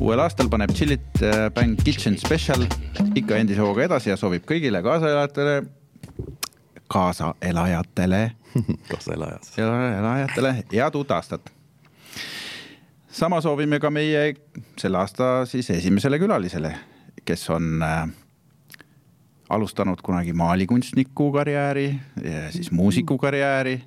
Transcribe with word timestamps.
uuel 0.00 0.20
aastal 0.22 0.48
paneb 0.50 0.70
Chillit 0.76 1.22
äh, 1.22 1.48
Bang 1.54 1.76
Kitchen 1.82 2.18
Special 2.18 2.64
ikka 3.18 3.38
endise 3.38 3.62
hooga 3.62 3.84
edasi 3.88 4.12
ja 4.12 4.16
soovib 4.20 4.44
kõigile 4.46 4.82
kaasaelajatele, 4.84 5.56
kaasaelajatele 6.92 8.20
kaasaelajas. 8.92 9.56
elajatele 9.58 10.54
head 10.60 10.98
uut 10.98 11.10
aastat. 11.10 11.50
sama 13.10 13.40
soovime 13.40 13.80
ka 13.82 13.90
meie 13.90 14.36
selle 14.78 15.02
aasta 15.02 15.46
siis 15.50 15.70
esimesele 15.74 16.18
külalisele, 16.22 16.74
kes 17.26 17.50
on 17.50 17.82
äh, 17.82 18.06
alustanud 19.50 19.98
kunagi 20.04 20.32
maalikunstniku 20.32 21.32
karjääri 21.32 21.88
ja 22.22 22.50
siis 22.52 22.70
muusiku 22.70 23.18
karjääri. 23.18 23.80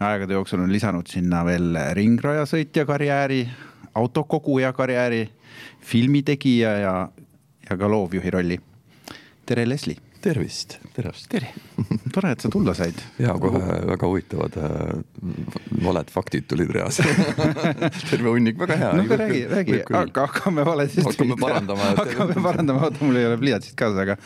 aegade 0.00 0.32
jooksul 0.32 0.64
on 0.64 0.72
lisanud 0.72 1.06
sinna 1.06 1.44
veel 1.44 1.76
ringrajasõitja 1.92 2.86
karjääri, 2.86 3.48
autokoguja 3.98 4.72
karjääri, 4.72 5.28
filmitegija 5.80 6.74
ja, 6.78 7.08
ja 7.70 7.76
ka 7.76 7.90
loovjuhi 7.90 8.30
rolli. 8.30 8.60
tere, 9.46 9.68
Leslie. 9.68 9.96
tervist, 10.20 10.74
tervist. 10.94 11.28
tere, 11.30 11.52
tore, 12.14 12.32
et 12.34 12.42
sa 12.42 12.48
tulla 12.52 12.74
said. 12.74 12.98
ja 13.22 13.36
kohe 13.38 13.60
väga 13.86 14.08
huvitavad 14.10 14.56
äh, 14.58 14.98
valed 15.84 16.10
faktid 16.10 16.48
tulid 16.50 16.72
reas 16.74 16.98
terve 18.10 18.26
hunnik, 18.26 18.58
väga 18.58 18.76
hea. 18.82 18.92
no 18.98 19.04
aga 19.06 19.18
räägi, 19.22 19.42
räägi, 19.52 19.80
aga 20.00 20.26
hakkame 20.26 20.66
valesest. 20.66 21.06
hakkame 21.06 21.38
parandama. 21.40 21.92
hakkame 22.02 22.38
parandama, 22.42 22.84
oota, 22.90 23.04
mul 23.04 23.20
ei 23.22 23.28
ole 23.30 23.38
pliiatsit 23.40 23.78
kaasas, 23.78 24.02
aga, 24.04 24.18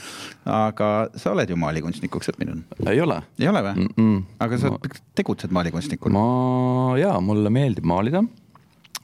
aga 0.58 0.92
sa 1.16 1.36
oled 1.36 1.52
ju 1.52 1.60
maalikunstnikuks 1.60 2.32
õppinud. 2.34 2.64
ei 2.88 3.04
ole. 3.04 3.20
ei 3.38 3.52
ole 3.52 3.64
või 3.68 3.74
mm? 3.84 3.94
-mm. 3.96 4.22
aga 4.48 4.62
sa 4.64 4.72
ma... 4.74 4.94
tegutsed 5.14 5.54
maalikunstnikuna? 5.54 6.18
ma, 6.18 6.96
jaa, 6.98 7.20
mulle 7.20 7.52
meeldib 7.52 7.86
maalida 7.86 8.24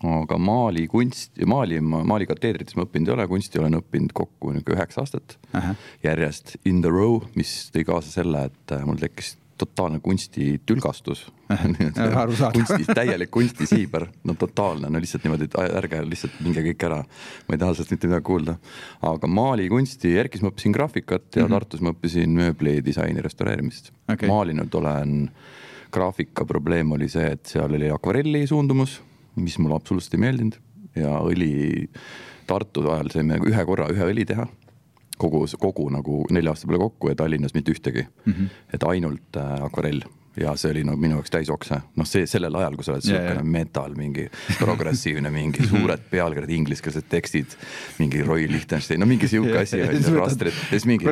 aga 0.07 0.39
maalikunst, 0.39 1.41
maali, 1.47 1.81
maalikateedrites 1.81 2.77
ma 2.79 2.87
õppinud 2.87 3.11
ei 3.11 3.17
ole, 3.17 3.27
kunsti 3.31 3.59
olen 3.59 3.81
õppinud 3.81 4.15
kokku 4.15 4.53
niisugune 4.55 4.79
üheksa 4.79 5.03
aastat 5.03 5.39
-huh. 5.53 5.75
järjest 6.03 6.57
in 6.65 6.83
the 6.83 6.93
row, 6.93 7.21
mis 7.35 7.71
tõi 7.75 7.85
kaasa 7.85 8.11
selle, 8.11 8.45
et 8.51 8.73
äh, 8.73 8.85
mul 8.87 9.01
tekkis 9.01 9.37
totaalne 9.59 9.99
kunstitulgastus 10.01 11.33
kunstis, 12.55 12.87
täielik 12.95 13.31
kunstisiiber, 13.31 14.07
no 14.25 14.35
totaalne, 14.39 14.91
no 14.91 15.01
lihtsalt 15.03 15.25
niimoodi, 15.25 15.49
et 15.49 15.57
ärge 15.81 16.03
lihtsalt 16.07 16.37
minge 16.45 16.63
kõik 16.63 16.85
ära. 16.87 16.99
ma 17.49 17.57
ei 17.57 17.59
taha 17.59 17.75
sellest 17.75 17.97
mitte 17.97 18.11
midagi 18.11 18.27
kuulda. 18.31 18.55
aga 19.03 19.27
maalikunsti, 19.27 20.15
Erkis 20.23 20.45
ma 20.45 20.53
õppisin 20.53 20.77
graafikat 20.77 21.37
ja 21.37 21.43
mm 21.43 21.47
-hmm. 21.47 21.59
Tartus 21.59 21.81
ma 21.81 21.91
õppisin 21.91 22.39
mööblidisaini 22.39 23.25
restaureerimist 23.25 23.91
okay.. 24.13 24.29
maalinud 24.29 24.75
olen, 24.75 25.31
graafika 25.93 26.45
probleem 26.45 26.93
oli 26.93 27.09
see, 27.09 27.27
et 27.33 27.47
seal 27.47 27.75
oli 27.75 27.91
akvarelli 27.91 28.47
suundumus 28.47 29.01
mis 29.43 29.59
mulle 29.59 29.77
absoluutselt 29.79 30.19
ei 30.19 30.25
meeldinud 30.27 30.59
ja 30.99 31.19
õli, 31.25 31.53
Tartu 32.49 32.87
ajal 32.89 33.11
saime 33.13 33.37
ühe 33.45 33.65
korra 33.69 33.91
ühe 33.93 34.07
õli 34.09 34.25
teha. 34.29 34.47
kogu, 35.19 35.43
kogu 35.61 35.89
nagu 35.91 36.23
nelja 36.31 36.55
aasta 36.55 36.69
peale 36.69 36.79
kokku 36.79 37.11
ja 37.11 37.19
Tallinnas 37.19 37.55
mitte 37.55 37.73
ühtegi 37.75 38.07
mm. 38.07 38.33
-hmm. 38.33 38.49
et 38.73 38.85
ainult 38.87 39.37
äh, 39.37 39.65
akvarell 39.65 40.03
ja 40.41 40.55
see 40.57 40.71
oli 40.71 40.85
nagu 40.87 41.01
minu 41.01 41.19
jaoks 41.19 41.33
täis 41.33 41.51
okse, 41.51 41.81
noh, 41.99 42.07
see 42.09 42.27
sellel 42.31 42.55
ajal, 42.61 42.77
kui 42.79 42.87
sa 42.87 42.95
oled 42.95 43.07
siukene 43.07 43.43
metal, 43.43 43.95
mingi 43.99 44.29
progressiivne, 44.59 45.31
mingi 45.35 45.67
suured 45.67 46.05
pealkirjad, 46.13 46.53
ingliskeelsed 46.55 47.09
tekstid. 47.11 47.57
mingi 47.99 48.23
Roy 48.23 48.47
Lichtenstein, 48.51 49.01
no 49.01 49.07
mingi 49.07 49.29
sihuke 49.29 49.59
asi 49.63 49.83
on 49.83 49.97
ju, 49.97 50.15
rastrid, 50.19 50.57
siis 50.71 50.87
mingi 50.89 51.09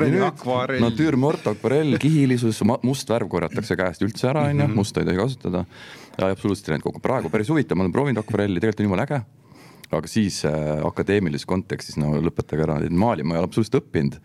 natüürmort, 0.82 1.46
akvarell, 1.52 1.98
kihilisus, 2.02 2.62
must 2.82 3.10
värv 3.10 3.30
korjatakse 3.32 3.78
käest 3.78 4.06
üldse 4.06 4.30
ära, 4.30 4.48
on 4.50 4.60
ju, 4.60 4.66
mhm. 4.68 4.76
musta 4.78 5.02
ei 5.02 5.10
tohi 5.10 5.22
kasutada 5.22 5.64
absoluutselt 6.18 6.68
ei 6.68 6.76
läinud 6.76 6.86
kokku, 6.88 7.02
praegu 7.04 7.32
päris 7.32 7.50
huvitav, 7.52 7.78
ma 7.78 7.86
olen 7.86 7.94
proovinud 7.94 8.22
akvarelli, 8.22 8.60
tegelikult 8.62 8.84
on 8.84 8.90
jumala 8.90 9.08
äge. 9.08 9.22
aga 9.96 10.10
siis 10.10 10.40
äh, 10.48 10.80
akadeemilises 10.86 11.46
kontekstis, 11.46 11.98
no 12.00 12.16
lõpetage 12.18 12.64
ära, 12.66 12.80
maali 12.90 13.22
ma 13.22 13.36
ei 13.36 13.42
ole 13.42 13.50
absoluutselt 13.50 13.84
õppinud 13.84 14.18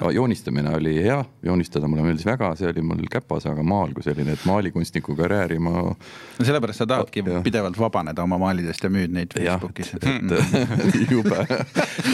no, 0.00 0.10
joonistamine 0.10 0.70
oli 0.76 0.94
hea, 1.02 1.18
joonistada 1.42 1.88
mulle 1.88 2.04
meeldis 2.06 2.26
väga, 2.26 2.50
see 2.58 2.68
oli 2.70 2.82
mul 2.84 3.06
käpas, 3.10 3.46
aga 3.50 3.64
maal 3.66 3.94
kui 3.96 4.04
selline, 4.04 4.36
et 4.36 4.44
maalikunstniku 4.48 5.16
karjääri 5.18 5.58
ma. 5.62 5.86
no 5.86 6.46
sellepärast 6.48 6.82
sa 6.82 6.88
tahadki 6.90 7.24
ja. 7.26 7.40
pidevalt 7.44 7.78
vabaneda 7.80 8.24
oma 8.26 8.38
maalidest 8.42 8.84
ja 8.84 8.92
müüd 8.92 9.14
neid 9.16 9.34
Facebookis. 9.36 9.94
jube, 11.14 11.42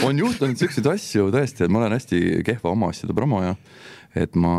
on 0.07 0.19
juhtunud 0.23 0.59
siukseid 0.59 0.89
asju 0.93 1.29
tõesti, 1.33 1.65
et 1.65 1.73
ma 1.73 1.83
olen 1.83 1.97
hästi 1.97 2.23
kehva 2.47 2.73
oma 2.73 2.91
asjade 2.93 3.15
promoja. 3.17 3.55
et 4.15 4.35
ma 4.37 4.55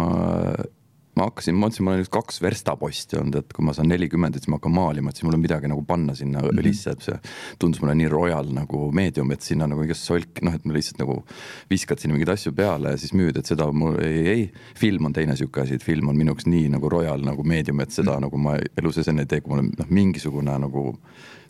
ma 1.16 1.28
hakkasin, 1.28 1.54
ma 1.54 1.66
mõtlesin, 1.66 1.86
ma 1.86 1.92
olen 1.92 2.02
nüüd 2.02 2.10
kaks 2.14 2.40
verstaposti 2.42 3.18
olnud, 3.20 3.38
et 3.40 3.54
kui 3.54 3.64
ma 3.66 3.74
saan 3.76 3.88
nelikümmend, 3.92 4.36
et 4.36 4.44
siis 4.44 4.50
ma 4.52 4.58
hakkan 4.58 4.74
maalima, 4.74 5.10
et 5.10 5.18
siis 5.18 5.26
mul 5.28 5.36
on 5.38 5.42
midagi 5.42 5.70
nagu 5.70 5.84
panna 5.86 6.14
sinna 6.14 6.40
mm 6.40 6.48
-hmm. 6.48 6.62
õlisse, 6.62 6.92
et 6.92 7.02
see 7.02 7.18
tundus 7.58 7.80
mulle 7.82 7.94
nii 7.94 8.08
royal 8.08 8.50
nagu 8.52 8.90
meedium, 8.92 9.30
et 9.32 9.42
sinna 9.42 9.66
nagu 9.66 9.84
igast 9.84 10.02
solk, 10.02 10.42
noh, 10.42 10.54
et 10.54 10.64
ma 10.64 10.72
lihtsalt 10.74 10.98
nagu 10.98 11.24
viskad 11.70 11.98
sinna 11.98 12.14
mingeid 12.14 12.34
asju 12.34 12.52
peale 12.52 12.90
ja 12.90 12.96
siis 12.96 13.12
müüd, 13.12 13.38
et 13.38 13.46
seda 13.46 13.70
mul 13.72 13.98
ei, 14.02 14.26
ei. 14.28 14.50
film 14.74 15.04
on 15.04 15.12
teine 15.12 15.36
sihuke 15.36 15.62
asi, 15.62 15.74
et 15.74 15.82
film 15.82 16.08
on 16.08 16.16
minu 16.16 16.32
jaoks 16.32 16.46
nii 16.46 16.68
nagu 16.68 16.88
royal 16.88 17.20
nagu 17.20 17.44
meedium, 17.44 17.80
et 17.80 17.90
seda 17.90 18.10
mm 18.10 18.16
-hmm. 18.16 18.20
nagu 18.20 18.36
ma 18.38 18.56
elu 18.78 18.92
sees 18.92 19.08
enne 19.08 19.22
ei 19.22 19.26
tee, 19.26 19.40
kui 19.40 19.50
mul 19.50 19.64
on 19.64 19.70
noh, 19.78 19.86
mingisugune 19.90 20.58
nagu 20.58 20.98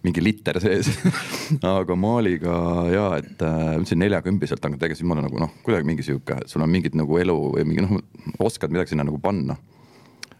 mingi 0.05 0.23
liter 0.25 0.59
sees 0.63 0.91
aga 1.75 1.97
maaliga 1.99 2.57
ja, 2.93 3.05
et 3.21 3.45
äh, 3.45 3.77
see 3.89 4.01
neljakümbiselt 4.01 4.61
hakanud 4.61 4.83
tegema, 4.83 4.99
siis 4.99 5.09
ma 5.09 5.17
olen 5.17 5.29
nagu 5.29 5.45
noh, 5.47 5.55
kuidagi 5.65 5.89
mingi 5.89 6.07
sihuke, 6.07 6.43
sul 6.51 6.65
on 6.65 6.73
mingit 6.73 6.97
nagu 6.99 7.21
elu 7.21 7.39
või 7.57 7.65
mingi 7.69 7.87
noh, 7.87 8.03
oskad 8.45 8.75
midagi 8.75 8.95
sinna 8.95 9.07
nagu 9.09 9.21
panna. 9.23 9.57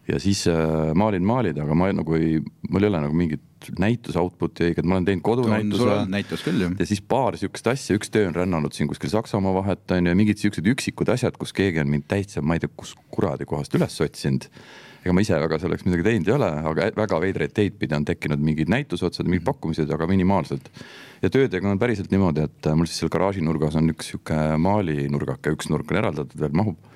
ja 0.05 0.19
siis 0.21 0.45
äh, 0.51 0.93
maalin 0.97 1.25
maalida, 1.25 1.65
aga 1.65 1.77
ma 1.77 1.89
nagu 1.95 2.17
ei, 2.17 2.39
mul 2.69 2.85
ei 2.85 2.91
ole 2.93 3.03
nagu 3.07 3.17
mingit 3.17 3.43
näituse 3.81 4.21
output'i 4.21 4.69
õiget, 4.69 4.85
ma 4.85 4.99
olen 4.99 5.07
teinud 5.07 5.25
kodunäituse. 5.25 5.99
näitus 6.13 6.45
küll 6.45 6.61
ju. 6.61 6.71
ja 6.77 6.85
siis 6.85 7.01
paar 7.01 7.37
sihukest 7.41 7.73
asja, 7.73 7.97
üks 7.97 8.13
töö 8.13 8.29
on 8.29 8.37
rännanud 8.37 8.77
siin 8.77 8.89
kuskil 8.91 9.09
Saksamaa 9.09 9.55
vahet 9.57 9.97
on 9.97 10.05
ju, 10.05 10.13
ja 10.13 10.19
mingid 10.19 10.41
siuksed 10.41 10.73
üksikud 10.75 11.09
asjad, 11.09 11.39
kus 11.41 11.55
keegi 11.57 11.81
on 11.81 11.89
mind 11.89 12.05
täitsa, 12.11 12.45
ma 12.45 12.59
ei 12.59 12.61
tea, 12.61 12.69
kus 12.77 12.93
kuradi 13.09 13.49
kohast 13.49 13.73
üles 13.79 13.97
otsinud 14.05 14.45
ega 15.05 15.13
ma 15.13 15.21
ise 15.21 15.37
väga 15.37 15.59
selleks 15.61 15.85
midagi 15.85 16.07
teinud 16.07 16.29
ei 16.31 16.33
ole, 16.33 16.49
aga 16.71 16.89
väga 16.97 17.19
veidraid 17.21 17.53
teid 17.53 17.77
pidi 17.77 17.93
on 17.93 18.07
tekkinud 18.07 18.41
mingid 18.41 18.71
näitusotsad, 18.73 19.29
mingid 19.29 19.45
pakkumised, 19.45 19.91
aga 19.93 20.07
minimaalselt. 20.09 20.71
ja 21.21 21.29
töödega 21.29 21.69
on 21.69 21.79
päriselt 21.81 22.09
niimoodi, 22.11 22.47
et 22.49 22.71
mul 22.73 22.89
siis 22.89 23.03
seal 23.03 23.13
garaažinurgas 23.13 23.77
on 23.77 23.93
üks 23.93 24.09
sihuke 24.11 24.39
maalinurgake, 24.65 25.53
üks 25.53 25.69
nurk 25.69 25.93
on 25.93 26.01
eraldatud 26.01 26.41
veel, 26.41 26.57
mahub 26.57 26.94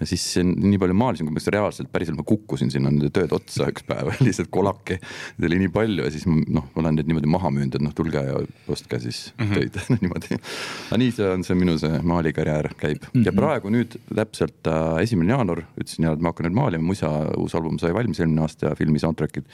ja 0.00 0.08
siis 0.08 0.24
nii 0.42 0.78
palju 0.80 0.96
maalisin, 0.98 1.28
kui 1.28 1.36
ma 1.36 1.54
reaalselt 1.54 1.90
päriselt 1.92 2.18
ma 2.18 2.24
kukkusin 2.26 2.72
sinna 2.72 2.90
nende 2.90 3.10
tööd 3.14 3.34
otsa 3.36 3.68
üks 3.72 3.84
päev 3.86 4.10
lihtsalt 4.26 4.50
kolake. 4.54 4.98
Neid 5.36 5.48
oli 5.50 5.60
nii 5.64 5.72
palju 5.74 6.06
ja 6.06 6.12
siis 6.14 6.26
noh, 6.28 6.66
ma 6.72 6.82
olen 6.82 6.98
need 6.98 7.10
niimoodi 7.10 7.30
maha 7.30 7.52
müünud, 7.54 7.76
et 7.78 7.84
noh, 7.84 7.94
tulge 7.96 8.24
ja 8.26 8.40
ostke 8.72 9.00
siis 9.02 9.22
mm 9.36 9.46
-hmm. 9.46 9.54
töid 9.60 9.80
niimoodi. 10.02 10.40
aga 10.88 11.00
nii 11.04 11.14
see 11.18 11.30
on 11.36 11.46
see 11.46 11.58
minu 11.58 11.78
see 11.78 12.02
maalikarjäär 12.02 12.72
käib 12.76 13.02
mm 13.02 13.20
-hmm. 13.20 13.26
ja 13.26 13.32
praegu 13.32 13.70
nüüd 13.70 13.96
täpselt 14.14 14.66
äh, 14.66 15.02
esimene 15.02 15.32
jaanuar 15.32 15.64
ütlesin 15.76 16.08
ja 16.08 16.12
et 16.12 16.20
ma 16.20 16.32
hakkan 16.32 16.46
nüüd 16.48 16.58
maalima, 16.58 16.84
muisa 16.84 17.10
uus 17.36 17.54
album 17.54 17.78
sai 17.78 17.94
valmis 17.94 18.20
eelmine 18.20 18.42
aasta 18.42 18.68
ja 18.68 18.74
filmi 18.76 18.98
soundtrack'id 18.98 19.44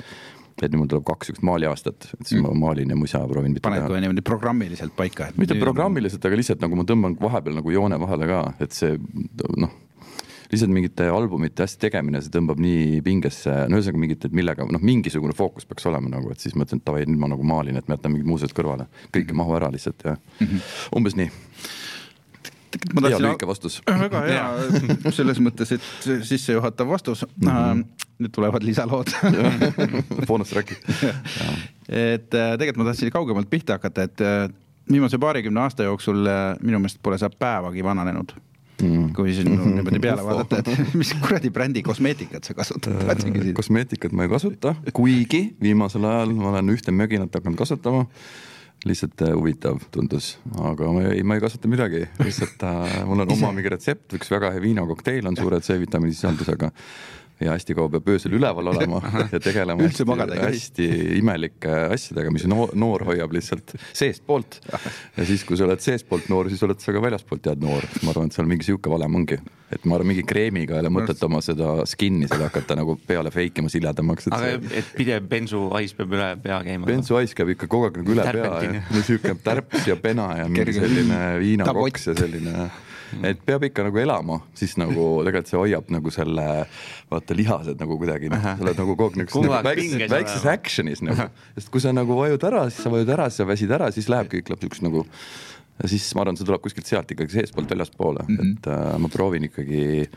et 0.66 0.72
nüüd 0.72 0.82
mul 0.82 0.90
tuleb 0.90 1.04
kaks 1.06 1.30
siukest 1.30 1.44
maaliaastat, 1.46 2.08
et 2.18 2.26
siis 2.26 2.40
mm. 2.40 2.46
ma 2.48 2.66
maalin 2.66 2.90
ja 2.90 2.96
muisa 2.98 3.20
proovin. 3.30 3.54
paned 3.62 3.86
kohe 3.86 4.00
niimoodi 4.02 4.24
programmiliselt 4.26 4.96
paika? 4.96 5.30
mitte 5.36 5.54
programmiliselt, 5.54 6.24
aga 6.24 6.40
lihtsalt 6.40 6.64
nagu 6.64 6.78
ma 6.78 6.86
tõmban 6.88 7.18
vahepeal 7.20 7.60
nagu 7.60 7.74
joone 7.74 8.00
vahele 8.00 8.30
ka, 8.30 8.40
et 8.64 8.72
see 8.72 8.98
noh 9.56 9.76
lihtsalt 10.52 10.72
mingite 10.72 11.08
albumite 11.12 11.64
hästi 11.64 11.80
tegemine, 11.86 12.22
see 12.24 12.32
tõmbab 12.32 12.60
nii 12.62 13.02
pingesse, 13.04 13.52
no 13.68 13.78
ühesõnaga 13.78 14.02
mingit, 14.04 14.28
et 14.28 14.36
millega 14.36 14.66
noh, 14.68 14.84
mingisugune 14.84 15.36
fookus 15.36 15.68
peaks 15.68 15.88
olema 15.90 16.10
nagu, 16.12 16.30
et 16.32 16.40
siis 16.40 16.56
ma 16.56 16.64
ütlen, 16.64 16.80
et 16.80 16.88
davai, 16.88 17.04
nüüd 17.08 17.20
ma 17.20 17.30
nagu 17.34 17.44
maalin, 17.46 17.76
et 17.80 17.88
ma 17.88 17.98
jätan 17.98 18.14
mingid 18.14 18.30
muused 18.30 18.54
kõrvale, 18.56 18.88
kõik 19.14 19.28
ei 19.28 19.38
mahu 19.38 19.56
ära 19.58 19.70
lihtsalt 19.74 20.06
ja 20.06 20.16
mm 20.16 20.46
-hmm. 20.46 20.72
umbes 20.96 21.18
nii 21.20 21.30
ma 22.94 23.00
tahtsin. 23.00 23.24
lühike 23.24 23.46
vastus. 23.46 23.80
väga 23.86 24.20
hea, 24.26 24.46
selles 25.16 25.40
mõttes, 25.40 25.72
et 25.72 26.24
sissejuhatav 26.24 26.88
vastus 26.88 27.24
mm. 27.24 27.48
-hmm. 27.48 27.84
nüüd 28.18 28.32
tulevad 28.32 28.62
lisalood 28.62 29.12
boonustrack'i 30.28 30.76
et 31.88 32.34
äh, 32.34 32.56
tegelikult 32.58 32.76
ma 32.76 32.90
tahtsin 32.90 33.10
kaugemalt 33.10 33.50
pihta 33.50 33.78
hakata, 33.78 34.02
et 34.02 34.20
äh, 34.20 34.48
viimase 34.92 35.18
paarikümne 35.18 35.60
aasta 35.60 35.88
jooksul 35.88 36.26
äh, 36.26 36.56
minu 36.62 36.78
meelest 36.78 37.02
pole 37.02 37.18
sa 37.18 37.30
päevagi 37.30 37.84
vananenud 37.84 38.32
mm.. 38.82 39.12
kui 39.16 39.34
siin 39.36 39.50
no, 39.52 39.68
niimoodi 39.68 40.00
peale 40.02 40.24
vaadata, 40.26 40.60
et 40.62 40.82
mis 41.00 41.14
kuradi 41.20 41.50
brändi 41.54 41.84
kosmeetikat 41.86 42.48
sa 42.48 42.56
kasutad, 42.58 42.98
tahtsin 43.08 43.34
küsida. 43.36 43.56
kosmeetikat 43.58 44.14
ma 44.16 44.26
ei 44.26 44.32
kasuta, 44.32 44.74
kuigi 44.96 45.42
viimasel 45.62 46.06
ajal 46.08 46.36
ma 46.38 46.52
olen 46.52 46.74
ühte 46.74 46.94
möginat 46.94 47.34
hakanud 47.34 47.58
kasutama. 47.58 48.06
Lihtsalt 48.86 49.18
äh, 49.26 49.32
huvitav 49.34 49.80
tundus, 49.90 50.36
aga 50.62 50.86
ma 50.94 51.00
ei, 51.10 51.24
ma 51.26 51.34
ei 51.34 51.40
kasuta 51.42 51.66
midagi, 51.66 52.04
lihtsalt 52.22 52.62
äh, 52.62 53.00
mul 53.08 53.24
on 53.24 53.32
oma 53.34 53.50
mingi 53.56 53.72
retsept, 53.74 54.14
üks 54.14 54.30
väga 54.30 54.52
hea 54.54 54.62
viinakokteil 54.62 55.26
on 55.26 55.34
suure 55.34 55.58
C-vitamiini 55.58 56.14
sisaldusega 56.14 56.70
ja 57.40 57.54
hästi 57.54 57.74
kaua 57.76 57.90
peab 57.92 58.08
öösel 58.10 58.34
üleval 58.38 58.72
olema 58.72 59.00
ja 59.32 59.40
tegelema 59.40 59.86
hästi, 59.86 60.06
hästi 60.42 60.88
imelike 61.18 61.74
asjadega, 61.94 62.32
mis 62.34 62.46
noor, 62.50 62.72
noor 62.78 63.04
hoiab 63.08 63.34
lihtsalt 63.36 63.76
seestpoolt. 63.96 64.58
ja 65.16 65.26
siis, 65.28 65.44
kui 65.46 65.58
sa 65.58 65.68
oled 65.68 65.82
seestpoolt 65.82 66.28
noor, 66.32 66.50
siis 66.50 66.62
oled 66.66 66.82
sa 66.82 66.94
ka 66.94 67.02
väljaspoolt 67.02 67.46
head 67.50 67.62
noor, 67.62 67.86
ma 68.02 68.12
arvan, 68.14 68.32
et 68.32 68.38
seal 68.38 68.50
mingi 68.50 68.66
sihuke 68.66 68.90
valem 68.90 69.20
ongi. 69.20 69.38
et 69.70 69.86
ma 69.86 69.98
arvan, 69.98 70.10
mingi 70.10 70.24
kreemiga 70.26 70.78
ei 70.78 70.82
ole 70.82 70.92
mõtet 70.98 71.22
oma 71.28 71.42
seda 71.44 71.76
skin'i 71.88 72.26
seda 72.30 72.48
hakata 72.48 72.78
nagu 72.78 72.98
peale 73.06 73.30
fake 73.34 73.62
ima 73.62 73.72
siledamaks. 73.72 74.30
aga 74.32 74.42
see 74.42 74.82
et 74.82 74.92
pidev 74.98 75.30
bensuhais 75.30 75.94
peab 75.98 76.18
üle 76.18 76.28
pea 76.42 76.58
käima. 76.66 76.90
bensuhais 76.90 77.36
käib 77.38 77.54
ikka 77.54 77.70
kogu 77.70 77.90
aeg 77.90 78.02
nagu 78.02 78.16
üle 78.16 78.26
pea 78.26 78.34
Tärpentin. 78.42 78.82
ja 78.82 79.06
sihuke 79.12 79.38
tärps 79.46 79.86
ja 79.86 79.96
pena 80.02 80.32
ja 80.42 80.50
mingi 80.50 80.74
selline 80.74 81.22
viinakoks 81.44 82.10
ja 82.10 82.18
selline 82.18 82.68
et 83.28 83.40
peab 83.46 83.66
ikka 83.68 83.86
nagu 83.88 84.00
elama, 84.02 84.40
siis 84.58 84.76
nagu 84.80 85.06
tegelikult 85.26 85.52
see 85.52 85.60
hoiab 85.60 85.92
nagu 85.94 86.12
selle, 86.14 86.46
vaata 87.12 87.36
lihased 87.38 87.80
nagu 87.82 87.98
kuidagi, 88.00 88.32
noh, 88.32 88.42
sa 88.44 88.56
oled 88.64 88.82
nagu 88.82 88.96
kogu 88.98 89.22
aeg 89.22 89.30
Kogu 89.32 89.44
niisuguses 89.46 89.54
aeg 89.58 89.64
nagu 89.64 89.82
väikses, 89.82 90.12
väikses 90.14 90.48
action'is 90.54 91.04
nagu, 91.06 91.28
sest 91.58 91.72
kui 91.74 91.84
sa 91.84 91.94
nagu 91.96 92.18
vajud 92.18 92.48
ära, 92.50 92.66
siis 92.70 92.84
sa 92.84 92.92
vajud 92.92 93.14
ära, 93.16 93.30
siis 93.30 93.42
sa 93.42 93.48
väsid 93.48 93.78
ära, 93.78 93.92
siis 93.94 94.10
läheb 94.12 94.30
kõik 94.32 94.52
siukest 94.54 94.84
nagu. 94.86 95.06
ja 95.78 95.88
siis 95.88 96.06
ma 96.14 96.24
arvan, 96.24 96.36
see 96.38 96.46
tuleb 96.46 96.62
kuskilt 96.62 96.88
sealt 96.90 97.10
ikkagi 97.14 97.36
seestpoolt 97.38 97.70
väljaspoole 97.70 98.24
mm, 98.26 98.36
-hmm. 98.36 98.54
et 98.56 98.66
äh, 98.66 98.98
ma 98.98 99.08
proovin 99.08 99.44
ikkagi 99.46 100.08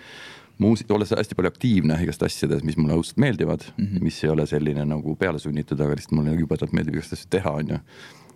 muusik, 0.62 0.90
olles 0.94 1.14
hästi 1.16 1.38
palju 1.38 1.52
aktiivne 1.52 1.98
igast 2.04 2.24
asjades, 2.26 2.64
mis 2.68 2.78
mulle 2.80 2.98
õudselt 3.00 3.22
meeldivad 3.22 3.66
mm, 3.76 3.86
-hmm. 3.86 4.04
mis 4.06 4.24
ei 4.24 4.34
ole 4.34 4.48
selline 4.50 4.86
nagu 4.86 5.16
pealesunnitud, 5.16 5.80
aga 5.80 5.98
lihtsalt 5.98 6.18
mulle 6.18 6.36
jubedalt 6.38 6.74
meeldib 6.78 7.00
igast 7.00 7.16
asju 7.18 7.30
teha, 7.30 7.56
onju. 7.62 7.80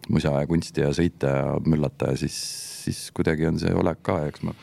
musa 0.10 0.32
ja 0.40 0.48
kunsti 0.48 0.82
ja 0.82 0.92
sõita 0.94 1.32
ja 1.34 1.46
möllata 1.66 2.12
ja 2.14 2.18
siis, 2.18 2.38
siis 2.86 3.10
kuidagi 3.16 3.48
on 3.50 3.62
see 3.62 3.74
olek 3.76 4.02
ka 4.06 4.22
eks 4.30 4.46
ma 4.48 4.56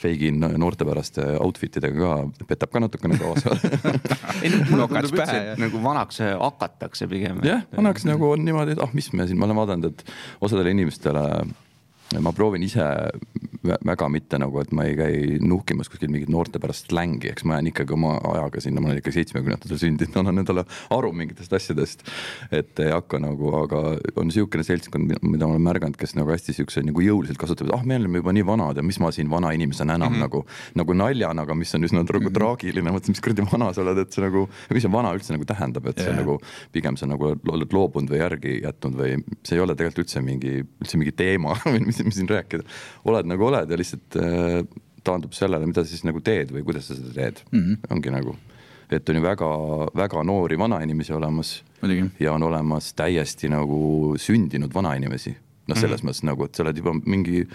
feigin 0.00 0.40
noortepäraste 0.40 1.24
outfit 1.44 1.76
idega 1.80 1.98
ka, 2.00 2.44
petab 2.48 2.72
ka 2.72 2.82
natukene 2.82 3.18
kaasa 3.20 3.56
ei 4.44 4.52
no 4.52 4.62
mulle 4.70 4.86
tundub 4.88 5.16
üldse, 5.16 5.40
et 5.54 5.60
nagu 5.60 5.82
vanaks 5.84 6.22
hakatakse 6.24 7.08
pigem. 7.10 7.42
jah, 7.46 7.66
vanaks 7.76 8.06
nagu 8.08 8.30
on 8.32 8.44
niimoodi, 8.46 8.76
et 8.76 8.84
ah, 8.84 8.94
mis 8.96 9.10
me 9.12 9.28
siin, 9.28 9.40
ma 9.40 9.48
olen 9.48 9.60
vaadanud, 9.60 9.90
et 9.90 10.14
osadele 10.40 10.72
inimestele 10.76 11.26
ma 12.18 12.32
proovin 12.34 12.62
ise 12.66 12.82
vä- 13.66 13.78
väga 13.86 14.08
mitte 14.10 14.38
nagu, 14.40 14.60
et 14.60 14.72
ma 14.72 14.84
ei 14.88 14.96
käi 14.98 15.38
nuhkimas 15.44 15.90
kuskil 15.90 16.10
mingit 16.10 16.30
noortepärast 16.32 16.90
slängi, 16.90 17.30
eks 17.30 17.44
ma 17.46 17.58
jään 17.58 17.70
ikkagi 17.70 17.94
oma 17.94 18.16
ajaga 18.32 18.62
sinna, 18.64 18.82
ma 18.82 18.90
olen 18.90 19.00
ikka 19.02 19.12
seitsmekümnendatel 19.14 19.78
sündinud, 19.80 20.16
annan 20.20 20.42
endale 20.42 20.64
aru 20.90 21.12
mingitest 21.16 21.52
asjadest. 21.52 22.02
et 22.50 22.80
ei 22.82 22.90
hakka 22.90 23.20
nagu, 23.22 23.52
aga 23.62 23.82
on 24.16 24.30
niisugune 24.30 24.64
seltskond, 24.66 25.14
mida 25.22 25.46
ma 25.46 25.54
olen 25.54 25.66
märganud, 25.66 25.98
kes 26.00 26.16
nagu 26.18 26.32
hästi 26.32 26.56
siukse 26.56 26.82
nagu 26.86 27.04
jõuliselt 27.04 27.38
kasutavad, 27.38 27.74
ah, 27.76 27.84
me 27.86 27.98
oleme 28.00 28.22
juba 28.22 28.34
nii 28.34 28.46
vanad 28.46 28.80
ja 28.80 28.84
mis 28.86 28.98
ma 29.02 29.12
siin 29.14 29.30
vana 29.30 29.52
inimesena 29.56 29.94
enam 29.94 30.12
mm 30.12 30.16
-hmm. 30.16 30.26
nagu, 30.26 30.44
nagu 30.74 30.96
naljana, 30.96 31.42
aga 31.46 31.54
mis 31.54 31.74
on 31.74 31.84
üsna 31.84 32.02
nagu 32.02 32.12
mm 32.12 32.26
-hmm. 32.26 32.34
traagiline, 32.34 32.90
mõtlesin, 32.90 33.14
mis 33.14 33.20
kuradi 33.20 33.46
vana 33.52 33.72
sa 33.72 33.82
oled, 33.82 33.98
et 33.98 34.12
see 34.12 34.24
nagu, 34.24 34.48
mis 34.70 34.82
see 34.82 34.92
vana 34.92 35.14
üldse 35.14 35.32
nagu 35.32 35.44
tähendab, 35.44 35.86
et 35.86 35.98
see 35.98 36.10
Jaa. 36.10 36.16
nagu 36.16 36.40
pigem 36.72 36.96
sa 36.96 37.06
nagu 37.06 37.36
oled 37.52 37.72
loobunud 37.72 38.10
või 38.10 38.18
järgi 38.18 38.60
jätnud 38.62 38.94
või 38.96 39.22
see 39.44 39.56
ei 39.56 39.60
ole 39.60 39.74
tegelikult 39.74 40.06
üldse 40.06 40.22
mingi, 40.22 40.64
üldse 40.82 40.98
mingi 40.98 41.12
teema, 41.12 41.56
mis, 41.86 41.99
mis 42.08 42.20
siin 42.20 42.30
rääkida. 42.30 42.64
oled 43.04 43.28
nagu 43.30 43.46
oled 43.48 43.70
ja 43.70 43.80
lihtsalt 43.80 44.20
äh, 44.20 44.62
taandub 45.04 45.34
sellele, 45.36 45.66
mida 45.66 45.84
siis 45.88 46.04
nagu 46.04 46.22
teed 46.24 46.52
või 46.54 46.64
kuidas 46.66 46.90
sa 46.90 46.96
seda 46.98 47.12
teed 47.16 47.42
mm, 47.50 47.60
-hmm. 47.60 47.92
ongi 47.96 48.14
nagu. 48.14 48.36
et 48.90 49.08
on 49.08 49.16
ju 49.16 49.22
väga-väga 49.22 50.22
noori 50.26 50.58
vanainimesi 50.58 51.12
olemas 51.12 51.62
Muidugi. 51.82 52.10
ja 52.20 52.32
on 52.32 52.42
olemas 52.42 52.94
täiesti 52.94 53.48
nagu 53.48 54.14
sündinud 54.18 54.74
vanainimesi. 54.74 55.36
noh, 55.66 55.76
selles 55.76 56.02
mm 56.02 56.08
-hmm. 56.08 56.10
mõttes 56.10 56.24
nagu, 56.24 56.44
et 56.44 56.54
sa 56.54 56.62
oled 56.62 56.76
juba 56.76 56.94
mingi 57.04 57.46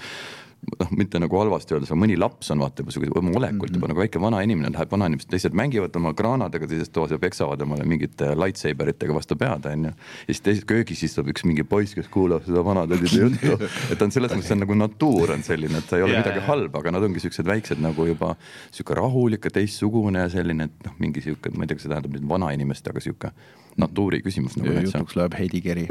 noh, 0.80 0.92
mitte 0.98 1.20
nagu 1.22 1.40
halvasti 1.40 1.76
öeldes, 1.76 1.92
aga 1.92 2.00
mõni 2.02 2.18
laps 2.20 2.50
on 2.54 2.62
vaata 2.64 2.84
juba 2.84 2.94
sihuke 2.94 3.20
oma 3.20 3.34
olekult 3.40 3.76
juba 3.76 3.90
nagu 3.92 4.02
väike 4.02 4.22
vana 4.22 4.42
inimene 4.46 4.72
läheb, 4.74 4.92
vanainimesed 4.92 5.30
teised 5.32 5.56
mängivad 5.58 5.96
oma 6.00 6.14
kraanadega 6.18 6.70
teises 6.72 6.92
toas 6.94 7.14
ja 7.14 7.20
peksavad 7.22 7.62
omale 7.66 7.86
mingite 7.90 8.32
lightsaber 8.38 8.92
itega 8.94 9.16
vastu 9.16 9.38
pead, 9.40 9.68
onju. 9.72 9.92
ja 9.92 10.32
siis 10.32 10.44
teises 10.46 10.68
köögis 10.70 11.04
istub 11.08 11.30
üks 11.32 11.46
mingi 11.48 11.66
poiss, 11.68 11.96
kes 11.98 12.10
kuulab 12.12 12.46
seda 12.48 12.64
vanatädide 12.66 13.22
juttu. 13.26 13.60
et 13.94 14.02
on 14.02 14.14
selles 14.14 14.34
mõttes, 14.34 14.50
see 14.50 14.58
on 14.58 14.64
nagu 14.66 14.80
natuur 14.80 15.36
on 15.36 15.46
selline, 15.46 15.82
et 15.82 15.90
ta 15.90 16.00
ei 16.00 16.08
ole 16.08 16.18
Jaa, 16.18 16.24
midagi 16.24 16.42
jaa. 16.42 16.48
halba, 16.50 16.82
aga 16.82 16.96
nad 16.98 17.08
ongi 17.10 17.24
siuksed 17.24 17.50
väiksed 17.50 17.84
nagu 17.84 18.08
juba 18.10 18.34
sihuke 18.72 18.98
rahulik 18.98 19.50
ja 19.50 19.54
teistsugune 19.60 20.26
ja 20.26 20.32
selline, 20.34 20.70
et 20.70 20.90
noh, 20.90 20.98
mingi 21.02 21.24
sihuke, 21.26 21.54
ma 21.54 21.66
ei 21.66 21.72
tea, 21.72 21.80
kas 21.80 21.88
see 21.88 21.94
tähendab 21.94 22.18
nüüd 22.18 22.30
vanainimest, 22.30 22.90
aga 22.92 23.04
sihuke 23.04 23.34
natuuri 23.82 24.22
küsimus 24.24 24.56
nagu 24.60 24.78
jutuks 24.86 25.18
läheb 25.20 25.36
Heidi 25.40 25.62
Keri. 25.62 25.88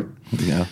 jah, 0.49 0.67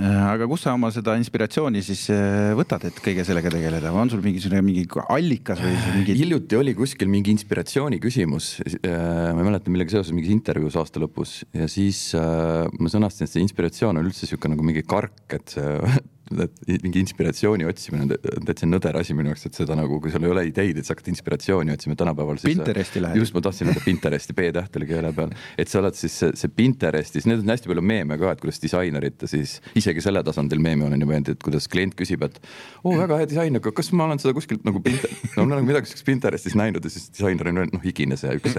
aga 0.00 0.46
kust 0.48 0.64
sa 0.64 0.72
oma 0.76 0.88
seda 0.94 1.14
inspiratsiooni 1.20 1.82
siis 1.84 2.06
äh, 2.14 2.52
võtad, 2.56 2.86
et 2.88 3.00
kõige 3.04 3.26
sellega 3.28 3.52
tegeleda, 3.52 3.92
on 3.92 4.12
sul 4.12 4.22
mingisugune 4.24 4.62
mingi 4.64 4.86
allikas 5.02 5.60
või 5.60 5.74
mingi 5.98 6.16
hiljuti 6.16 6.58
oli 6.58 6.76
kuskil 6.78 7.10
mingi 7.12 7.34
inspiratsiooni 7.34 8.00
küsimus, 8.02 8.54
ma 8.86 9.36
ei 9.36 9.44
mäleta, 9.44 9.72
millega 9.72 9.96
seoses 9.96 10.14
mingis 10.16 10.32
intervjuus 10.32 10.78
aasta 10.80 11.02
lõpus. 11.02 11.42
Ja 11.56 11.68
siis 11.70 12.08
äh, 12.18 12.64
ma 12.78 12.92
sõnastasin, 12.92 13.28
et 13.28 13.34
see 13.34 13.44
inspiratsioon 13.44 14.00
on 14.00 14.08
üldse 14.08 14.28
sihuke 14.28 14.50
nagu 14.52 14.64
mingi 14.66 14.84
kark, 14.86 15.26
et 15.36 15.56
see 15.56 15.76
et 16.46 16.84
mingi 16.84 17.02
inspiratsiooni 17.02 17.66
otsimine 17.68 18.06
on 18.06 18.12
tä- 18.12 18.34
täitsa 18.48 18.68
nõder 18.68 18.98
asi 19.00 19.16
minu 19.16 19.32
jaoks, 19.32 19.46
et 19.48 19.58
seda 19.58 19.76
nagu, 19.78 19.98
kui 20.02 20.12
sul 20.12 20.26
ei 20.26 20.32
ole 20.32 20.44
ideid, 20.48 20.78
et 20.78 20.88
sa 20.88 20.96
hakkad 20.96 21.10
inspiratsiooni 21.12 21.74
otsima 21.74 21.96
tänapäeval. 21.98 22.40
Pinteresti 22.42 23.02
lähed. 23.02 23.20
just, 23.22 23.34
ma 23.34 23.42
tahtsin 23.44 23.70
öelda 23.70 23.82
Pinteresti, 23.84 24.36
B-täht 24.36 24.78
oli 24.80 24.88
keele 24.90 25.12
peal, 25.16 25.34
et 25.58 25.72
sa 25.72 25.80
oled 25.82 25.98
siis 25.98 26.16
see, 26.22 26.32
see 26.38 26.52
Pinterestis, 26.56 27.26
need 27.28 27.42
on 27.44 27.52
hästi 27.54 27.70
palju 27.72 27.84
meeme 27.92 28.18
ka, 28.20 28.34
et 28.36 28.42
kuidas 28.44 28.60
disainerite 28.62 29.28
siis 29.30 29.58
isegi 29.78 30.04
selle 30.04 30.22
tasandil 30.26 30.62
meeme 30.62 30.86
olen 30.88 31.04
juba 31.04 31.16
näinud, 31.16 31.32
et 31.36 31.42
kuidas 31.44 31.68
klient 31.72 31.96
küsib, 31.98 32.24
et 32.26 32.38
oo, 32.84 32.94
väga 32.98 33.20
hea 33.22 33.30
disain, 33.30 33.58
aga 33.60 33.74
kas 33.76 33.92
ma 33.96 34.08
olen 34.08 34.22
seda 34.22 34.34
kuskilt 34.36 34.66
nagu 34.68 34.82
Pinter-, 34.84 35.12
no 35.36 35.46
ma 35.46 35.58
olen 35.58 35.68
midagi 35.68 35.90
siukest 35.92 36.08
Pinterestis 36.08 36.56
näinud 36.58 36.84
ja 36.84 36.92
siis 36.92 37.10
disainer 37.12 37.52
on 37.52 37.62
öelnud, 37.62 37.78
noh, 37.78 37.84
higine 37.84 38.18
see 38.20 38.38
üks 38.38 38.56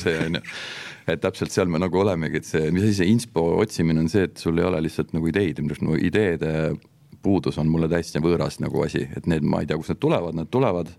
see, 0.00 0.16
on 0.26 0.40
ju. 0.40 0.44
et 1.10 1.22
täpselt 1.22 1.54
seal 1.54 1.70
me 1.72 1.80
nagu 1.82 2.02
olemegi, 2.02 2.40
et 2.40 2.48
see, 2.48 2.70
mis 2.74 2.86
asi 2.86 3.00
see 3.00 3.10
inspo 3.12 3.44
otsimine 3.62 4.02
on 4.02 4.10
see, 4.12 4.28
et 4.28 4.40
sul 4.40 4.58
ei 4.60 4.68
ole 4.68 4.82
lihtsalt 4.86 5.14
nagu 5.16 5.30
ideid 5.30 5.60
minu 5.62 5.74
arust 5.74 5.86
nagu 5.86 5.98
ideede 6.10 6.54
puudus 7.22 7.58
on 7.60 7.68
mulle 7.70 7.88
täiesti 7.90 8.22
võõras 8.22 8.60
nagu 8.62 8.84
asi, 8.84 9.06
et 9.16 9.26
need, 9.30 9.44
ma 9.46 9.62
ei 9.62 9.68
tea, 9.68 9.78
kust 9.80 9.92
need 9.92 10.00
tulevad, 10.02 10.36
need 10.38 10.50
tulevad, 10.52 10.92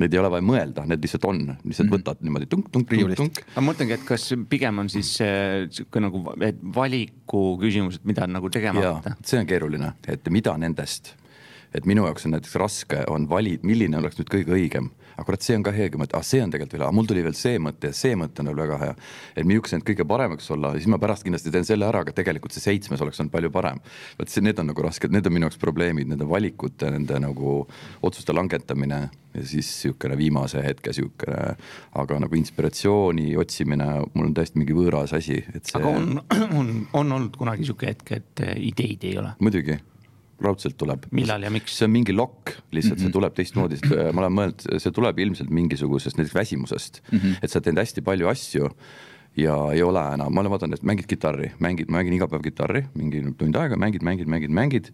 neid 0.00 0.14
ei 0.14 0.20
ole 0.20 0.30
vaja 0.32 0.44
mõelda, 0.44 0.84
need 0.88 1.04
lihtsalt 1.04 1.26
on, 1.28 1.42
lihtsalt 1.64 1.92
võtad 1.92 2.22
niimoodi 2.24 2.48
tunk-tunk, 2.52 2.92
Riiulist. 2.92 3.22
aga 3.22 3.62
ma 3.62 3.70
mõtlengi, 3.70 3.96
et 3.96 4.04
kas 4.08 4.26
pigem 4.50 4.82
on 4.82 4.90
siis 4.92 5.14
äh, 5.24 5.66
sihuke 5.72 6.02
nagu 6.04 6.22
et 6.44 6.58
valiku 6.76 7.44
küsimus, 7.62 8.00
et 8.00 8.08
mida 8.08 8.28
nagu 8.28 8.50
tegema 8.52 8.82
hakata., 8.84 9.16
see 9.24 9.40
on 9.40 9.48
keeruline, 9.48 9.94
et 10.12 10.28
mida 10.32 10.56
nendest, 10.60 11.14
et 11.76 11.88
minu 11.88 12.06
jaoks 12.08 12.28
on 12.28 12.36
näiteks 12.36 12.56
raske 12.60 13.02
on 13.12 13.28
vali-, 13.30 13.58
milline 13.66 14.00
oleks 14.00 14.20
nüüd 14.20 14.32
kõige 14.32 14.56
õigem. 14.56 14.92
Aga 15.16 15.24
kurat, 15.24 15.42
see 15.42 15.56
on 15.56 15.64
ka 15.64 15.72
hea 15.72 15.90
mõte, 15.96 16.16
ah 16.18 16.24
see 16.26 16.42
on 16.44 16.52
tegelikult 16.52 16.78
veel, 16.78 16.94
mul 16.96 17.08
tuli 17.08 17.24
veel 17.24 17.36
see 17.36 17.60
mõte 17.62 17.90
ja 17.90 17.96
see 17.96 18.16
mõte 18.18 18.42
on 18.42 18.50
veel 18.50 18.60
väga 18.60 18.78
hea. 18.82 18.96
et 19.34 19.48
millised 19.48 19.78
need 19.78 19.86
kõige 19.88 20.06
paremaks 20.08 20.50
olla 20.52 20.74
siis 20.76 20.88
ma 20.92 21.00
pärast 21.00 21.24
kindlasti 21.24 21.52
teen 21.54 21.64
selle 21.68 21.88
ära, 21.88 22.04
aga 22.04 22.12
tegelikult 22.16 22.52
see 22.56 22.64
seitsmes 22.64 23.00
oleks 23.04 23.20
olnud 23.20 23.32
palju 23.32 23.50
parem. 23.54 23.80
vot 24.18 24.32
see, 24.32 24.44
need 24.44 24.60
on 24.60 24.70
nagu 24.72 24.84
rasked, 24.84 25.12
need 25.12 25.26
on 25.26 25.36
minu 25.36 25.48
jaoks 25.48 25.60
probleemid, 25.62 26.10
nende 26.12 26.28
valikute, 26.28 26.90
nende 26.92 27.20
nagu 27.22 27.58
otsuste 28.04 28.36
langetamine 28.36 29.00
ja 29.36 29.42
siis 29.46 29.68
niisugune 29.68 30.16
viimase 30.18 30.62
hetke 30.64 30.92
niisugune, 30.92 31.56
aga 32.02 32.20
nagu 32.22 32.38
inspiratsiooni 32.38 33.34
otsimine, 33.40 33.88
mul 34.14 34.30
on 34.30 34.36
täiesti 34.36 34.60
mingi 34.60 34.76
võõras 34.76 35.16
asi, 35.16 35.42
et 35.54 35.64
see 35.64 35.80
aga 35.80 35.92
on, 35.96 36.20
on, 36.60 36.72
on 36.92 37.18
olnud 37.18 37.36
kunagi 37.40 37.68
sihuke 37.68 37.92
hetk, 37.92 38.16
et 38.20 38.46
äh, 38.46 38.56
ideid 38.70 39.04
ei 39.08 39.16
ole. 39.20 39.34
muidugi, 39.40 39.78
raudselt 40.42 40.76
tuleb. 40.76 41.06
millal 41.16 41.42
ja 41.42 41.50
miks? 41.50 41.78
see 41.78 41.88
on 41.88 41.94
mingi 41.94 42.14
lokk, 42.16 42.52
lihtsalt 42.70 42.98
mm 42.98 43.02
-hmm. 43.02 43.08
see 43.08 43.16
tuleb 43.18 43.34
teistmoodi, 43.34 43.80
sest 43.80 43.92
äh, 43.92 44.12
ma 44.12 44.24
olen 44.24 44.38
mõelnud, 44.38 44.66
see 44.82 44.94
tuleb 44.94 45.18
ilmselt 45.18 45.50
mingisugusest 45.50 46.18
näiteks 46.18 46.34
väsimusest 46.34 47.02
mm, 47.10 47.18
-hmm. 47.18 47.36
et 47.42 47.50
sa 47.50 47.60
teed 47.60 47.78
hästi 47.78 48.02
palju 48.02 48.28
asju 48.28 48.70
ja 49.36 49.56
ei 49.72 49.82
ole 49.82 50.02
enam, 50.14 50.32
ma 50.32 50.40
olen 50.40 50.50
vaadanud, 50.50 50.78
et 50.78 50.86
mängid 50.86 51.06
kitarri, 51.06 51.52
mängid, 51.60 51.90
ma 51.90 52.00
mängin 52.00 52.16
iga 52.16 52.28
päev 52.28 52.42
kitarri, 52.42 52.86
mingi 52.94 53.22
tund 53.38 53.56
aega, 53.56 53.76
mängid, 53.76 54.02
mängid, 54.02 54.28
mängid, 54.28 54.50
mängid. 54.50 54.92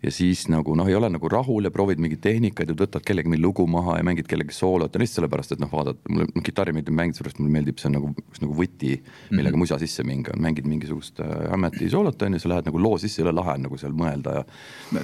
Ja 0.00 0.10
siis 0.14 0.46
nagu 0.48 0.72
noh, 0.78 0.88
ei 0.88 0.96
ole 0.96 1.10
nagu 1.12 1.28
rahul 1.28 1.66
ja 1.68 1.72
proovid 1.74 2.00
mingeid 2.00 2.22
tehnikaid 2.24 2.72
ja 2.72 2.76
võtad 2.76 3.04
kellegi 3.04 3.28
mingi 3.28 3.42
lugu 3.44 3.66
maha 3.68 3.98
ja 3.98 4.04
mängid 4.06 4.28
kellegi 4.30 4.54
soolot 4.56 4.94
ja 4.94 5.02
lihtsalt 5.02 5.20
sellepärast, 5.20 5.54
et 5.54 5.62
noh, 5.62 5.70
vaatad, 5.72 6.00
mulle 6.08 6.28
no, 6.30 6.44
kitarri 6.44 6.72
meeldib 6.76 6.96
mängida, 6.96 7.18
sellepärast 7.18 7.40
mulle 7.42 7.54
meeldib, 7.58 7.80
see 7.80 7.90
on 7.90 7.96
nagu, 7.98 8.12
nagu 8.40 8.56
võti, 8.56 8.94
millega 9.30 9.52
mm 9.52 9.52
-hmm. 9.52 9.58
musa 9.64 9.78
sisse 9.82 10.04
mingi, 10.08 10.36
mängid 10.40 10.68
mingisugust 10.70 11.20
äh, 11.20 11.52
ametisoolot 11.52 12.22
on 12.22 12.38
ju, 12.38 12.40
sa 12.40 12.52
lähed 12.54 12.70
nagu 12.70 12.82
loo 12.82 12.98
sisse, 12.98 13.22
jõle 13.22 13.34
lahe 13.36 13.58
on 13.58 13.66
nagu 13.68 13.80
seal 13.80 13.92
mõelda 13.92 14.40
ja 14.40 14.44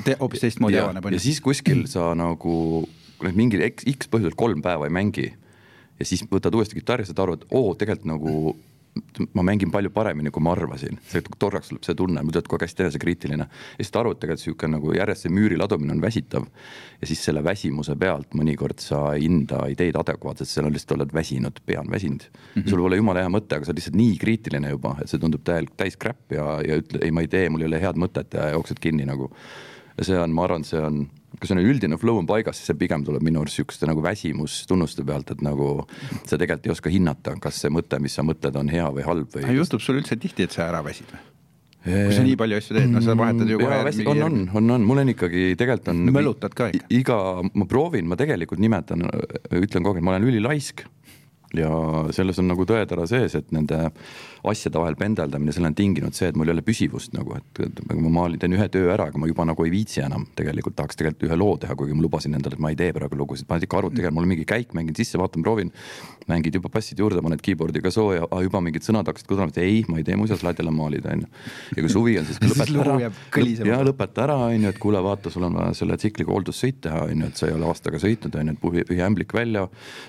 Te, 0.05 0.17
hoopis 0.21 0.41
teistmoodi 0.41 0.79
avaneb 0.81 1.13
ja 1.13 1.21
siis 1.21 1.41
kuskil 1.41 1.87
sa 1.87 2.15
nagu, 2.15 2.87
nüüd 3.23 3.37
mingil 3.37 3.67
X, 3.69 3.85
X 3.85 4.09
põhjusel 4.09 4.35
kolm 4.37 4.63
päeva 4.63 4.89
ei 4.89 4.93
mängi 4.93 5.29
ja 6.01 6.05
siis 6.05 6.25
võtad 6.31 6.55
uuesti 6.55 6.75
kitarri, 6.79 7.05
saad 7.05 7.21
aru, 7.25 7.37
et 7.37 7.45
oo, 7.51 7.75
tegelikult 7.75 8.09
nagu 8.09 8.57
ma 9.35 9.43
mängin 9.47 9.71
palju 9.73 9.91
paremini, 9.95 10.31
kui 10.33 10.43
ma 10.45 10.53
arvasin, 10.57 10.99
see 11.11 11.23
korraks 11.39 11.71
tuleb 11.71 11.85
see 11.87 11.97
tunne, 11.99 12.23
muidu 12.25 12.41
oled 12.41 12.49
kogu 12.49 12.61
aeg 12.61 12.71
hästi 12.71 12.85
enesekriitiline. 12.87 13.47
ja 13.47 13.79
siis 13.79 13.91
saad 13.91 14.01
aru, 14.03 14.15
et 14.15 14.21
tegelikult 14.23 14.45
sihuke 14.45 14.71
nagu 14.73 14.95
järjest 14.97 15.27
see 15.27 15.35
müüri 15.37 15.59
ladumine 15.61 15.95
on 15.97 16.03
väsitav. 16.03 16.49
ja 17.01 17.11
siis 17.11 17.25
selle 17.25 17.45
väsimuse 17.45 17.97
pealt 18.01 18.35
mõnikord 18.35 18.81
sa 18.81 19.03
ei 19.15 19.27
hinda 19.27 19.67
ideid 19.73 19.99
adekvaatselt, 20.01 20.65
on 20.65 20.73
lihtsalt 20.73 20.97
oled 20.99 21.15
väsinud, 21.15 21.61
pea 21.67 21.81
on 21.81 21.91
väsinud 21.93 22.25
mm. 22.25 22.63
-hmm. 22.63 22.69
sul 22.71 22.83
pole 22.83 22.97
jumala 22.97 23.25
hea 23.25 23.33
mõte, 23.33 23.57
aga 23.57 23.65
sa 23.65 23.73
oled 23.73 23.83
lihtsalt 23.83 24.01
nii 24.01 24.19
kriitiline 24.19 24.71
juba, 24.71 24.97
et 25.03 25.13
see 25.13 25.21
tundub 25.21 25.45
täielik 25.45 25.77
täis 25.77 25.97
crap 25.97 26.33
ja, 26.33 26.61
ja 26.67 26.81
ütle 26.83 27.05
ei, 27.05 27.11
ma 27.11 27.25
ei 27.25 27.29
tee, 27.29 27.49
mul 27.51 27.65
ei 27.65 27.71
ole 27.73 27.81
head 27.81 27.97
mõtet 28.01 28.35
ja 28.35 28.51
jooksed 28.57 28.81
kinni 28.81 29.05
nagu 29.05 29.31
ja 29.97 30.05
see 30.05 30.19
on, 30.21 30.35
ma 30.37 30.45
arvan, 30.45 30.65
see 30.67 30.81
on, 30.81 31.07
kui 31.37 31.49
see 31.49 31.57
on 31.57 31.63
üldine 31.63 31.99
flow 32.01 32.21
on 32.21 32.29
paigas, 32.29 32.59
siis 32.59 32.71
see 32.71 32.81
pigem 32.81 33.05
tuleb 33.07 33.25
minu 33.27 33.43
arust 33.43 33.61
sihukeste 33.61 33.89
nagu 33.89 34.03
väsimustunnuste 34.05 35.05
pealt, 35.07 35.33
et 35.35 35.45
nagu 35.45 35.71
sa 36.25 36.39
tegelikult 36.39 36.69
ei 36.69 36.75
oska 36.75 36.93
hinnata, 36.93 37.37
kas 37.43 37.63
see 37.65 37.73
mõte, 37.73 38.01
mis 38.03 38.17
sa 38.17 38.25
mõtled, 38.27 38.59
on 38.61 38.73
hea 38.73 38.89
või 38.99 39.07
halb 39.07 39.37
või. 39.37 39.49
juhtub 39.61 39.85
sul 39.85 40.01
üldse 40.01 40.19
tihti, 40.21 40.49
et 40.49 40.57
sa 40.57 40.69
ära 40.71 40.83
väsid 40.87 41.13
või? 41.15 41.25
kui 41.87 42.17
sa 42.17 42.25
nii 42.27 42.35
palju 42.39 42.59
asju 42.59 42.75
teed, 42.75 42.91
no 42.91 43.01
sa 43.05 43.15
vahetad 43.19 43.51
ju 43.51 43.61
kohe. 43.61 43.77
on, 44.11 44.23
on, 44.27 44.39
on, 44.59 44.71
on, 44.75 44.87
mul 44.89 45.03
on 45.05 45.13
ikkagi, 45.13 45.53
tegelikult 45.59 45.93
on. 45.93 46.03
mölutad 46.17 46.57
ka 46.59 46.71
ikka? 46.75 46.91
iga, 46.99 47.19
ma 47.47 47.67
proovin, 47.71 48.09
ma 48.11 48.19
tegelikult 48.19 48.63
nimetan, 48.63 49.07
ütlen 49.55 49.87
kogu 49.87 50.01
aeg, 50.01 50.07
ma 50.07 50.17
olen 50.17 50.27
ülilaisk 50.27 50.83
ja 51.55 51.71
selles 52.15 52.41
on 52.43 52.51
nagu 52.51 52.67
tõetera 52.69 53.07
sees, 53.09 53.37
et 53.39 53.53
nende 53.55 53.79
asjade 54.53 54.81
vahel 54.81 54.97
pendeldamine, 54.99 55.53
selle 55.55 55.71
on 55.71 55.77
tinginud 55.77 56.17
see, 56.17 56.29
et 56.31 56.37
mul 56.39 56.51
ei 56.51 56.55
ole 56.57 56.65
püsivust 56.67 57.15
nagu, 57.17 57.37
et, 57.39 57.61
et 57.67 57.81
ma 57.95 58.13
maalin, 58.21 58.39
teen 58.41 58.55
ühe 58.57 58.67
töö 58.73 58.91
ära, 58.95 59.09
aga 59.11 59.21
ma 59.21 59.29
juba 59.31 59.47
nagu 59.49 59.67
ei 59.67 59.73
viitsi 59.73 60.03
enam 60.05 60.27
tegelikult, 60.39 60.77
tahaks 60.79 60.99
tegelikult 60.99 61.29
ühe 61.29 61.39
loo 61.39 61.57
teha, 61.63 61.77
kuigi 61.79 61.97
ma 61.97 62.05
lubasin 62.05 62.37
endale, 62.39 62.59
et 62.59 62.63
ma 62.63 62.73
ei 62.73 62.79
tee 62.79 62.93
praegu 62.97 63.19
lugusid, 63.19 63.49
paned 63.49 63.67
ikka 63.67 63.81
arvuti 63.81 64.03
kätte, 64.03 64.15
mul 64.17 64.27
on 64.27 64.33
mingi 64.33 64.47
käik, 64.49 64.75
mängin 64.77 64.97
sisse, 64.99 65.19
vaatan, 65.21 65.45
proovin. 65.47 65.73
mängid 66.27 66.57
juba 66.59 66.69
passid 66.75 66.99
juurde, 66.99 67.23
paned 67.23 67.43
keyboard'iga 67.45 67.91
sooja, 67.95 68.27
juba 68.43 68.61
mingid 68.65 68.83
sõnad 68.83 69.07
hakkasid 69.07 69.29
kõlama, 69.31 69.53
et 69.55 69.61
ei, 69.63 69.85
ma 69.87 70.01
ei 70.01 70.07
tee 70.07 70.17
muuseas 70.19 70.43
ladjale 70.43 70.73
maalida, 70.75 71.13
onju. 71.15 71.29
ja 71.77 71.85
kui 71.85 71.93
suvi 71.93 72.17
on, 72.19 72.27
siis 72.27 72.41
lõpeta 72.51 72.81
ära, 72.83 72.97
ja 73.71 73.79
lõpeta 73.87 74.25
ära, 74.25 74.39
onju, 74.49 74.73
et 74.75 74.81
kuule, 74.83 75.03
vaata, 75.07 75.31
sul 75.31 75.47
on 75.47 75.55
vaja 75.61 75.77
selle 75.79 75.99
tsikliga 76.01 76.35
hooldussõit 76.35 76.81
teha, 76.89 77.05
onju, 77.07 77.31
et 77.31 77.39
sa 77.39 77.47
ei 77.47 77.55
ole 77.55 77.71
aastaga 77.71 78.03
sõitnud, 78.03 78.35
onju, 78.43 78.57
et 78.57 78.63
puhi, 78.65 78.83
pühi 78.91 79.05
ämblik 79.07 79.37
välja, 79.39 79.69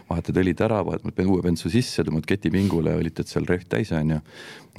vahetad 0.10 0.42
õlid 0.42 0.66
ära, 0.66 0.82
vahetad 0.88 1.22
uue 1.28 1.46
bensu 1.46 1.70
sisse, 1.70 2.02
tõmbad 2.08 2.26
ketipingule, 2.30 2.98
õlitad 2.98 3.30
seal 3.30 3.46
rehv 3.46 3.70
täis, 3.70 3.94
onju 3.94 4.18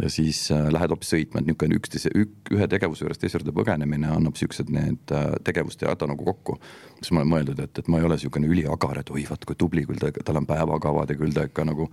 ja 0.02 0.11
siis 0.11 0.40
äh, 0.55 0.69
lähed 0.73 0.93
hoopis 0.93 1.11
sõitma, 1.12 1.40
et 1.40 1.49
niisugune 1.49 1.78
üksteise, 1.78 2.11
ühe 2.14 2.69
tegevuse 2.71 3.05
juurest 3.05 3.23
teise 3.23 3.38
juurde 3.38 3.55
põgenemine 3.57 4.11
annab 4.14 4.38
siuksed 4.38 4.71
need 4.75 5.14
äh, 5.14 5.31
tegevust 5.45 5.83
ja 5.83 5.93
häda 5.93 6.11
nagu 6.12 6.26
kokku. 6.28 6.59
siis 7.00 7.12
ma 7.12 7.23
olen 7.23 7.33
mõeldud, 7.33 7.62
et, 7.64 7.78
et 7.83 7.88
ma 7.90 8.00
ei 8.00 8.07
ole 8.07 8.19
niisugune 8.19 8.50
üliagar, 8.50 9.02
et 9.02 9.11
oi 9.14 9.25
vaat 9.28 9.47
kui 9.49 9.59
tubli, 9.59 9.85
küll 9.88 10.00
ta, 10.02 10.12
tal 10.25 10.40
on 10.40 10.47
päevakavad 10.47 11.11
ja 11.11 11.19
küll 11.19 11.35
ta 11.35 11.47
ikka 11.49 11.67
nagu, 11.69 11.88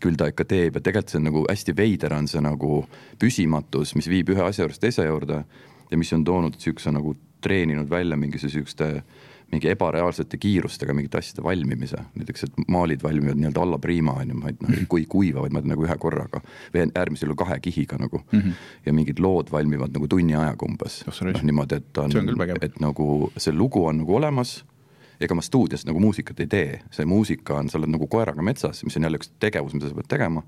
küll 0.00 0.16
ta 0.20 0.30
ikka 0.32 0.46
teeb 0.48 0.78
ja 0.78 0.84
tegelikult 0.84 1.14
see 1.14 1.20
on 1.20 1.28
nagu 1.30 1.44
hästi 1.48 1.76
veider 1.76 2.16
on 2.16 2.28
see 2.30 2.44
nagu 2.44 2.84
püsimatus, 3.20 3.94
mis 3.98 4.08
viib 4.08 4.32
ühe 4.34 4.46
asja 4.46 4.64
juurest 4.64 4.82
teise 4.84 5.08
juurde 5.08 5.44
ja 5.90 5.98
mis 5.98 6.12
on 6.16 6.24
toonud 6.24 6.56
siukse 6.60 6.92
nagu 6.94 7.16
treeninud 7.40 7.90
välja 7.90 8.16
mingisuguse 8.20 8.58
siukeste 8.58 9.02
mingi 9.52 9.68
ebareaalsete 9.70 10.38
kiirustega 10.38 10.94
mingite 10.94 11.18
asjade 11.18 11.42
valmimise, 11.42 11.98
näiteks, 12.14 12.44
et 12.46 12.58
maalid 12.70 13.02
valmivad 13.02 13.38
nii-öelda 13.38 13.62
alla 13.62 13.78
priima 13.82 14.14
on 14.22 14.30
ju, 14.30 14.38
ma 14.38 14.50
ei 14.52 14.56
noh, 14.60 14.82
kui 14.88 15.06
kuiva, 15.10 15.42
vaid 15.44 15.54
ma 15.54 15.62
teen 15.62 15.72
nagu 15.74 15.86
ühe 15.86 15.96
korraga. 15.98 16.42
Või 16.74 16.86
äärmisel 16.86 17.30
juhul 17.30 17.40
kahe 17.42 17.58
kihiga 17.62 17.98
nagu. 17.98 18.22
Mm. 18.30 18.40
-hmm. 18.40 18.64
ja 18.86 18.94
mingid 18.94 19.18
lood 19.18 19.50
valmivad 19.52 19.94
nagu 19.96 20.08
tunni 20.08 20.34
ajaga 20.38 20.66
umbes. 20.66 21.02
noh, 21.06 21.42
niimoodi, 21.42 21.80
et 21.82 21.98
on, 21.98 22.10
et 22.60 22.80
nagu 22.80 23.32
see 23.36 23.54
lugu 23.54 23.84
on 23.86 24.04
nagu 24.04 24.16
olemas. 24.16 24.64
Ega 25.20 25.34
ma 25.34 25.42
stuudios 25.42 25.84
nagu 25.84 26.00
muusikat 26.00 26.40
ei 26.40 26.46
tee, 26.46 26.80
see 26.90 27.04
muusika 27.04 27.58
on, 27.58 27.68
sa 27.68 27.78
oled 27.78 27.90
nagu 27.92 28.06
koeraga 28.06 28.42
metsas, 28.42 28.84
mis 28.84 28.96
on 28.96 29.04
jälle 29.04 29.18
üks 29.20 29.28
tegevus, 29.38 29.74
mida 29.74 29.88
sa 29.88 29.94
pead 29.94 30.08
tegema. 30.08 30.42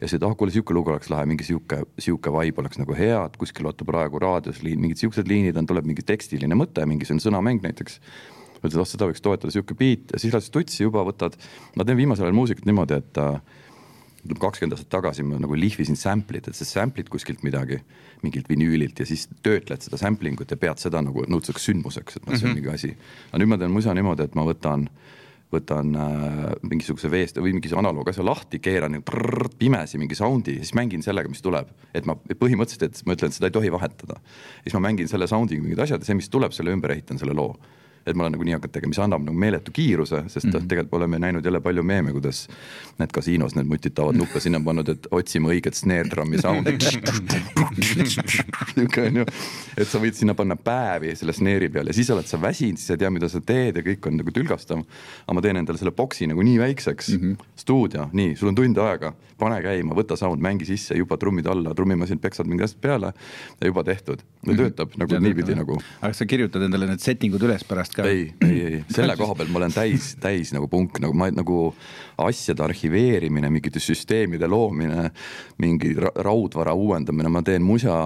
Ja 0.00 0.08
siis, 0.08 0.14
et 0.16 0.22
ah, 0.22 0.32
kuule, 0.36 0.52
sihuke 0.52 0.74
lugu 0.74 0.90
oleks 0.92 1.10
lahe, 1.10 1.26
mingi 1.26 1.44
sihuke, 1.44 1.82
sihuke 1.98 2.32
vibe 2.32 2.60
oleks 2.60 2.78
nagu 2.78 2.96
hea, 2.96 3.20
et 3.26 3.36
kuskil 3.36 3.64
vaata 3.64 3.84
praegu 3.84 4.18
raadios 4.20 4.62
liin, 4.62 4.80
mingid 4.80 5.00
siuksed 5.00 5.28
liinid 5.28 5.56
on, 5.56 5.66
tuleb 5.66 5.84
mingi 5.88 6.04
tekstiline 6.04 6.56
mõte, 6.56 6.84
mingisugune 6.88 7.24
sõnamäng 7.24 7.64
näiteks 7.64 8.00
ütlesid, 8.66 8.82
oh 8.82 8.90
seda 8.90 9.08
võiks 9.10 9.22
toetada, 9.24 9.52
sihuke 9.54 9.76
beat 9.78 10.14
ja 10.14 10.22
siis 10.22 10.34
lähed 10.34 10.50
tutsi 10.52 10.82
juba 10.84 11.04
võtad. 11.06 11.38
ma 11.76 11.84
teen 11.84 11.98
viimasel 11.98 12.28
ajal 12.28 12.36
muusikat 12.36 12.68
niimoodi, 12.68 13.00
et 13.00 13.22
ütleme 14.26 14.42
kakskümmend 14.42 14.76
aastat 14.76 14.90
tagasi 14.90 15.24
ma 15.26 15.38
nagu 15.42 15.56
lihvisin 15.58 15.98
sample'it, 15.98 16.48
et 16.50 16.58
sa 16.58 16.66
sample'id 16.66 17.10
kuskilt 17.12 17.44
midagi, 17.46 17.78
mingilt 18.24 18.48
vinüülilt 18.50 18.98
ja 18.98 19.06
siis 19.06 19.28
töötled 19.44 19.84
seda 19.84 20.00
sample 20.00 20.30
ingut 20.32 20.50
ja 20.50 20.58
pead 20.60 20.82
seda 20.82 21.02
nagu 21.04 21.26
nõudseks 21.30 21.68
sündmuseks, 21.70 22.18
et 22.18 22.26
noh, 22.26 22.34
see 22.34 22.48
on 22.48 22.56
mm 22.56 22.56
-hmm. 22.56 22.62
mingi 22.62 22.74
asi. 22.74 22.96
aga 23.30 23.42
nüüd 23.42 23.52
ma 23.52 23.58
teen 23.58 23.70
musa 23.70 23.94
niimoodi, 23.94 24.26
et 24.26 24.34
ma 24.34 24.46
võtan 24.46 24.88
võtan 25.52 25.94
äh, 25.94 26.56
mingisuguse 26.66 27.10
veest 27.10 27.38
või 27.38 27.54
mingi 27.54 27.70
analoog 27.70 28.08
asja 28.10 28.24
lahti, 28.26 28.58
keeran 28.58 28.98
prrr, 29.06 29.48
pimesi 29.58 29.98
mingi 29.98 30.18
sound'i, 30.18 30.56
siis 30.58 30.74
mängin 30.74 31.04
sellega, 31.06 31.30
mis 31.30 31.42
tuleb. 31.42 31.68
et 31.94 32.06
ma 32.06 32.16
põhimõtteliselt, 32.16 32.82
et 32.82 33.06
ma 33.06 33.14
ütlen, 33.14 33.30
et 33.30 33.36
seda 33.38 33.46
ei 33.46 33.54
tohi 33.54 33.72
vahetada. 33.72 34.18
siis 34.62 34.74
ma 34.74 34.80
mängin 34.88 35.08
selle 35.08 35.26
sound'iga 35.26 35.62
mingid 35.62 35.78
asjad 35.78 36.02
ja 36.02 36.06
see, 36.06 36.18
mis 36.18 36.28
tuleb, 36.28 36.52
selle 36.52 36.74
ümber 36.74 36.90
ehitan 36.90 37.18
selle 37.18 37.32
loo 37.32 37.54
et 38.06 38.16
ma 38.16 38.24
olen 38.24 38.36
nagu 38.36 38.44
nii 38.46 38.54
hakanud 38.56 38.72
tegema, 38.72 38.92
mis 38.94 39.00
annab 39.02 39.24
nagu 39.26 39.38
meeletu 39.38 39.72
kiiruse, 39.74 40.22
sest 40.28 40.46
mm 40.46 40.52
-hmm. 40.52 40.68
tegelikult 40.68 40.98
oleme 41.00 41.18
näinud 41.18 41.44
jälle 41.44 41.60
palju 41.60 41.82
meeme, 41.82 42.12
kuidas 42.12 42.48
need 42.98 43.12
kasiinos 43.12 43.54
need 43.56 43.66
mutitavad 43.66 44.16
nuppe 44.16 44.40
sinna 44.40 44.60
pannud, 44.60 44.88
et 44.88 45.06
otsime 45.10 45.48
õiget 45.48 45.74
snare 45.74 46.08
drum'i 46.10 46.38
sound'i 46.42 46.76
niisugune 47.76 49.08
on 49.08 49.16
ju, 49.16 49.24
et 49.76 49.88
sa 49.88 49.98
võid 50.02 50.14
sinna 50.18 50.34
panna 50.34 50.56
päevi 50.56 51.14
selle 51.16 51.32
snare'i 51.36 51.68
peal 51.72 51.90
ja 51.90 51.96
siis 51.96 52.10
oled 52.14 52.26
sa 52.28 52.40
väsinud, 52.40 52.78
siis 52.78 52.86
sa 52.86 52.96
ei 52.96 53.02
tea, 53.02 53.10
mida 53.10 53.28
sa 53.28 53.40
teed 53.40 53.80
ja 53.80 53.82
kõik 53.86 54.06
on 54.08 54.16
nagu 54.20 54.30
tülgastav. 54.34 54.84
aga 55.26 55.34
ma 55.34 55.42
teen 55.42 55.56
endale 55.56 55.78
selle 55.78 55.92
boksi 55.96 56.26
nagu 56.30 56.42
nii 56.42 56.58
väikseks 56.58 57.08
mm, 57.08 57.20
-hmm. 57.22 57.46
stuudio, 57.56 58.08
nii, 58.12 58.36
sul 58.36 58.48
on 58.52 58.54
tund 58.54 58.78
aega, 58.78 59.12
pane 59.38 59.60
käima, 59.62 59.94
võta 59.94 60.16
sound, 60.16 60.42
mängi 60.42 60.64
sisse, 60.64 60.96
juba 60.96 61.16
trummid 61.16 61.46
alla, 61.46 61.74
trummimasin 61.74 62.18
peksad 62.18 62.46
mingid 62.46 62.64
asjad 62.64 62.80
peale 62.80 63.12
ja 63.60 63.66
juba 63.66 63.84
tehtud. 63.84 64.22
ja 64.46 64.52
mhm. 64.52 64.62
töötab 64.62 64.96
nagu 64.96 65.14
ja 65.14 65.20
niipidi 65.20 65.54
nagu. 65.54 65.80
aga 66.00 66.12
sa 66.14 66.26
kirjutad 66.26 66.62
endale 66.62 66.86
need 66.86 67.00
setting 67.00 67.34
ud 67.34 67.42
üles 67.42 67.64
pärast 67.64 67.95
ka? 67.96 68.06
ei, 68.08 68.26
ei, 68.44 68.58
ei, 68.66 68.80
selle 68.92 69.16
koha 69.18 69.36
peal 69.38 69.52
ma 69.52 69.62
olen 69.62 69.74
täis, 69.74 70.12
täis 70.22 70.52
nagu 70.56 70.68
punk, 70.72 71.00
nagu 71.02 71.16
ma 71.16 71.30
nagu 71.34 71.60
asjade 72.22 72.64
arhiveerimine, 72.66 73.50
mingite 73.52 73.82
süsteemide 73.82 74.48
loomine, 74.50 75.10
mingi 75.62 75.94
raudvara 75.96 76.74
uuendamine, 76.76 77.32
ma 77.32 77.42
teen 77.46 77.64
musa 77.66 77.96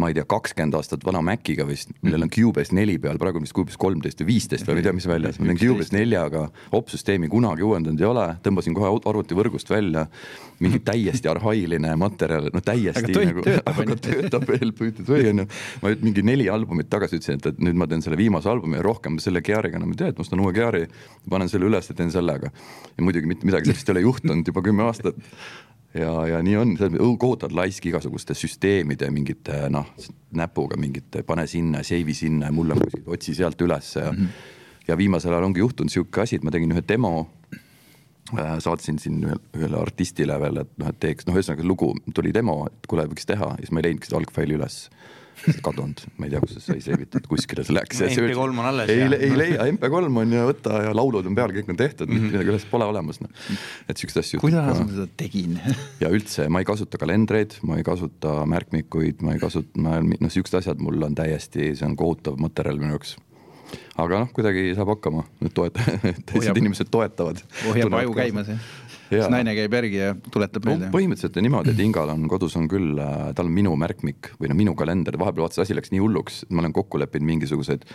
ma 0.00 0.08
ei 0.10 0.14
tea, 0.16 0.24
kakskümmend 0.26 0.74
aastat 0.74 1.04
vana 1.06 1.20
Maciga 1.22 1.66
vist, 1.68 1.92
millel 2.02 2.26
on 2.26 2.30
Cubase 2.32 2.74
neli 2.74 2.96
peal, 2.98 3.18
praegu 3.20 3.38
on 3.38 3.44
vist 3.46 3.54
Cubase 3.54 3.78
kolmteist 3.78 4.22
või 4.22 4.32
viisteist 4.32 4.66
või 4.66 4.78
ma 4.78 4.82
ei 4.82 4.86
tea, 4.86 4.94
mis 4.96 5.06
väljas, 5.06 5.38
ma 5.38 5.46
teen 5.46 5.60
Cubase 5.60 5.94
neljaga, 5.94 6.42
opsüsteemi 6.74 7.30
kunagi 7.30 7.62
uuendanud 7.66 8.02
ei 8.02 8.08
ole, 8.08 8.24
tõmbasin 8.42 8.74
kohe 8.74 8.90
arvutivõrgust 8.96 9.70
välja. 9.70 10.06
mingi 10.62 10.78
täiesti 10.86 11.28
arhailine 11.28 11.96
materjal, 11.98 12.46
no 12.54 12.60
täiesti 12.64 13.10
aga 13.10 13.24
nagu, 13.26 13.42
aga 13.70 13.96
töötab 14.06 14.46
veel 14.48 14.72
püütud 14.74 15.08
või 15.10 15.28
onju. 15.30 15.46
ma 15.82 15.92
nüüd 15.92 16.04
mingi 16.08 16.22
neli 16.26 16.48
albumit 16.50 16.90
tagasi 16.90 17.18
ütlesin, 17.18 17.38
et, 17.38 17.46
et 17.52 17.60
nüüd 17.62 17.78
ma 17.78 17.86
teen 17.90 18.02
selle 18.02 18.18
viimase 18.18 18.50
albumi 18.50 18.78
ja 18.78 18.86
rohkem 18.86 19.18
selle 19.22 19.42
Geariga 19.46 19.78
enam 19.78 19.94
ei 19.94 20.00
tee, 20.00 20.14
et 20.14 20.18
ma 20.18 20.26
ostan 20.26 20.42
uue 20.42 20.54
Geari, 20.54 20.86
panen 21.30 21.50
selle 21.50 21.70
üles 21.70 21.90
ja 21.90 21.98
teen 21.98 22.10
sellega. 22.14 22.50
ja 22.96 23.06
muidugi 23.06 23.30
mitte 23.30 23.46
midagi 23.46 23.70
sellist 23.70 23.90
ei 23.90 23.96
ole 23.96 24.06
juhtunud 24.06 24.46
juba 24.46 24.62
kümme 24.62 24.86
aastat 24.86 25.18
ja, 25.94 26.26
ja 26.26 26.42
nii 26.42 26.56
on, 26.56 26.74
kohutavalt 27.18 27.54
laisk 27.56 27.86
igasuguste 27.86 28.34
süsteemide 28.34 29.10
mingite 29.14 29.64
noh, 29.72 29.86
näpuga 30.34 30.78
mingite 30.80 31.22
pane 31.26 31.46
sinna, 31.50 31.84
save'i 31.86 32.16
sinna 32.16 32.50
ja 32.50 32.56
mul 32.56 32.74
on 32.74 32.82
kuskilt 32.82 33.08
otsi 33.16 33.34
sealt 33.38 33.60
ülesse 33.62 34.00
ja 34.00 34.12
mm. 34.12 34.18
-hmm. 34.18 34.28
ja 34.88 34.96
viimasel 34.96 35.32
ajal 35.32 35.48
ongi 35.50 35.62
juhtunud 35.62 35.92
sihuke 35.92 36.20
asi, 36.20 36.36
et 36.36 36.44
ma 36.44 36.50
tegin 36.50 36.72
ühe 36.72 36.82
demo 36.88 37.30
äh,. 38.38 38.58
saatsin 38.58 38.98
siin 38.98 39.24
ühele 39.54 39.76
artistile 39.76 40.40
veel, 40.40 40.56
et 40.56 40.78
noh, 40.78 40.88
et 40.88 41.00
teeks, 41.00 41.26
noh, 41.26 41.36
ühesõnaga 41.36 41.66
lugu 41.66 41.94
tuli 42.14 42.34
demo, 42.34 42.66
et 42.66 42.86
kuule, 42.88 43.06
võiks 43.06 43.26
teha 43.26 43.50
ja 43.50 43.62
siis 43.62 43.70
ma 43.70 43.80
ei 43.80 43.88
leidnudki 43.88 44.10
seda 44.10 44.18
algfaili 44.22 44.58
üles 44.58 44.88
kadunud, 45.64 46.02
ma 46.18 46.26
ei 46.26 46.32
tea, 46.32 46.40
kus 46.42 46.54
see 46.56 46.64
sai 46.64 46.82
save 46.84 47.06
itud, 47.06 47.26
kuskile 47.30 47.64
see 47.66 47.74
läks. 47.76 48.00
MP3 48.06 48.36
on 48.40 48.60
alles. 48.70 48.92
ei, 48.92 49.04
ei 49.28 49.38
leia, 49.38 49.66
MP3 49.72 50.10
on 50.22 50.36
ja 50.36 50.46
võta 50.48 50.80
ja 50.86 50.94
laulud 50.96 51.28
on 51.30 51.36
peal, 51.38 51.54
kõik 51.56 51.72
on 51.74 51.80
tehtud 51.80 52.08
mm, 52.08 52.20
-hmm. 52.20 52.32
midagi 52.32 52.54
üles 52.54 52.66
pole 52.70 52.88
olemas, 52.88 53.20
noh. 53.24 53.50
et 53.88 54.00
siukseid 54.00 54.22
asju. 54.22 54.40
kuidas 54.44 54.80
ma 54.80 54.88
seda 54.92 55.08
tegin 55.20 55.58
ja 56.04 56.12
üldse, 56.14 56.48
ma 56.48 56.62
ei 56.62 56.68
kasuta 56.68 57.00
kalendreid, 57.00 57.58
ma 57.66 57.80
ei 57.80 57.86
kasuta 57.86 58.40
märkmikuid, 58.50 59.22
ma 59.26 59.36
ei 59.36 59.42
kasuta, 59.42 59.74
ma 59.80 60.00
noh, 60.00 60.32
siuksed 60.32 60.60
asjad 60.62 60.82
mul 60.82 61.02
on 61.02 61.18
täiesti, 61.18 61.74
see 61.74 61.88
on 61.88 61.98
kohutav 61.98 62.40
materjal 62.40 62.80
minu 62.80 62.96
jaoks 62.96 63.16
aga 63.98 64.24
noh, 64.24 64.30
kuidagi 64.34 64.72
saab 64.76 64.94
hakkama, 64.94 65.24
need 65.42 65.54
toet-, 65.56 65.78
teised 66.30 66.58
inimesed 66.60 66.90
toetavad. 66.92 67.40
hoiab 67.66 68.00
aju 68.00 68.16
käimas, 68.16 68.50
jah 68.54 68.83
siis 69.14 69.30
naine 69.32 69.54
käib 69.56 69.74
järgi 69.78 70.00
ja 70.00 70.12
tuletab 70.30 70.66
meelde 70.68 70.88
no,. 70.88 70.92
põhimõtteliselt 70.94 71.38
on 71.40 71.46
niimoodi, 71.46 71.72
et 71.74 71.82
Ingal 71.84 72.12
on 72.14 72.26
kodus 72.30 72.56
on 72.60 72.68
küll, 72.70 72.98
äh, 73.00 73.30
tal 73.36 73.48
on 73.50 73.54
minu 73.56 73.74
märkmik 73.80 74.32
või 74.40 74.50
noh, 74.50 74.58
minu 74.58 74.74
kalender, 74.78 75.18
vahepeal 75.20 75.46
vaata 75.46 75.58
see 75.58 75.66
asi 75.66 75.76
läks 75.78 75.92
nii 75.94 76.02
hulluks, 76.02 76.42
et 76.46 76.54
ma 76.54 76.64
olen 76.64 76.74
kokku 76.76 77.00
leppinud 77.02 77.28
mingisugused, 77.32 77.86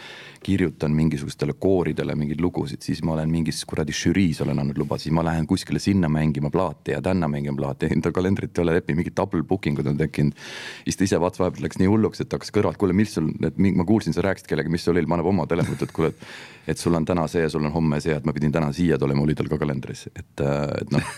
kirjutan 0.46 0.96
mingisugustele 0.96 1.56
kooridele 1.60 2.16
mingeid 2.20 2.44
lugusid, 2.44 2.84
siis 2.86 3.02
ma 3.06 3.16
olen 3.16 3.32
mingis 3.32 3.64
kuradi 3.70 3.96
žüriis 3.96 4.44
olen 4.46 4.64
andnud 4.64 4.80
luba, 4.82 5.00
siis 5.02 5.16
ma 5.16 5.26
lähen 5.26 5.48
kuskile 5.50 5.82
sinna 5.84 6.12
mängima 6.12 6.52
plaati 6.54 6.96
ja 6.96 7.02
tänna 7.06 7.28
mängima 7.32 7.58
plaati, 7.60 7.92
enda 7.96 8.14
kalendrit 8.16 8.58
ei 8.58 8.66
ole 8.66 8.78
leppinud, 8.80 9.04
mingid 9.04 9.18
double 9.18 9.44
booking 9.48 9.80
ud 9.80 9.90
on 9.92 10.00
tekkinud. 10.00 10.38
siis 10.84 10.98
ta 11.00 11.08
ise 11.08 11.20
vaatas 11.22 11.44
vahepeal 11.44 11.68
läks 11.68 11.82
nii 11.82 11.90
hulluks, 11.92 12.24
et 12.24 12.32
hakkas 12.34 12.54
kõrvalt, 12.56 12.80
kuule, 12.80 12.96
mis 12.98 13.14
sul, 13.18 13.32
et 13.46 13.60
ma 13.60 13.86
kuulsin, 13.88 14.16
sa 14.16 14.26
rääkisid 14.26 14.50
kellegagi, 14.50 14.74
mis 14.74 14.88
sul 14.88 14.98
oli, 14.98 15.08
paneb 15.10 15.28
oma 15.30 15.48
telefoni, 15.50 15.80
et 15.84 15.96
kuule, 15.96 16.14
et 16.14 16.60
et 16.70 16.78
sul 16.78 16.94
on 16.94 17.06
täna 17.06 17.26
see 17.30 17.42
ja 17.42 17.50
sul 17.50 17.66
on 17.66 17.74
homme 17.74 18.00
see, 18.04 18.14
et 18.16 18.26
ma 18.28 18.34
pidin 18.36 18.54
täna 18.54 18.70
siia 18.76 18.98
tulema, 19.02 19.24
oli 19.26 19.36
tal 19.38 19.50
ka 19.50 19.58
kalendris, 19.62 20.06
et, 20.14 20.44
äh, 20.44 20.66
et 20.82 20.94
noh 20.94 21.09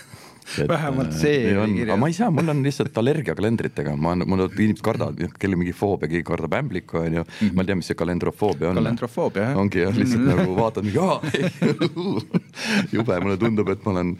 vähemalt 0.68 1.14
see 1.16 1.52
oli 1.56 1.76
kirjas. 1.80 1.98
ma 2.00 2.08
ei 2.10 2.16
saa, 2.16 2.30
mul 2.34 2.48
on 2.52 2.62
lihtsalt 2.64 2.98
allergia 3.00 3.34
kalendritega, 3.38 3.94
ma, 3.96 4.14
mul 4.18 4.44
inimesed 4.48 4.82
kardavad, 4.84 5.20
kellel 5.40 5.58
mingi 5.60 5.74
foobia, 5.76 6.10
keegi 6.10 6.26
kardab 6.28 6.56
ämblikku, 6.58 6.98
on 7.00 7.18
ju 7.18 7.22
mm. 7.22 7.32
-hmm. 7.38 7.54
ma 7.56 7.62
ei 7.62 7.70
tea, 7.70 7.76
mis 7.80 7.90
see 7.90 7.98
kalendrofoobia 7.98 8.70
on. 8.70 8.80
kalendrofoobia, 8.80 9.42
jah. 9.48 9.60
ongi 9.62 9.84
jah, 9.84 9.96
lihtsalt 9.96 10.22
-hmm. 10.22 10.42
nagu 10.42 10.56
vaatad 10.56 10.84
mingi, 10.84 10.98
jube, 12.96 13.20
mulle 13.20 13.36
tundub, 13.36 13.68
et 13.68 13.84
ma 13.84 13.94
olen 13.96 14.16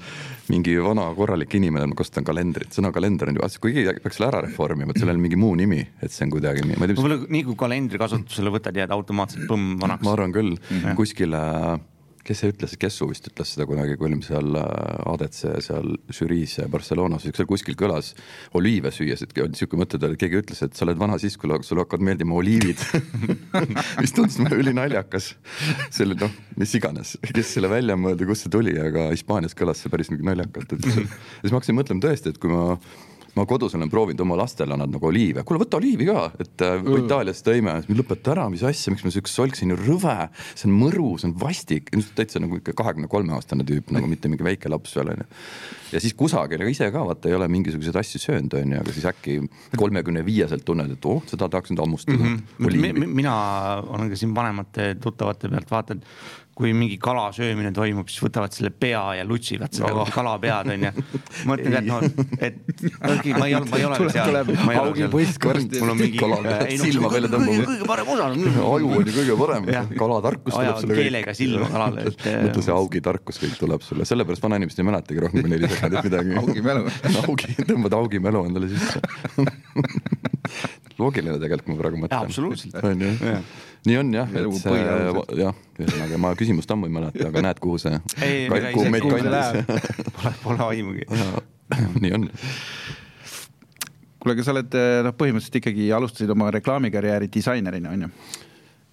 mingi 0.48 0.76
vana 0.82 1.06
korralik 1.14 1.54
inimene, 1.54 1.86
ma 1.86 1.94
kasutan 1.98 2.24
kalendrit, 2.24 2.72
sõna 2.72 2.92
kalender 2.92 3.28
on 3.28 3.40
ju, 3.40 3.52
kui 3.60 3.76
keegi 3.76 4.00
peaks 4.02 4.16
selle 4.20 4.30
ära 4.32 4.42
reformima, 4.46 4.90
et 4.90 5.02
sellel 5.02 5.16
on 5.16 5.22
mingi 5.22 5.36
muu 5.36 5.54
nimi, 5.54 5.86
et 6.02 6.10
see 6.10 6.26
on 6.26 6.34
kuidagi, 6.36 6.64
ma 6.66 6.72
ei 6.86 6.92
tea. 6.92 6.96
võib-olla 6.96 7.20
nii 7.28 7.44
kui 7.50 7.56
kalendri 7.56 7.98
kasutusele 7.98 8.50
võtad, 8.50 8.76
jääd 8.76 8.90
automaatselt 8.90 9.48
põmm 9.50 9.78
vanaks. 9.80 10.04
ma 10.04 10.12
arvan 10.12 10.32
küll 10.32 10.56
mm, 10.56 10.78
-hmm. 10.78 10.94
kuskile 10.96 11.42
kes 12.26 12.42
see 12.42 12.52
ütles, 12.52 12.74
Kessu 12.80 13.08
vist 13.10 13.26
ütles 13.30 13.54
seda 13.54 13.66
kunagi, 13.68 13.96
kui 13.98 14.08
olime 14.08 14.24
seal 14.26 14.56
äh, 14.58 15.12
ADC 15.12 15.40
seal 15.64 15.94
žüriis 16.14 16.58
Barcelonas, 16.70 17.26
seal 17.26 17.48
kuskil 17.50 17.76
kõlas 17.78 18.12
oliive 18.58 18.92
süües, 18.94 19.24
et 19.24 19.34
sihuke 19.58 19.78
mõte 19.80 20.00
tuli, 20.02 20.18
keegi 20.20 20.40
ütles, 20.42 20.62
et 20.64 20.78
sa 20.78 20.86
oled 20.86 21.00
vana 21.00 21.18
siis, 21.22 21.36
kui 21.40 21.50
sulle 21.66 21.84
hakkavad 21.84 22.06
meeldima 22.06 22.36
oliivid 22.38 22.82
mis 24.02 24.14
tundus 24.14 24.38
mulle 24.42 24.60
ülinaljakas. 24.62 25.32
selle 25.92 26.16
noh, 26.18 26.32
mis 26.60 26.74
iganes, 26.78 27.16
kes 27.32 27.54
selle 27.56 27.70
välja 27.72 27.98
mõeldi, 27.98 28.28
kust 28.28 28.46
see 28.46 28.54
tuli, 28.54 28.76
aga 28.78 29.10
Hispaanias 29.10 29.56
kõlas 29.58 29.82
see 29.82 29.92
päris 29.92 30.12
naljakalt, 30.12 30.76
et 30.76 30.90
siis 30.92 31.50
ma 31.50 31.58
hakkasin 31.58 31.78
mõtlema 31.78 32.06
tõesti, 32.06 32.32
et 32.32 32.42
kui 32.42 32.52
ma 32.52 32.76
ma 33.36 33.44
kodus 33.48 33.74
olen 33.78 33.90
proovinud 33.90 34.20
oma 34.24 34.36
lastele 34.42 34.74
annad 34.76 34.92
nagu 34.92 35.08
oliive, 35.08 35.44
kuule 35.48 35.62
võta 35.62 35.78
oliivi 35.78 36.06
ka, 36.08 36.24
et 36.42 36.64
äh, 36.64 36.74
mm. 36.78 37.04
Itaalias 37.04 37.40
tõime, 37.46 37.78
lõpeta 37.88 38.34
ära, 38.34 38.48
mis 38.52 38.64
asja, 38.68 38.92
miks 38.92 39.04
ma 39.06 39.12
siukest 39.14 39.38
solk, 39.38 39.56
see 39.56 39.68
on 39.68 39.74
ju 39.74 39.78
rõve, 39.80 40.16
see 40.52 40.68
on 40.68 40.74
mõru, 40.76 41.14
see 41.20 41.30
on 41.30 41.36
vastik, 41.40 41.88
täitsa 42.18 42.42
nagu 42.42 42.60
ikka 42.60 42.74
kahekümne 42.76 43.08
kolme 43.12 43.36
aastane 43.36 43.64
tüüp 43.68 43.92
nagu 43.96 44.10
mitte 44.10 44.30
mingi 44.32 44.44
väike 44.46 44.72
laps 44.72 44.92
veel 44.98 45.14
onju. 45.14 45.28
ja 45.94 46.02
siis 46.04 46.16
kusagil, 46.18 46.66
ise 46.68 46.90
ka 46.92 47.06
vaata 47.08 47.30
ei 47.30 47.38
ole 47.38 47.48
mingisuguseid 47.52 47.96
asju 48.02 48.20
söönud 48.20 48.58
onju, 48.60 48.82
aga 48.84 48.96
siis 48.96 49.08
äkki 49.08 49.38
kolmekümne 49.80 50.24
viieselt 50.28 50.66
tunned, 50.68 50.92
et 50.92 51.08
oh, 51.08 51.24
seda 51.30 51.48
tahaks 51.48 51.72
nüüd 51.72 51.80
hammustada 51.84 52.20
mm. 52.20 52.38
-hmm. 52.60 53.16
mina 53.16 53.34
olen 53.88 54.12
ka 54.12 54.20
siin 54.20 54.34
vanemate 54.36 54.94
tuttavate 55.00 55.48
pealt 55.48 55.72
vaatan 55.72 56.04
kui 56.52 56.72
mingi 56.76 56.98
kala 57.00 57.30
söömine 57.32 57.70
toimub, 57.72 58.10
siis 58.12 58.20
võtavad 58.26 58.52
selle 58.52 58.68
pea 58.76 59.00
ja 59.16 59.24
lutsivad 59.24 59.72
seda 59.72 59.92
no. 59.96 60.04
kala 60.12 60.34
pead 60.42 60.68
onju. 60.74 60.90
mõtlen, 61.48 61.76
et 61.78 61.86
noh, 61.86 62.04
et 62.44 62.58
okei, 63.08 63.32
ma 63.38 63.48
ei 63.48 63.56
ole, 63.56 63.68
ma 63.70 63.80
ei 63.80 63.86
ole 63.88 64.00
veel 64.02 64.12
seal. 64.12 64.38
augi 64.82 65.08
poiss 65.12 65.40
varsti. 65.40 65.80
mul 65.80 65.94
on 65.94 66.00
mingi. 66.02 66.18
silma 66.82 67.12
välja 67.14 67.30
tõmbama. 67.32 67.64
kõige 67.70 67.88
parem 67.88 68.12
osa. 68.14 68.28
aju 68.74 68.92
on 68.98 69.08
ju 69.08 69.16
kõige 69.16 69.38
parem, 69.40 69.70
kalatarkus 69.96 70.58
tuleb 70.58 70.82
sulle. 70.84 70.98
keelega 71.00 71.36
silma 71.38 71.70
kalale, 71.72 72.06
et. 72.12 72.28
mõtle 72.44 72.66
see 72.68 72.76
augi 72.76 73.04
tarkus 73.08 73.40
kõik 73.42 73.56
tuleb 73.62 73.86
sulle, 73.86 74.08
sellepärast 74.12 74.44
vanainimesed 74.44 74.84
ei 74.84 74.88
mäletagi 74.90 75.24
rohkem 75.24 75.46
kui 75.46 75.54
neli 75.54 75.72
sekundit 75.72 76.10
midagi. 76.10 76.36
augi 76.42 76.66
mälu. 76.68 76.84
augi, 77.24 77.56
tõmbad 77.64 77.96
augi 77.96 78.20
mälu 78.28 78.44
endale 78.50 78.68
sisse 78.74 79.00
loogiline 81.00 81.38
tegelikult, 81.42 81.70
ma 81.72 81.78
praegu 81.80 82.00
mõtlen. 82.02 82.26
absoluutselt. 82.26 82.76
nii 83.88 83.98
on 83.98 84.12
jah, 84.14 84.34
et 84.38 84.58
see 84.60 84.82
jah, 85.40 85.62
ühesõnaga 85.78 86.20
ma 86.22 86.34
küsimust 86.38 86.74
ammu 86.74 86.88
ei 86.90 86.96
mäleta, 86.98 87.28
aga 87.30 87.44
näed, 87.48 87.62
kuhu 87.62 87.80
see, 87.82 87.98
kuhu 88.76 88.86
meid 88.92 89.08
kandis. 89.08 89.80
Pole, 90.12 90.34
pole 90.44 90.68
aimugi. 90.68 91.08
nii 92.04 92.14
on. 92.18 92.28
kuule, 94.22 94.36
aga 94.36 94.46
sa 94.46 94.54
oled 94.54 94.78
noh, 95.08 95.18
põhimõtteliselt 95.18 95.60
ikkagi 95.62 95.90
alustasid 95.96 96.32
oma 96.34 96.50
reklaamikarjääri 96.54 97.30
disainerina, 97.32 97.94
on 97.96 98.06
ju? 98.06 98.14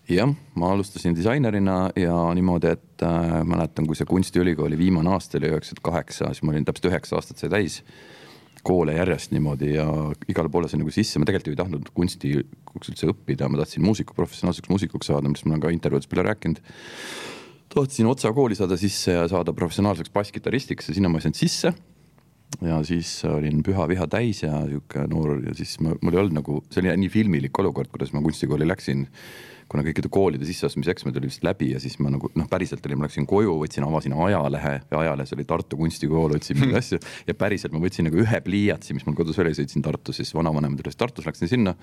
jah, 0.10 0.32
ma 0.58 0.72
alustasin 0.74 1.16
disainerina 1.16 1.90
ja 2.00 2.16
niimoodi, 2.36 2.72
et 2.74 3.04
äh, 3.06 3.42
mäletan, 3.46 3.88
kui 3.88 3.98
see 3.98 4.10
kunstiülikooli 4.10 4.78
viimane 4.78 5.12
aasta 5.14 5.38
oli 5.38 5.52
üheksakümmend 5.52 5.86
kaheksa, 5.86 6.32
siis 6.34 6.44
ma 6.44 6.56
olin 6.56 6.66
täpselt 6.66 6.90
üheksa 6.92 7.20
aastat 7.20 7.42
sai 7.42 7.52
täis 7.54 7.84
koole 8.66 8.96
järjest 8.96 9.34
niimoodi 9.34 9.74
ja 9.76 9.88
igale 10.32 10.52
poole 10.52 10.70
sai 10.70 10.82
nagu 10.82 10.94
sisse, 10.94 11.20
ma 11.20 11.28
tegelikult 11.28 11.52
ju 11.52 11.56
ei 11.56 11.60
tahtnud 11.60 11.92
kunsti 11.96 12.32
üldse 12.40 13.10
õppida, 13.12 13.50
ma 13.52 13.62
tahtsin 13.62 13.84
muusiku, 13.86 14.16
professionaalseks 14.18 14.72
muusikuks 14.72 15.12
saada, 15.12 15.28
millest 15.28 15.48
ma 15.48 15.56
olen 15.56 15.66
ka 15.66 15.74
intervjuudes 15.76 16.10
palju 16.12 16.26
rääkinud. 16.30 16.64
tahtsin 17.74 18.10
otsa 18.10 18.34
kooli 18.34 18.58
saada 18.58 18.78
sisse 18.78 19.14
ja 19.14 19.28
saada 19.30 19.54
professionaalseks 19.54 20.14
basskitaristiks 20.14 20.90
ja 20.90 20.98
sinna 20.98 21.10
ma 21.10 21.20
ei 21.20 21.28
saanud 21.28 21.40
sisse. 21.40 21.74
ja 22.66 22.80
siis 22.84 23.12
olin 23.30 23.62
püha 23.64 23.88
viha 23.88 24.08
täis 24.08 24.42
ja 24.44 24.64
sihuke 24.66 25.06
noor 25.08 25.38
ja 25.46 25.54
siis 25.56 25.78
ma, 25.80 25.94
mul 26.02 26.16
ei 26.16 26.20
olnud 26.24 26.40
nagu, 26.40 26.64
see 26.70 26.82
oli 26.82 26.96
nii 27.04 27.10
filmilik 27.14 27.60
olukord, 27.60 27.92
kuidas 27.94 28.14
ma 28.14 28.24
kunstikooli 28.26 28.68
läksin 28.68 29.06
kuna 29.70 29.84
kõikide 29.86 30.10
koolide 30.12 30.48
sisseastumiseksamid 30.48 31.18
olid 31.20 31.30
vist 31.30 31.44
läbi 31.46 31.72
ja 31.74 31.82
siis 31.82 32.00
ma 32.02 32.12
nagu 32.14 32.32
noh, 32.34 32.48
päriselt 32.50 32.86
oli, 32.88 32.98
ma 32.98 33.06
läksin 33.06 33.28
koju, 33.30 33.54
võtsin, 33.62 33.86
avasin 33.86 34.16
ajalehe 34.18 34.74
ja 34.82 35.02
ajalehes 35.04 35.36
oli 35.38 35.46
Tartu 35.50 35.78
kunstikool, 35.80 36.34
otsin 36.38 36.60
mingeid 36.60 36.80
asju 36.84 37.02
ja 37.28 37.38
päriselt 37.38 37.76
ma 37.76 37.84
võtsin 37.84 38.10
nagu 38.10 38.20
ühe 38.24 38.42
pliiatsi, 38.46 38.98
mis 38.98 39.06
mul 39.08 39.18
kodus 39.20 39.40
oli, 39.44 39.54
sõitsin 39.58 39.86
Tartus, 39.86 40.22
siis 40.22 40.34
vanavanemad 40.38 40.82
olid 40.84 40.98
Tartus, 41.00 41.30
läksin 41.30 41.52
sinna 41.52 41.76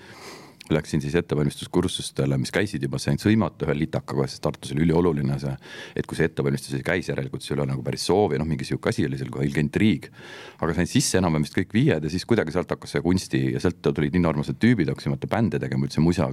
läksin 0.73 1.01
siis 1.03 1.15
ettevalmistuskursustele, 1.19 2.37
mis 2.41 2.51
käisid 2.53 2.83
juba, 2.83 2.99
sain 3.01 3.19
sõimata 3.21 3.67
ühe 3.67 3.75
litakaga, 3.77 4.27
sest 4.29 4.43
Tartus 4.45 4.73
oli 4.75 4.85
ülioluline 4.85 5.37
see, 5.41 5.53
et 5.97 6.07
kui 6.09 6.19
see 6.19 6.27
ettevalmistus 6.29 6.75
ei 6.77 6.85
käis, 6.85 7.09
järelikult 7.11 7.45
sul 7.45 7.57
ei 7.57 7.63
ole 7.63 7.69
nagu 7.71 7.85
päris 7.85 8.07
soovi, 8.09 8.39
noh, 8.39 8.47
mingi 8.49 8.67
sihuke 8.67 8.91
asi 8.91 9.05
oli 9.07 9.19
seal 9.19 9.31
kohe 9.33 9.47
ilge 9.47 9.63
intriig. 9.63 10.09
aga 10.57 10.73
sain 10.73 10.89
sisse 10.89 11.19
enam-vähem 11.19 11.45
vist 11.45 11.57
kõik 11.57 11.73
viied 11.75 12.03
ja 12.03 12.09
siis 12.09 12.25
kuidagi 12.25 12.53
sealt 12.55 12.71
hakkas 12.73 12.95
see 12.95 13.03
kunsti 13.05 13.41
ja 13.53 13.61
sealt 13.61 13.81
tulid 13.85 14.15
nii 14.15 14.23
normaalsed 14.23 14.57
tüübid, 14.61 14.89
hakkasin 14.91 15.13
vaata 15.13 15.29
bände 15.31 15.61
tegema, 15.61 15.85
üldse 15.85 16.01
musa, 16.01 16.29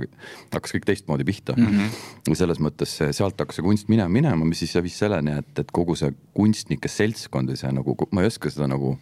hakkas 0.54 0.76
kõik 0.76 0.88
teistmoodi 0.88 1.28
pihta 1.28 1.56
mm. 1.56 1.66
-hmm. 1.66 2.02
ja 2.30 2.40
selles 2.42 2.60
mõttes 2.64 2.96
sealt 3.04 3.38
hakkas 3.40 3.60
see 3.60 3.66
kunst 3.66 3.92
minema, 3.92 4.08
minema, 4.08 4.44
mis 4.48 4.64
siis 4.64 4.76
viis 4.82 4.98
selleni, 4.98 5.38
et, 5.42 5.58
et 5.58 5.72
kogu 5.72 5.96
see 5.98 6.12
kunstnike 6.34 6.88
seltskond 6.88 7.52
või 7.52 7.60
see 7.60 7.72
nagu, 7.72 7.96
ma 8.10 8.24
ei 8.24 8.32
oska 8.32 8.50
seda 8.50 8.68
nagu 8.70 8.96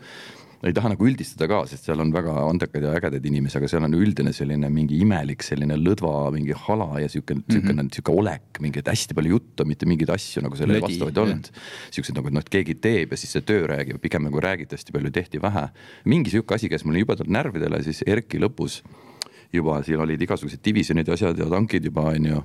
ei 0.62 0.75
taha 0.77 0.92
nagu 0.92 1.07
üldistada 1.09 1.48
ka, 1.51 1.62
sest 1.66 1.88
seal 1.88 2.01
on 2.05 2.12
väga 2.14 2.35
andekaid 2.46 2.85
ja 2.87 2.92
ägedaid 2.94 3.25
inimesi, 3.27 3.59
aga 3.59 3.70
seal 3.70 3.87
on 3.87 3.96
üldine 3.98 4.31
selline 4.37 4.68
mingi 4.70 5.01
imelik 5.03 5.42
selline 5.42 5.75
lõdva 5.81 6.31
mingi 6.35 6.55
hala 6.66 7.01
ja 7.03 7.09
sihuke 7.11 7.35
mm, 7.35 7.44
-hmm. 7.48 7.72
sihuke, 7.72 7.87
sihuke 7.96 8.14
olek, 8.14 8.61
mingi 8.62 8.85
hästi 8.87 9.16
palju 9.18 9.35
juttu, 9.37 9.66
mitte 9.66 9.88
mingeid 9.90 10.12
asju 10.14 10.44
nagu 10.46 10.59
sellele 10.59 10.85
vastavaid 10.85 11.18
olnud. 11.25 11.51
siuksed 11.90 12.18
nagu, 12.18 12.31
et 12.31 12.38
noh, 12.38 12.46
et 12.46 12.53
keegi 12.59 12.79
teeb 12.79 13.14
ja 13.14 13.18
siis 13.18 13.35
see 13.35 13.46
töö 13.48 13.66
räägib, 13.66 13.98
pigem 14.03 14.22
nagu 14.29 14.40
räägiti 14.40 14.79
hästi 14.79 14.94
palju, 14.94 15.11
tehti 15.11 15.42
vähe. 15.42 15.68
mingi 16.05 16.31
sihuke 16.31 16.55
asi 16.55 16.70
käis 16.70 16.85
mulle 16.85 17.03
jubedalt 17.03 17.29
närvidele, 17.29 17.83
siis 17.83 18.05
Erki 18.07 18.38
lõpus 18.38 18.83
juba 19.53 19.83
siin 19.83 20.01
olid 20.01 20.22
igasugused 20.22 20.62
divisjonid 20.64 21.09
ja 21.09 21.14
asjad 21.18 21.38
ja 21.38 21.51
tankid 21.51 21.85
juba 21.90 22.07
onju 22.14 22.42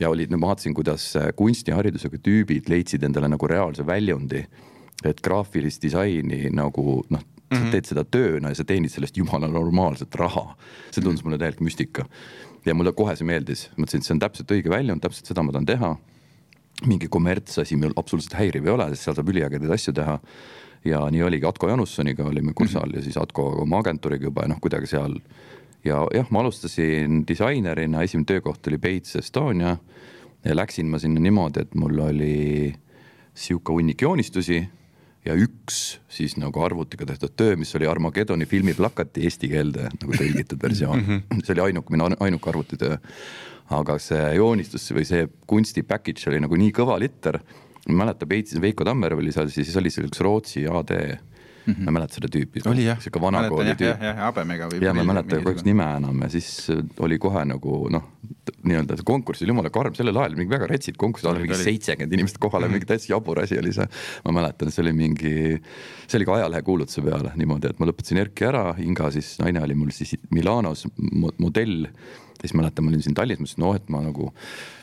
ja 0.00 0.10
olid, 0.10 0.30
ma 0.36 0.50
vaatasin, 0.50 0.74
kuidas 0.74 1.14
kunstiharidusega 1.36 2.18
tüübid 2.18 2.68
leidsid 2.68 3.02
endale 3.02 3.28
nagu 3.28 3.48
reaalse 3.48 3.86
väljundi. 3.86 4.44
et 5.04 5.20
graafilist 5.20 5.82
disaini 5.82 6.48
nagu 6.54 7.04
noh, 7.10 7.20
mm, 7.54 7.60
-hmm. 7.60 7.60
sa 7.60 7.64
mhm. 7.64 7.72
teed 7.72 7.86
seda 7.90 8.04
tööna 8.04 8.48
ja 8.48 8.54
sa 8.54 8.64
teenid 8.64 8.90
sellest 8.90 9.16
jumala 9.16 9.48
normaalset 9.48 10.14
raha. 10.14 10.56
see 10.90 11.02
tundus 11.02 11.24
mulle 11.24 11.38
täielik 11.38 11.60
müstika. 11.60 12.04
ja 12.64 12.74
mulle 12.74 12.92
kohe 12.92 13.16
see 13.16 13.26
meeldis, 13.26 13.70
mõtlesin, 13.76 14.00
et 14.00 14.04
see 14.04 14.14
on 14.14 14.20
täpselt 14.20 14.50
õige 14.50 14.70
väljund, 14.70 15.00
täpselt 15.00 15.26
seda 15.26 15.42
ma 15.42 15.52
tahan 15.52 15.66
teha. 15.66 15.96
mingi 16.86 17.08
kommertsasi 17.08 17.76
meil 17.76 17.92
absoluutselt 17.96 18.34
häiriv 18.34 18.66
ei 18.66 18.70
ole, 18.70 18.88
sest 18.90 19.02
seal 19.02 19.14
saab 19.14 19.28
üliägedaid 19.28 19.70
asju 19.70 19.92
teha. 19.92 20.20
ja 20.84 21.10
nii 21.10 21.22
oligi, 21.22 21.46
Atko 21.46 21.68
Janussoniga 21.68 22.24
olime 22.24 22.52
kursi 22.52 22.76
all 22.76 22.86
mm 22.86 22.92
-hmm. 22.92 22.96
ja 22.96 23.02
siis 23.02 23.16
Atko 23.16 23.48
oma 23.62 23.78
agentuuriga 23.78 24.24
juba 24.24 24.42
ja 24.42 24.48
noh, 24.48 24.60
kuidagi 24.60 24.86
seal. 24.86 25.20
ja 25.84 26.06
jah, 26.14 26.30
ma 26.30 26.40
alustasin 26.40 27.26
disainerina, 27.28 28.02
esimene 28.02 28.24
töökoht 28.24 28.66
oli 28.66 28.78
Bates 28.78 29.16
Estonia 29.16 29.76
ja 30.44 30.56
läksin 30.56 30.86
ma 30.86 30.98
sinna 30.98 31.20
niimoodi, 31.20 31.60
et 31.60 31.74
mul 31.74 31.98
oli 31.98 32.74
sihuke 33.34 33.72
hunnik 33.72 34.02
joonistusi 34.02 34.68
ja 35.24 35.34
üks 35.38 35.80
siis 36.12 36.36
nagu 36.40 36.62
arvutiga 36.64 37.06
tehtud 37.08 37.34
töö, 37.36 37.56
mis 37.60 37.72
oli 37.78 37.88
Armageddoni 37.88 38.46
filmi 38.48 38.74
plakati 38.76 39.24
eesti 39.24 39.50
keelde 39.52 39.88
nagu 39.96 40.16
tõlgitud 40.16 40.60
versioon 40.62 41.00
mm. 41.00 41.20
-hmm. 41.20 41.44
see 41.44 41.56
oli 41.56 41.66
ainuke, 41.68 41.94
minu 41.94 42.10
ainuke 42.20 42.50
arvutitöö. 42.50 42.98
aga 43.74 43.98
see 43.98 44.24
joonistus 44.36 44.90
või 44.92 45.06
see 45.08 45.28
kunsti 45.46 45.82
package 45.82 46.28
oli 46.30 46.40
nagu 46.44 46.56
nii 46.56 46.72
kõva 46.72 46.98
litter. 47.00 47.40
ma 47.88 48.04
mäletan, 48.04 48.28
Peitsis 48.28 48.60
Veiko 48.60 48.84
Tammer 48.84 49.14
oli 49.14 49.32
seal, 49.32 49.48
siis 49.48 49.76
oli 49.76 49.90
seal 49.90 50.08
üks 50.08 50.20
Rootsi 50.20 50.66
AD 50.66 50.92
Mm 51.64 51.72
-hmm. 51.72 51.84
ma 51.84 51.90
ei 51.90 51.94
mäleta 51.98 52.14
seda 52.14 52.28
tüüpi. 52.28 52.60
sihuke 53.00 53.20
vana 53.20 53.48
kooli 53.48 53.70
tüüp. 53.72 53.86
jah, 53.88 54.02
jah, 54.02 54.16
habemega 54.16 54.68
või. 54.68 54.82
ja 54.84 54.94
ma 54.94 55.00
ei 55.00 55.06
mäleta 55.06 55.40
kahjuks 55.40 55.64
nime 55.64 55.86
enam 55.96 56.22
ja 56.22 56.28
siis 56.28 56.70
oli 56.98 57.18
kohe 57.18 57.44
nagu 57.44 57.88
noh, 57.90 58.04
nii-öelda 58.64 58.98
see 58.98 59.06
konkurss 59.08 59.42
oli 59.42 59.52
jumala 59.52 59.70
karm, 59.70 59.94
sellel 59.96 60.16
ajal 60.20 60.36
mingi 60.36 60.52
väga 60.52 60.68
retsid 60.70 60.98
konkursid, 61.00 61.28
oli 61.30 61.44
mingi 61.44 61.58
seitsekümmend 61.60 62.12
inimest 62.12 62.38
kohale 62.38 62.66
mm, 62.66 62.68
-hmm. 62.68 62.72
mingi 62.72 62.90
täitsa 62.90 63.12
jabur 63.12 63.40
asi 63.40 63.58
oli 63.58 63.72
see. 63.72 63.86
ma 64.24 64.32
mäletan, 64.40 64.70
see 64.70 64.82
oli 64.82 64.92
mingi, 64.92 65.34
see 66.06 66.18
oli 66.18 66.28
ka 66.28 66.34
ajalehe 66.34 66.62
kuulutuse 66.62 67.02
peale 67.02 67.32
niimoodi, 67.36 67.70
et 67.70 67.80
ma 67.80 67.88
lõpetasin 67.90 68.20
ERK-i 68.24 68.48
ära, 68.50 68.64
Inga 68.84 69.10
siis, 69.10 69.38
naine 69.40 69.62
oli 69.64 69.74
mul 69.74 69.90
siis 69.94 70.16
Milanos 70.30 70.86
modell. 71.38 71.88
Siis 72.44 72.54
mäletan, 72.58 72.86
ma 72.86 72.92
olin 72.92 73.02
siin 73.04 73.16
Tallinnas, 73.16 73.54
mõtlesin, 73.56 73.64
noh, 73.64 73.74
et 73.78 73.90
ma 73.92 74.00
nagu 74.04 74.30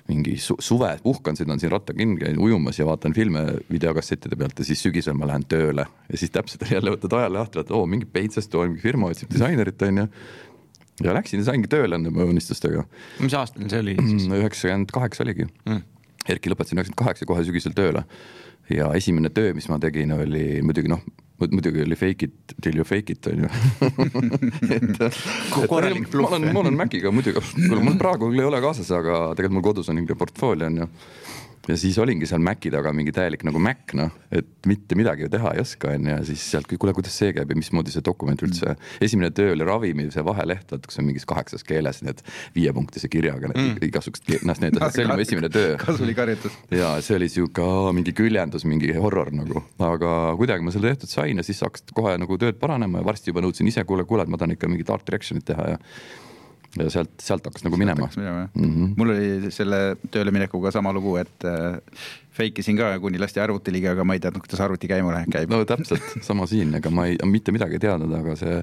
mingi 0.10 0.36
su 0.42 0.58
suve 0.60 0.92
puhkan, 1.04 1.38
sõidan 1.38 1.62
siin 1.62 1.72
rattaga 1.72 2.02
kinni, 2.02 2.20
käin 2.20 2.40
ujumas 2.42 2.80
ja 2.80 2.88
vaatan 2.90 3.14
filme 3.16 3.44
videokassettide 3.72 4.38
pealt 4.40 4.60
ja 4.60 4.68
siis 4.68 4.82
sügisel 4.84 5.16
ma 5.18 5.30
lähen 5.30 5.46
tööle. 5.50 5.86
ja 6.12 6.18
siis 6.18 6.34
täpselt 6.34 6.66
jälle 6.72 6.96
võtad 6.96 7.16
ajalehe 7.18 7.40
lahti, 7.40 7.62
et 7.62 7.72
oo 7.72 7.86
mingi 7.86 8.10
Peitsest 8.10 8.56
on 8.56 8.74
mingi 8.74 8.84
firma 8.84 9.12
otsib 9.12 9.32
disainerit 9.34 9.82
onju 9.88 10.08
ja 11.06 11.16
läksin 11.16 11.42
ja 11.42 11.50
saingi 11.52 11.70
tööle 11.72 11.98
nende 11.98 12.26
unistustega. 12.26 12.86
mis 13.20 13.34
aastal 13.38 13.70
see 13.70 13.82
oli 13.86 13.96
siis? 14.00 14.28
Mm, 14.28 14.38
üheksakümmend 14.42 14.94
kaheksa 14.94 15.26
oligi 15.26 15.48
mm.. 15.48 15.82
Erki 16.30 16.52
lõpetasin 16.52 16.78
üheksakümmend 16.78 17.02
kaheksa 17.02 17.26
kohe 17.30 17.46
sügisel 17.48 17.74
tööle 17.78 18.06
ja 18.70 18.92
esimene 18.98 19.32
töö, 19.34 19.56
mis 19.58 19.68
ma 19.72 19.80
tegin, 19.82 20.14
oli 20.14 20.62
muidugi 20.66 20.92
noh, 20.92 21.02
muidugi 21.50 21.82
oli 21.82 21.98
fake 21.98 22.28
it 22.30 22.56
till 22.62 22.78
you 22.78 22.86
fake 22.86 23.14
it 23.16 23.28
on 23.28 23.44
ju 23.44 23.50
ma 26.22 26.28
olen, 26.30 26.54
ma 26.54 26.60
olen 26.60 26.78
Maciga 26.78 27.12
muidugi, 27.12 27.42
mul 27.72 27.98
praegu 28.00 28.30
küll 28.30 28.44
ei 28.44 28.50
ole 28.52 28.62
kaasas, 28.64 28.92
aga 28.94 29.34
tegelikult 29.36 29.58
mul 29.58 29.66
kodus 29.72 29.90
on 29.90 29.98
niisugune 29.98 30.20
portfoolio 30.22 30.70
on 30.70 30.84
ju 30.84 30.90
ja 31.70 31.78
siis 31.78 31.98
olingi 32.02 32.28
seal 32.30 32.42
Maci 32.44 32.72
taga 32.74 32.92
mingi 32.96 33.14
täielik 33.16 33.44
nagu 33.46 33.60
Mac 33.62 33.94
noh, 33.98 34.12
et 34.34 34.48
mitte 34.70 34.98
midagi 34.98 35.26
ju 35.26 35.32
teha 35.34 35.54
ei 35.56 35.62
oska 35.62 35.92
onju 35.94 36.12
ja 36.14 36.20
siis 36.26 36.44
sealt, 36.54 36.70
kuule, 36.72 36.94
kuidas 36.98 37.18
see 37.18 37.34
käib 37.36 37.52
ja 37.52 37.58
mismoodi 37.58 37.94
see 37.94 38.04
dokument 38.06 38.42
üldse 38.46 38.72
mm., 38.72 39.02
esimene 39.06 39.32
töö 39.36 39.54
oli 39.56 39.68
ravimi 39.68 40.08
see 40.14 40.24
vaheleht, 40.26 40.66
vaata 40.72 40.90
kus 40.90 41.02
on 41.02 41.08
mingis 41.10 41.28
kaheksas 41.30 41.66
keeles 41.68 42.02
need 42.06 42.24
viiepunktise 42.56 43.12
kirjaga 43.12 43.52
need 43.52 43.62
mm. 43.62 43.90
igasugused, 43.90 44.48
noh 44.48 44.64
need, 44.64 44.80
see 44.96 45.06
oli 45.06 45.20
mu 45.20 45.26
esimene 45.26 45.52
töö. 45.54 45.76
kasulik 45.86 46.24
harjutus. 46.24 46.58
ja 46.74 46.96
see 47.06 47.20
oli 47.20 47.30
sihuke 47.32 47.68
mingi 47.98 48.16
küljendus, 48.18 48.66
mingi 48.70 48.96
horror 48.98 49.30
nagu, 49.36 49.66
aga 49.86 50.16
kuidagi 50.40 50.66
ma 50.66 50.74
selle 50.74 50.94
tehtud 50.94 51.14
sain 51.14 51.42
ja 51.42 51.46
siis 51.46 51.62
hakkas 51.66 51.86
kohe 51.94 52.18
nagu 52.22 52.40
tööd 52.42 52.58
paranema 52.62 53.02
ja 53.02 53.08
varsti 53.08 53.34
juba 53.34 53.46
nõudsin 53.46 53.70
ise, 53.70 53.86
kuule, 53.88 54.08
kuule, 54.10 54.26
et 54.26 54.34
ma 54.34 54.42
tahan 54.42 54.58
ikka 54.58 54.70
mingit 54.72 54.90
art 54.94 55.06
direction'it 55.08 55.46
teha 55.52 55.74
ja 55.76 55.80
ja 56.80 56.90
sealt, 56.90 57.12
sealt 57.20 57.46
hakkas 57.46 57.66
nagu 57.66 57.78
minema. 57.78 58.08
minema 58.16 58.48
mm 58.54 58.66
-hmm. 58.66 58.94
mul 58.98 59.14
oli 59.16 59.52
selle 59.52 59.96
tööle 60.12 60.32
minekuga 60.32 60.72
sama 60.72 60.94
lugu, 60.94 61.18
et 61.20 61.46
äh, 61.46 61.80
fake 62.32 62.64
isin 62.64 62.78
ka, 62.78 63.00
kuni 63.00 63.20
lasti 63.20 63.42
arvuti 63.44 63.74
ligi, 63.74 63.90
aga 63.92 64.04
ma 64.08 64.16
ei 64.16 64.22
teadnud, 64.24 64.44
kuidas 64.46 64.62
arvuti 64.64 64.88
käima 64.88 65.24
käib. 65.32 65.52
no 65.52 65.66
täpselt, 65.68 66.04
sama 66.28 66.48
siin, 66.48 66.74
ega 66.76 66.90
ma 66.90 67.06
ei, 67.10 67.18
mitte 67.28 67.52
midagi 67.52 67.76
ei 67.76 67.84
teadnud, 67.84 68.14
aga 68.16 68.36
see, 68.40 68.62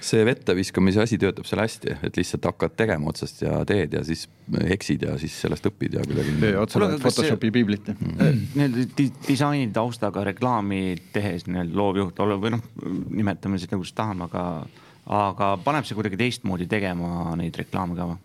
see 0.00 0.24
vette 0.24 0.56
viskamise 0.56 1.02
asi 1.04 1.18
töötab 1.20 1.44
seal 1.48 1.60
hästi, 1.60 1.98
et 2.08 2.16
lihtsalt 2.16 2.48
hakkad 2.48 2.76
tegema 2.76 3.12
otsast 3.12 3.42
ja 3.42 3.60
teed 3.68 3.92
ja 3.92 4.04
siis 4.04 4.24
eksid 4.64 5.04
ja 5.04 5.18
siis 5.20 5.36
sellest 5.40 5.68
õpid 5.68 5.98
ja 5.98 6.06
kuidagi. 6.06 6.54
otsa 6.60 6.80
loed 6.80 6.96
Photoshopi 7.04 7.50
piiblit 7.50 7.88
ja 7.88 7.94
mm 7.98 8.16
-hmm.. 8.16 8.40
nii-öelda 8.54 9.10
disaini 9.28 9.68
taustaga 9.72 10.24
reklaami 10.24 10.96
tehes 11.12 11.46
nii-öelda 11.46 11.76
loovjuht 11.76 12.24
või 12.24 12.56
noh, 12.56 12.64
nimetame 13.10 13.58
seda 13.58 13.76
kuidas 13.76 13.92
tahame, 13.92 14.24
aga 14.32 14.66
aga 15.06 15.54
paneb 15.64 15.84
see 15.84 15.96
kuidagi 15.98 16.16
teistmoodi 16.20 16.68
tegema 16.70 17.34
neid 17.36 17.56
reklaame 17.60 17.96
ka 17.98 18.08
või? 18.12 18.20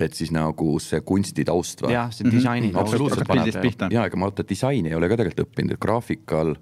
et 0.00 0.16
siis 0.16 0.32
nagu 0.32 0.74
see 0.80 1.00
kunstitaust 1.04 1.84
või? 1.84 1.94
jah, 1.96 2.12
see 2.12 2.28
disaini 2.28 2.68
mm 2.68 2.74
-hmm. 2.74 2.80
absoluutselt 2.80 3.28
paneb 3.28 3.92
ja 3.92 4.04
ega 4.06 4.16
ma 4.16 4.30
vaata 4.30 4.46
disaini 4.48 4.88
ei 4.88 4.94
ole 4.94 5.08
ka 5.08 5.16
tegelikult 5.20 5.48
õppinud, 5.48 5.76
et 5.76 5.80
graafikal 5.80 6.54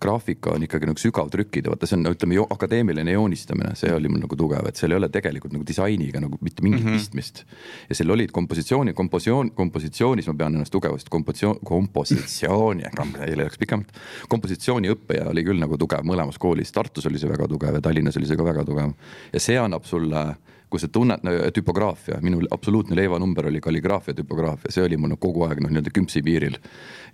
graafika 0.00 0.52
on 0.52 0.64
ikkagi 0.66 0.88
nagu 0.88 1.00
sügavtrükid, 1.00 1.68
vaata, 1.70 1.88
see 1.88 1.96
on, 1.98 2.08
ütleme, 2.10 2.38
akadeemiline 2.52 3.14
joonistamine, 3.14 3.72
see 3.78 3.92
oli 3.94 4.10
mul 4.12 4.22
nagu 4.24 4.38
tugev, 4.38 4.68
et 4.68 4.76
seal 4.76 4.92
ei 4.92 5.00
ole 5.00 5.08
tegelikult 5.12 5.54
nagu 5.56 5.66
disainiga 5.66 6.20
nagu 6.22 6.38
mitte 6.40 6.64
mingit 6.64 6.84
mm 6.84 6.90
-hmm. 6.90 6.98
pistmist. 6.98 7.44
ja 7.88 7.94
seal 7.94 8.10
olid 8.10 8.32
kompositsiooni, 8.32 8.92
kompositsioon, 8.92 9.50
kompositsioonis 9.56 10.28
ma 10.28 10.34
pean 10.34 10.54
ennast 10.54 10.72
tugevasti, 10.72 11.10
kompositsioon, 11.10 11.58
kompositsiooni, 11.64 12.84
ei 13.26 13.36
läks 13.36 13.58
pikemalt. 13.58 13.92
kompositsiooniõppija 14.28 15.30
oli 15.30 15.44
küll 15.44 15.60
nagu 15.60 15.78
tugev 15.78 16.04
mõlemas 16.04 16.38
koolis, 16.38 16.72
Tartus 16.72 17.06
oli 17.06 17.18
see 17.18 17.30
väga 17.30 17.48
tugev 17.48 17.74
ja 17.74 17.80
Tallinnas 17.80 18.16
oli 18.16 18.26
see 18.26 18.36
ka 18.36 18.44
väga 18.44 18.64
tugev. 18.64 18.92
ja 19.32 19.40
see 19.40 19.58
annab 19.58 19.84
sulle 19.84 20.36
kui 20.70 20.82
sa 20.82 20.88
tunned 20.90 21.22
no, 21.22 21.32
tüpograafia, 21.54 22.18
minu 22.22 22.40
absoluutne 22.50 22.96
leivanumber 22.98 23.46
oli 23.50 23.60
kalligraafia, 23.62 24.16
tüpograafia, 24.18 24.72
see 24.74 24.82
oli 24.82 24.98
mul 24.98 25.12
no, 25.14 25.18
kogu 25.22 25.44
aeg 25.46 25.60
noh, 25.62 25.70
nii-öelda 25.70 25.92
küpsi 25.94 26.22
piiril. 26.26 26.58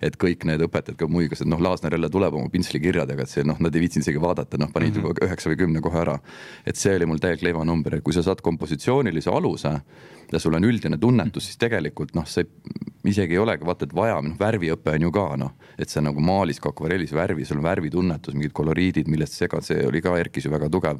et 0.03 0.17
kõik 0.19 0.43
need 0.49 0.59
õpetajad 0.65 0.97
ka 0.99 1.07
muigasid, 1.07 1.47
noh, 1.47 1.61
Laasner 1.63 1.93
jälle 1.95 2.09
tuleb 2.11 2.33
oma 2.35 2.49
pintslikirjadega, 2.51 3.23
et 3.23 3.31
see 3.31 3.45
noh, 3.47 3.59
nad 3.63 3.75
ei 3.75 3.85
viitsinud 3.85 4.03
isegi 4.03 4.19
vaadata, 4.19 4.57
noh, 4.59 4.71
panid 4.73 4.97
juba 4.97 5.11
mm 5.11 5.19
-hmm. 5.19 5.27
üheksa 5.29 5.51
või 5.51 5.59
kümne 5.61 5.81
kohe 5.81 6.01
ära. 6.01 6.17
et 6.65 6.75
see 6.75 6.95
oli 6.95 7.05
mul 7.05 7.21
täielik 7.21 7.41
leivanumber, 7.41 7.95
et 7.95 8.03
kui 8.03 8.13
sa 8.13 8.23
saad 8.23 8.41
kompositsioonilise 8.41 9.29
aluse 9.29 9.79
ja 10.31 10.39
sul 10.39 10.53
on 10.53 10.63
üldine 10.63 10.97
tunnetus, 10.97 11.45
siis 11.45 11.57
tegelikult 11.57 12.15
noh, 12.15 12.25
see 12.25 12.45
isegi 13.05 13.33
ei 13.33 13.37
olegi 13.39 13.65
vaata, 13.65 13.85
et 13.85 13.95
vaja, 13.95 14.21
noh 14.21 14.35
värviõpe 14.39 14.95
on 14.95 15.01
ju 15.01 15.11
ka 15.11 15.35
noh, 15.37 15.51
et 15.77 15.89
sa 15.89 16.01
nagu 16.01 16.19
maalis 16.19 16.59
ka 16.59 16.69
akvarellis 16.69 17.13
värvi, 17.13 17.45
sul 17.45 17.57
on 17.57 17.63
värvitunnetus, 17.63 18.33
mingid 18.33 18.51
koloriidid, 18.51 19.07
millest 19.07 19.33
segad, 19.33 19.63
see 19.63 19.87
oli 19.87 20.01
ka 20.01 20.17
Erkis 20.17 20.45
ju 20.45 20.51
väga 20.51 20.69
tugev 20.69 20.99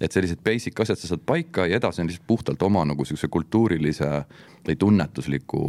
et 0.00 0.12
sellised 0.12 0.42
basic 0.44 0.80
asjad 0.80 0.98
sa 0.98 1.08
saad 1.12 1.24
paika 1.26 1.66
ja 1.66 1.80
edasi 1.80 2.02
on 2.02 2.10
lihtsalt 2.10 2.26
puhtalt 2.26 2.62
oma 2.62 2.84
nagu 2.84 3.04
sihukese 3.04 3.28
kultuurilise 3.32 4.10
või 4.66 4.76
tunnetusliku 4.78 5.62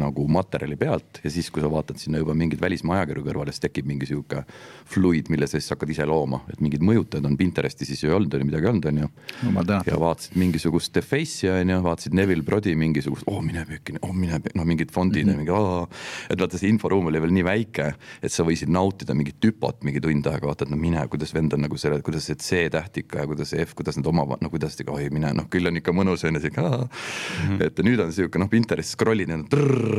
nagu 0.00 0.26
materjali 0.30 0.76
pealt 0.76 1.20
ja 1.24 1.30
siis, 1.30 1.50
kui 1.52 1.62
sa 1.62 1.70
vaatad 1.70 2.00
sinna 2.00 2.20
juba 2.20 2.34
mingeid 2.36 2.60
välismaa 2.62 3.00
ajakirju 3.00 3.24
kõrvale, 3.28 3.52
siis 3.54 3.62
tekib 3.64 3.88
mingi 3.88 4.08
sihuke 4.08 4.42
fluid, 4.90 5.30
mille 5.32 5.46
sa 5.48 5.58
siis 5.58 5.70
hakkad 5.74 5.92
ise 5.94 6.06
looma, 6.08 6.42
et 6.52 6.60
mingid 6.64 6.82
mõjutajad 6.84 7.26
on 7.28 7.36
Pinteresti 7.38 7.86
siis 7.88 8.02
ju 8.02 8.10
ei 8.10 8.16
olnud, 8.16 8.34
on 8.34 8.44
ju 8.44 8.48
midagi 8.48 8.70
olnud, 8.70 8.88
on 8.90 9.02
ju 9.04 9.08
no,. 9.54 9.64
ja 9.86 9.98
vaatasid 10.00 10.38
mingisugust 10.40 10.92
The 10.94 11.04
Face'i 11.04 11.50
on 11.52 11.74
ju, 11.74 11.80
vaatasid 11.84 12.16
Neville 12.16 12.46
Brodi 12.46 12.74
mingisugust, 12.78 13.28
oh 13.30 13.40
mine 13.44 13.64
pekki, 13.68 13.96
oh 14.02 14.12
mine 14.14 14.40
pekki, 14.40 14.58
noh 14.58 14.68
mingid 14.68 14.92
fondid 14.94 15.26
mm 15.26 15.32
-hmm. 15.32 15.46
ja 15.48 15.54
mingi, 15.86 15.98
et 16.30 16.40
vaata 16.40 16.58
see 16.58 16.68
inforuum 16.68 17.06
oli 17.12 17.20
veel 17.20 17.34
nii 17.38 17.44
väike, 17.44 17.94
et 18.22 18.32
sa 18.32 18.44
võisid 18.44 18.70
nautida 18.72 19.14
mingit 19.14 19.40
tüpot 19.40 19.84
mingi 19.84 20.00
tund 20.00 20.26
aega, 20.26 20.46
vaatad, 20.46 20.70
no 20.70 20.76
mine, 20.76 21.06
kuidas 21.08 21.34
vend 21.34 21.52
on 21.52 21.64
nagu 21.66 21.78
selle, 21.78 22.02
kuidas 22.02 22.26
see 22.26 22.36
C-täht 22.36 22.98
ikka 23.04 23.18
ja 23.18 23.26
kuidas 23.26 23.54
F, 23.54 23.74
kuidas 23.74 23.96
need 23.96 24.06
omavad, 24.06 24.42
no 24.42 24.50
kuidas 24.50 24.76
oi 24.86 25.08
mine, 25.10 25.32
noh 25.34 25.46
küll 25.50 25.66
on 25.66 25.76
ikka 25.76 25.92
mõnus 25.92 26.24
on 26.26 26.34
ju 26.34 26.40
sihuke, 26.40 26.62
mhm. 26.62 27.62
et 27.62 27.78
nüüd 27.86 28.00
on 28.00 28.12
sihuke 28.12 28.38
noh, 28.38 28.50
Pinterest 28.50 28.96
scroll'id 28.96 29.28
ja 29.28 29.38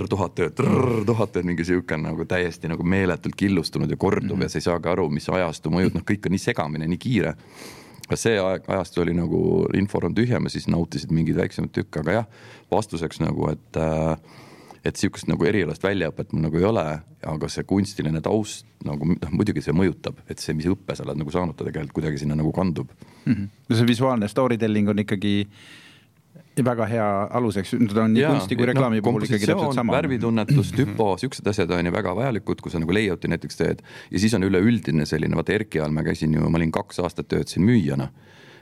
tuhat 0.10 0.36
tööd, 0.36 0.62
tuhat 1.06 1.34
tööd, 1.36 1.48
mingi 1.48 1.66
sihuke 1.68 1.98
nagu 2.00 2.26
täiesti 2.30 2.70
nagu 2.72 2.84
meeletult 2.84 3.36
killustunud 3.40 3.92
ja 3.92 3.98
korduv 3.98 4.36
mm 4.36 4.40
-hmm. 4.40 4.44
ja 4.44 4.50
sa 4.50 4.58
ei 4.58 4.68
saagi 4.68 4.90
aru, 4.90 5.10
mis 5.10 5.30
ajastu 5.30 5.70
mõjud, 5.70 5.96
noh, 5.96 6.06
kõik 6.12 6.26
on 6.26 6.36
nii 6.36 6.46
segamini, 6.46 6.88
nii 6.88 6.98
kiire. 6.98 7.36
see 8.14 8.40
aeg, 8.40 8.64
ajastu 8.68 9.02
oli 9.02 9.14
nagu 9.14 9.68
infor 9.74 10.06
on 10.06 10.16
tühjem 10.16 10.44
ja 10.44 10.50
siis 10.50 10.68
nautisid 10.68 11.12
mingeid 11.12 11.38
väiksemaid 11.38 11.72
tükke, 11.72 12.00
aga 12.00 12.12
jah, 12.12 12.26
vastuseks 12.72 13.20
nagu, 13.20 13.50
et 13.50 13.78
äh, 13.78 14.18
et 14.86 15.00
sihukest 15.00 15.30
nagu 15.30 15.46
erialast 15.50 15.84
väljaõpet 15.84 16.34
mul 16.34 16.46
nagu 16.46 16.60
ei 16.60 16.68
ole, 16.68 16.84
aga 17.26 17.50
see 17.50 17.66
kunstiline 17.68 18.22
taust 18.22 18.68
nagu 18.86 19.08
noh, 19.10 19.32
muidugi 19.34 19.64
see 19.66 19.74
mõjutab, 19.74 20.20
et 20.30 20.42
see, 20.42 20.54
mis 20.58 20.68
õppe 20.70 20.96
sa 20.96 21.06
oled 21.08 21.18
nagu 21.18 21.34
saanud, 21.34 21.58
ta 21.58 21.66
tegelikult 21.66 21.96
kuidagi 22.00 22.22
sinna 22.22 22.38
nagu 22.38 22.52
kandub 22.56 22.92
mm. 23.26 23.34
-hmm. 23.34 23.48
no 23.70 23.80
see 23.80 23.88
visuaalne 23.90 24.30
story 24.30 24.58
telling 24.62 24.90
on 24.90 25.02
ikkagi 25.02 25.48
väga 26.64 26.86
hea 26.88 27.08
aluseks, 27.36 27.74
ta 27.92 28.04
on 28.06 28.14
nii 28.16 28.22
ja, 28.24 28.30
kunsti 28.32 28.56
kui 28.56 28.68
reklaami 28.70 29.02
no, 29.02 29.06
puhul 29.10 29.26
ikkagi 29.28 29.50
täpselt 29.50 29.76
sama. 29.76 29.96
värvitunnetus, 29.98 30.72
tüpo, 30.76 31.10
siuksed 31.20 31.48
asjad 31.52 31.74
on 31.76 31.90
ju 31.90 31.96
väga 31.96 32.14
vajalikud, 32.16 32.62
kui 32.64 32.72
sa 32.72 32.80
nagu 32.80 32.96
layout'i 32.96 33.32
näiteks 33.34 33.60
teed. 33.60 33.84
ja 34.12 34.22
siis 34.22 34.38
on 34.38 34.48
üleüldine 34.48 35.08
selline, 35.10 35.36
vaata 35.36 35.58
Erki 35.58 35.82
ajal 35.82 35.96
ma 35.96 36.06
käisin 36.06 36.38
ju, 36.38 36.48
ma 36.48 36.62
olin 36.62 36.72
kaks 36.76 37.02
aastat 37.04 37.28
töötasin 37.34 37.66
müüjana 37.68 38.12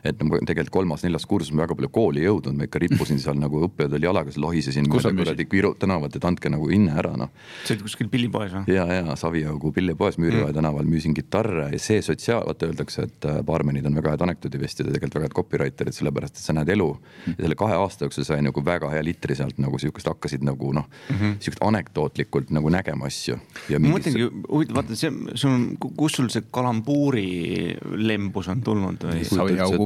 et 0.04 0.24
ma 0.28 0.40
tegelikult 0.44 0.74
kolmas-neljas 0.74 1.26
kursus 1.30 1.54
ma 1.56 1.64
väga 1.64 1.78
palju 1.80 1.90
kooli 1.94 2.24
ei 2.24 2.28
jõudnud, 2.28 2.58
ma 2.58 2.68
ikka 2.68 2.82
rippusin 2.84 3.22
seal 3.24 3.38
nagu 3.40 3.62
õppejõud 3.68 3.96
oli 3.98 4.08
jalaga, 4.08 4.34
lohisesin 4.44 4.90
kuradi 4.92 5.48
Viru 5.54 5.74
tänavat, 5.80 6.16
et 6.18 6.26
andke 6.28 6.50
nagu 6.52 6.68
hinne 6.72 6.96
ära 6.98 7.14
noh. 7.20 7.30
sa 7.64 7.74
olid 7.74 7.84
kuskil 7.86 8.10
pillipoes 8.12 8.52
või? 8.56 8.74
ja, 8.74 8.86
ja 8.90 9.16
Saviaugu 9.20 9.72
pillipoes 9.76 10.18
Müürivae 10.20 10.50
mm. 10.50 10.58
tänaval 10.58 10.90
müüsin 10.90 11.16
kitarre 11.16 11.70
ja 11.72 11.80
see 11.82 12.02
sotsiaal, 12.04 12.44
vaata 12.48 12.68
öeldakse, 12.68 13.08
et 13.08 13.28
äh, 13.30 13.40
baarmenid 13.46 13.86
on 13.88 13.96
väga 14.00 14.16
head 14.16 14.26
anekdoodivestjad 14.28 14.90
ja 14.90 14.96
tegelikult 14.98 15.20
väga 15.20 15.30
head 15.30 15.38
copywriter'id, 15.38 15.98
sellepärast 15.98 16.40
et 16.40 16.44
sa 16.44 16.58
näed 16.58 16.74
elu 16.74 16.90
mm.. 16.96 17.38
ja 17.38 17.46
selle 17.46 17.60
kahe 17.60 17.80
aasta 17.80 18.08
jooksul 18.08 18.28
sai 18.28 18.42
nagu 18.44 18.66
väga 18.66 18.92
hea 18.94 19.06
litri 19.06 19.38
sealt 19.40 19.62
nagu 19.64 19.80
sihukest, 19.80 20.10
hakkasid 20.12 20.44
nagu 20.44 20.74
noh 20.76 20.90
mm 20.90 21.16
-hmm., 21.16 21.38
sihukest 21.40 21.64
anekdootlikult 21.64 22.52
nagu 22.56 22.74
nägema 22.74 23.08
asju. 23.08 23.40
ma 23.78 23.94
mõtlengi, 23.96 24.28
huvitav, 24.50 24.82
vaata 24.82 25.00
see, 25.00 25.14
sul 25.36 25.54
on, 25.54 25.66
kus 25.80 26.20
sul 26.20 26.30
see 26.34 26.44
kalambuuri 26.52 27.78
lembus 28.04 28.50
on 28.52 28.64
tulnud 28.66 29.08
või? 29.08 29.24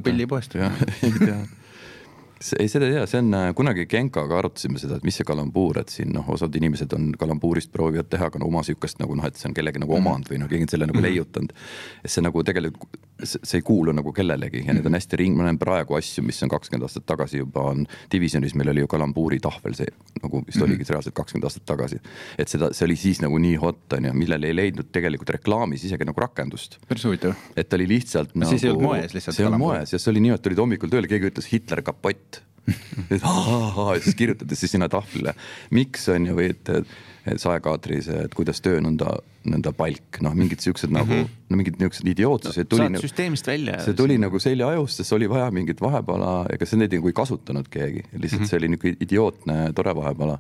Saviaugu 0.08 0.18
pillipoest. 0.18 0.54
jah, 0.56 0.72
ei 1.04 1.12
tea 1.20 1.38
ei, 2.60 2.68
seda 2.70 2.86
ei 2.86 2.94
tea, 2.94 3.06
see 3.10 3.22
on 3.24 3.34
äh, 3.34 3.48
kunagi 3.58 3.86
Genkaga 3.90 4.38
arutasime 4.38 4.80
seda, 4.82 5.00
et 5.00 5.06
mis 5.08 5.18
see 5.18 5.26
kalambuur, 5.28 5.80
et 5.82 5.92
siin 5.94 6.12
noh, 6.14 6.28
osad 6.34 6.54
inimesed 6.56 6.94
on 6.98 7.10
kalambuurist 7.18 7.72
proovivad 7.74 8.10
teha 8.12 8.30
ka 8.34 8.42
no, 8.42 8.50
oma 8.52 8.64
sihukest 8.66 9.02
nagu 9.02 9.18
noh, 9.18 9.26
et 9.28 9.40
see 9.40 9.50
on 9.50 9.56
kellegi 9.58 9.82
nagu 9.82 9.96
omand 9.98 10.28
mhm. 10.28 10.34
või 10.34 10.42
noh, 10.44 10.52
keegi 10.52 10.68
on 10.68 10.74
selle 10.74 10.90
nagu 10.90 11.00
mhm. 11.00 11.08
leiutanud. 11.08 11.56
et 12.04 12.14
see 12.14 12.26
nagu 12.26 12.44
tegelikult, 12.48 13.00
see 13.24 13.58
ei 13.58 13.66
kuulu 13.66 13.96
nagu 13.98 14.14
kellelegi 14.14 14.64
ja 14.68 14.76
need 14.78 14.86
on 14.86 14.98
hästi 14.98 15.20
ring, 15.24 15.38
ma 15.38 15.48
näen 15.48 15.58
praegu 15.62 15.98
asju, 15.98 16.22
mis 16.28 16.42
on 16.46 16.54
kakskümmend 16.54 16.86
aastat 16.86 17.08
tagasi 17.10 17.42
juba 17.42 17.66
on 17.72 17.88
divisjonis, 18.14 18.54
meil 18.60 18.70
oli 18.74 18.86
ju 18.86 18.92
kalambuuri 18.92 19.42
tahvel, 19.42 19.74
see 19.78 19.90
nagu 20.22 20.44
vist 20.46 20.62
oligi 20.62 20.84
mhm. 20.84 20.92
reaalselt 20.94 21.18
kakskümmend 21.18 21.50
aastat 21.50 21.66
tagasi. 21.70 22.02
et 22.38 22.54
seda, 22.54 22.70
see 22.78 22.86
oli 22.86 23.00
siis 23.00 23.24
nagu 23.26 23.42
nii 23.42 23.58
hot 23.64 23.98
on 23.98 24.12
ju, 24.12 24.14
millel 24.18 24.46
ei 24.46 24.56
leidnud 24.56 24.92
tegelikult 24.94 25.34
reklaamis 25.40 25.88
isegi 25.90 26.06
nagu 26.06 26.22
rakendust. 26.22 26.78
päris 26.88 27.08
huvitav. 27.10 27.34
et 27.56 27.70
ta 27.70 27.80
oli 27.80 27.90
lihtsalt 27.96 28.38
nagu. 28.38 28.52
siis 28.54 28.68
ei 28.68 28.76
olnud 28.76 28.92
moes 28.92 29.18
lihtsalt. 29.18 29.36
see 29.36 29.46
ei 29.46 29.50
olnud 29.50 29.66
moes 29.66 29.94
ja 29.96 30.02
see 30.02 30.14
oli 30.14 30.28
nii, 30.28 30.36
et 30.38 30.46
tulid 30.46 30.62
hommikul 30.62 30.94
tööle, 30.94 31.10
keegi 31.10 31.32
ütles 31.32 31.50
Hitler 31.50 31.82
kapott 31.86 32.27
et 33.14 33.24
ahaa, 33.24 33.96
ja 33.96 34.02
siis 34.04 34.18
kirjutades 34.20 34.64
siis 34.64 34.76
sinna 34.76 34.90
tahvlile, 34.92 35.36
miks 35.76 36.08
on 36.14 36.28
ju, 36.30 36.38
või 36.38 36.52
et, 36.56 36.74
et 37.32 37.42
saekaadris, 37.42 38.10
et 38.26 38.36
kuidas 38.38 38.62
töö 38.64 38.80
nõnda, 38.84 39.18
nõnda 39.48 39.74
palk, 39.78 40.20
noh, 40.26 40.36
mingid 40.38 40.64
siuksed 40.64 40.92
mm 40.92 40.98
-hmm. 40.98 41.24
nagu, 41.24 41.46
no 41.50 41.60
mingid 41.62 41.80
niisugused 41.80 42.12
idiootsused 42.14 42.74
no,. 42.74 42.90
Nagu, 42.90 43.04
süsteemist 43.04 43.48
välja. 43.48 43.80
see 43.86 43.94
tuli 43.94 44.18
nagu 44.18 44.40
seljaajust, 44.40 45.04
sest 45.04 45.14
oli 45.14 45.30
vaja 45.30 45.52
mingit 45.52 45.82
vahepala, 45.82 46.46
ega 46.54 46.66
seda 46.66 46.88
nagu 46.88 47.08
ei 47.08 47.14
kasutanud 47.14 47.70
keegi, 47.70 48.04
lihtsalt 48.14 48.42
mm 48.42 48.46
-hmm. 48.46 48.50
see 48.50 48.58
oli 48.58 48.68
niisugune 48.68 48.98
idiootne 49.08 49.74
tore 49.74 49.96
vahepala 49.96 50.40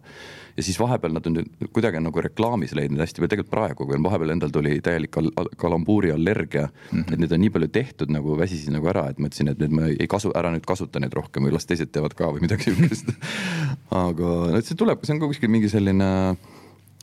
ja 0.57 0.63
siis 0.63 0.79
vahepeal 0.79 1.13
nad 1.13 1.25
on 1.29 1.43
kuidagi 1.73 1.99
nagu 2.01 2.21
reklaamis 2.21 2.73
leidnud 2.77 3.01
hästi 3.01 3.21
või 3.21 3.29
tegelikult 3.31 3.53
praegu, 3.53 3.85
kui 3.85 3.99
vahepeal 4.03 4.33
endal 4.33 4.53
tuli 4.53 4.79
täielik 4.83 5.13
kal 5.13 5.29
kalambuuri 5.57 6.11
allergia 6.11 6.67
mm. 6.67 6.99
-hmm. 6.99 7.13
et 7.13 7.19
neid 7.21 7.35
on 7.37 7.41
nii 7.45 7.53
palju 7.53 7.67
tehtud 7.77 8.13
nagu 8.13 8.37
väsisin 8.39 8.73
nagu 8.77 8.89
ära, 8.89 9.07
et 9.11 9.21
mõtlesin, 9.21 9.51
et 9.51 9.61
nüüd 9.61 9.75
ma 9.77 9.89
ei 9.93 10.09
kasu, 10.09 10.33
ära 10.35 10.51
nüüd 10.53 10.65
kasuta 10.65 10.99
neid 10.99 11.13
rohkem 11.13 11.45
või 11.45 11.53
las 11.53 11.69
teised 11.69 11.93
teevad 11.93 12.17
ka 12.17 12.31
või 12.33 12.47
midagi 12.47 12.71
sihukest 12.71 13.13
aga 14.05 14.33
no 14.53 14.61
see 14.61 14.77
tuleb, 14.77 15.05
see 15.05 15.13
on 15.13 15.21
ka 15.21 15.29
kuskil 15.33 15.53
mingi 15.53 15.69
selline 15.69 16.09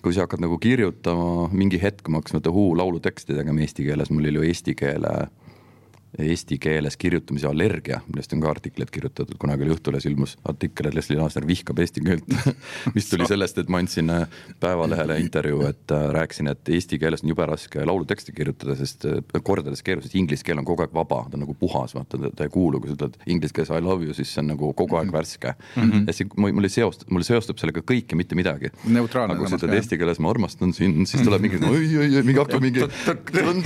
kui 0.05 0.13
sa 0.13 0.27
hakkad 0.27 0.43
nagu 0.45 0.59
kirjutama, 0.61 1.49
mingi 1.57 1.81
hetk 1.81 2.11
ma 2.13 2.21
hakkasin 2.21 2.37
vaata 2.37 2.53
Who 2.53 2.75
laulutekste 2.77 3.33
tegema 3.33 3.65
eesti 3.65 3.87
keeles, 3.87 4.13
mul 4.13 4.29
oli 4.29 4.37
ju 4.37 4.49
eesti 4.51 4.75
keele 4.77 5.15
eesti 6.19 6.59
keeles 6.63 6.97
kirjutamise 7.01 7.49
allergia, 7.49 8.01
millest 8.09 8.33
on 8.37 8.43
ka 8.43 8.51
artikleid 8.53 8.91
kirjutatud, 8.95 9.37
kunagi 9.41 9.67
oli 9.67 9.75
Õhtulehes 9.75 10.07
ilmus 10.07 10.37
artikkel, 10.47 10.89
et 10.89 10.99
Leslie 10.99 11.19
Laasner 11.19 11.47
vihkab 11.49 11.81
eesti 11.83 12.05
keelt 12.05 12.29
mis 12.97 13.09
tuli 13.11 13.27
sellest, 13.29 13.59
et 13.59 13.73
ma 13.73 13.81
andsin 13.83 14.11
äh, 14.15 14.27
Päevalehele 14.63 15.19
intervjuu, 15.25 15.65
et 15.67 15.95
äh, 15.95 16.07
rääkisin, 16.15 16.51
et 16.53 16.71
eesti 16.77 16.99
keeles 17.03 17.25
on 17.25 17.33
jube 17.33 17.47
raske 17.51 17.83
lauluteksti 17.87 18.35
kirjutada, 18.37 18.77
sest 18.79 19.09
äh, 19.11 19.23
kordades 19.43 19.83
keerulisem, 19.83 20.13
sest 20.13 20.21
inglise 20.21 20.47
keel 20.47 20.63
on 20.63 20.69
kogu 20.69 20.85
aeg 20.85 20.95
vaba, 20.95 21.25
ta 21.31 21.39
on 21.39 21.45
nagu 21.47 21.57
puhas, 21.59 21.97
vaata, 21.97 22.21
ta 22.37 22.47
ei 22.47 22.53
kuulu, 22.55 22.83
kui 22.83 22.93
sa 22.93 22.99
ütled 22.99 23.19
inglise 23.27 23.57
keeles 23.57 23.75
I 23.75 23.83
love 23.83 24.07
you, 24.07 24.15
siis 24.17 24.31
see 24.31 24.43
on 24.45 24.53
nagu 24.53 24.71
kogu 24.77 25.01
aeg 25.01 25.11
mhm. 25.11 25.17
värske 25.17 25.55
mm. 25.55 25.91
-hmm. 25.91 26.07
ja 26.07 26.17
see, 26.17 26.31
mul 26.37 26.71
ei 26.71 26.75
seost-, 26.77 27.07
mul 27.11 27.27
seostub 27.27 27.59
sellega 27.59 27.83
kõik 27.83 28.15
ja 28.15 28.21
mitte 28.21 28.39
midagi. 28.39 28.71
aga 28.95 29.37
kui 29.41 29.51
sa 29.51 29.59
ütled 29.59 29.75
eesti 29.81 29.99
keeles 29.99 30.23
ma 30.23 30.31
armastan 30.31 30.73
sind, 30.77 31.07
siis 31.11 31.27
tuleb 31.27 31.43
mingi 31.43 31.59
oi, 31.65 31.85
oi, 31.99 32.09
oi, 32.21 32.23
mingi 32.23 32.39
hakkab 32.39 32.63
mingi, 32.67 32.87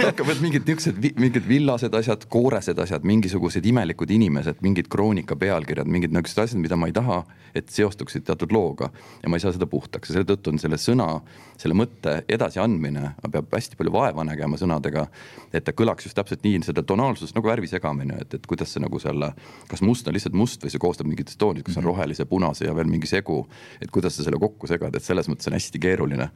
hakkavad 0.09 0.41
mingid 0.45 0.65
niisugused, 0.69 1.21
mingid 1.21 1.49
villased 1.49 1.95
asjad 1.95 2.25
kooresed 2.39 2.79
asjad, 2.79 3.03
mingisugused 3.03 3.67
imelikud 3.67 4.11
inimesed, 4.15 4.61
mingid 4.63 4.87
kroonika 4.93 5.37
pealkirjad, 5.37 5.89
mingid 5.91 6.13
niisugused 6.15 6.43
asjad, 6.45 6.61
mida 6.63 6.77
ma 6.79 6.87
ei 6.87 6.95
taha, 6.95 7.19
et 7.57 7.73
seostuksid 7.75 8.23
teatud 8.29 8.53
looga. 8.55 8.91
ja 9.23 9.31
ma 9.31 9.39
ei 9.39 9.43
saa 9.43 9.55
seda 9.57 9.67
puhtaks 9.67 10.11
ja 10.11 10.17
selle 10.17 10.29
tõttu 10.29 10.53
on 10.53 10.61
selle 10.63 10.79
sõna, 10.79 11.09
selle 11.59 11.75
mõtte 11.79 12.21
edasiandmine, 12.31 13.15
peab 13.33 13.57
hästi 13.57 13.79
palju 13.81 13.93
vaeva 13.95 14.27
nägema 14.29 14.61
sõnadega, 14.61 15.09
et 15.53 15.67
ta 15.67 15.75
kõlaks 15.75 16.07
just 16.07 16.19
täpselt 16.19 16.47
nii, 16.47 16.63
seda 16.69 16.85
tonaalsust 16.87 17.35
nagu 17.35 17.51
värvi 17.51 17.71
segamine, 17.71 18.21
et, 18.23 18.39
et 18.39 18.47
kuidas 18.47 18.75
see 18.75 18.85
nagu 18.85 19.03
selle, 19.03 19.33
kas 19.71 19.83
must 19.83 20.07
on 20.07 20.15
lihtsalt 20.15 20.39
must 20.39 20.63
või 20.63 20.75
see 20.75 20.85
koostab 20.85 21.11
mingitest 21.11 21.41
toonidest, 21.43 21.73
kas 21.73 21.81
on 21.81 21.87
mhm. 21.89 21.91
rohelise, 21.91 22.29
punase 22.31 22.69
ja 22.69 22.77
veel 22.77 22.91
mingi 22.91 23.11
segu, 23.11 23.43
et 23.83 23.91
kuidas 23.91 24.15
sa 24.15 24.27
selle 24.27 24.39
kokku 24.39 24.71
segad, 24.71 24.95
et 24.95 25.05
selles 25.05 25.31
mõttes 25.33 25.51
on 25.51 25.59
hästi 25.59 25.83
keeruline 25.83 26.31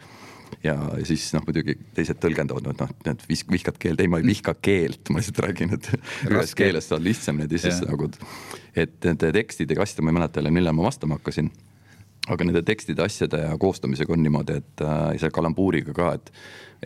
ja 0.64 0.76
siis 1.08 1.26
noh, 1.34 1.44
muidugi 1.46 1.76
teised 1.96 2.20
tõlgendavad, 2.22 2.70
et 2.72 2.82
noh, 2.82 2.94
et 3.12 3.24
vihk, 3.28 3.50
vihkad 3.52 3.78
keelt, 3.82 4.00
ei, 4.02 4.10
ma 4.10 4.20
ei 4.22 4.26
vihka 4.26 4.54
keelt, 4.62 5.10
ma 5.10 5.20
lihtsalt 5.20 5.42
räägin, 5.46 5.74
et 5.76 5.90
ühes 6.30 6.54
keeles 6.58 6.88
saad 6.90 7.04
lihtsamini 7.04 7.60
sisse 7.60 7.86
nagu. 7.88 8.10
et 8.76 8.96
nende 9.04 9.32
tekstidega 9.34 9.84
asjadega, 9.84 10.06
ma 10.06 10.12
ei 10.12 10.18
mäleta 10.20 10.40
jälle, 10.40 10.54
millal 10.54 10.76
ma 10.76 10.88
vastama 10.88 11.18
hakkasin. 11.18 11.50
aga 12.28 12.44
nende 12.46 12.62
tekstide, 12.62 13.02
asjade 13.02 13.40
ja 13.42 13.54
koostamisega 13.58 14.12
on 14.14 14.22
niimoodi, 14.22 14.58
et 14.62 14.84
äh, 14.86 15.06
selle 15.18 15.34
kalambuuriga 15.34 15.94
ka, 15.96 16.12
et, 16.18 16.34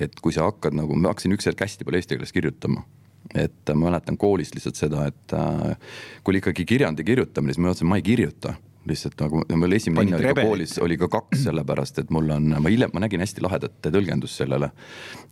et 0.07 0.20
kui 0.22 0.33
sa 0.33 0.48
hakkad 0.48 0.76
nagu, 0.76 0.96
ma 0.96 1.12
hakkasin 1.12 1.37
üks 1.37 1.50
hetk 1.50 1.66
hästi 1.66 1.85
palju 1.85 2.00
eesti 2.00 2.16
keeles 2.16 2.33
kirjutama 2.33 2.87
et 3.35 3.72
ma 3.74 3.88
mäletan 3.88 4.16
koolist 4.16 4.55
lihtsalt 4.55 4.79
seda, 4.79 5.09
et 5.11 5.35
äh, 5.35 5.74
kui 6.22 6.33
oli 6.33 6.40
ikkagi 6.44 6.64
kirjandi 6.64 7.05
kirjutamine, 7.05 7.52
siis 7.52 7.61
ma 7.61 7.72
mõtlesin, 7.72 7.90
ma 7.90 7.98
ei 7.98 8.05
kirjuta 8.07 8.55
lihtsalt 8.88 9.20
nagu, 9.20 9.42
mul 9.59 9.77
esimene 9.77 10.07
hinne 10.07 10.18
oli 10.18 10.33
ka 10.33 10.44
koolis, 10.46 10.77
oli 10.83 10.96
ka 11.01 11.09
kaks, 11.12 11.44
sellepärast 11.46 12.01
et 12.03 12.11
mul 12.14 12.31
on, 12.35 12.53
ma 12.62 12.72
hiljem, 12.72 12.92
ma 12.94 13.03
nägin 13.05 13.22
hästi 13.22 13.44
lahedat 13.44 13.79
tõlgendust 13.85 14.42
sellele. 14.42 14.70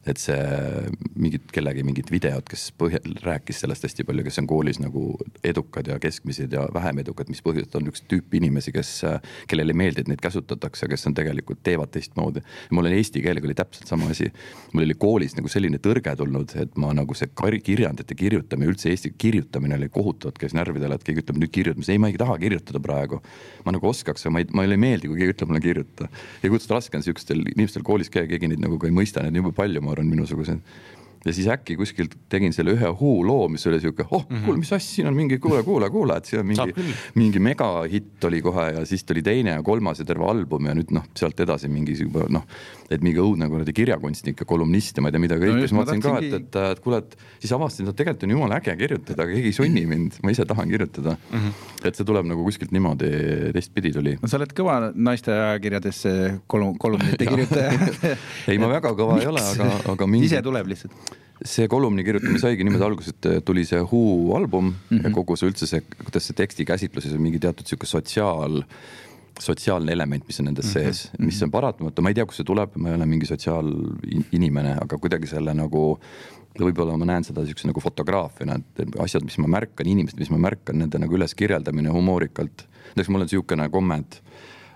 et 0.04 0.20
see 0.20 0.36
mingid, 1.16 1.46
kellegi 1.48 1.80
mingid 1.86 2.10
videod, 2.12 2.44
kes 2.44 2.66
põhja-, 2.76 3.00
rääkis 3.24 3.62
sellest 3.62 3.86
hästi 3.86 4.04
palju, 4.04 4.24
kes 4.26 4.36
on 4.42 4.48
koolis 4.50 4.76
nagu 4.82 5.04
edukad 5.40 5.88
ja 5.88 5.96
keskmised 6.02 6.52
ja 6.52 6.66
vähem 6.74 7.00
edukad, 7.00 7.30
mis 7.32 7.40
põhjusel 7.44 7.78
on 7.80 7.88
üks 7.88 8.04
tüüp 8.10 8.36
inimesi, 8.36 8.74
kes, 8.74 8.90
kellele 9.48 9.72
ei 9.72 9.78
meeldi, 9.80 10.04
et 10.04 10.10
neid 10.12 10.20
käsutatakse, 10.20 10.90
kes 10.92 11.08
on 11.08 11.16
tegelikult, 11.16 11.62
teevad 11.64 11.94
teistmoodi. 11.94 12.44
mul 12.76 12.90
oli 12.90 13.00
eesti 13.00 13.22
keelega 13.24 13.48
oli 13.48 13.56
täpselt 13.56 13.88
sama 13.88 14.10
asi. 14.12 14.28
mul 14.74 14.84
oli 14.84 14.98
koolis 15.06 15.38
nagu 15.38 15.48
selline 15.48 15.80
tõrge 15.80 16.12
tulnud, 16.20 16.52
et 16.60 16.76
ma 16.76 16.92
nagu 16.92 17.16
see 17.16 17.32
kirjandite 17.64 18.14
kirjutamine, 18.14 18.74
üldse 18.74 18.92
eesti 18.92 19.14
kirjutamine 19.18 19.80
oli 19.80 19.88
kohutavalt 19.88 20.38
käis 20.38 20.52
närvidele, 20.52 21.00
et 21.00 21.04
keegi 21.06 21.24
ütleb 21.24 21.40
nüüd 21.40 21.54
kirjutamise, 21.54 21.96
ei, 21.96 22.02
ma 22.02 22.12
ei 22.12 22.20
taha 22.20 22.36
kirjutada 22.44 22.82
praegu 22.84 23.22
ma 23.64 23.74
nagu 23.74 23.88
oskaks, 23.88 24.26
ma 24.32 24.42
ei, 24.42 24.48
mulle 24.52 24.76
ei 24.76 24.80
meeldi, 24.80 25.10
kui 25.10 25.20
keegi 25.20 25.36
ütleb 25.36 25.52
mulle 25.52 25.62
kirjuta. 25.64 26.08
ja 26.42 26.50
kuidas 26.52 26.68
raske 26.70 26.98
on 26.98 27.06
sihukestel 27.06 27.44
inimestel 27.54 27.86
koolis 27.86 28.12
käia, 28.12 28.28
keegi 28.30 28.50
neid 28.50 28.62
nagu 28.64 28.78
ka 28.80 28.90
ei 28.90 28.96
mõista, 28.96 29.22
neid 29.22 29.34
on 29.34 29.42
jube 29.42 29.54
palju, 29.56 29.82
ma 29.84 29.94
arvan, 29.94 30.10
minusugused 30.10 30.60
ja 31.24 31.32
siis 31.32 31.48
äkki 31.48 31.76
kuskilt 31.76 32.16
tegin 32.28 32.52
selle 32.52 32.74
ühe 32.76 32.90
Who 32.92 33.14
loo, 33.26 33.48
mis 33.48 33.64
oli 33.66 33.80
sihuke, 33.80 34.04
oh 34.10 34.24
mm 34.28 34.36
-hmm. 34.36 34.44
kuule, 34.44 34.58
mis 34.58 34.72
asja, 34.72 34.94
siin 34.94 35.08
on 35.08 35.16
mingi, 35.16 35.38
kuule, 35.38 35.62
kuule, 35.62 35.90
kuule, 35.90 36.16
et 36.16 36.24
siin 36.24 36.40
on 36.40 36.46
mingi, 36.46 36.74
mingi 37.14 37.38
megahitt 37.38 38.24
oli 38.24 38.42
kohe 38.42 38.66
ja 38.72 38.84
siis 38.86 39.04
tuli 39.04 39.22
teine 39.22 39.50
ja 39.50 39.62
kolmas 39.62 39.98
ja 39.98 40.04
terve 40.04 40.28
album 40.30 40.66
ja 40.66 40.74
nüüd 40.74 40.92
noh, 40.92 41.06
sealt 41.16 41.40
edasi 41.40 41.68
mingi 41.68 41.96
juba 42.00 42.26
noh, 42.28 42.44
et 42.90 43.00
mingi 43.00 43.20
õudne 43.20 43.48
kuradi 43.48 43.72
kirjakunstnik 43.72 44.40
ja 44.40 44.46
kolumnist 44.46 44.96
ja 44.96 45.02
ma 45.02 45.08
ei 45.08 45.16
tea 45.16 45.24
mida 45.24 45.38
kõike 45.40 45.56
no, 45.56 45.64
siis 45.64 45.72
ma 45.72 45.82
mõtlesin 45.82 46.04
ka, 46.04 46.14
et, 46.18 46.36
et, 46.40 46.60
et 46.76 46.84
kuule, 46.84 46.98
et 46.98 47.16
siis 47.40 47.52
avastasin, 47.56 47.88
et 47.88 47.96
tegelikult 47.96 48.28
on 48.28 48.36
jumala 48.36 48.60
äge 48.60 48.76
kirjutada, 48.76 49.22
aga 49.22 49.32
keegi 49.32 49.52
ei 49.52 49.56
sunni 49.56 49.86
mind, 49.88 50.20
ma 50.22 50.34
ise 50.34 50.44
tahan 50.44 50.68
kirjutada 50.68 51.16
mm. 51.16 51.38
-hmm. 51.40 51.88
et 51.88 51.94
see 51.94 52.04
tuleb 52.04 52.28
nagu 52.28 52.44
kuskilt 52.44 52.72
niimoodi 52.72 53.10
teistpidi 53.56 53.92
tuli. 53.96 54.18
no 54.20 54.28
sa 54.28 54.36
oled 54.36 54.52
kõva 54.52 54.92
naiste 54.94 55.32
ajakirjades 55.32 56.04
kolum-, 56.46 56.76
kolumnite 56.78 57.26
kirjutaja 57.32 57.72
ei, 58.48 58.58
ma 58.58 58.68
väga 58.68 58.92
kõva 58.92 59.20
ei 59.20 59.26
ole, 59.32 59.40
aga, 59.40 59.70
aga 59.96 60.06
mingi. 60.06 60.28
ise 60.28 60.42
tuleb 60.44 60.68
lihtsalt 60.68 61.13
see 61.42 61.68
kolumni 61.68 62.04
kirjutamine 62.06 62.38
saigi 62.38 62.66
niimoodi 62.66 62.86
alguses, 62.86 63.14
et 63.14 63.44
tuli 63.46 63.64
see 63.66 63.80
Who 63.82 64.36
album 64.36 64.64
mm 64.64 64.74
-hmm. 64.74 65.02
ja 65.02 65.08
mhm. 65.08 65.14
kogu 65.14 65.36
see 65.36 65.48
üldse 65.50 65.66
see, 65.66 65.82
kuidas 66.04 66.26
see 66.28 66.36
teksti 66.36 66.64
käsitluses 66.64 67.12
on 67.12 67.22
mingi 67.22 67.38
teatud 67.38 67.66
sihuke 67.66 67.86
sotsiaal, 67.86 68.62
sotsiaalne 69.40 69.92
element, 69.92 70.26
mis 70.26 70.40
on 70.40 70.46
nendes 70.46 70.64
mm 70.64 70.70
-hmm. 70.70 70.84
sees, 70.84 71.10
mis 71.18 71.42
on 71.42 71.50
paratamatu, 71.50 72.02
ma 72.02 72.08
ei 72.08 72.14
tea, 72.14 72.26
kust 72.26 72.36
see 72.36 72.44
tuleb, 72.46 72.76
ma 72.76 72.88
ei 72.88 72.94
ole 72.94 73.06
mingi 73.06 73.26
sotsiaalinimene, 73.26 74.76
aga 74.80 74.98
kuidagi 74.98 75.26
selle 75.26 75.54
nagu 75.54 75.98
võib-olla 76.60 76.96
ma 76.96 77.04
näen 77.04 77.24
seda 77.24 77.42
niisuguse 77.42 77.66
nagu 77.66 77.80
fotograafiana, 77.80 78.54
et 78.54 78.98
asjad, 79.02 79.24
mis 79.24 79.38
ma 79.38 79.48
märkan, 79.58 79.86
inimesed, 79.90 80.18
mis 80.18 80.30
ma 80.30 80.38
märkan, 80.38 80.78
nende 80.78 80.98
nagu 80.98 81.16
üles 81.16 81.34
kirjeldamine 81.34 81.90
humoorikalt. 81.90 82.66
näiteks 82.86 83.08
mul 83.08 83.20
on 83.20 83.26
niisugune 83.26 83.68
komment, 83.68 84.20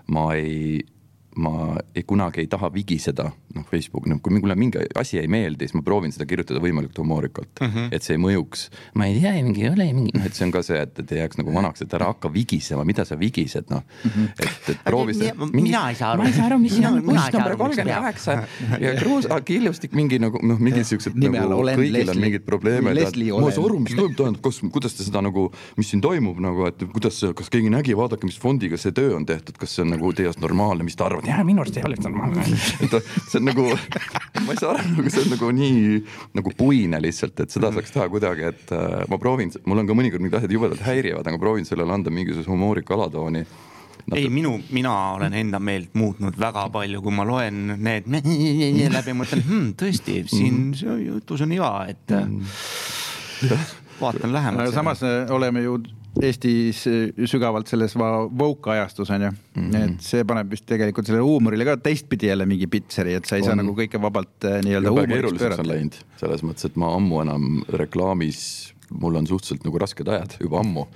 ma 0.07 0.33
ei 0.35 0.85
ma 1.39 1.53
ei, 1.95 2.03
kunagi 2.07 2.43
ei 2.43 2.49
taha 2.51 2.69
vigiseda, 2.73 3.29
noh, 3.55 3.65
Facebook, 3.69 4.07
noh, 4.11 4.19
kui 4.23 4.33
mulle 4.35 4.55
mingi 4.59 4.81
asi 4.99 5.19
ei 5.21 5.29
meeldi, 5.31 5.67
siis 5.67 5.77
ma 5.77 5.83
proovin 5.85 6.13
seda 6.15 6.27
kirjutada 6.29 6.61
võimalikult 6.63 7.01
humoorikalt 7.03 7.61
mm, 7.61 7.71
-hmm. 7.73 7.95
et 7.95 8.05
see 8.05 8.17
ei 8.17 8.21
mõjuks. 8.21 8.67
ma 8.99 9.07
ei 9.09 9.19
tea, 9.19 9.33
mingi 9.45 9.65
ei 9.65 9.71
ole 9.71 9.89
mingi, 9.93 10.15
noh, 10.17 10.25
et 10.27 10.35
see 10.35 10.45
on 10.47 10.53
ka 10.55 10.63
see, 10.65 10.79
et, 10.81 10.99
et 11.03 11.13
ei 11.15 11.21
jääks 11.23 11.39
nagu 11.41 11.53
vanaks, 11.55 11.83
et 11.85 11.95
ära 11.97 12.11
hakka 12.11 12.31
vigisema, 12.33 12.85
mida 12.87 13.05
sa 13.05 13.17
vigised, 13.19 13.69
noh 13.73 13.83
mm 13.83 14.11
-hmm.. 14.11 14.45
et, 14.45 14.69
et 14.73 14.83
proovi 14.85 15.15
seda. 15.17 15.49
mina 15.53 15.85
ei 15.89 15.95
saa 15.95 16.11
aru. 16.13 16.23
ma 16.23 16.29
ei 16.29 16.35
saa 16.37 16.45
aru, 16.49 16.59
mis 16.59 16.75
siin 16.75 16.87
on, 16.91 17.01
buss 17.05 17.31
number 17.33 17.55
kolmkümmend 17.63 17.95
kaheksa 17.95 18.37
ja 18.85 18.95
Kruus, 18.99 19.27
Killustik 19.45 19.95
mingi 19.97 20.19
nagu 20.19 20.41
noh, 20.43 20.59
mingid 20.59 20.87
siuksed 20.89 21.15
nagu 21.15 21.63
kõigil 21.63 22.13
on 22.13 22.21
mingeid 22.21 22.45
probleeme. 22.45 22.93
ma 22.93 22.95
ei 22.97 23.55
saa 23.55 23.65
aru, 23.65 23.79
mis 23.85 23.95
toimub, 23.95 24.17
tähendab, 24.17 24.41
kas, 24.43 24.61
kuidas 24.73 24.97
te 24.97 25.07
seda 25.07 25.23
nagu, 25.25 25.49
mis 25.79 25.89
siin 25.91 26.03
toimub 26.03 26.39
nagu, 26.43 26.67
et 26.69 26.83
kuidas, 26.93 27.21
kas 27.35 27.51
keegi 27.53 27.71
nägi, 27.73 27.95
vaadake, 27.97 28.27
mis 28.29 28.39
fondiga 28.41 28.79
see 28.79 28.95
töö 28.95 29.15
on 29.17 29.25
tehtud, 29.29 29.57
kas 29.59 29.75
see 29.75 29.85
on 29.85 29.93
nagu 29.95 30.13
teie 30.15 30.29
arust 30.29 30.43
normaalne, 30.43 30.85
mis 30.87 30.97
te 30.99 31.05
arvate? 31.05 31.28
Jaa, 31.29 31.45
minu 31.47 31.63
arust 31.63 31.79
ei 31.79 31.85
ole 31.87 31.99
normaalne. 32.03 32.45
et 32.83 32.97
see 33.29 33.39
on 33.39 33.47
nagu, 33.49 33.65
ma 34.45 34.55
ei 34.55 34.61
saa 34.61 34.75
aru, 34.75 34.93
nagu 34.97 35.13
see 35.13 35.25
on 35.25 35.33
nagu 35.35 35.51
nii 35.55 36.03
nagu 36.39 36.53
puine 36.57 37.01
lihtsalt, 37.03 37.39
et 37.45 37.55
seda 37.55 37.71
saaks 37.75 37.95
teha 37.95 38.07
kuidagi, 38.11 38.47
et 38.53 38.75
äh, 38.75 39.01
ma 39.11 39.19
proovin, 39.21 39.53
mul 39.69 39.83
on 39.83 39.89
ka 39.89 39.97
mõnikord 39.97 40.23
mingid 40.23 40.39
asjad 40.41 40.55
jubedalt 40.55 40.85
häirivad, 40.85 41.27
aga 41.27 41.41
proovin 41.41 41.67
sellele 41.67 41.95
anda 41.95 42.13
mingisuguse 42.13 42.51
humoorika 42.51 42.95
alatooni 42.97 43.43
no,. 43.45 44.15
ei, 44.15 44.29
minu, 44.33 44.55
mina 44.75 44.95
olen 45.17 45.35
enda 45.37 45.59
meelt 45.63 45.93
muutnud 45.99 46.39
väga 46.39 46.67
palju, 46.73 47.03
kui 47.05 47.15
ma 47.15 47.27
loen 47.27 47.75
need 47.77 48.09
läbi, 48.97 49.15
mõtlen 49.17 49.45
hmm,, 49.45 49.69
tõesti, 49.79 50.21
siin 50.29 50.59
mm. 50.71 51.05
jutus 51.05 51.45
on 51.45 51.55
iva, 51.55 51.73
et 51.91 52.15
mm. 52.15 53.63
vaatan 54.01 54.35
lähemalt. 54.35 54.73
samas 54.75 55.03
oleme 55.35 55.65
ju 55.67 55.79
Eestis 56.19 56.81
sügavalt 57.29 57.69
selles 57.69 57.93
woke 57.95 58.71
ajastus 58.73 59.11
on 59.13 59.21
ju 59.21 59.29
mm, 59.29 59.69
-hmm. 59.69 59.83
et 59.83 60.01
see 60.01 60.23
paneb 60.27 60.49
vist 60.51 60.65
tegelikult 60.65 61.07
sellele 61.07 61.23
huumorile 61.23 61.65
ka 61.65 61.77
teistpidi 61.77 62.27
jälle 62.27 62.45
mingi 62.49 62.67
pitseri, 62.67 63.13
et 63.13 63.25
sa 63.25 63.35
ei 63.35 63.41
on. 63.41 63.45
saa 63.45 63.55
nagu 63.55 63.75
kõike 63.77 64.01
vabalt 64.01 64.45
äh, 64.45 64.59
nii-öelda 64.65 64.91
huumoriks 64.91 65.37
pöörata. 65.39 66.03
selles 66.17 66.43
mõttes, 66.43 66.65
et 66.65 66.75
ma 66.75 66.95
ammu 66.95 67.21
enam 67.21 67.61
reklaamis, 67.69 68.73
mul 68.89 69.15
on 69.15 69.27
suhteliselt 69.27 69.63
nagu 69.63 69.79
rasked 69.79 70.07
ajad 70.07 70.35
juba 70.41 70.59
ammu. 70.59 70.87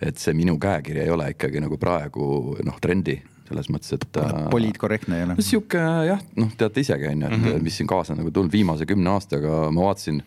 et 0.00 0.18
see 0.18 0.34
minu 0.34 0.58
käekiri 0.58 1.04
ei 1.04 1.10
ole 1.10 1.30
ikkagi 1.30 1.60
nagu 1.60 1.78
praegu 1.78 2.56
noh, 2.64 2.80
trendi 2.80 3.22
selles 3.48 3.68
mõttes, 3.68 3.92
et. 3.92 4.16
Äh, 4.16 4.48
poliitkorrektne 4.50 5.18
ei 5.18 5.24
ole. 5.28 5.36
sihuke 5.38 5.78
jah, 6.08 6.20
noh, 6.36 6.52
teate 6.56 6.80
isegi 6.80 7.06
on 7.12 7.22
ju, 7.22 7.26
et 7.26 7.38
mm 7.38 7.44
-hmm. 7.44 7.62
mis 7.62 7.76
siin 7.76 7.86
kaasa 7.86 8.14
nagu 8.14 8.30
tulnud 8.30 8.52
viimase 8.52 8.86
kümne 8.86 9.10
aastaga, 9.10 9.70
ma 9.70 9.88
vaatasin 9.90 10.22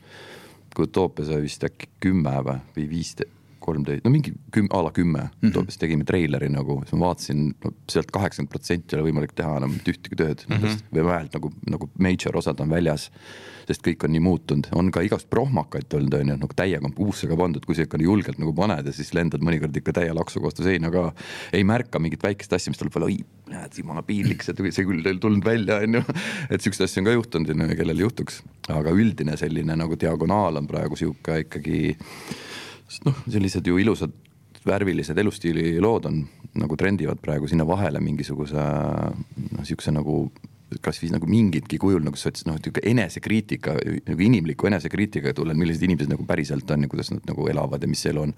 kui 0.75 0.85
Utoopia 0.85 1.25
sai 1.25 1.41
vist 1.41 1.63
äkki 1.63 1.89
kümme 1.99 2.35
või, 2.45 2.59
või 2.75 2.89
viisteist, 2.89 3.36
kolmteist, 3.67 4.05
no 4.05 4.13
mingi 4.13 4.33
küm-, 4.55 4.69
a 4.71 4.81
la 4.85 4.93
kümme 4.95 5.27
mm, 5.27 5.49
-hmm. 5.49 5.67
siis 5.71 5.81
tegime 5.81 6.07
treileri 6.07 6.49
nagu, 6.53 6.79
siis 6.85 6.95
ma 6.95 7.09
vaatasin 7.11 7.43
no,, 7.51 7.73
sealt 7.91 8.11
kaheksakümmend 8.15 8.53
protsenti 8.53 8.95
ei 8.95 9.01
ole 9.01 9.09
võimalik 9.09 9.35
teha 9.37 9.57
enam 9.59 9.73
mitte 9.75 9.93
ühtegi 9.93 10.19
tööd 10.19 10.45
mm 10.45 10.55
-hmm. 10.55 10.63
nendest 10.63 10.85
või 10.93 11.05
vähemalt 11.09 11.37
nagu, 11.39 11.53
nagu 11.75 11.89
major 12.07 12.39
osad 12.39 12.63
on 12.63 12.73
väljas. 12.73 13.11
sest 13.67 13.83
kõik 13.83 14.03
on 14.07 14.13
nii 14.15 14.21
muutunud, 14.23 14.67
on 14.79 14.91
ka 14.95 15.01
igast 15.03 15.27
prohmakaid 15.29 15.91
olnud, 15.97 16.13
on 16.13 16.29
ju, 16.31 16.35
nagu 16.39 16.55
täiega 16.55 16.89
puusse 16.95 17.27
ka 17.27 17.35
pandud, 17.35 17.65
kui 17.65 17.75
sa 17.75 17.83
ikka 17.83 17.97
julgelt 17.99 18.39
nagu 18.39 18.53
paned 18.55 18.85
ja 18.87 18.93
siis 18.95 19.11
lendad 19.13 19.43
mõnikord 19.43 19.75
ikka 19.75 19.91
täie 19.97 20.13
laksuga 20.15 20.47
vastu 20.47 20.63
seina 20.63 20.91
ka. 20.91 21.11
ei 21.53 21.63
märka 21.67 21.99
mingit 21.99 22.23
väikest 22.23 22.53
asja, 22.53 22.71
mis 22.71 22.79
tuleb 22.79 22.95
veel, 22.95 23.03
oi, 23.03 23.17
näed, 23.51 23.75
jumala 23.77 24.03
piinlik, 24.07 24.43
see, 24.43 24.85
küll 24.87 25.03
ei 25.03 25.19
tulnud 25.19 25.43
välja, 25.43 25.81
on 25.83 25.99
ju. 25.99 26.03
et 26.49 26.61
siukseid 26.61 26.87
asju 26.87 27.01
on 27.01 27.09
ka 27.09 27.17
juhtunud, 27.17 27.49
on 27.49 27.69
ju, 27.69 27.75
kellel 27.75 28.05
juhtuks, 28.05 28.39
aga 28.69 28.95
üldine 28.95 29.35
selline 29.37 29.75
nagu 29.75 29.99
diagonaal 29.99 30.63
on 30.63 30.67
praegu 30.67 30.95
sihuke 30.95 31.41
ikkagi 31.43 31.97
sest 32.87 33.05
noh, 33.07 33.17
sellised 33.27 33.67
ju 33.67 33.79
ilusad 33.81 34.13
värvilised 34.67 35.17
elustiili 35.17 35.79
lood 35.83 36.05
on 36.09 36.21
nagu 36.57 36.75
trendivad 36.79 37.21
praegu 37.23 37.47
sinna 37.47 37.67
vahele 37.67 38.01
mingisuguse 38.03 38.57
noh, 38.57 39.63
sihukese 39.63 39.93
nagu 39.95 40.27
kasvõi 40.83 41.09
nagu 41.13 41.27
mingitki 41.29 41.79
kujul 41.79 42.03
nagu 42.03 42.19
sots-, 42.19 42.43
noh, 42.47 42.57
niisugune 42.57 42.83
enesekriitika, 42.91 43.75
nagu 44.09 44.23
inimliku 44.23 44.67
enesekriitikaga 44.67 45.35
tulen, 45.37 45.57
millised 45.59 45.83
inimesed 45.87 46.11
nagu 46.11 46.25
päriselt 46.27 46.69
on 46.75 46.83
ja 46.83 46.91
kuidas 46.91 47.11
nad 47.13 47.23
nagu 47.29 47.47
elavad 47.47 47.83
ja 47.83 47.89
mis 47.89 48.03
elu 48.09 48.25
on. 48.25 48.33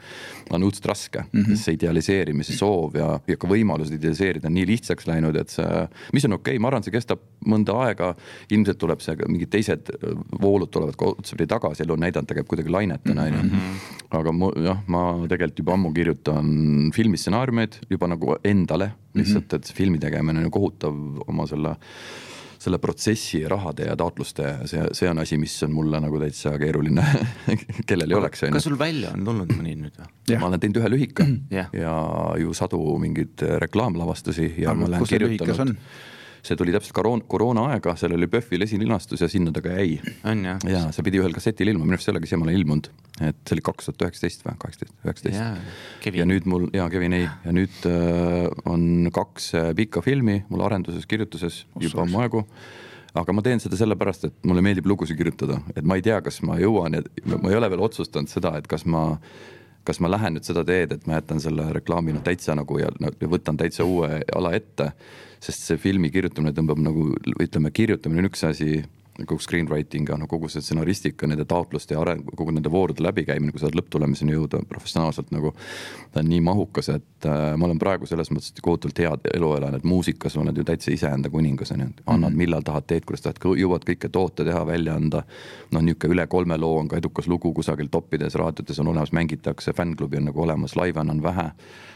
on 0.49 0.65
õudselt 0.67 0.85
raske 0.89 1.23
mm, 1.23 1.41
-hmm. 1.41 1.57
see 1.57 1.77
idealiseerimise 1.77 2.57
soov 2.57 2.95
ja, 2.97 3.09
ja 3.27 3.37
ka 3.37 3.49
võimalus 3.49 3.91
idealiseerida 3.95 4.47
on 4.47 4.53
nii 4.57 4.67
lihtsaks 4.69 5.07
läinud, 5.09 5.35
et 5.41 5.49
see, 5.49 5.87
mis 6.13 6.25
on 6.25 6.37
okei 6.37 6.53
okay,, 6.53 6.61
ma 6.61 6.69
arvan, 6.69 6.85
see 6.85 6.93
kestab 6.93 7.23
mõnda 7.45 7.75
aega. 7.85 8.13
ilmselt 8.51 8.77
tuleb 8.77 9.01
see, 9.01 9.15
mingid 9.27 9.49
teised 9.49 9.89
voolud 10.41 10.69
tulevad 10.69 10.95
ka 10.99 11.13
otsapidi 11.15 11.49
tagasi, 11.49 11.83
elu 11.83 11.93
on 11.93 12.05
näidanud, 12.05 12.27
ta 12.29 12.37
käib 12.37 12.47
kuidagi 12.49 12.69
lainetena, 12.69 13.23
on 13.23 13.33
ju. 13.33 13.43
Mhm. 13.43 13.75
aga 14.19 14.31
mu, 14.31 14.51
jah, 14.63 14.81
ma 14.87 15.03
tegelikult 15.29 15.59
juba 15.59 15.73
ammu 15.73 15.93
kirjutan 15.93 16.91
filmistsenaariumeid 16.95 17.81
juba 17.89 18.07
nagu 18.07 18.35
endale 18.43 18.91
lihtsalt, 19.17 19.47
mhm. 19.51 19.55
et 19.55 19.73
filmi 19.73 19.99
tegemine 20.01 20.43
on 20.45 20.51
kohutav 20.53 20.95
oma 21.27 21.47
selle 21.49 21.75
selle 22.59 22.79
protsessi 22.83 23.41
rahade 23.47 23.87
ja 23.87 23.95
taotluste, 23.99 24.51
see, 24.67 24.83
see 24.97 25.09
on 25.09 25.21
asi, 25.23 25.37
mis 25.39 25.55
on 25.63 25.71
mulle 25.75 26.01
nagu 26.03 26.19
täitsa 26.19 26.55
keeruline 26.59 27.05
kellel 27.89 28.11
ei 28.11 28.19
oleks. 28.19 28.45
kas 28.51 28.67
sul 28.67 28.77
välja 28.79 29.13
on 29.15 29.25
tulnud 29.27 29.53
mõni 29.55 29.77
nüüd 29.79 29.95
või? 29.99 30.11
ma 30.35 30.49
olen 30.51 30.63
teinud 30.63 30.81
ühe 30.81 30.93
lühika 30.95 31.27
ja. 31.53 31.69
ja 31.75 31.95
ju 32.41 32.53
sadu 32.57 32.81
mingeid 33.01 33.45
reklaamlavastusi 33.65 34.53
ja 34.59 34.73
Aga 34.73 34.79
ma 34.81 34.89
olen 34.91 35.09
kirjutanud 35.09 35.75
see 36.45 36.58
tuli 36.60 36.73
täpselt 36.75 36.95
koroona, 36.97 37.25
koroona 37.28 37.65
aega, 37.73 37.95
seal 37.99 38.15
oli 38.15 38.30
PÖFFil 38.32 38.65
esilinastus 38.65 39.23
ja 39.23 39.30
sinna 39.32 39.54
ta 39.56 39.63
ka 39.65 39.75
jäi. 39.75 39.99
ja 40.69 40.88
see 40.95 41.06
pidi 41.06 41.21
ühel 41.21 41.36
kassetil 41.36 41.73
ilmuma, 41.73 41.89
minu 41.89 41.97
arust 41.97 42.08
see 42.08 42.13
ei 42.13 42.17
olegi 42.17 42.32
siiamaani 42.32 42.58
ilmunud, 42.60 42.89
et 43.19 43.39
see 43.43 43.58
oli 43.58 43.65
kaks 43.69 43.89
tuhat 43.89 44.06
üheksateist 44.08 44.45
või 44.47 44.58
kaheksateist, 44.63 44.97
üheksateist. 45.06 46.19
ja 46.21 46.28
nüüd 46.30 46.49
mul 46.49 46.69
ja 46.75 46.89
Kevin 46.91 47.17
ei. 47.19 47.30
Ja 47.45 47.56
nüüd 47.56 47.88
äh, 47.89 48.49
on 48.69 49.10
kaks 49.15 49.54
äh, 49.58 49.71
pikka 49.78 50.04
filmi 50.06 50.43
mul 50.49 50.65
arenduses, 50.67 51.08
kirjutuses 51.10 51.63
juba 51.80 52.06
ammu 52.06 52.23
aegu 52.25 52.45
aga 53.17 53.34
ma 53.34 53.41
teen 53.45 53.62
seda 53.62 53.78
sellepärast, 53.80 54.28
et 54.30 54.47
mulle 54.47 54.62
meeldib 54.65 54.88
lugusid 54.89 55.17
kirjutada, 55.17 55.60
et 55.75 55.86
ma 55.88 55.97
ei 55.97 56.04
tea, 56.06 56.19
kas 56.25 56.43
ma 56.45 56.60
jõuan 56.62 56.99
ja 56.99 57.02
ma 57.36 57.49
ei 57.49 57.58
ole 57.58 57.69
veel 57.71 57.82
otsustanud 57.88 58.30
seda, 58.32 58.54
et 58.60 58.67
kas 58.69 58.86
ma 58.86 59.17
kas 59.89 59.99
ma 60.04 60.12
lähen 60.12 60.38
nüüd 60.38 60.45
seda 60.47 60.63
teed, 60.67 60.93
et 60.95 61.10
ma 61.10 61.17
jätan 61.17 61.41
selle 61.43 61.65
reklaami 61.75 62.13
noh 62.15 62.25
täitsa 62.25 62.56
nagu 62.58 62.78
ja, 62.82 62.91
ja 63.02 63.32
võtan 63.32 63.58
täitsa 63.60 63.88
uue 63.88 64.21
ala 64.36 64.54
ette 64.58 64.93
sest 65.43 65.65
see 65.69 65.80
filmi 65.80 66.12
kirjutamine 66.12 66.54
tõmbab 66.56 66.82
nagu, 66.84 67.10
ütleme, 67.39 67.71
kirjutamine 67.71 68.23
on 68.23 68.30
üks 68.30 68.43
asi 68.47 68.84
kogu 69.25 69.41
screenwriting, 69.43 70.10
no 70.17 70.27
kogu 70.27 70.49
see 70.49 70.62
stsenaristika, 70.63 71.27
nende 71.27 71.45
taotluste 71.49 71.95
ja 71.95 72.01
areng, 72.01 72.23
kogu 72.38 72.53
nende 72.55 72.71
voorude 72.71 73.03
läbikäimine, 73.03 73.51
kui 73.51 73.62
sa 73.62 73.67
tahad 73.67 73.79
lõpptulemuseni 73.79 74.36
jõuda 74.36 74.62
professionaalselt 74.69 75.32
nagu. 75.36 75.53
ta 76.12 76.23
on 76.23 76.29
nii 76.29 76.41
mahukas, 76.41 76.89
et 76.89 77.25
äh, 77.25 77.55
ma 77.58 77.67
olen 77.67 77.79
praegu 77.79 78.08
selles 78.10 78.32
mõttes 78.34 78.53
kohutavalt 78.62 78.99
head 78.99 79.29
elu 79.34 79.51
elanud, 79.58 79.79
et 79.79 79.88
muusikas 79.88 80.38
oled 80.38 80.58
ju 80.58 80.65
täitsa 80.65 80.91
iseenda 80.91 81.29
kuningas 81.29 81.71
on 81.71 81.79
ju. 81.79 81.89
annad 82.05 82.29
mm, 82.29 82.34
-hmm. 82.34 82.38
millal 82.38 82.62
tahad, 82.62 82.88
teed, 82.88 83.05
kuidas 83.05 83.21
tahad, 83.21 83.38
jõuad 83.43 83.86
kõike 83.86 84.10
toota, 84.10 84.45
teha, 84.45 84.65
välja 84.65 84.95
anda. 84.95 85.23
noh, 85.71 85.82
niisugune 85.82 86.13
üle 86.13 86.27
kolme 86.27 86.58
loo 86.58 86.77
on 86.79 86.88
ka 86.88 86.97
edukas 86.97 87.27
lugu 87.27 87.53
kusagil 87.53 87.88
toppides, 87.91 88.36
raadiotes 88.36 88.79
on 88.79 88.88
olemas, 88.88 89.12
mängitakse, 89.12 89.73
fännklubi 89.73 90.17
on 90.17 90.25
nagu 90.25 90.41
olemas, 90.41 90.75
laive 90.75 90.99
on 90.99 91.23
vähe 91.23 91.51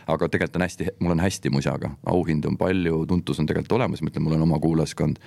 aga 0.07 0.27
tegelikult 0.29 0.55
on 0.55 0.65
hästi, 0.65 0.87
mul 0.99 1.11
on 1.15 1.21
hästi 1.23 1.49
musaga, 1.53 1.91
auhindu 2.05 2.51
on 2.51 2.57
palju, 2.57 3.03
tuntus 3.07 3.39
on 3.39 3.47
tegelikult 3.47 3.77
olemas, 3.77 4.01
ma 4.03 4.11
ütlen, 4.11 4.25
mul 4.25 4.35
on 4.37 4.45
oma 4.45 4.59
kuulajaskond. 4.59 5.17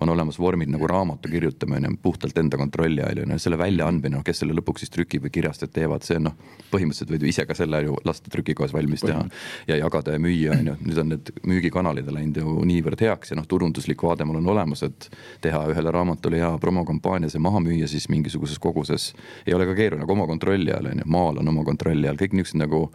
on 0.00 0.08
olemas 0.08 0.38
vormid 0.38 0.70
nagu 0.70 0.86
raamatu 0.86 1.28
kirjutamine 1.46 1.88
puhtalt 2.02 2.38
enda 2.38 2.56
kontrolli 2.56 3.02
all 3.02 3.18
ja 3.22 3.38
selle 3.38 3.58
väljaandmine, 3.58 4.16
noh, 4.16 4.24
kes 4.24 4.42
selle 4.42 4.54
lõpuks 4.56 4.82
siis 4.82 4.90
trükib 4.90 5.26
või 5.26 5.32
kirjastajad 5.34 5.72
teevad, 5.74 6.04
see 6.06 6.18
on 6.18 6.28
noh, 6.28 6.34
põhimõtteliselt 6.72 7.12
võid 7.12 7.24
ju 7.24 7.30
ise 7.30 7.46
ka 7.46 7.54
selle 7.54 7.82
ju 7.84 7.96
lasta 8.04 8.30
trükikojas 8.32 8.74
valmis 8.74 9.04
teha 9.04 9.22
ja 9.68 9.78
jagada 9.78 10.16
ja 10.16 10.22
müüa, 10.22 10.56
on 10.58 10.70
ju. 10.72 10.76
nüüd 10.88 11.00
on 11.02 11.12
need 11.14 11.32
müügikanalid 11.46 12.10
läinud 12.12 12.40
ju 12.40 12.56
niivõrd 12.66 13.04
heaks 13.06 13.32
ja 13.32 13.38
noh, 13.38 13.46
turunduslik 13.48 14.02
vaade 14.02 14.26
mul 14.26 14.40
on 14.40 14.50
olemas, 14.56 14.82
et 14.86 15.08
teha 15.44 15.62
ühele 15.70 15.92
raamatule 15.94 16.40
hea 16.42 16.50
promokampaania, 16.62 17.30
see 17.32 17.42
maha 17.42 17.62
müüa 17.62 17.88
siis 17.90 18.08
mingisuguses 18.12 18.58
koguses. 18.62 19.12
ei 19.46 19.54
ole 19.54 19.68
ka 19.68 19.76
keeruline, 19.78 20.04
aga 20.04 20.16
oma 20.16 20.26
kontrolli 20.26 20.74
all 20.74 20.90
on 20.90 21.04
ju, 21.04 21.08
maal 21.18 21.40
on 21.42 21.54
oma 21.54 21.64
kontrolli 21.64 22.08
all, 22.10 22.18
kõik 22.18 22.34
niisugused 22.34 22.62
nagu 22.64 22.86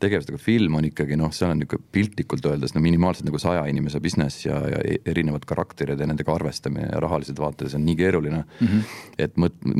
tegevused, 0.00 0.30
aga 0.30 0.40
film 0.42 0.78
on 0.78 0.86
ikkagi 0.90 1.16
noh, 1.18 1.32
seal 1.34 1.52
on 1.54 1.60
niisugune 1.62 1.90
piltlikult 1.92 2.46
öeldes 2.46 2.74
no 2.76 2.82
minimaalselt 2.84 3.28
nagu 3.28 3.40
saja 3.40 3.64
inimese 3.70 4.00
business 4.04 4.44
ja, 4.46 4.58
ja 4.70 4.82
e-, 4.84 5.00
erinevad 5.08 5.46
karakterid 5.48 6.00
ja 6.00 6.08
nendega 6.08 6.34
arvestamine 6.34 6.90
ja 6.90 7.00
rahalised 7.02 7.38
vaated, 7.40 7.70
see 7.72 7.80
on 7.80 7.86
nii 7.88 7.95
keeruline 7.96 8.42
mm. 8.44 8.66
-hmm. 8.66 8.82
et 9.18 9.36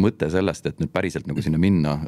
mõte 0.07 0.31
sellest, 0.31 0.67
et 0.67 0.81
nüüd 0.81 0.93
päriselt 0.93 1.27
nagu 1.27 1.43
sinna 1.43 1.59
minna 1.59 1.99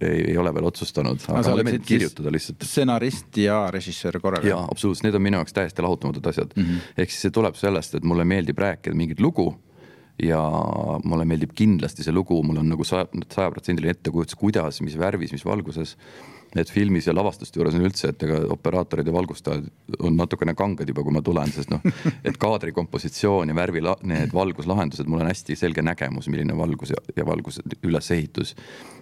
ei, 0.00 0.30
ei 0.30 0.36
ole 0.38 0.54
veel 0.54 0.70
otsustanud. 0.70 1.22
aga 1.28 1.50
mulle 1.50 1.64
meeldib 1.68 1.86
kirjutada 1.86 2.32
lihtsalt. 2.32 2.62
stsenarist 2.62 3.36
ja 3.36 3.60
režissöör 3.74 4.20
korraga? 4.20 4.48
jaa, 4.48 4.66
absoluutselt, 4.70 5.08
need 5.08 5.14
on 5.14 5.22
minu 5.22 5.40
jaoks 5.40 5.52
täiesti 5.52 5.82
lahutamatud 5.82 6.26
asjad 6.26 6.52
mm. 6.56 6.64
-hmm. 6.64 6.92
ehk 6.96 7.10
siis 7.10 7.22
see 7.28 7.30
tuleb 7.30 7.54
sellest, 7.54 7.94
et 7.94 8.04
mulle 8.04 8.24
meeldib 8.24 8.58
rääkida 8.58 8.94
mingit 8.94 9.20
lugu 9.20 9.54
ja 10.22 10.40
mulle 11.04 11.24
meeldib 11.24 11.52
kindlasti 11.54 12.02
see 12.02 12.14
lugu, 12.14 12.40
mul 12.42 12.58
on 12.62 12.72
nagu 12.72 12.84
saja, 12.84 13.06
sajaprotsendiline 13.30 13.94
ettekujutus, 13.94 14.34
kuidas, 14.38 14.80
mis 14.82 14.98
värvis, 14.98 15.32
mis 15.32 15.44
valguses 15.46 15.96
et 16.56 16.70
filmis 16.72 17.06
ja 17.08 17.12
lavastuste 17.16 17.60
juures 17.60 17.76
on 17.76 17.84
üldse, 17.84 18.12
et 18.12 18.22
ega 18.24 18.40
operaatorid 18.54 19.06
ja 19.08 19.12
valgustajad 19.12 19.66
on 19.98 20.16
natukene 20.16 20.54
kanged 20.56 20.88
juba, 20.88 21.04
kui 21.04 21.14
ma 21.14 21.22
tulen, 21.24 21.50
sest 21.52 21.72
noh, 21.72 21.82
et 22.24 22.38
kaadri 22.40 22.72
kompositsioon 22.76 23.52
ja 23.52 23.56
värvi, 23.56 23.82
need 24.08 24.32
valguslahendused, 24.36 25.08
mul 25.10 25.24
on 25.24 25.28
hästi 25.28 25.56
selge 25.58 25.84
nägemus, 25.84 26.30
milline 26.32 26.56
valgus 26.56 26.94
ja, 26.94 27.02
ja 27.16 27.26
valguse 27.28 27.64
ülesehitus. 27.82 28.54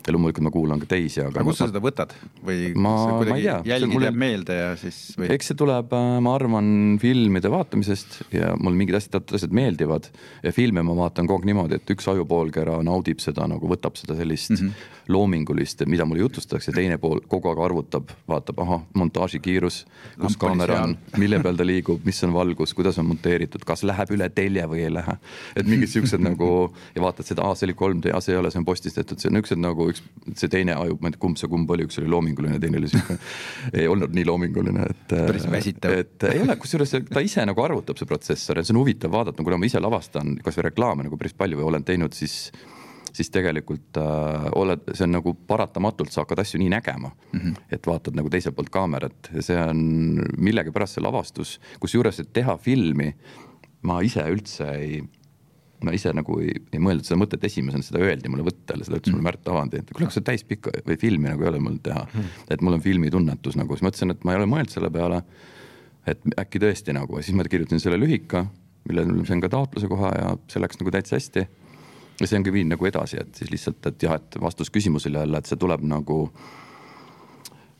ja 0.06 0.12
loomulikult 0.14 0.44
ma 0.46 0.50
kuulan 0.54 0.82
ka 0.82 0.86
teisi, 0.86 1.20
aga. 1.20 1.40
aga 1.40 1.44
kust 1.48 1.58
sa 1.58 1.66
seda 1.66 1.82
võtad 1.82 2.12
või 2.46 2.68
ma, 2.78 2.92
ma 3.10 3.36
ei 3.36 3.42
tea. 3.42 3.56
jälgid 3.66 4.04
jääb 4.06 4.18
meelde 4.22 4.58
ja 4.58 4.68
siis 4.78 5.00
või...? 5.18 5.30
eks 5.34 5.50
see 5.50 5.58
tuleb, 5.58 5.94
äh, 5.98 6.18
ma 6.22 6.34
arvan, 6.38 6.68
filmide 7.02 7.50
vaatamisest 7.50 8.20
ja 8.34 8.52
mul 8.60 8.78
mingid 8.78 8.98
asjad, 8.98 9.16
teatud 9.16 9.40
asjad 9.40 9.56
meeldivad 9.56 10.10
ja 10.46 10.54
filme 10.54 10.84
ma 10.86 10.94
vaatan 10.98 11.26
kogu 11.26 11.42
aeg 11.42 11.50
niimoodi, 11.50 11.80
et 11.80 11.94
üks 11.96 12.06
ajupoolkera 12.10 12.78
naudib 12.86 13.22
seda 13.22 13.48
nagu, 13.50 13.66
võtab 13.70 13.98
seda 13.98 14.14
sellist 14.18 14.54
mm 14.54 14.62
-hmm. 14.62 14.86
loomingulist, 15.14 15.82
mida 15.90 16.06
mulle 16.06 16.22
jutustatakse, 16.22 16.72
teine 16.72 16.98
pool 17.02 17.20
kogu 17.36 17.50
aeg 17.52 17.62
arvutab, 17.66 18.10
vaatab, 18.28 18.60
ahah, 18.64 18.82
montaaži 18.96 19.40
kiirus, 19.44 19.82
kus 20.20 20.36
kaamera 20.40 20.80
on, 20.86 20.96
mille 21.20 21.40
peal 21.44 21.58
ta 21.58 21.66
liigub, 21.66 22.04
mis 22.06 22.22
on 22.26 22.34
valgus, 22.34 22.72
kuidas 22.76 22.98
on 23.02 23.08
monteeritud, 23.10 23.64
kas 23.68 23.84
läheb 23.86 24.12
üle 24.16 24.28
telje 24.34 24.64
või 24.70 24.84
ei 24.86 24.92
lähe. 24.92 25.16
et 25.56 25.68
mingid 25.68 25.92
siuksed 25.92 26.22
nagu 26.22 26.50
ja 26.94 27.04
vaatad 27.04 27.28
seda, 27.28 27.46
aa, 27.46 27.56
see 27.58 27.68
oli 27.68 27.76
3D, 27.78 28.12
aa, 28.14 28.22
see 28.24 28.34
ei 28.34 28.40
ole, 28.40 28.52
see 28.52 28.62
on 28.62 28.68
postis 28.68 28.96
tehtud, 28.96 29.20
see 29.20 29.30
on 29.30 29.38
niisugused 29.38 29.62
nagu 29.62 29.88
üks, 29.92 30.04
see 30.34 30.52
teine 30.52 30.76
aju, 30.76 30.98
ma 31.00 31.10
ei 31.10 31.16
tea, 31.16 31.22
kumb 31.26 31.40
see 31.40 31.50
kumb 31.52 31.70
oli, 31.76 31.88
üks 31.88 32.00
oli 32.02 32.10
loominguline, 32.12 32.60
teine 32.62 32.80
oli 32.80 32.92
sihuke, 32.92 33.18
ei 33.80 33.88
olnud 33.90 34.16
nii 34.16 34.28
loominguline, 34.28 34.88
et. 34.94 35.04
päris 35.16 35.48
väsitav. 35.52 35.98
et 36.04 36.30
ei 36.30 36.42
ole, 36.44 36.56
kusjuures 36.60 36.96
ta 37.10 37.24
ise 37.24 37.44
nagu 37.48 37.66
arvutab, 37.66 37.98
see 38.00 38.08
protsessor 38.08 38.60
ja 38.60 38.66
see 38.66 38.76
on 38.76 38.82
huvitav 38.82 39.12
vaadata, 39.14 39.44
kuna 39.46 39.60
ma 39.60 39.68
ise 39.68 39.82
lavastan 39.82 40.36
kasvõi 40.44 40.70
reklaame 40.70 41.06
nagu 41.06 41.20
päris 41.20 41.36
palju 41.36 41.60
või 41.60 41.70
olen 41.72 41.86
teinud, 41.86 42.16
siis 42.16 42.50
siis 43.16 43.32
tegelikult 43.32 43.98
äh, 44.00 44.46
oled, 44.58 44.84
see 44.92 45.06
on 45.06 45.16
nagu 45.16 45.32
paratamatult, 45.48 46.12
sa 46.12 46.24
hakkad 46.24 46.42
asju 46.44 46.60
nii 46.62 46.70
nägema 46.72 47.10
mm. 47.10 47.40
-hmm. 47.40 47.58
et 47.72 47.86
vaatad 47.88 48.16
nagu 48.18 48.30
teiselt 48.32 48.56
poolt 48.56 48.72
kaamerat 48.74 49.30
ja 49.34 49.42
see 49.42 49.58
on 49.60 50.22
millegipärast 50.38 50.98
see 50.98 51.04
lavastus, 51.04 51.58
kusjuures, 51.80 52.20
et 52.20 52.32
teha 52.32 52.56
filmi, 52.56 53.12
ma 53.86 54.00
ise 54.04 54.24
üldse 54.32 54.70
ei 54.76 55.04
ma 55.84 55.92
ise 55.92 56.12
nagu 56.16 56.38
ei, 56.40 56.54
ei 56.72 56.80
mõelnud 56.80 57.04
seda 57.04 57.18
mõtet 57.20 57.42
esimesena, 57.44 57.84
seda 57.84 58.00
öeldi 58.00 58.30
mulle 58.32 58.46
võttel, 58.46 58.80
seda 58.84 58.96
ütles 58.96 59.12
mm. 59.12 59.18
mulle 59.18 59.28
Märt 59.28 59.50
Avandi, 59.52 59.82
et 59.82 59.90
kuule, 59.92 60.08
kas 60.08 60.16
sa 60.18 60.22
täispikka 60.24 60.72
või 60.86 60.96
filmi 61.00 61.28
nagu 61.28 61.44
ei 61.44 61.50
ole 61.50 61.60
mul 61.60 61.76
teha 61.84 62.06
mm.. 62.06 62.30
et 62.54 62.64
mul 62.64 62.78
on 62.78 62.84
filmitunnetus 62.84 63.58
nagu, 63.60 63.76
siis 63.76 63.84
mõtlesin, 63.84 64.14
et 64.14 64.24
ma 64.24 64.32
ei 64.32 64.40
ole 64.40 64.48
mõelnud 64.50 64.72
selle 64.72 64.90
peale. 64.92 65.20
et 66.06 66.22
äkki 66.38 66.62
tõesti 66.62 66.94
nagu, 66.96 67.20
siis 67.20 67.36
ma 67.36 67.44
kirjutasin 67.44 67.82
selle 67.82 67.98
lühika, 68.00 68.46
millele 68.88 69.26
sain 69.28 69.42
ka 69.42 69.52
taotluse 69.52 69.88
koha 69.90 70.12
ja 70.16 70.34
see 70.48 70.62
läks 70.62 70.80
nagu 70.80 70.94
täitsa 70.94 71.18
hästi 71.18 71.46
ja 72.20 72.26
see 72.26 72.38
ongi 72.38 72.52
viinud 72.52 72.76
nagu 72.76 72.86
edasi, 72.88 73.20
et 73.20 73.34
siis 73.34 73.50
lihtsalt, 73.52 73.86
et 73.90 74.02
jah, 74.02 74.16
et 74.16 74.38
vastus 74.40 74.70
küsimusele 74.72 75.20
jälle, 75.24 75.38
et 75.38 75.50
see 75.50 75.60
tuleb 75.60 75.84
nagu 75.84 76.20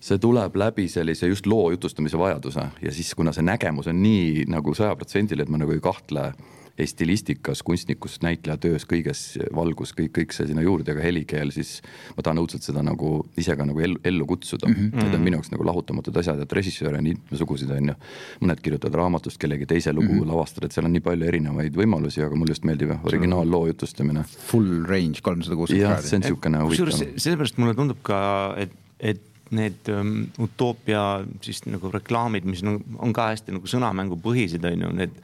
see 0.07 0.18
tuleb 0.22 0.57
läbi 0.57 0.87
sellise 0.92 1.27
just 1.27 1.46
loo 1.46 1.70
jutustamise 1.72 2.18
vajaduse. 2.18 2.66
Ja 2.83 2.92
siis, 2.92 3.14
kuna 3.14 3.33
see 3.33 3.42
nägemus 3.46 3.88
on 3.90 4.03
nii 4.03 4.44
nagu 4.53 4.75
sajaprotsendiline, 4.77 5.46
et 5.46 5.51
ma 5.53 5.59
nagu 5.62 5.72
ei 5.72 5.83
kahtle 5.83 6.29
ei 6.29 6.65
stilistikas, 6.85 7.62
kunstnikus, 7.65 8.19
näitleja 8.23 8.59
töös, 8.61 8.85
kõiges, 8.89 9.23
valgus, 9.55 9.95
kõik, 9.97 10.12
kõik 10.19 10.35
see 10.37 10.49
sinna 10.51 10.65
juurde, 10.65 10.93
ka 10.97 11.01
helikeel, 11.01 11.53
siis 11.55 11.79
ma 12.17 12.25
tahan 12.27 12.43
õudselt 12.43 12.67
seda 12.67 12.83
nagu 12.85 13.12
ise 13.41 13.57
ka 13.57 13.65
nagu 13.65 13.81
ellu, 13.81 14.01
ellu 14.05 14.27
kutsuda 14.29 14.69
mm. 14.69 14.75
-hmm. 14.75 15.05
Need 15.07 15.15
on 15.15 15.25
minu 15.25 15.39
jaoks 15.39 15.53
nagu 15.55 15.67
lahutamatud 15.67 16.17
asjad, 16.21 16.41
et 16.43 16.53
režissööre 16.53 16.99
on 17.01 17.09
mitmesuguseid, 17.09 17.71
on 17.71 17.93
ju. 17.93 17.95
mõned 18.43 18.61
kirjutavad 18.62 18.99
raamatust 19.01 19.41
kellegi 19.41 19.67
teise 19.67 19.93
lugu 19.93 20.12
mm 20.12 20.21
-hmm. 20.21 20.33
lavastada, 20.33 20.67
et 20.67 20.73
seal 20.73 20.87
on 20.87 20.93
nii 20.93 21.05
palju 21.05 21.27
erinevaid 21.27 21.77
võimalusi, 21.77 22.25
aga 22.27 22.37
mulle 22.37 22.53
just 22.53 22.65
meeldib 22.65 22.93
jah, 22.93 23.05
originaalloo 23.05 23.67
jutustamine. 23.67 24.25
Full 24.51 24.85
range, 24.85 25.23
kolmsada 25.23 25.57
kuuskümmend 25.57 25.87
kraadi. 25.87 26.09
see 26.09 26.17
on 26.17 26.23
niisugune 26.23 26.59
huvitav. 26.59 26.87
kusjuures 26.87 27.23
sellepärast 27.23 27.59
mulle 27.59 27.75
tundub 27.75 28.03
ka, 28.03 28.55
et, 28.57 28.73
et 29.01 29.21
need 29.51 29.89
um, 29.89 30.27
utoopia 30.43 31.25
siis 31.45 31.62
nagu 31.67 31.91
reklaamid, 31.93 32.45
mis 32.45 32.62
on, 32.67 32.81
on 32.99 33.12
ka 33.12 33.31
hästi 33.31 33.55
nagu 33.55 33.71
sõnamängupõhised, 33.71 34.65
on 34.67 34.87
ju, 34.87 34.93
need 35.03 35.21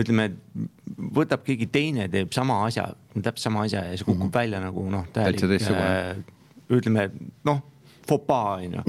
ütleme, 0.00 0.26
võtab 1.16 1.44
keegi 1.46 1.68
teine, 1.72 2.08
teeb 2.12 2.32
sama 2.34 2.60
asja, 2.66 2.90
täpselt 3.14 3.46
sama 3.46 3.64
asja 3.66 3.84
ja 3.86 3.96
see 3.96 4.06
kukub 4.06 4.24
mm 4.24 4.28
-hmm. 4.28 4.34
välja 4.34 4.60
nagu 4.60 4.86
noh, 4.90 5.06
täielik. 5.14 5.62
Äh, 5.70 6.16
ütleme 6.70 7.10
noh, 7.44 7.62
fopaa, 8.10 8.54
on 8.58 8.74
ju. 8.74 8.82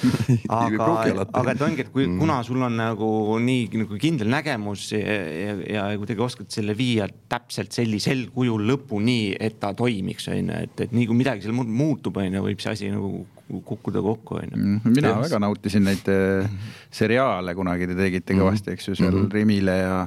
aga, 0.60 0.88
aga 1.32 1.54
et 1.54 1.62
ongi, 1.66 1.84
et 1.84 1.92
kui 1.92 2.06
mm., 2.06 2.18
kuna 2.22 2.42
sul 2.46 2.62
on 2.62 2.76
nagu 2.78 3.38
nii 3.42 3.80
nagu 3.82 3.98
kindel 4.00 4.30
nägemus 4.32 4.92
ja, 4.92 5.00
ja, 5.00 5.56
ja 5.74 5.86
kuidagi 5.98 6.24
oskad 6.24 6.50
selle 6.54 6.76
viia 6.78 7.08
täpselt 7.28 7.74
sellisel 7.74 8.28
kujul 8.34 8.66
lõpuni, 8.70 9.34
et 9.40 9.58
ta 9.60 9.72
toimiks, 9.74 10.28
on 10.28 10.52
ju, 10.52 10.62
et, 10.68 10.84
et 10.86 10.94
nii 10.94 11.08
kui 11.10 11.18
midagi 11.18 11.46
seal 11.46 11.58
muutub, 11.58 12.20
on 12.22 12.38
ju, 12.38 12.44
võib 12.48 12.62
see 12.62 12.76
asi 12.76 12.92
nagu 12.94 13.26
kukkuda 13.48 14.02
kokku, 14.04 14.34
on 14.34 14.48
ju. 14.50 14.56
Mhm. 14.56 14.94
mina 14.94 15.08
ja, 15.14 15.20
väga 15.22 15.38
nautisin 15.42 15.84
neid 15.88 16.08
äh, 16.12 16.48
seriaale 16.90 17.54
kunagi 17.56 17.88
te 17.88 17.96
tegite 17.98 18.36
kõvasti, 18.36 18.74
eks 18.76 18.88
ju, 18.88 18.94
seal 18.94 19.12
mm 19.12 19.24
-hmm. 19.24 19.32
Rimile 19.32 19.76
ja 19.78 19.98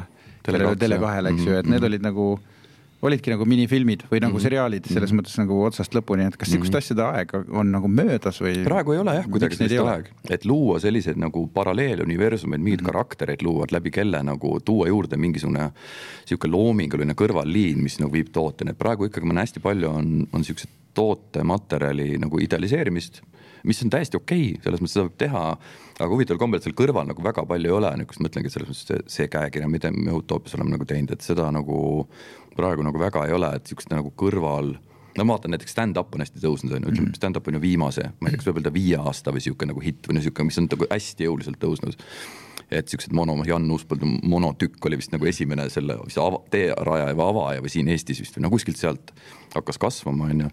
Tele2-le, 0.46 1.30
eks 1.34 1.46
ju, 1.46 1.58
et 1.58 1.70
need 1.70 1.84
olid 1.84 2.02
nagu 2.02 2.40
olidki 3.02 3.34
nagu 3.34 3.46
minifilmid 3.50 4.06
või 4.12 4.22
nagu 4.22 4.36
mhm. 4.36 4.44
seriaalid 4.44 4.90
selles 4.90 5.12
mhm. 5.12 5.22
mõttes 5.22 5.38
nagu 5.42 5.58
otsast 5.66 5.96
lõpuni, 5.98 6.28
et 6.30 6.38
kas 6.38 6.50
mhm. 6.50 6.54
sihukest 6.56 6.78
asjade 6.82 7.06
aega 7.06 7.44
on 7.50 7.72
nagu 7.74 7.90
möödas 7.92 8.42
või? 8.44 8.56
praegu 8.68 8.96
ei 8.96 9.02
ole 9.02 9.16
jah 9.18 9.30
kuidagi 9.32 9.60
sellist 9.60 9.82
aega, 9.94 10.18
et 10.30 10.46
luua 10.50 10.80
selliseid 10.84 11.20
nagu 11.22 11.46
paralleeluniversumeid, 11.56 12.62
mingeid 12.62 12.86
karaktereid 12.86 13.46
luua, 13.46 13.70
läbi 13.74 13.94
kelle 13.94 14.22
nagu 14.26 14.58
tuua 14.66 14.90
juurde 14.92 15.20
mingisugune 15.22 15.72
sihuke 16.26 16.50
loominguline 16.52 17.18
kõrvalliin, 17.18 17.82
mis 17.82 17.98
nagu 18.02 18.14
viib 18.14 18.32
tooteni, 18.36 18.76
et 18.76 18.82
praegu 18.82 19.10
ikkagi 19.10 19.28
ma 19.28 19.38
näen 19.38 19.50
hästi 19.50 19.64
palju 19.64 19.92
on, 19.92 20.14
on 20.36 20.46
siukseid 20.46 20.80
tootematerjali 20.98 22.18
nagu 22.20 22.40
idealiseerimist 22.44 23.22
mis 23.64 23.84
on 23.84 23.92
täiesti 23.94 24.18
okei 24.18 24.48
okay,, 24.52 24.64
selles 24.64 24.82
mõttes 24.82 24.96
seda 24.98 25.06
võib 25.08 25.18
teha, 25.22 25.44
aga 26.02 26.12
huvitaval 26.12 26.42
kombel 26.42 26.62
seal 26.64 26.76
kõrval 26.78 27.10
nagu 27.10 27.24
väga 27.26 27.46
palju 27.50 27.70
ei 27.70 27.76
ole, 27.78 27.92
niisugust 28.00 28.24
mõtlengi, 28.26 28.50
et 28.50 28.56
selles 28.56 28.72
mõttes 28.72 28.88
see, 28.90 29.02
see 29.16 29.32
käekiri, 29.32 29.68
mida 29.72 29.92
me 29.94 30.16
Utoopias 30.18 30.58
oleme 30.58 30.76
nagu 30.76 30.88
teinud, 30.90 31.14
et 31.16 31.26
seda 31.26 31.50
nagu 31.54 31.82
praegu 32.58 32.86
nagu 32.86 33.02
väga 33.02 33.28
ei 33.28 33.36
ole, 33.38 33.52
et 33.58 33.70
sihukest 33.70 33.94
nagu 33.94 34.14
kõrval 34.18 34.76
no 35.18 35.26
ma 35.26 35.36
vaatan 35.36 35.56
näiteks 35.56 35.74
stand-up 35.76 36.14
on 36.16 36.24
hästi 36.24 36.42
tõusnud, 36.44 36.76
on 36.76 36.86
ju, 36.86 36.94
ütleme 36.94 37.10
mhm. 37.10 37.18
stand-up 37.20 37.50
on 37.50 37.58
ju 37.58 37.64
viimase, 37.64 38.08
ma 38.20 38.30
ei 38.30 38.36
tea, 38.36 38.42
kas 38.42 38.50
võib 38.50 38.62
öelda 38.62 38.74
viie 38.76 39.00
aasta 39.02 39.34
või 39.36 39.44
sihuke 39.44 39.68
nagu 39.68 39.84
hitt 39.84 40.08
või 40.08 40.18
no 40.18 40.24
sihuke, 40.24 40.46
mis 40.48 40.60
on 40.62 40.70
nagu 40.72 40.88
hästi 40.92 41.28
jõuliselt 41.28 41.60
tõusnud. 41.62 42.08
et 42.72 42.88
siuksed 42.88 43.12
mono, 43.12 43.36
Jan 43.44 43.68
Uuspõldu 43.68 44.08
monotükk 44.32 44.86
oli 44.88 45.02
vist 45.02 45.12
nagu 45.12 45.28
esimene 45.28 45.66
selle, 45.70 45.98
mis 46.06 46.16
ava, 46.18 46.40
teerajaja 46.54 47.18
või 47.18 47.26
avaja 47.28 47.64
või 47.66 47.74
siin 47.74 47.90
Eestis 47.92 48.22
vist 48.24 48.38
või 48.38 48.46
no 48.46 48.54
kuskilt 48.54 48.80
sealt 48.80 49.12
hakkas 49.56 49.82
kasvama, 49.82 50.30
on 50.32 50.46
ju 50.46 50.52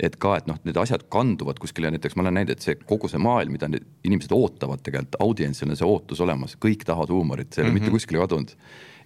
et 0.00 0.16
ka, 0.20 0.36
et 0.40 0.48
noh, 0.50 0.58
need 0.64 0.78
asjad 0.80 1.06
kanduvad 1.12 1.60
kuskile, 1.62 1.90
näiteks 1.94 2.16
ma 2.16 2.24
olen 2.24 2.38
näinud, 2.40 2.54
et 2.56 2.64
see 2.64 2.78
kogu 2.88 3.10
see 3.10 3.22
maailm, 3.22 3.54
mida 3.54 3.68
need 3.70 3.86
inimesed 4.04 4.34
ootavad 4.34 4.82
tegelikult, 4.86 5.20
audientsil 5.22 5.70
on 5.70 5.78
see 5.78 5.88
ootus 5.88 6.22
olemas, 6.24 6.56
kõik 6.60 6.82
tahavad 6.88 7.14
huumorit, 7.14 7.52
see 7.52 7.62
ei 7.62 7.68
ole 7.68 7.70
mm 7.70 7.76
-hmm. 7.76 7.84
mitte 7.84 7.94
kuskile 7.94 8.24
kadunud 8.24 8.56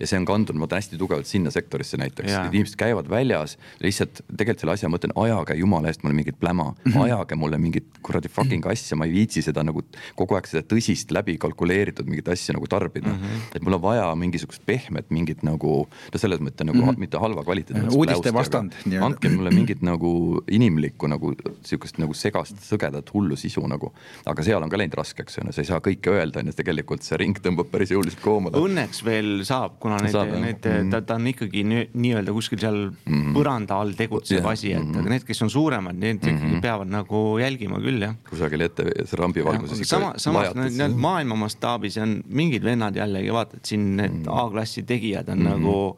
ja 0.01 0.07
see 0.07 0.19
on 0.21 0.27
kandunud, 0.29 0.61
ma 0.63 0.69
tean 0.71 0.83
hästi 0.83 0.99
tugevalt 1.01 1.29
sinna 1.29 1.51
sektorisse 1.55 1.99
näiteks, 2.01 2.31
et 2.31 2.55
inimesed 2.55 2.79
käivad 2.79 3.09
väljas, 3.11 3.57
lihtsalt 3.83 4.23
tegelikult 4.31 4.63
selle 4.63 4.75
asja 4.77 4.91
mõte 4.93 5.11
on, 5.11 5.17
ajage 5.25 5.59
jumala 5.59 5.91
eest 5.91 6.05
mulle 6.05 6.17
mingit 6.19 6.39
pläma 6.41 6.71
-hmm. 6.73 7.01
ajage 7.05 7.39
mulle 7.39 7.59
mingit 7.59 7.99
kuradi 8.03 8.29
fucking 8.29 8.67
asja, 8.67 8.97
ma 8.97 9.09
ei 9.09 9.13
viitsi 9.13 9.43
seda 9.43 9.65
nagu 9.67 9.83
kogu 10.17 10.39
aeg 10.39 10.47
seda 10.47 10.63
tõsist 10.63 11.13
läbi 11.15 11.39
kalkuleeritud 11.39 12.07
mingit 12.07 12.29
asja 12.29 12.55
nagu 12.55 12.67
tarbida 12.67 13.09
mm. 13.09 13.19
-hmm. 13.23 13.57
et 13.57 13.63
mul 13.63 13.79
on 13.79 13.83
vaja 13.83 14.15
mingisugust 14.15 14.63
pehmet 14.67 15.11
mingit 15.11 15.43
nagu, 15.43 15.89
no 16.13 16.19
selles 16.19 16.41
mõttes 16.41 16.67
nagu 16.67 16.79
mm 16.79 16.89
-hmm. 16.89 16.99
mitte 16.99 17.19
halva 17.19 17.45
kvaliteedi. 17.45 17.97
uudiste 17.97 18.35
vastand. 18.35 18.73
andke 19.01 19.29
mulle 19.29 19.51
mingit 19.51 19.83
nagu 19.83 20.43
inimlikku 20.51 21.07
nagu 21.07 21.35
sihukest 21.63 21.99
nagu 21.99 22.15
segast, 22.15 22.57
sõgedat, 22.63 23.13
hullu 23.15 23.37
sisu 23.37 23.67
nagu. 23.67 23.93
aga 24.27 24.43
seal 24.43 24.63
on 24.63 24.71
ka 24.71 24.79
läinud 24.79 24.95
raskeks, 24.95 25.39
on 25.39 25.47
ju, 25.47 25.53
sa 25.53 25.61
ei 25.61 25.71
saa 25.71 25.81
kõike 25.81 26.13
öelda, 26.13 26.41
on 26.41 26.47
ju, 26.47 26.53
tegelikult 26.53 27.03
see 27.03 27.17
ring 27.17 27.39
tõmbab 27.39 27.71
päris 27.71 27.91
jõuliselt 27.91 28.21
koomale. 28.23 28.57
Õnneks 28.57 29.05
veel 29.05 29.45
saab 29.45 29.79
kuna 29.89 29.99
need, 30.05 30.35
need 30.45 30.69
mm., 30.69 30.93
ta, 30.93 31.01
ta 31.09 31.17
on 31.19 31.27
ikkagi 31.33 31.65
nii-öelda 31.67 32.35
kuskil 32.37 32.61
seal 32.63 32.79
mm. 32.93 33.33
põranda 33.37 33.81
all 33.81 33.95
tegutsev 33.99 34.41
yeah. 34.41 34.53
asi, 34.53 34.73
et 34.77 34.85
mm. 34.85 35.01
aga 35.01 35.15
need, 35.15 35.27
kes 35.29 35.45
on 35.47 35.53
suuremad, 35.53 35.99
need 35.99 36.23
mm 36.23 36.39
-hmm. 36.39 36.63
peavad 36.65 36.93
nagu 36.93 37.23
jälgima 37.41 37.81
küll, 37.85 38.03
jah. 38.05 38.17
kusagil 38.31 38.67
ette 38.69 38.87
rambi 39.19 39.45
valguses 39.45 39.83
sama, 39.89 40.15
samas 40.17 40.55
need 40.55 40.97
maailma 40.97 41.39
mastaabis 41.45 41.99
on 42.03 42.19
mingid 42.29 42.65
vennad 42.65 42.97
jällegi 42.97 43.33
vaata, 43.33 43.57
et 43.57 43.73
siin 43.73 43.95
need 43.97 44.21
mm. 44.23 44.33
A-klassi 44.39 44.83
tegijad 44.83 45.29
on 45.29 45.39
mm 45.39 45.47
-hmm. 45.47 45.51
nagu 45.57 45.97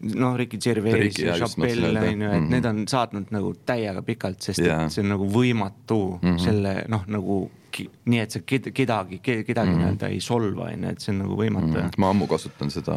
noh, 0.00 0.36
Ricky 0.36 0.58
Gervais 0.58 1.18
ja 1.18 1.36
Chappelle 1.36 1.88
on 1.88 1.94
ju, 1.94 2.10
et 2.10 2.16
mm 2.16 2.46
-hmm. 2.46 2.50
need 2.50 2.64
on 2.64 2.84
saatnud 2.88 3.30
nagu 3.30 3.54
täiega 3.66 4.02
pikalt, 4.02 4.40
sest 4.42 4.58
yeah. 4.58 4.84
et 4.84 4.92
see 4.92 5.02
on 5.04 5.08
nagu 5.08 5.28
võimatu 5.28 6.18
mm 6.22 6.28
-hmm. 6.28 6.44
selle 6.44 6.84
noh, 6.88 7.04
nagu 7.06 7.50
nii 7.78 8.20
et 8.22 8.34
sa 8.34 8.40
kedagi, 8.46 9.20
kedagi 9.22 9.50
mm 9.52 9.54
-hmm. 9.54 9.78
nii-öelda 9.78 10.08
ei 10.08 10.20
solva, 10.20 10.68
on 10.70 10.84
ju, 10.84 10.90
et 10.90 11.00
see 11.00 11.12
on 11.14 11.18
nagu 11.22 11.36
võimatu 11.36 11.66
mm. 11.66 11.76
-hmm. 11.76 11.98
ma 11.98 12.10
ammu 12.10 12.26
kasutan 12.26 12.70
seda, 12.70 12.96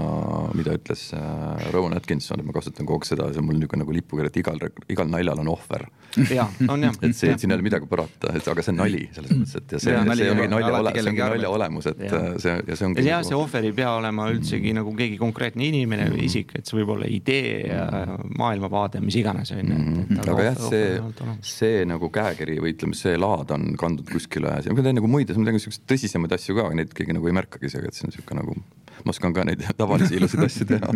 mida 0.54 0.74
ütles 0.78 1.14
äh, 1.14 1.72
Rowan 1.72 1.98
Atkinson, 1.98 2.40
et 2.40 2.46
ma 2.46 2.54
kasutan 2.54 2.86
kogu 2.86 3.00
aeg 3.00 3.06
seda, 3.06 3.30
see 3.34 3.40
on 3.40 3.46
mul 3.46 3.60
niisugune 3.60 3.84
nagu 3.84 3.94
lipukiri, 3.94 4.28
et 4.28 4.38
igal, 4.38 4.60
igal 4.90 5.10
naljal 5.10 5.40
on 5.40 5.48
ohver. 5.48 5.88
jah, 6.30 6.50
on 6.70 6.84
jah. 6.84 6.94
et 7.06 7.16
see, 7.16 7.32
et 7.32 7.40
siin 7.40 7.52
ei 7.52 7.56
ole 7.56 7.64
midagi 7.64 7.88
parata, 7.90 8.34
et 8.36 8.48
aga 8.48 8.62
see 8.62 8.74
on 8.74 8.78
nali 8.78 9.10
selles 9.12 9.32
mõttes, 9.32 9.56
et 9.58 9.72
ja 9.72 9.80
see, 9.80 9.94
ja, 9.94 10.16
see 10.16 10.32
ongi 10.32 10.48
nalja 10.48 10.74
ole, 10.80 10.94
see 10.94 11.10
ongi 11.10 11.24
nalja 11.24 11.50
olemus, 11.50 11.86
et 11.92 12.00
ja. 12.00 12.14
Äh, 12.20 12.38
see 12.38 12.56
ja 12.68 12.76
see 12.76 12.88
ongi. 12.88 13.06
jah, 13.08 13.24
see 13.24 13.38
ohver 13.38 13.64
ei 13.70 13.74
pea 13.74 13.92
olema 13.98 14.30
üldsegi 14.32 14.72
mm. 14.72 14.80
nagu 14.82 14.96
keegi 14.98 15.18
konkreetne 15.18 15.68
inimene 15.68 16.10
või 16.14 16.28
isik, 16.30 16.56
et 16.60 16.70
see 16.70 16.80
võib 16.80 16.96
olla 16.98 17.10
idee 17.10 17.68
ja 17.68 17.88
maailmavaade, 18.38 19.02
mis 19.02 19.18
iganes 19.20 19.52
on 19.52 19.64
ju. 19.64 19.80
Mhm. 19.84 20.22
aga 20.34 20.48
jah, 20.50 20.62
see, 20.70 21.02
see 21.54 21.84
nagu 21.90 22.10
käekiri 22.14 22.60
või 22.64 22.76
ütleme, 22.76 22.98
see 22.98 23.18
laad 23.20 23.52
on 23.56 23.74
kandunud 23.80 24.10
kuskile, 24.14 24.56
ma 24.72 24.86
teen 24.86 24.96
nagu 25.00 25.10
muid 25.12 25.32
ma 25.36 25.48
tean 25.50 25.58
ka 25.58 25.64
siukseid 25.66 25.86
tõsisemaid 25.92 26.36
asju 26.38 26.56
ka, 26.58 26.68
aga 26.70 26.80
neid 26.80 26.94
keegi 26.96 27.16
nagu 27.18 27.28
ei 27.28 27.36
märkagi 27.36 27.70
isegi, 27.70 27.90
et 27.92 27.98
see 27.98 28.08
on 28.08 28.16
sihuke 28.16 28.38
nagu, 28.38 28.56
ma 29.04 29.14
oskan 29.14 29.34
ka 29.36 29.46
neid 29.48 29.64
tavalisi 29.78 30.18
ilusaid 30.18 30.46
asju 30.48 30.68
teha. 30.70 30.94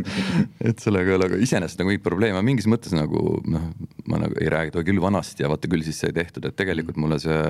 et 0.69 0.83
sellega 0.83 1.11
ei 1.11 1.17
ole, 1.19 1.29
aga 1.31 1.39
iseenesest 1.43 1.81
nagu 1.81 1.91
mingit 1.91 2.05
probleemi, 2.05 2.43
mingis 2.45 2.69
mõttes 2.69 2.95
nagu 2.95 3.37
noh, 3.49 3.67
ma 4.07 4.21
nagu 4.23 4.37
ei 4.41 4.49
räägi, 4.53 4.75
küll 4.87 5.01
vanasti 5.03 5.45
ja 5.45 5.51
vaata 5.51 5.69
küll 5.71 5.85
siis 5.85 5.99
sai 6.03 6.13
tehtud, 6.15 6.45
et 6.47 6.57
tegelikult 6.57 6.99
mulle 7.01 7.19
see 7.21 7.41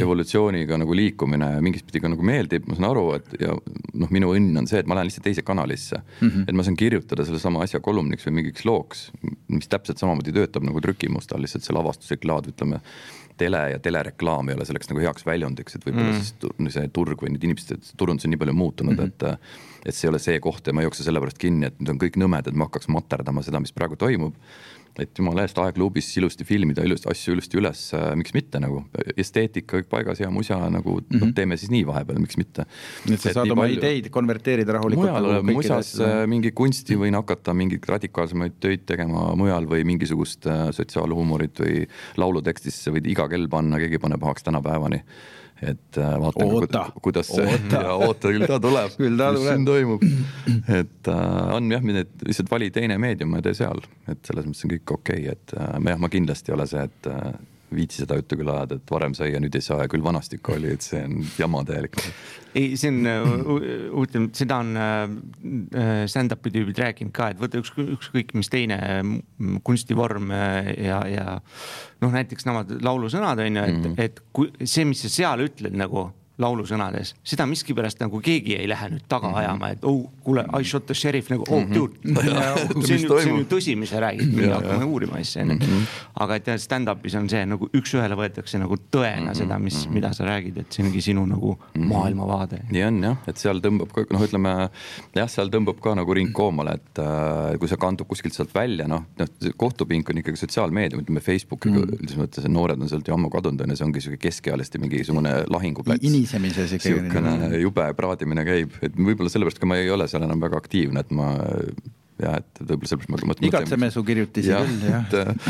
evolutsiooniga 0.00 0.78
nagu 0.80 0.96
liikumine 0.96 1.50
mingis 1.64 1.86
pidi 1.86 2.02
ka 2.04 2.10
nagu 2.12 2.26
meeldib, 2.26 2.68
ma 2.68 2.78
saan 2.78 2.90
aru, 2.90 3.06
et 3.18 3.36
ja 3.40 3.54
noh, 3.54 4.14
minu 4.14 4.34
õnn 4.36 4.62
on 4.62 4.70
see, 4.70 4.82
et 4.82 4.90
ma 4.90 4.98
lähen 4.98 5.10
lihtsalt 5.10 5.28
teise 5.28 5.44
kanalisse 5.46 6.00
mm. 6.00 6.28
-hmm. 6.28 6.46
et 6.48 6.54
ma 6.54 6.66
saan 6.66 6.78
kirjutada 6.80 7.26
sellesama 7.26 7.64
asja 7.64 7.80
kolumniks 7.84 8.26
või 8.28 8.40
mingiks 8.40 8.64
looks, 8.68 9.08
mis 9.48 9.68
täpselt 9.70 10.00
samamoodi 10.02 10.34
töötab 10.34 10.66
nagu 10.66 10.80
trükimustal, 10.84 11.42
lihtsalt 11.42 11.66
see 11.66 11.76
lavastuslik 11.76 12.24
laad, 12.28 12.50
ütleme 12.52 12.80
tele 13.36 13.60
ja 13.70 13.78
telereklaam 13.82 14.48
ei 14.48 14.54
ole 14.58 14.66
selleks 14.68 14.90
nagu 14.90 15.02
heaks 15.02 15.26
väljundiks, 15.26 15.76
et 15.76 15.86
võib-olla 15.86 16.12
mm. 16.12 16.20
siis 16.22 16.76
see 16.76 16.90
turg 16.94 17.22
või 17.22 17.34
need 17.34 17.46
inimesed, 17.48 17.94
turundus 17.98 18.28
on 18.28 18.34
nii 18.34 18.40
palju 18.44 18.54
muutunud 18.54 18.94
mm, 18.94 19.10
-hmm. 19.10 19.40
et 19.40 19.73
et 19.84 19.94
see 19.94 20.08
ei 20.08 20.12
ole 20.12 20.22
see 20.22 20.38
koht 20.40 20.66
ja 20.66 20.72
ma 20.72 20.82
ei 20.82 20.88
jookse 20.88 21.06
sellepärast 21.06 21.40
kinni, 21.40 21.68
et 21.70 21.80
nüüd 21.80 21.94
on 21.94 22.00
kõik 22.00 22.16
nõmedad, 22.20 22.56
ma 22.56 22.68
hakkaks 22.68 22.88
materdama 22.92 23.44
seda, 23.44 23.60
mis 23.60 23.74
praegu 23.76 23.98
toimub 24.00 24.38
et 25.02 25.18
jumala 25.18 25.42
eest 25.42 25.58
aegluubis 25.58 26.06
ilusti 26.20 26.46
filmida 26.46 26.84
ilusti 26.86 27.08
asju 27.10 27.34
ilusti 27.34 27.58
üles, 27.58 27.80
miks 28.18 28.34
mitte 28.36 28.60
nagu, 28.62 28.84
esteetika 29.18 29.80
kõik 29.80 29.88
paigas, 29.90 30.20
hea 30.22 30.30
musa 30.30 30.58
nagu 30.70 30.98
mm 31.00 31.06
-hmm. 31.08 31.22
noh, 31.24 31.34
teeme 31.34 31.58
siis 31.58 31.72
nii 31.74 31.82
vahepeal, 31.88 32.20
miks 32.22 32.38
mitte. 32.38 32.66
nii 33.06 33.18
et 33.18 33.20
sa 33.20 33.30
et 33.32 33.38
saad 33.40 33.50
oma 33.50 33.64
palju... 33.64 33.78
ideid 33.80 34.10
konverteerida 34.14 34.76
rahulikult. 34.78 35.10
mujal 35.10 35.30
nagu 35.32 35.56
musas 35.58 35.94
äh, 36.00 36.26
mingi 36.30 36.52
kunsti 36.52 36.98
võin 37.00 37.18
hakata 37.18 37.54
mingeid 37.54 37.88
radikaalsemaid 37.88 38.60
töid 38.60 38.86
tegema 38.86 39.34
mujal 39.36 39.66
või 39.66 39.84
mingisugust 39.84 40.46
äh, 40.46 40.68
sotsiaalhuumorit 40.70 41.58
või 41.60 41.86
laulutekstisse 42.16 42.94
võid 42.94 43.10
iga 43.10 43.28
kell 43.28 43.48
panna, 43.48 43.78
keegi 43.78 43.98
ei 43.98 44.04
pane 44.06 44.18
pahaks 44.18 44.46
tänapäevani 44.46 45.02
et 45.62 45.98
äh, 45.98 46.14
vaatame, 46.20 46.84
kuidas 47.02 47.30
see, 47.30 47.58
oota, 48.06 48.32
küll 48.32 48.46
ta 48.48 48.58
tuleb 48.62 48.96
küll 49.00 49.18
ta 49.20 49.30
tuleb. 49.34 49.48
siin 49.48 49.66
toimub. 49.68 50.04
et 50.80 51.10
äh, 51.10 51.54
on 51.54 51.70
jah, 51.72 51.84
lihtsalt 52.26 52.50
vali 52.50 52.70
teine 52.74 52.98
meedium 52.98 53.36
ja 53.38 53.44
tee 53.48 53.58
seal, 53.62 53.84
et 54.10 54.22
selles 54.26 54.48
mõttes 54.48 54.66
on 54.66 54.74
kõik 54.74 54.94
okei 54.98 55.26
okay,, 55.28 55.36
et 55.36 55.56
äh, 55.58 55.74
jah, 55.92 56.00
ma 56.00 56.10
kindlasti 56.12 56.52
ei 56.52 56.58
ole 56.58 56.68
see, 56.70 56.86
et 56.90 57.10
äh, 57.10 57.32
viitsi 57.76 58.02
seda 58.02 58.18
juttu 58.18 58.38
küll 58.40 58.50
ajada, 58.50 58.78
et 58.78 58.90
varem 58.90 59.14
sai 59.16 59.32
ja 59.32 59.40
nüüd 59.42 59.54
ei 59.56 59.64
saa 59.64 59.82
ja 59.82 59.90
küll 59.90 60.04
vanasti 60.04 60.38
ikka 60.38 60.56
oli, 60.56 60.72
et 60.74 60.86
see 60.86 61.02
on 61.04 61.20
jama 61.38 61.62
täielik. 61.68 61.98
ei, 62.54 62.74
see 62.80 62.90
on 62.92 63.10
äh, 63.10 63.28
huvitav, 63.92 64.28
seda 64.38 64.58
on 64.62 64.72
äh, 64.80 64.96
äh, 65.82 65.92
stand-up'i 66.10 66.52
tüübid 66.54 66.80
rääkinud 66.82 67.14
ka, 67.16 67.30
et 67.34 67.40
võta 67.42 67.60
üks, 67.62 67.72
ükskõik 67.98 68.34
mis 68.38 68.50
teine 68.52 68.78
kunstivorm 69.66 70.30
ja, 70.32 71.00
ja 71.10 71.38
noh, 72.02 72.12
näiteks 72.14 72.46
nemad 72.48 72.76
laulusõnad 72.84 73.42
on 73.44 73.60
ju, 73.60 73.64
et 73.64 73.78
mm, 73.78 73.88
-hmm. 73.88 74.04
et 74.04 74.22
kui 74.32 74.52
see, 74.62 74.86
mis 74.88 75.02
sa 75.04 75.12
seal 75.12 75.46
ütled 75.48 75.76
nagu 75.78 76.08
laulusõnades, 76.42 77.12
seda 77.22 77.46
miskipärast 77.46 78.00
nagu 78.02 78.18
keegi 78.24 78.56
ei 78.58 78.66
lähe 78.66 78.88
nüüd 78.90 79.04
taga 79.08 79.28
mm 79.28 79.34
-hmm. 79.34 79.38
ajama, 79.38 79.68
et 79.70 79.84
oh, 79.86 80.10
kuule, 80.24 80.44
I 80.58 80.64
shot 80.64 80.86
the 80.86 80.94
sheriff 80.94 81.30
nagu 81.30 81.44
oh 81.48 81.60
mhm. 81.60 81.74
dude 81.74 81.94
mm. 82.04 82.14
-hmm. 82.14 82.86
see 82.86 82.94
on 82.96 83.02
ju, 83.02 83.20
see 83.20 83.32
on 83.32 83.38
ju 83.38 83.46
tõsi, 83.50 83.76
mis 83.76 83.90
sa 83.90 84.00
räägid, 84.00 84.34
me 84.34 84.48
hakkame 84.52 84.84
uurima 84.84 85.20
asja 85.20 85.42
onju. 85.42 85.54
Mhm. 85.54 85.82
aga 86.14 86.34
et 86.34 86.46
jah, 86.46 86.58
stand-up'is 86.58 87.14
on 87.18 87.28
see 87.28 87.44
nagu 87.46 87.68
üks-ühele 87.72 88.16
võetakse 88.18 88.58
nagu 88.58 88.74
tõena 88.74 89.20
mm 89.20 89.28
-hmm. 89.28 89.34
seda, 89.34 89.58
mis, 89.58 89.88
mida 89.88 90.12
sa 90.12 90.24
räägid, 90.24 90.58
et 90.58 90.72
see 90.72 90.84
ongi 90.86 91.00
sinu 91.00 91.26
nagu 91.26 91.58
maailmavaade. 91.74 92.58
nii 92.70 92.84
on 92.84 93.02
jah, 93.02 93.16
et 93.26 93.36
seal 93.36 93.60
tõmbab 93.60 93.92
ka 93.94 94.04
noh, 94.10 94.22
ütleme 94.26 94.70
jah, 95.14 95.28
seal 95.28 95.48
tõmbab 95.48 95.80
ka 95.80 95.94
nagu 95.94 96.14
ring 96.14 96.32
koomale, 96.32 96.74
et 96.74 96.98
äh, 96.98 97.58
kui 97.58 97.68
see 97.68 97.76
kandub 97.78 98.08
kuskilt 98.08 98.34
sealt 98.34 98.54
välja, 98.54 98.88
noh, 98.88 99.04
noh 99.18 99.28
kohtupink 99.56 100.10
on 100.10 100.18
ikkagi 100.18 100.36
sotsiaalmeedia, 100.36 100.98
ütleme 100.98 101.20
Facebook 101.20 101.64
mm 101.64 101.74
-hmm. 101.74 101.94
üldises 102.00 102.18
mõttes, 102.18 102.48
noored 102.48 102.80
on 102.80 102.88
sealt 102.88 103.08
ju 103.08 103.14
ammu 103.14 103.30
kadunud 103.30 103.60
on 103.60 103.70
ju, 103.70 103.76
see 103.76 103.86
ongi 103.86 104.00
sihuke 104.00 104.18
keskealiste 104.28 104.78
mingisugune 104.78 105.44
lahinguplats 105.48 106.23
niisemises 106.24 106.78
ikkagi. 106.78 107.04
niisugune 107.08 107.60
jube 107.62 107.90
praadimine 107.98 108.46
käib, 108.48 108.78
et 108.82 108.96
võib-olla 108.96 109.32
sellepärast 109.32 109.60
ka 109.60 109.68
ma 109.68 109.80
ei 109.80 109.92
ole 109.92 110.08
seal 110.10 110.24
enam 110.26 110.40
väga 110.42 110.58
aktiivne, 110.60 111.04
et 111.04 111.12
ma 111.14 111.34
jah, 112.22 112.38
et 112.38 112.60
võib-olla 112.62 112.90
sellepärast 112.90 113.26
ma 113.26 113.36
igatseme 113.48 113.88
su 113.90 114.02
kirjutisi 114.06 114.52
küll, 114.52 114.84
jah. 114.86 115.06
et, 115.10 115.46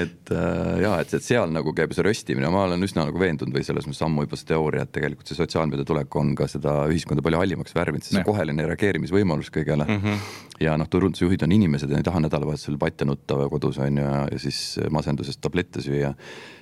et 0.00 0.32
ja, 0.80 0.94
et, 1.02 1.14
et 1.18 1.24
seal 1.24 1.52
nagu 1.52 1.74
käib 1.76 1.92
see 1.96 2.04
röstimine, 2.06 2.48
ma 2.52 2.64
olen 2.68 2.86
üsna 2.86 3.04
nagu 3.08 3.20
veendunud 3.20 3.56
või 3.56 3.64
selles 3.66 3.88
mõttes 3.88 4.00
ammu 4.06 4.24
juba 4.24 4.38
see 4.40 4.48
teooria, 4.50 4.86
et 4.86 4.94
tegelikult 4.96 5.30
see 5.30 5.38
sotsiaalmeedia 5.38 5.88
tulek 5.88 6.16
on 6.20 6.32
ka 6.38 6.48
seda 6.50 6.76
ühiskonda 6.90 7.24
palju 7.24 7.42
hallimaks 7.42 7.76
värvinud, 7.76 8.06
see 8.06 8.24
koheline 8.26 8.68
reageerimisvõimalus 8.72 9.52
kõigele 9.52 9.86
mm. 9.86 10.00
-hmm. 10.00 10.38
ja 10.64 10.76
noh, 10.80 10.88
turundusjuhid 10.90 11.44
on 11.44 11.56
inimesed 11.58 11.92
ja 11.92 12.00
ei 12.00 12.06
taha 12.06 12.24
nädalavahetusel 12.24 12.80
patte 12.80 13.08
nutta 13.08 13.36
kodus 13.52 13.80
on 13.84 14.00
ju 14.00 14.06
ja, 14.06 14.24
ja 14.32 14.40
siis 14.40 14.80
masendusest 14.90 15.42
tablette 15.44 15.84
süüa. 15.84 16.14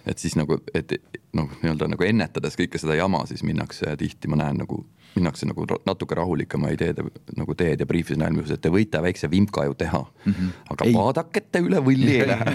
Et 0.06 0.18
siis 0.18 0.36
nagu, 0.38 0.60
et 0.74 0.94
noh, 1.36 1.50
nii-öelda 1.62 1.90
nagu 1.92 2.06
ennetades 2.06 2.56
kõike 2.58 2.80
seda 2.80 2.96
jama, 2.98 3.24
siis 3.30 3.44
minnakse 3.46 3.96
tihti, 4.00 4.30
ma 4.30 4.40
näen 4.40 4.62
nagu 4.64 4.84
minnakse 5.16 5.46
nagu 5.48 5.66
natuke 5.86 6.16
rahulikema 6.18 6.70
ideede 6.74 7.04
nagu 7.36 7.54
teed 7.58 7.82
ja 7.82 7.86
briifis 7.88 8.18
näen, 8.20 8.38
et 8.44 8.60
te 8.62 8.70
võite 8.72 9.00
väikse 9.02 9.30
vimka 9.30 9.64
ju 9.66 9.74
teha 9.78 10.00
mm, 10.00 10.32
-hmm. 10.32 10.50
aga 10.74 10.86
ei. 10.86 10.94
vaadake, 10.94 11.42
et 11.42 11.50
te 11.52 11.62
üle 11.64 11.80
võlli 11.84 12.14
ei 12.20 12.26
lähe 12.28 12.54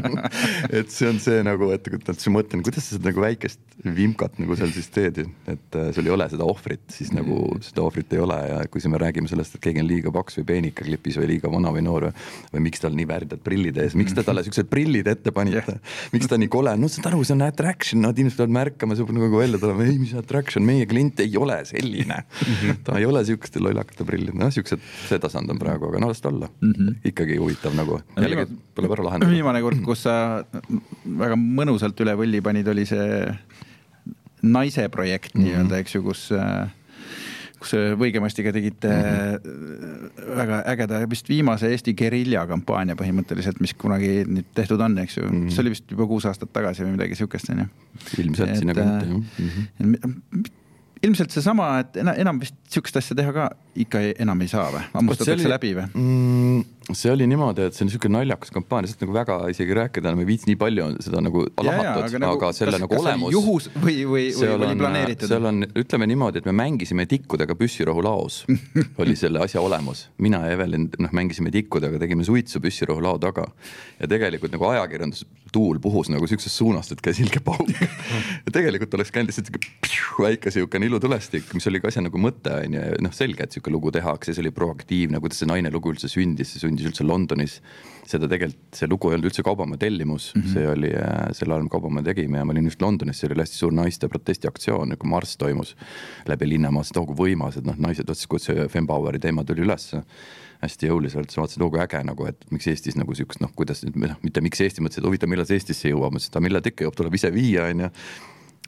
et 0.80 0.90
see 0.94 1.08
on 1.10 1.20
see 1.22 1.42
nagu, 1.46 1.70
et, 1.74 1.90
et 1.90 2.12
siis 2.14 2.32
mõtlen, 2.32 2.64
kuidas 2.66 2.86
sa 2.86 2.96
seda 2.96 3.10
nagu 3.10 3.24
väikest 3.24 3.60
vimkat 3.96 4.38
nagu 4.42 4.56
seal 4.56 4.72
siis 4.76 4.90
teed, 4.94 5.22
et 5.50 5.78
äh, 5.80 5.90
sul 5.96 6.06
ei 6.08 6.14
ole 6.14 6.28
seda 6.32 6.46
ohvrit, 6.48 6.84
siis 6.92 7.12
nagu 7.16 7.36
mhm. 7.36 7.64
seda 7.66 7.84
ohvrit 7.84 8.12
ei 8.16 8.22
ole 8.24 8.38
ja 8.52 8.60
kui 8.70 8.82
me 8.88 9.00
räägime 9.00 9.28
sellest, 9.28 9.56
et 9.56 9.64
keegi 9.64 9.82
on 9.84 9.90
liiga 9.90 10.14
paks 10.14 10.40
või 10.40 10.48
peenike 10.52 10.86
klipis 10.86 11.18
või 11.20 11.34
liiga 11.34 11.52
vana 11.52 11.72
või 11.74 11.84
noor 11.86 12.08
või, 12.08 12.26
või 12.54 12.66
miks 12.68 12.84
tal 12.84 12.96
nii 12.96 13.08
värdjad 13.08 13.44
prillid 13.44 13.80
ees, 13.82 13.98
miks 13.98 14.16
te 14.16 14.24
talle 14.26 14.44
siuksed 14.46 14.70
prillid 14.70 15.10
ette 15.10 15.34
panite, 15.34 15.78
miks 16.14 16.30
ta 16.30 16.38
nii 16.40 16.52
kole, 16.52 16.69
no 16.78 16.88
saad 16.90 17.08
aru, 17.10 17.22
see 17.26 17.34
on 17.36 17.44
attraction, 17.46 18.02
nad 18.04 18.18
inimesed 18.18 18.38
peavad 18.40 18.54
märkama, 18.56 18.96
see 18.96 19.06
peab 19.06 19.16
nagu 19.18 19.40
välja 19.40 19.60
tulema, 19.62 19.86
ei 19.86 19.98
mis 20.00 20.14
attraction, 20.18 20.64
meie 20.66 20.86
klient 20.90 21.22
ei 21.24 21.36
ole 21.40 21.58
selline 21.68 22.18
mm. 22.22 22.54
-hmm. 22.54 22.82
ta 22.86 22.98
ei 22.98 23.06
ole 23.08 23.24
sihukeste 23.26 23.62
lollakate 23.62 24.06
prillid, 24.08 24.36
noh 24.38 24.52
siuksed, 24.54 24.82
see 25.08 25.20
tasand 25.22 25.50
on 25.50 25.60
praegu, 25.60 25.90
aga 25.90 26.02
no 26.02 26.10
las 26.12 26.20
ta 26.20 26.32
olla 26.32 26.50
mm. 26.60 26.72
-hmm. 26.72 26.98
ikkagi 27.12 27.38
huvitav 27.40 27.76
nagu, 27.78 28.00
jällegi 28.16 28.46
tuleb 28.74 28.96
ära 28.98 29.08
lahendada. 29.08 29.32
viimane 29.32 29.62
kord, 29.62 29.82
kus 29.84 30.04
sa 30.08 30.44
väga 31.24 31.38
mõnusalt 31.38 32.04
üle 32.04 32.16
võlli 32.18 32.42
panid, 32.42 32.68
oli 32.68 32.86
see 32.86 33.08
naise 34.42 34.88
projekt 34.88 35.34
mm 35.34 35.40
-hmm. 35.40 35.46
nii-öelda, 35.46 35.78
eks 35.78 35.94
ju, 35.94 36.02
kus 36.02 36.30
kus 37.60 37.74
Võigemastiga 38.00 38.52
tegite 38.56 38.88
mm 38.88 39.02
-hmm. 39.02 40.36
väga 40.36 40.62
ägeda, 40.72 41.00
vist 41.10 41.28
viimase 41.28 41.68
Eesti 41.74 41.94
gerilja 41.94 42.46
kampaania 42.48 42.96
põhimõtteliselt, 42.96 43.60
mis 43.60 43.74
kunagi 43.74 44.24
nüüd 44.28 44.48
tehtud 44.56 44.80
on, 44.80 44.98
eks 44.98 45.18
ju 45.18 45.26
mm, 45.26 45.34
-hmm. 45.34 45.50
see 45.50 45.64
oli 45.64 45.74
vist 45.74 45.90
juba 45.90 46.06
kuus 46.06 46.26
aastat 46.30 46.52
tagasi 46.52 46.86
või 46.86 46.96
midagi 46.96 47.18
sihukest, 47.20 47.52
on 47.52 47.64
ju. 47.64 47.68
ilmselt 48.24 48.56
sinna 48.56 48.74
kanti, 48.74 49.06
jah 49.06 49.14
mm. 49.14 49.92
-hmm 49.92 50.56
ilmselt 51.02 51.32
seesama, 51.32 51.78
et 51.80 51.96
enam 51.96 52.40
vist 52.40 52.56
sihukest 52.68 52.98
asja 53.00 53.16
teha 53.16 53.32
ka 53.32 53.46
ikka 53.84 54.02
enam 54.20 54.40
ei 54.44 54.50
saa 54.52 54.66
või, 54.72 54.82
hammustatakse 54.92 55.48
läbi 55.48 55.72
või 55.78 55.86
mm,? 55.94 56.64
See 56.96 57.12
oli 57.12 57.26
niimoodi, 57.30 57.66
et 57.68 57.76
see 57.76 57.84
on 57.84 57.90
niisugune 57.90 58.16
naljakas 58.18 58.52
kampaania, 58.54 58.90
sellest 58.90 59.04
nagu 59.04 59.14
väga 59.14 59.36
isegi 59.52 59.76
rääkida 59.76 60.10
enam 60.10 60.22
ei 60.22 60.28
viitsi, 60.28 60.48
nii 60.50 60.58
palju 60.60 60.84
on 60.86 60.96
seda 61.04 61.22
nagu 61.24 61.44
lahmatud, 61.46 62.06
aga, 62.06 62.20
nagu, 62.24 62.38
aga 62.38 62.50
selle 62.56 62.76
kas, 62.76 62.82
nagu 62.84 62.94
kas 62.94 63.04
olemus. 63.04 63.34
juhus 63.34 63.68
või, 63.74 63.96
või, 64.08 64.24
või 64.36 64.52
oli 64.54 64.70
planeeritud? 64.80 65.32
seal 65.32 65.50
on, 65.50 65.64
ütleme 65.82 66.08
niimoodi, 66.10 66.42
et 66.42 66.48
me 66.50 66.54
mängisime 66.60 67.06
tikkudega 67.10 67.56
püssirohu 67.58 68.04
laos 68.04 68.42
oli 69.02 69.16
selle 69.18 69.42
asja 69.44 69.62
olemus. 69.64 70.06
mina 70.18 70.42
ja 70.46 70.56
Evelin, 70.56 70.88
noh, 70.98 71.14
mängisime 71.16 71.52
tikkudega, 71.54 72.00
tegime 72.02 72.26
suitsu 72.26 72.62
püssirohu 72.64 73.04
lao 73.04 73.18
taga. 73.22 73.46
ja 74.00 74.10
tegelikult 74.10 74.54
nagu 74.56 74.70
ajakirjandus, 74.72 75.26
tuul 75.52 75.80
puhus 75.82 76.10
nagu 76.12 76.26
siuksest 76.30 76.56
suunast, 76.62 76.94
et 76.94 77.04
käis 77.04 77.20
ilge 77.22 77.42
pauk 77.44 77.68
ja 78.46 78.52
tegelikult 78.52 78.94
oleks 78.98 79.12
käinud 79.14 79.32
lihtsalt 79.32 79.50
sihuke 79.50 79.90
väike 80.20 80.50
siukene 80.54 80.86
ilutulestik, 80.86 81.48
mis 81.54 81.66
oli 81.70 81.80
ka 81.82 81.90
asja 81.90 82.02
nagu 82.04 82.20
mõte 82.20 82.52
on 82.54 82.76
ju, 82.76 82.84
noh, 83.04 83.14
selge, 83.14 83.46
et 83.46 83.54
sihuke 83.54 83.72
lugu 83.72 83.92
tehakse, 83.94 84.34
see 84.34 84.44
oli 84.44 84.52
proaktiivne, 84.54 85.20
kuidas 85.22 85.40
see 85.42 85.48
naine 85.50 85.72
lugu 85.72 85.92
üldse 85.94 86.10
sündis, 86.10 86.54
see 86.54 86.62
sündis 86.62 86.79
üldse 86.88 87.04
Londonis. 87.06 87.60
seda 88.10 88.26
tegelikult, 88.26 88.74
see 88.74 88.88
lugu 88.90 89.10
ei 89.10 89.14
olnud 89.14 89.28
üldse 89.28 89.42
Kaubamäe 89.46 89.78
tellimus 89.78 90.32
mm, 90.34 90.42
-hmm. 90.42 90.52
see 90.52 90.68
oli 90.68 90.88
äh, 90.98 91.28
sel 91.36 91.52
ajal 91.54 91.68
Kaubamäe 91.70 92.02
tegime 92.02 92.38
ja 92.38 92.44
ma 92.44 92.52
olin 92.52 92.66
just 92.66 92.82
Londonis, 92.82 93.20
see 93.20 93.28
oli 93.30 93.44
hästi 93.44 93.56
suur 93.56 93.72
naiste 93.72 94.08
protestiaktsioon, 94.08 94.88
nagu 94.94 95.06
marss 95.06 95.36
toimus 95.36 95.76
läbi 96.26 96.48
linnamaa, 96.48 96.82
see 96.82 96.96
tohuku 96.96 97.14
võimas, 97.14 97.58
et 97.58 97.66
noh, 97.66 97.78
naised 97.78 98.08
vaatasid, 98.08 98.26
kuidas 98.32 98.50
see 98.50 98.68
Fempoweri 98.68 99.18
teema 99.22 99.44
tuli 99.44 99.62
ülesse 99.62 100.02
hästi 100.60 100.90
jõuliselt, 100.90 101.30
siis 101.30 101.40
vaatasin, 101.40 101.62
oo 101.64 101.70
kui 101.72 101.80
äge 101.80 102.02
nagu, 102.04 102.26
et 102.28 102.44
miks 102.52 102.68
Eestis 102.68 102.98
nagu 103.00 103.14
siukest 103.16 103.40
noh, 103.40 103.52
kuidas 103.56 103.80
nüüd 103.86 103.96
noh, 104.02 104.18
mitte 104.24 104.42
miks 104.44 104.60
Eesti, 104.60 104.84
mõtlesin, 104.84 105.02
et 105.02 105.08
huvitav, 105.08 105.30
millal 105.32 105.48
see 105.48 105.60
Eestisse 105.60 105.92
jõuab, 105.92 106.12
mõtlesin, 106.16 106.34
et 106.34 106.44
millal 106.44 106.64
ta 106.64 106.72
ikka 106.72 106.86
jõuab, 106.86 106.98
tuleb 106.98 107.16
ise 107.16 107.30
viia, 107.32 107.68
onju. 107.72 107.88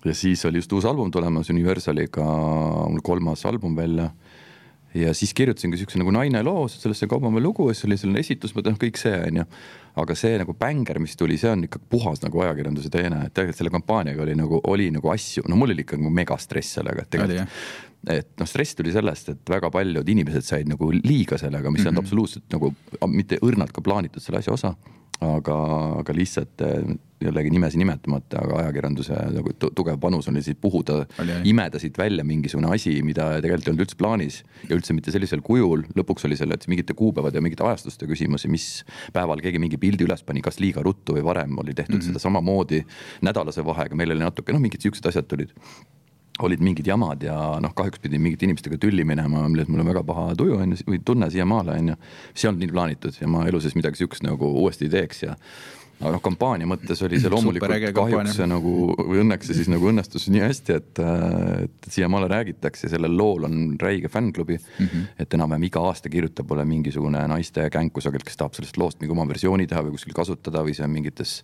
ja 0.07 0.15
siis 0.17 0.45
oli 0.49 0.63
just 0.63 0.73
uus 0.73 0.89
album 0.89 1.13
tulemas 1.13 1.51
Universaliga, 1.53 2.25
mul 2.25 3.05
kolmas 3.05 3.45
album 3.49 3.77
välja 3.77 4.09
ja 4.95 5.15
siis 5.15 5.35
kirjutasingi 5.35 5.79
siukse 5.81 6.01
nagu 6.01 6.13
naine 6.15 6.43
loo, 6.45 6.67
sellesse 6.69 7.07
Kaubamäe 7.11 7.43
lugu 7.43 7.69
ja 7.71 7.77
siis 7.77 7.89
oli 7.89 7.99
selline 8.01 8.21
esitus, 8.21 8.55
ma 8.57 8.65
tean 8.65 8.77
kõik 8.81 9.01
see 9.01 9.15
onju. 9.29 9.47
aga 10.03 10.15
see 10.17 10.37
nagu 10.41 10.55
bänger, 10.57 10.99
mis 11.05 11.17
tuli, 11.21 11.37
see 11.37 11.51
on 11.53 11.67
ikka 11.67 11.81
puhas 11.93 12.23
nagu 12.25 12.41
ajakirjanduse 12.41 12.89
teene, 12.93 13.27
et 13.27 13.35
tegelikult 13.37 13.59
selle 13.59 13.73
kampaaniaga 13.75 14.23
oli 14.25 14.37
nagu, 14.39 14.61
oli 14.73 14.87
nagu 14.95 15.11
asju, 15.13 15.45
no 15.53 15.59
mul 15.61 15.75
oli 15.75 15.85
ikka 15.85 15.99
nagu 16.01 16.13
megastress 16.17 16.79
sellega, 16.79 17.05
et 17.05 17.13
tegelikult. 17.13 17.59
et 18.13 18.31
noh, 18.41 18.49
stress 18.49 18.75
tuli 18.75 18.93
sellest, 18.93 19.29
et 19.35 19.53
väga 19.53 19.69
paljud 19.71 20.09
inimesed 20.09 20.49
said 20.49 20.71
nagu 20.71 20.89
liiga 20.97 21.39
sellega, 21.39 21.71
mis 21.71 21.85
mm 21.85 21.87
-hmm. 21.87 21.93
mhm. 21.93 21.99
absoluutselt 21.99 22.45
nagu 22.53 22.75
mitte 23.07 23.39
õrnalt 23.43 23.73
ka 23.73 23.85
plaanitud 23.85 24.23
selle 24.23 24.41
asja 24.41 24.53
osa 24.53 24.75
aga, 25.21 25.57
aga 26.01 26.15
lihtsalt 26.17 26.65
eh, 26.67 26.95
jällegi 27.23 27.53
nimesi 27.55 27.79
nimetamata, 27.79 28.41
aga 28.43 28.59
ajakirjanduse 28.63 29.19
nagu 29.37 29.53
tugev 29.63 29.99
panus 30.03 30.29
oli 30.31 30.43
siit 30.43 30.59
puhuda, 30.63 31.03
imeda 31.49 31.79
siit 31.83 31.99
välja 31.99 32.25
mingisugune 32.27 32.73
asi, 32.75 32.97
mida 33.07 33.29
tegelikult 33.45 33.69
ei 33.69 33.73
olnud 33.73 33.85
üldse 33.87 33.99
plaanis 34.01 34.41
ja 34.67 34.75
üldse 34.77 34.97
mitte 34.97 35.15
sellisel 35.15 35.45
kujul. 35.47 35.87
lõpuks 35.99 36.27
oli 36.27 36.39
selle, 36.39 36.59
et 36.59 36.67
mingite 36.71 36.97
kuupäevade 36.99 37.39
ja 37.39 37.45
mingite 37.45 37.67
ajastuste 37.67 38.09
küsimusi, 38.11 38.51
mis 38.51 38.69
päeval 39.15 39.43
keegi 39.45 39.63
mingi 39.63 39.79
pildi 39.79 40.09
üles 40.09 40.27
pani, 40.27 40.43
kas 40.43 40.59
liiga 40.63 40.83
ruttu 40.83 41.17
või 41.19 41.27
varem 41.31 41.59
oli 41.63 41.75
tehtud 41.75 41.97
mm 41.97 42.01
-hmm. 42.01 42.11
seda 42.11 42.27
samamoodi 42.27 42.85
nädalase 43.23 43.65
vahega, 43.65 43.95
meil 43.95 44.17
oli 44.17 44.25
natuke 44.25 44.53
noh, 44.53 44.63
mingid 44.63 44.83
siuksed 44.83 45.07
asjad 45.07 45.31
tulid 45.31 45.55
olid 46.41 46.63
mingid 46.65 46.87
jamad 46.89 47.23
ja 47.23 47.35
noh, 47.61 47.75
kahjuks 47.77 48.01
pidin 48.03 48.23
mingite 48.25 48.47
inimestega 48.47 48.79
tülli 48.81 49.05
minema, 49.05 49.45
millest 49.49 49.69
mul 49.71 49.83
on 49.85 49.91
väga 49.91 50.03
paha 50.07 50.33
tuju 50.39 50.57
on 50.57 50.73
ju, 50.73 50.87
või 50.89 51.03
tunne 51.05 51.29
siiamaale 51.31 51.77
on 51.79 51.93
ju. 51.93 51.97
see 52.33 52.47
ei 52.47 52.51
olnud 52.51 52.65
nii 52.65 52.73
plaanitud 52.73 53.21
ja 53.21 53.29
ma 53.29 53.45
elu 53.51 53.61
sees 53.61 53.77
midagi 53.77 54.01
sihukest 54.01 54.25
nagu 54.25 54.49
uuesti 54.63 54.89
ei 54.89 54.95
teeks 54.97 55.23
ja 55.27 55.37
aga 56.03 56.13
noh, 56.17 56.23
kampaania 56.25 56.69
mõttes 56.69 57.03
oli 57.07 57.21
see 57.23 57.31
loomulikult 57.35 57.95
kahjuks 57.97 58.37
see 58.39 58.49
nagu 58.51 58.73
või 58.99 59.23
õnneks 59.23 59.49
see 59.49 59.59
siis 59.61 59.71
nagu 59.73 59.89
õnnestus 59.91 60.29
nii 60.33 60.43
hästi, 60.45 60.79
et, 60.81 61.03
et 61.67 61.91
siiamaale 61.97 62.29
räägitakse, 62.33 62.91
sellel 62.93 63.15
lool 63.17 63.47
on 63.49 63.59
räige 63.81 64.11
fännklubi 64.13 64.59
mm. 64.59 64.87
-hmm. 64.87 65.07
et 65.25 65.39
enam-vähem 65.39 65.69
iga 65.71 65.85
aasta 65.91 66.13
kirjutab 66.13 66.51
mulle 66.51 66.67
mingisugune 66.69 67.23
naiste 67.33 67.69
känk 67.73 67.95
kusagil, 67.99 68.25
kes 68.27 68.41
tahab 68.41 68.59
sellest 68.59 68.79
loost 68.81 69.01
mingi 69.01 69.17
oma 69.17 69.29
versiooni 69.29 69.69
teha 69.71 69.85
või 69.87 69.97
kuskil 69.97 70.17
kasutada 70.17 70.65
või 70.67 70.75
see 70.77 70.87
on 70.87 70.95
mingites 70.95 71.39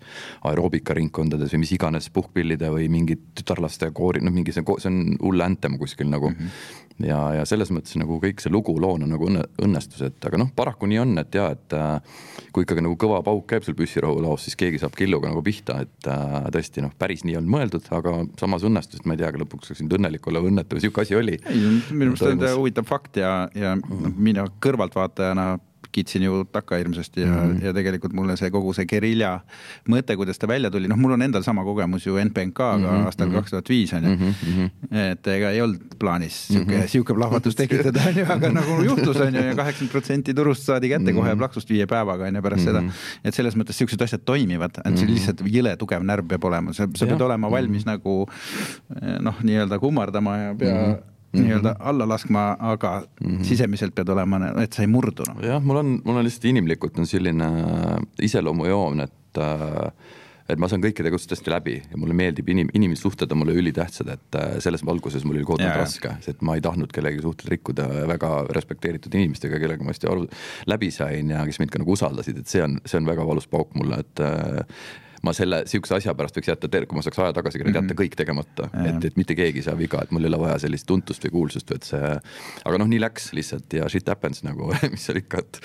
aeroobikaringkondades 0.48 1.54
või 1.54 1.64
mis 1.64 1.74
iganes 1.78 2.10
puhkpillide 2.10 2.72
või 2.74 2.90
mingid 2.92 3.30
tütarlaste 3.38 3.90
koori, 3.94 4.24
noh, 4.24 4.34
mingi 4.34 4.52
see, 4.52 4.66
see 4.78 4.92
on 4.92 5.16
hull 5.22 5.44
anthem 5.44 5.78
kuskil 5.78 6.10
nagu 6.10 6.30
mm. 6.30 6.36
-hmm 6.36 6.86
ja, 7.04 7.18
ja 7.38 7.44
selles 7.48 7.70
mõttes 7.74 7.96
nagu 8.00 8.18
kõik 8.22 8.42
see 8.42 8.52
lugu 8.52 8.74
loona 8.80 9.06
nagu 9.08 9.28
õnne, 9.28 9.44
õnnestus, 9.64 10.02
et 10.06 10.28
aga 10.28 10.40
noh, 10.40 10.50
paraku 10.56 10.88
nii 10.90 11.00
on, 11.02 11.14
et 11.22 11.38
ja, 11.38 11.48
et 11.54 11.76
äh, 11.76 12.24
kui 12.54 12.66
ikkagi 12.66 12.84
nagu 12.84 12.96
kõva 13.00 13.20
pauk 13.26 13.46
käib 13.50 13.66
seal 13.66 13.76
püssirohu 13.78 14.22
laos, 14.24 14.46
siis 14.46 14.58
keegi 14.58 14.80
saab 14.82 14.96
killuga 14.98 15.30
nagu 15.30 15.42
pihta, 15.46 15.80
et 15.86 16.10
äh, 16.10 16.50
tõesti 16.54 16.84
noh, 16.84 16.94
päris 16.98 17.24
nii 17.24 17.36
ei 17.36 17.40
olnud 17.40 17.54
mõeldud, 17.54 17.88
aga 17.94 18.16
samas 18.40 18.66
õnnestus, 18.66 19.02
et 19.02 19.08
ma 19.08 19.16
ei 19.16 19.22
tea, 19.22 19.32
lõpuks 19.38 19.72
oleks 19.72 19.84
nüüd 19.84 19.98
õnnelik 20.00 20.30
olla 20.30 20.42
või 20.44 20.54
õnnetu 20.54 20.78
või 20.78 20.86
sihuke 20.86 21.04
asi 21.04 21.18
oli. 21.18 21.38
ei, 21.46 21.64
minu 21.92 22.14
meelest 22.14 22.28
on 22.32 22.60
huvitav 22.62 22.88
fakt 22.88 23.20
ja, 23.22 23.32
ja 23.58 23.76
noh, 23.78 24.14
mina 24.16 24.48
kõrvaltvaatajana 24.64 25.50
kitsin 25.92 26.22
ju 26.22 26.44
takka 26.52 26.76
hirmsasti 26.76 27.20
ja 27.20 27.26
mm, 27.26 27.52
-hmm. 27.52 27.64
ja 27.64 27.72
tegelikult 27.72 28.12
mulle 28.12 28.36
see 28.36 28.50
kogu 28.50 28.72
see 28.76 28.86
gerilja 28.86 29.40
mõte, 29.88 30.16
kuidas 30.16 30.38
ta 30.38 30.48
välja 30.48 30.70
tuli, 30.70 30.88
noh, 30.88 30.98
mul 30.98 31.12
on 31.16 31.22
endal 31.22 31.42
sama 31.42 31.64
kogemus 31.64 32.06
ju 32.06 32.18
NPNK-ga 32.24 32.76
mm 32.76 32.84
-hmm. 32.84 33.06
aastal 33.06 33.26
mhm. 33.28 33.36
kaks 33.36 33.50
tuhat 33.50 33.68
viis 33.68 33.92
on 33.92 34.04
ju. 34.04 34.16
Mhm, 34.16 34.66
et 34.90 35.26
ega 35.26 35.50
ei 35.50 35.62
olnud 35.62 35.98
plaanis 35.98 36.46
sihuke 36.46 36.76
mm, 36.76 36.80
-hmm. 36.82 36.86
sihuke 36.86 37.14
plahvatus 37.14 37.56
tekitada 37.56 38.00
on 38.08 38.16
ju, 38.16 38.26
aga 38.28 38.52
nagu 38.60 38.82
juhtus 38.84 39.16
on 39.16 39.34
ju 39.34 39.42
ja 39.42 39.54
kaheksakümmend 39.54 39.92
protsenti 39.92 40.34
turust 40.34 40.62
saadi 40.62 40.88
kätte 40.88 41.02
mm 41.02 41.08
-hmm. 41.08 41.20
kohe 41.20 41.28
mhm. 41.30 41.38
plaksust 41.38 41.70
viie 41.70 41.86
päevaga 41.86 42.24
on 42.24 42.36
ju 42.36 42.42
pärast 42.42 42.66
mm 42.66 42.72
-hmm. 42.72 42.90
seda. 42.90 42.92
et 43.24 43.34
selles 43.34 43.56
mõttes 43.56 43.72
siuksed 43.72 44.02
asjad 44.02 44.20
toimivad, 44.24 44.70
et 44.84 44.98
see 44.98 45.06
lihtsalt 45.08 45.40
jõle 45.40 45.76
tugev 45.76 46.02
närv 46.02 46.28
peab 46.28 46.44
olema, 46.44 46.72
sa, 46.72 46.88
sa 46.94 47.06
pead 47.06 47.20
olema 47.20 47.50
valmis 47.50 47.84
mm 47.84 47.92
-hmm. 47.92 47.92
nagu 47.92 48.28
noh, 49.20 49.34
nii-öelda 49.42 49.78
kummardama 49.78 50.36
ja 50.36 50.54
pea 50.54 50.74
mm. 50.74 50.92
-hmm 50.92 51.17
Mm 51.38 51.44
-hmm. 51.44 51.48
nii-öelda 51.48 51.74
alla 51.78 52.08
laskma, 52.08 52.56
aga 52.58 52.92
mm 53.00 53.30
-hmm. 53.30 53.44
sisemiselt 53.44 53.94
pead 53.94 54.08
olema, 54.08 54.40
et 54.62 54.72
sa 54.72 54.82
ei 54.82 54.90
murdu 54.90 55.24
no.. 55.28 55.40
jah, 55.42 55.62
mul 55.62 55.76
on, 55.76 56.00
mul 56.04 56.16
on 56.16 56.24
lihtsalt 56.24 56.44
inimlikult 56.44 56.98
on 56.98 57.06
selline 57.06 57.50
iseloomujoon, 58.22 59.00
et 59.00 59.38
äh, 59.38 59.92
et 60.48 60.60
ma 60.60 60.68
saan 60.70 60.80
kõikide 60.80 61.10
kutsetest 61.12 61.48
läbi 61.52 61.76
ja 61.76 61.98
mulle 62.00 62.14
meeldib 62.16 62.48
inim-, 62.48 62.70
inimsuhted 62.76 63.32
on 63.34 63.42
mulle 63.42 63.56
ülitähtsad, 63.60 64.08
et 64.14 64.38
äh, 64.38 64.54
selles 64.64 64.84
valguses 64.86 65.26
mul 65.28 65.36
oli 65.36 65.48
kohutavalt 65.48 65.82
raske, 65.82 66.14
sest 66.24 66.44
ma 66.46 66.56
ei 66.56 66.64
tahtnud 66.64 66.92
kellegi 66.94 67.20
suhted 67.24 67.52
rikkuda 67.52 67.88
väga 68.08 68.30
respekteeritud 68.56 69.14
inimestega, 69.14 69.60
kellega 69.60 69.84
ma 69.84 69.92
hästi 69.92 70.08
aru, 70.08 70.24
läbi 70.70 70.90
sain 70.94 71.34
ja 71.34 71.44
kes 71.48 71.60
mind 71.60 71.74
ka 71.74 71.82
nagu 71.82 71.92
usaldasid, 71.92 72.40
et 72.40 72.48
see 72.48 72.64
on, 72.64 72.78
see 72.88 73.00
on 73.00 73.10
väga 73.10 73.28
valus 73.28 73.48
pauk 73.50 73.76
mulle, 73.76 74.00
et 74.06 74.24
äh, 74.24 74.80
ma 75.28 75.34
selle 75.36 75.62
sihukese 75.68 75.98
asja 75.98 76.14
pärast 76.18 76.38
võiks 76.38 76.50
jätta, 76.50 76.70
kui 76.88 76.98
ma 76.98 77.04
saaks 77.04 77.20
aja 77.22 77.34
tagasi 77.36 77.60
mm 77.60 77.68
-hmm., 77.68 77.78
jätta 77.80 77.96
kõik 77.98 78.16
tegemata, 78.18 78.68
et, 78.84 79.04
et 79.10 79.18
mitte 79.20 79.36
keegi 79.38 79.62
ei 79.62 79.66
saa 79.66 79.76
viga, 79.78 80.00
et 80.02 80.12
mul 80.14 80.24
ei 80.24 80.32
ole 80.32 80.40
vaja 80.44 80.58
sellist 80.64 80.86
tuntust 80.88 81.24
või 81.26 81.34
kuulsust, 81.36 81.72
et 81.76 81.88
see. 81.88 82.12
aga 82.64 82.80
noh, 82.80 82.88
nii 82.88 83.00
läks 83.02 83.32
lihtsalt 83.36 83.72
ja 83.78 83.88
shit 83.92 84.08
happens 84.08 84.42
nagu 84.46 84.72
mis 84.92 85.04
seal 85.08 85.20
ikka, 85.20 85.42
et, 85.44 85.60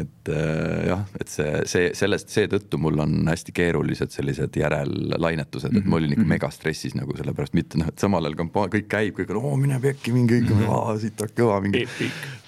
et 0.00 0.32
äh, 0.32 0.88
jah, 0.92 1.04
et 1.20 1.28
see, 1.32 1.52
see 1.70 1.90
sellest, 1.98 2.32
seetõttu 2.34 2.80
mul 2.80 3.04
on 3.04 3.20
hästi 3.28 3.54
keerulised 3.56 4.14
sellised 4.14 4.56
järellainetused, 4.56 5.76
et 5.76 5.84
ma 5.84 6.00
olin 6.00 6.12
ikka 6.12 6.22
mm 6.22 6.24
-hmm. 6.24 6.36
megastressis 6.38 6.96
nagu 6.98 7.16
sellepärast, 7.16 7.54
mitte 7.58 7.78
noh, 7.78 7.88
et 7.92 7.98
samal 7.98 8.24
ajal 8.24 8.38
kampaania 8.42 8.74
kõik 8.78 8.88
käib, 8.88 9.14
kõik 9.18 9.34
on, 9.34 9.42
oo 9.44 9.56
mine 9.56 9.80
pekki, 9.80 10.12
mingi 10.12 10.40
kõik 10.40 10.52
on 10.54 10.64
-hmm., 10.64 11.00
siit 11.00 11.20
on 11.20 11.34
kõva, 11.36 11.60
mingid 11.62 11.88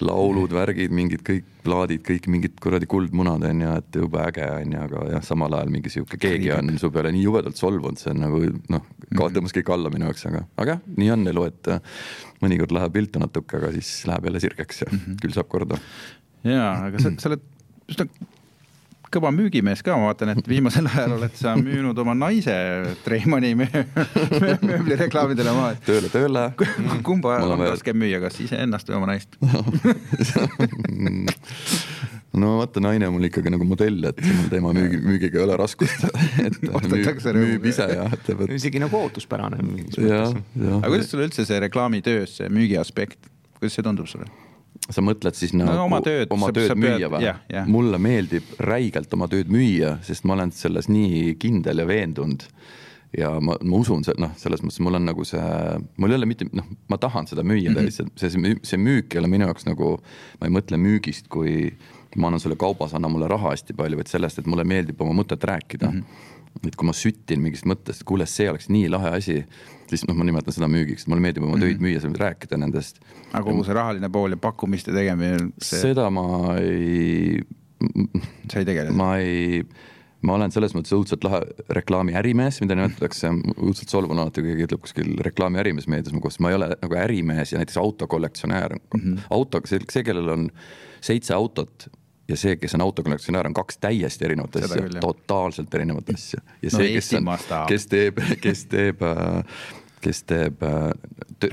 laulud, 0.01 0.53
värgid, 0.53 0.91
mingid 0.91 1.21
kõik 1.27 1.45
plaadid, 1.63 2.01
kõik 2.05 2.27
mingid 2.31 2.57
kuradi 2.63 2.87
kuldmunad 2.89 3.45
on 3.49 3.63
ju, 3.63 3.75
et 3.81 3.99
jube 4.01 4.21
äge 4.23 4.47
on 4.55 4.75
ju, 4.75 4.81
aga 4.87 5.05
jah, 5.15 5.23
samal 5.25 5.55
ajal 5.57 5.71
mingi 5.73 5.93
sihuke 5.93 6.19
keegi 6.21 6.51
on 6.55 6.73
su 6.81 6.91
peale 6.93 7.13
nii 7.15 7.23
jubedalt 7.25 7.59
solvunud, 7.59 8.01
see 8.01 8.11
on 8.13 8.23
nagu 8.25 8.41
noh, 8.73 8.89
tõmbas 9.21 9.55
kõik 9.57 9.71
alla 9.75 9.93
minu 9.93 10.09
jaoks, 10.09 10.27
aga, 10.31 10.43
aga 10.61 10.75
jah, 10.75 10.83
nii 10.97 11.13
on 11.15 11.31
elu, 11.33 11.47
et 11.51 11.71
äh, 11.75 12.03
mõnikord 12.43 12.75
läheb 12.77 12.99
viltu 12.99 13.21
natuke, 13.21 13.61
aga 13.61 13.71
siis 13.77 13.93
läheb 14.09 14.29
jälle 14.29 14.43
sirgeks 14.43 14.83
ja 14.83 14.91
mm 14.91 14.99
-hmm. 14.99 15.21
küll 15.23 15.37
saab 15.37 15.49
korda. 15.51 15.79
ja, 16.43 16.67
aga 16.89 17.01
sa, 17.01 17.13
sa 17.17 17.31
oled 17.31 17.49
üsna 17.91 18.07
kõva 19.11 19.31
müügimees 19.35 19.83
ka, 19.85 19.95
ma 19.99 20.09
vaatan, 20.09 20.33
et 20.35 20.47
viimasel 20.47 20.87
ajal 20.89 21.17
oled 21.17 21.35
sa 21.37 21.55
müünud 21.59 21.97
oma 22.03 22.13
naise 22.17 22.53
Treimani 23.05 23.53
mööblireklaamidele 23.59 25.55
maha. 25.55 25.73
tööle, 25.85 26.11
tööle. 26.13 26.45
kumba 27.07 27.39
on 27.45 27.65
raskem 27.65 27.97
müüa, 27.99 28.21
kas 28.23 28.39
iseennast 28.43 28.89
või 28.91 28.99
oma 29.01 29.07
naist 29.13 29.35
no 32.41 32.57
vaata, 32.61 32.83
naine 32.83 33.09
on 33.09 33.17
mul 33.17 33.27
ikkagi 33.27 33.51
nagu 33.53 33.65
modell, 33.67 34.05
et 34.11 34.21
tema 34.51 34.71
müügi, 34.75 35.01
müügiga 35.03 35.41
ei 35.41 35.45
ole 35.45 35.57
raskust. 35.59 36.05
et 36.45 36.61
müüb, 36.63 37.25
müüb 37.39 37.67
ise 37.71 37.87
ja 37.91 38.07
ütleb, 38.07 38.45
et. 38.45 38.55
isegi 38.59 38.81
nagu 38.83 39.01
ootuspärane 39.01 39.59
mingis 39.65 39.99
mõttes. 39.99 40.37
aga 40.77 40.93
kuidas 40.93 41.11
sulle 41.11 41.27
üldse 41.27 41.47
see 41.47 41.59
reklaamitöös, 41.67 42.37
see 42.39 42.47
müügi 42.53 42.79
aspekt, 42.79 43.19
kuidas 43.59 43.75
see 43.77 43.85
tundub 43.85 44.07
sulle? 44.11 44.29
Sa 44.89 45.03
mõtled 45.05 45.37
siis 45.37 45.53
nagu 45.57 45.71
no, 45.71 45.85
oma 45.85 46.01
tööd, 46.05 46.29
oma 46.33 46.51
tööd 46.55 46.73
müüa 46.79 47.09
või? 47.11 47.31
mulle 47.69 47.99
meeldib 48.01 48.55
räigelt 48.63 49.13
oma 49.17 49.29
tööd 49.31 49.51
müüa, 49.53 49.97
sest 50.05 50.25
ma 50.27 50.37
olen 50.37 50.53
selles 50.55 50.89
nii 50.91 51.35
kindel 51.41 51.83
ja 51.83 51.87
veendunud. 51.87 52.47
ja 53.17 53.33
ma, 53.43 53.57
ma 53.59 53.77
usun, 53.77 54.05
noh, 54.23 54.33
selles 54.39 54.63
mõttes 54.63 54.81
mul 54.83 54.99
on 54.99 55.07
nagu 55.09 55.25
see, 55.27 55.45
mul 55.99 56.13
ei 56.13 56.19
ole 56.21 56.29
mitte, 56.29 56.47
noh, 56.55 56.67
ma 56.91 56.99
tahan 57.01 57.27
seda 57.27 57.43
müüa 57.43 57.71
mm 57.71 57.77
-hmm. 57.77 58.11
see, 58.15 58.55
see, 58.63 58.79
müük 58.79 59.13
ei 59.13 59.19
ole 59.19 59.31
minu 59.31 59.49
jaoks 59.49 59.67
nagu, 59.67 59.97
ma 60.39 60.47
ei 60.47 60.53
mõtle 60.53 60.79
müügist 60.79 61.27
kui 61.29 61.73
ma 62.15 62.27
annan 62.27 62.39
sulle 62.43 62.55
kaubas, 62.59 62.93
anna 62.93 63.07
mulle 63.07 63.27
raha 63.27 63.53
hästi 63.53 63.73
palju, 63.73 63.97
vaid 63.97 64.07
sellest, 64.07 64.39
et 64.39 64.47
mulle 64.47 64.63
meeldib 64.67 64.99
oma 65.01 65.13
mõtet 65.23 65.43
rääkida 65.43 65.91
mm. 65.91 65.99
-hmm 65.99 66.30
et 66.61 66.75
kui 66.77 66.87
ma 66.87 66.93
sütin 66.95 67.41
mingist 67.43 67.67
mõttest, 67.69 68.03
kuule, 68.07 68.27
see 68.29 68.49
oleks 68.51 68.69
nii 68.71 68.89
lahe 68.91 69.13
asi, 69.17 69.37
siis 69.89 70.03
noh, 70.07 70.17
ma 70.17 70.27
nimetan 70.27 70.55
seda 70.55 70.69
müügiks, 70.71 71.07
mulle 71.09 71.23
meeldib 71.23 71.45
oma 71.47 71.59
töid 71.59 71.79
mm 71.79 71.85
-hmm. 71.87 72.09
müüa, 72.11 72.25
rääkida 72.25 72.59
nendest. 72.59 72.99
aga 73.31 73.43
kogu 73.47 73.63
see 73.67 73.77
rahaline 73.77 74.09
pool 74.09 74.35
ja 74.35 74.37
pakkumiste 74.37 74.93
tegemine 74.93 75.51
see...? 75.61 75.81
seda 75.81 76.09
ma 76.09 76.57
ei. 76.59 77.41
sa 78.51 78.59
ei 78.59 78.65
tegele? 78.65 78.91
ma 78.91 79.15
ei, 79.17 79.63
ma 80.21 80.35
olen 80.37 80.51
selles 80.51 80.75
mõttes 80.77 80.93
õudselt 80.93 81.23
lahe 81.25 81.41
reklaamiärimees, 81.69 82.61
mida 82.61 82.77
nimetatakse, 82.77 83.31
õudselt 83.57 83.89
solvun 83.89 84.19
alati, 84.19 84.43
kui 84.43 84.53
keegi 84.53 84.67
ütleb 84.69 84.83
kuskil 84.85 85.15
reklaamiärimees 85.29 85.87
meedias 85.87 86.13
mu 86.13 86.21
kohta, 86.21 86.43
ma 86.45 86.51
ei 86.51 86.59
ole 86.59 86.69
nagu 86.75 86.99
ärimees 87.07 87.55
ja 87.55 87.61
näiteks 87.61 87.77
autokollektsionäär 87.81 88.77
mm. 88.77 88.99
-hmm. 88.99 89.25
auto, 89.29 89.61
see, 89.65 89.81
see, 89.89 90.03
kellel 90.03 90.29
on 90.29 90.49
seitse 91.01 91.33
autot 91.33 91.89
ja 92.31 92.39
see, 92.39 92.55
kes 92.59 92.75
on 92.77 92.85
autokollektsionäär, 92.87 93.51
on 93.51 93.57
kaks 93.57 93.77
täiesti 93.83 94.25
erinevat 94.29 94.55
Seda 94.55 94.79
asja, 94.79 95.03
totaalselt 95.03 95.73
erinevat 95.75 96.09
asja. 96.13 96.41
ja 96.61 96.73
see 96.73 96.87
no,, 96.87 96.97
kes 96.97 97.13
on, 97.19 97.31
kes 97.69 97.87
teeb, 97.91 98.25
kes 98.41 98.65
teeb 98.71 99.05
kes 100.01 100.23
teeb 100.25 100.63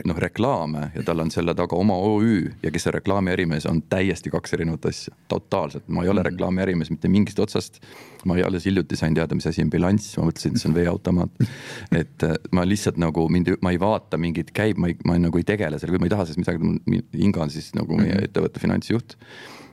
noh, 0.08 0.18
reklaame 0.20 0.86
ja 0.94 1.02
tal 1.06 1.20
on 1.20 1.30
selle 1.32 1.52
taga 1.56 1.76
oma 1.76 1.96
OÜ 2.00 2.38
ja 2.62 2.72
kes 2.72 2.88
on 2.88 2.94
reklaami 2.96 3.32
ärimees, 3.34 3.66
on 3.68 3.82
täiesti 3.92 4.32
kaks 4.32 4.56
erinevat 4.56 4.88
asja, 4.88 5.14
totaalselt, 5.28 5.84
ma 5.92 6.04
ei 6.04 6.12
ole 6.12 6.22
mm. 6.22 6.28
reklaami 6.30 6.64
ärimees 6.64 6.90
mitte 6.94 7.10
mingist 7.12 7.38
otsast. 7.44 7.80
ma 8.24 8.38
alles 8.46 8.64
hiljuti 8.66 8.96
sain 8.96 9.14
teada, 9.14 9.34
mis 9.34 9.46
asi 9.46 9.62
on 9.62 9.70
bilanss, 9.70 10.16
ma 10.18 10.26
mõtlesin, 10.26 10.56
et 10.56 10.60
see 10.60 10.68
on 10.68 10.74
veeautomaat. 10.74 11.44
et 12.00 12.24
äh, 12.26 12.34
ma 12.52 12.64
lihtsalt 12.66 12.98
nagu 13.00 13.28
mind, 13.30 13.54
ma 13.62 13.70
ei 13.70 13.78
vaata 13.80 14.18
mingit 14.18 14.50
käib, 14.56 14.80
ma 14.80 14.90
ei, 14.90 14.96
ma 15.06 15.18
nagu 15.22 15.38
ei 15.38 15.46
tegele 15.46 15.78
sellega, 15.78 16.00
ma 16.02 16.08
ei 16.08 16.14
taha 16.16 16.26
sellest 16.26 16.42
midagi, 16.42 17.04
Inga 17.28 17.44
on 17.46 17.52
siis 17.54 17.70
nagu 17.78 18.00
meie 18.00 18.16
mhm. 18.16 18.28
ettevõtte 18.30 18.64
finantsjuht 18.64 19.16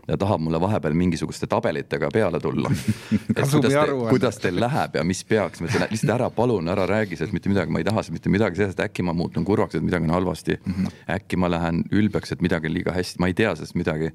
ja 0.08 0.18
tahab 0.18 0.41
mulle 0.41 0.62
vahepeal 0.62 0.93
mingisuguste 0.93 1.47
tabelitega 1.47 2.10
peale 2.14 2.39
tulla 2.39 2.70
et 3.38 3.49
kuidas, 3.51 3.74
te, 3.74 3.97
kuidas 4.10 4.39
teil 4.41 4.60
läheb 4.60 4.99
ja 4.99 5.03
mis 5.03 5.24
peaks, 5.26 5.62
ma 5.62 5.70
ütlen 5.70 5.88
lihtsalt 5.89 6.16
ära 6.18 6.30
palun, 6.34 6.70
ära 6.72 6.86
räägi 6.89 7.18
sellest 7.18 7.34
mitte 7.36 7.49
midagi, 7.49 7.74
ma 7.74 7.82
ei 7.82 7.88
taha 7.88 8.03
sellest 8.03 8.20
mitte 8.20 8.34
midagi, 8.34 8.62
sellest 8.62 8.84
äkki 8.86 9.06
ma 9.06 9.16
muutun 9.18 9.45
kurvaks, 9.45 9.78
et 9.78 9.86
midagi 9.86 10.10
on 10.10 10.16
halvasti 10.18 10.60
mm. 10.60 10.74
-hmm. 10.74 11.03
äkki 11.18 11.41
ma 11.41 11.51
lähen 11.51 11.84
ülbeks, 11.91 12.32
et 12.32 12.41
midagi 12.41 12.70
on 12.70 12.78
liiga 12.78 12.93
hästi, 12.95 13.20
ma 13.20 13.32
ei 13.32 13.34
tea 13.34 13.56
sellest 13.56 13.76
midagi. 13.76 14.12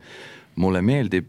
mulle 0.57 0.83
meeldib 0.83 1.29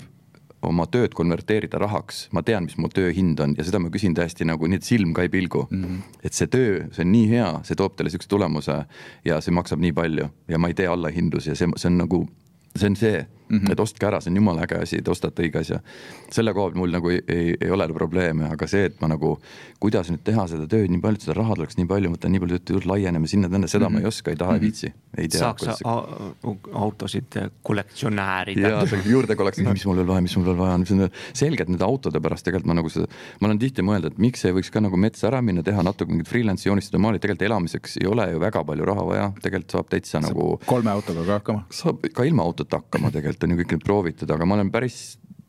oma 0.61 0.85
tööd 0.87 1.13
konverteerida 1.17 1.79
rahaks, 1.81 2.27
ma 2.31 2.43
tean, 2.45 2.67
mis 2.69 2.77
mu 2.77 2.89
töö 2.89 3.11
hind 3.13 3.39
on 3.39 3.55
ja 3.57 3.63
seda 3.65 3.79
ma 3.79 3.89
küsin 3.89 4.13
täiesti 4.17 4.45
nagu 4.45 4.67
nii, 4.67 4.77
et 4.81 4.85
silm 4.85 5.13
ka 5.13 5.25
ei 5.25 5.29
pilgu 5.29 5.67
mm. 5.69 5.83
-hmm. 5.83 6.19
et 6.23 6.33
see 6.33 6.47
töö, 6.47 6.85
see 6.91 7.05
on 7.05 7.11
nii 7.11 7.29
hea, 7.29 7.49
see 7.63 7.75
toob 7.75 7.95
teile 7.95 8.09
sihukese 8.09 8.29
tulemuse 8.29 8.77
ja 9.25 9.41
see 9.41 9.53
maksab 9.53 9.79
nii 9.79 9.93
palju 9.93 10.29
ja 10.47 10.59
ma 10.59 10.67
ei 10.67 10.73
tee 10.73 10.87
allahindlusi 10.87 11.49
ja 11.49 11.55
see, 11.55 11.67
see 11.75 11.89
on 11.89 11.97
nagu 11.97 12.27
see 12.75 12.89
on 12.89 12.95
see 12.95 13.25
mm, 13.51 13.59
-hmm. 13.59 13.71
et 13.71 13.79
ostke 13.79 14.07
ära, 14.07 14.21
see 14.21 14.31
on 14.31 14.39
jumala 14.41 14.65
äge 14.65 14.81
asi, 14.81 15.01
te 15.01 15.11
ostate 15.11 15.43
õige 15.43 15.61
asja. 15.61 15.79
selle 16.31 16.53
koha 16.53 16.69
pealt 16.69 16.79
mul 16.79 16.91
nagu 16.95 17.09
ei, 17.11 17.21
ei, 17.27 17.55
ei 17.61 17.71
ole 17.71 17.87
probleeme, 17.93 18.49
aga 18.53 18.67
see, 18.67 18.85
et 18.89 19.01
ma 19.01 19.09
nagu, 19.11 19.37
kuidas 19.79 20.09
nüüd 20.11 20.23
teha 20.23 20.47
seda 20.47 20.67
tööd 20.71 20.91
nii 20.91 21.01
palju, 21.01 21.21
seda 21.25 21.37
raha 21.39 21.57
tuleks 21.59 21.77
nii 21.77 21.87
palju, 21.89 22.13
mõtlen 22.15 22.35
nii 22.35 22.43
palju, 22.45 22.59
et 22.61 22.85
laieneme 22.91 23.27
sinna-tänna, 23.27 23.67
seda 23.67 23.89
mm 23.89 23.89
-hmm. 23.89 23.93
ma 23.93 23.99
ei 23.99 24.03
mhm. 24.03 24.07
oska, 24.07 24.31
ei 24.31 24.37
taha 24.37 24.51
mm, 24.51 24.57
-hmm. 24.57 24.61
ei 24.61 24.67
viitsi. 24.67 24.93
ei 25.17 25.27
tea. 25.27 25.39
saaks 25.39 25.63
see... 25.63 26.55
autosid 26.73 27.39
kollektsionäärida. 27.63 28.67
jaa, 28.69 29.01
juurde 29.05 29.35
kollektsioneerida, 29.35 29.73
mis 29.73 29.85
mul 29.85 29.97
veel 29.97 30.07
vaja, 30.07 30.21
mis 30.21 30.37
mul 30.37 30.45
veel 30.45 30.57
vaja 30.57 30.73
on 30.73 31.09
selgelt 31.33 31.69
nende 31.69 31.83
autode 31.85 32.19
pärast 32.19 32.45
tegelikult 32.45 32.67
ma 32.67 32.73
nagu 32.73 32.89
seda, 32.89 33.07
ma 33.41 33.47
olen 33.47 33.59
tihti 33.59 33.81
mõelnud, 33.81 34.13
et 34.13 34.17
miks 34.17 34.45
ei 34.45 34.55
võiks 34.55 34.71
ka 34.71 34.81
nagu 34.81 34.97
metsa 34.97 35.27
ära 35.27 35.41
minna, 35.41 35.63
teha 35.63 35.83
natuke 35.83 36.11
mingit 36.11 36.29
freelance'i 36.29 36.69
joonistada 36.69 37.01
maali, 37.01 37.19
tegelikult 37.19 37.47
elamiseks 37.49 37.97
ei 38.01 38.07
ole 38.07 38.31
ju 38.31 38.39
väga 38.39 38.63
palju 38.63 38.85
raha 38.85 39.05
vaja, 39.05 39.27
tegelikult 39.41 39.71
saab 39.71 39.89
täitsa 39.91 40.21
saab 40.21 40.29
nagu. 40.29 40.59
kolme 40.65 40.91
autoga 40.91 41.25
ka 41.25 41.39
hakkama. 41.39 41.63
saab 41.69 42.05
ka 42.13 42.25
ilma 42.27 42.43
autota 42.43 42.81
hakkama 42.81 43.11
tegelikult 43.13 43.40
on 43.43 43.53
ju 43.53 43.61
kõik 43.61 43.75
need 43.75 43.85
proovitud, 43.85 44.31
aga 44.31 44.47
ma 44.47 44.57
olen 44.59 44.71
päris 44.73 45.01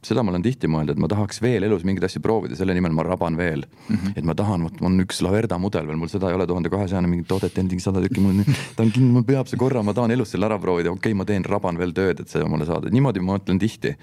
seda 0.02 0.22
ma 0.26 0.32
olen 0.32 0.42
tihti 0.42 0.66
mõelnud, 0.70 0.96
et 0.96 1.00
ma 1.00 1.08
tahaks 1.10 1.38
veel 1.42 1.62
elus 1.62 1.84
mingeid 1.86 2.08
asju 2.08 2.22
proovida, 2.24 2.56
selle 2.58 2.74
nimel 2.74 2.94
ma 2.94 3.04
raban 3.06 3.36
veel 3.38 3.62
mm. 3.62 3.94
-hmm. 3.94 4.16
et 4.18 4.26
ma 4.26 4.34
tahan, 4.34 4.64
vot 4.66 4.80
on 4.82 4.98
üks 5.04 5.22
Laverda 5.22 5.58
mudel 5.62 5.86
veel, 5.86 5.98
mul 6.00 6.10
seda 6.10 6.30
ei 6.30 6.34
ole, 6.38 6.46
tuhande 6.50 6.72
kahesajane 6.72 7.10
mingit 7.10 7.28
toodet 7.30 7.54
teinud, 7.54 7.78
sada 7.82 8.02
tükki, 8.02 8.20
mul 8.20 8.42
on, 8.42 8.56
ta 8.76 8.82
on 8.82 8.90
kindel, 8.90 9.12
mul 9.14 9.26
peab 9.28 9.50
see 9.50 9.60
korra, 9.60 9.82
ma 9.86 9.94
tahan 9.94 10.10
elus 10.10 10.34
selle 10.34 10.48
ära 10.50 10.58
proovida, 10.58 10.90
okei 10.90 11.12
okay,, 11.12 11.18
ma 11.18 11.26
teen, 11.28 11.46
raban 11.46 11.78
veel 11.78 11.94
tööd, 11.94 12.24
et 12.24 12.34
see 12.34 12.42
omale 12.42 12.66
saada, 12.66 12.90
niimoodi 12.90 13.22
ma 13.22 13.36
mõtlen 13.36 13.62
tihti. 13.62 13.94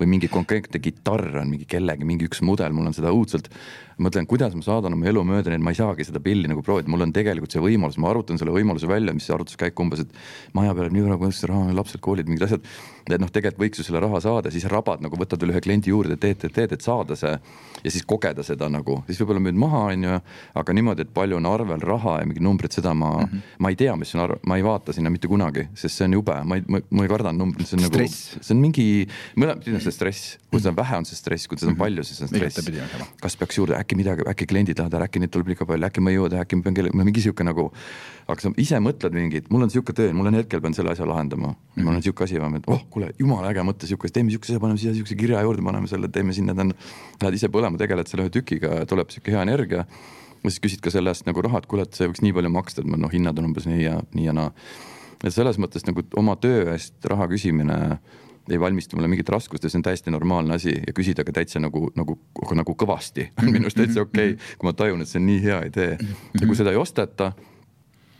või 0.00 0.06
mingi 0.06 0.28
konkreetne 0.30 0.78
kitarr 0.78 1.42
on 1.42 1.50
mingi 1.50 1.66
kellegi, 1.66 2.06
mingi 2.06 2.30
üks 2.30 2.42
mudel, 2.46 2.72
mul 2.72 2.86
on 2.86 2.94
seda 2.94 3.10
õudselt 3.10 3.50
mõtlen, 4.00 4.26
kuidas 4.30 4.54
ma 4.56 4.64
saadan 4.64 4.96
oma 4.96 5.08
elu 5.10 5.22
mööda, 5.26 5.50
nii 5.52 5.60
et 5.60 5.64
ma 5.64 5.74
ei 5.74 5.78
saagi 5.78 6.06
seda 6.08 6.22
pilli 6.24 6.48
nagu 6.50 6.62
proovida, 6.64 6.90
mul 6.92 7.04
on 7.06 7.12
tegelikult 7.14 7.52
see 7.54 7.62
võimalus, 7.64 7.98
ma 8.00 8.10
arutan 8.12 8.40
selle 8.40 8.54
võimaluse 8.54 8.88
välja, 8.90 9.14
mis 9.16 9.28
see 9.28 9.34
arvutuskäik 9.36 9.80
umbes, 9.82 10.04
et 10.04 10.56
maja 10.56 10.74
peal 10.76 10.88
on 10.88 10.96
nii 10.96 11.18
kuidas 11.20 11.42
see 11.42 11.50
raha, 11.50 11.74
lapsed, 11.76 12.00
koolid, 12.04 12.30
mingid 12.30 12.46
asjad. 12.48 12.70
et 13.10 13.18
noh, 13.18 13.30
tegelikult 13.32 13.64
võiks 13.64 13.80
ju 13.80 13.84
selle 13.84 14.00
raha 14.04 14.20
saada, 14.22 14.52
siis 14.54 14.64
rabad 14.70 15.00
nagu 15.02 15.16
võtad 15.18 15.40
veel 15.42 15.54
ühe 15.54 15.60
kliendi 15.64 15.90
juurde, 15.90 16.16
teed, 16.20 16.38
teed, 16.38 16.52
teed, 16.54 16.74
et 16.76 16.84
saada 16.84 17.16
see 17.18 17.32
ja 17.84 17.90
siis 17.90 18.04
kogeda 18.06 18.44
seda 18.46 18.68
nagu, 18.70 19.00
siis 19.08 19.18
võib-olla 19.20 19.42
müüd 19.42 19.58
maha, 19.58 19.80
on 19.94 20.04
ju, 20.06 20.18
aga 20.60 20.74
niimoodi, 20.76 21.06
et 21.06 21.12
palju 21.14 21.38
on 21.40 21.48
arvel 21.50 21.82
raha 21.82 22.18
ja 22.20 22.28
mingid 22.28 22.44
numbrid, 22.44 22.74
seda 22.76 22.92
ma 22.94 23.10
mm, 23.16 23.30
-hmm. 23.32 23.56
ma 23.58 23.72
ei 23.72 23.78
tea, 23.80 23.96
mis 23.96 24.14
on 24.14 24.24
arvel, 24.26 24.40
ma 24.46 24.58
ei 24.60 24.64
vaata 24.64 24.92
sinna 24.96 25.10
mitte 25.10 25.28
kunagi, 25.28 25.66
sest 25.74 25.96
see 25.96 26.08
on 26.08 26.18
jube, 26.20 26.36
ma 26.44 26.60
ei, 26.60 26.64
ma 26.68 27.06
ei 27.06 27.10
karda 27.10 27.32
numbreid, 27.32 27.66
see 27.66 27.78
on 27.78 27.86
nagu, 27.88 28.06
see 28.10 28.54
on 28.54 28.60
mingi, 28.62 28.86
mõlemat 29.36 29.64
pidi 29.64 29.78
on 29.80 29.84
see 29.84 29.96
stress, 29.96 30.36
kui 30.50 30.60
seda 30.60 30.74
on 30.74 30.78
vähe, 30.78 31.00
on 31.02 31.08
see 31.08 31.18
stress, 31.18 31.48
kui 31.48 31.58
seda 31.58 31.72
on 31.72 31.76
mhm. 31.76 31.82
palju, 31.82 32.06
siis 32.06 32.22
on 32.22 32.28
stress. 32.28 32.60
kas 33.20 33.36
peaks 33.40 33.58
juurde, 33.58 33.78
äkki 33.80 33.89
midagi, 33.98 34.24
äkki 34.30 34.46
kliendid 34.50 34.78
lähevad 34.78 34.96
ära, 34.98 35.06
äkki 35.08 35.22
neid 35.22 35.32
tuleb 35.34 35.50
liiga 35.52 35.66
palju, 35.68 35.86
äkki 35.88 36.02
ma 36.04 36.12
ei 36.12 36.16
jõua 36.18 36.30
teha, 36.32 36.44
äkki 36.44 36.58
ma 36.58 36.66
pean 36.66 36.76
kelle, 36.76 36.92
mingi 36.96 37.24
sihuke 37.24 37.46
nagu. 37.46 37.70
aga 38.30 38.44
sa 38.44 38.52
ise 38.62 38.78
mõtled 38.78 39.14
mingit, 39.16 39.48
mul 39.50 39.66
on 39.66 39.72
sihuke 39.72 39.94
töö, 39.96 40.12
mul 40.14 40.30
on 40.30 40.38
hetkel 40.38 40.60
pean 40.62 40.74
selle 40.76 40.92
asja 40.92 41.06
lahendama 41.08 41.48
mm. 41.48 41.54
-hmm. 41.54 41.84
mul 41.84 41.94
on 41.94 42.02
sihuke 42.02 42.24
asi, 42.24 42.36
et 42.36 42.68
oh, 42.70 42.84
kuule, 42.90 43.10
jumala 43.18 43.50
äge 43.50 43.64
mõte, 43.66 43.86
sihuke, 43.90 44.08
teeme 44.08 44.30
siukse 44.30 44.52
asja, 44.52 44.60
paneme 44.60 44.78
siia 44.78 44.94
siukse 44.94 45.14
kirja 45.14 45.42
juurde, 45.42 45.62
paneme 45.62 45.88
selle, 45.88 46.08
teeme 46.08 46.32
sinna, 46.32 46.54
tähendab. 46.54 46.76
Lähed 47.22 47.34
ise 47.34 47.48
põlema, 47.48 47.78
tegeled 47.78 48.06
selle 48.06 48.28
ühe 48.28 48.30
tükiga 48.30 48.86
tuleb 48.86 49.10
sihuke 49.10 49.32
hea 49.32 49.42
energia. 49.42 49.86
ja 50.44 50.50
siis 50.50 50.60
küsid 50.60 50.80
ka 50.80 50.90
selle 50.90 51.10
eest 51.10 51.26
nagu 51.26 51.42
raha, 51.42 51.58
et 51.58 51.66
kuule, 51.66 51.82
et 51.82 51.94
see 51.94 52.08
võiks 52.08 52.22
nii 52.22 52.32
palju 52.32 52.50
maksta, 52.50 52.80
et 52.80 52.88
noh, 52.88 53.10
hinnad 53.12 53.38
on 53.38 53.50
umbes 53.50 53.66
nii 53.66 53.82
ja 53.82 54.00
nii 54.14 54.24
ja 54.24 54.32
naa. 54.32 54.52
et 55.24 55.34
selles 55.34 55.58
mõttes 55.58 55.84
nagu 55.84 56.02
oma 56.16 56.36
töö 56.36 56.72
eest 56.72 57.04
raha 57.04 57.28
küsimine 57.28 57.98
ei 58.54 58.60
valmista 58.60 58.96
mulle 58.96 59.10
mingit 59.10 59.28
raskust 59.32 59.64
ja 59.64 59.70
see 59.70 59.80
on 59.80 59.86
täiesti 59.86 60.12
normaalne 60.14 60.56
asi 60.56 60.74
ja 60.74 60.94
küsida 60.96 61.24
ka 61.26 61.34
täitsa 61.36 61.62
nagu, 61.62 61.88
nagu, 61.96 62.18
nagu 62.58 62.76
kõvasti 62.78 63.30
on 63.40 63.50
minu 63.52 63.68
arust 63.68 63.80
täitsa 63.80 64.04
okei 64.04 64.34
okay,, 64.34 64.52
kui 64.58 64.68
ma 64.68 64.74
tajun, 64.76 65.02
et 65.04 65.10
see 65.10 65.20
on 65.22 65.26
nii 65.30 65.40
hea 65.46 65.62
idee. 65.70 65.96
ja 66.40 66.46
kui 66.46 66.58
seda 66.58 66.74
ei 66.74 66.80
osteta, 66.80 67.32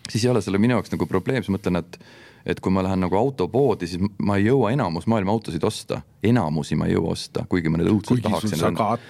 siis 0.08 0.24
ei 0.24 0.32
ole 0.32 0.42
selle 0.44 0.60
minu 0.62 0.78
jaoks 0.78 0.92
nagu 0.94 1.08
probleem, 1.10 1.44
siis 1.44 1.54
mõtlen, 1.56 1.82
et 1.82 2.02
et 2.46 2.60
kui 2.64 2.72
ma 2.72 2.80
lähen 2.84 3.02
nagu 3.04 3.16
autopoodi, 3.18 3.84
siis 3.90 4.00
ma 4.24 4.38
ei 4.40 4.46
jõua 4.46 4.70
enamus 4.72 5.04
maailma 5.10 5.34
autosid 5.34 5.64
osta, 5.66 6.00
enamusi 6.24 6.78
ma 6.78 6.86
ei 6.88 6.94
jõua 6.94 7.12
osta, 7.12 7.44
kuigi 7.52 7.68
ma 7.68 7.76
neid 7.76 7.90
õudselt 7.92 8.24
tahaks. 8.24 8.54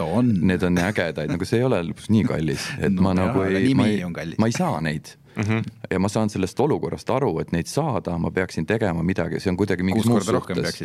on. 0.03 0.33
Need 0.51 0.66
on 0.66 0.81
ägedaid, 0.83 1.31
nagu 1.31 1.47
see 1.47 1.61
ei 1.61 1.68
ole 1.68 1.79
lõpuks 1.93 2.11
nii 2.11 2.25
kallis, 2.27 2.66
et 2.81 2.91
no, 2.91 3.07
ma 3.07 3.14
nagu 3.14 3.45
ei, 3.47 3.71
ma 3.79 3.87
ei, 3.87 4.03
ma 4.35 4.51
ei 4.51 4.57
saa 4.57 4.81
neid 4.83 5.14
mm. 5.41 5.49
-hmm. 5.49 5.84
ja 5.91 5.99
ma 5.99 6.09
saan 6.09 6.30
sellest 6.30 6.61
olukorrast 6.61 7.11
aru, 7.11 7.38
et 7.41 7.53
neid 7.53 7.66
saada, 7.66 8.18
ma 8.18 8.30
peaksin 8.30 8.66
tegema 8.66 9.03
midagi, 9.03 9.41
see 9.41 9.51
on 9.51 9.57
kuidagi 9.57 9.82
mingis 9.82 10.07
muus 10.07 10.26
suhtes. 10.26 10.82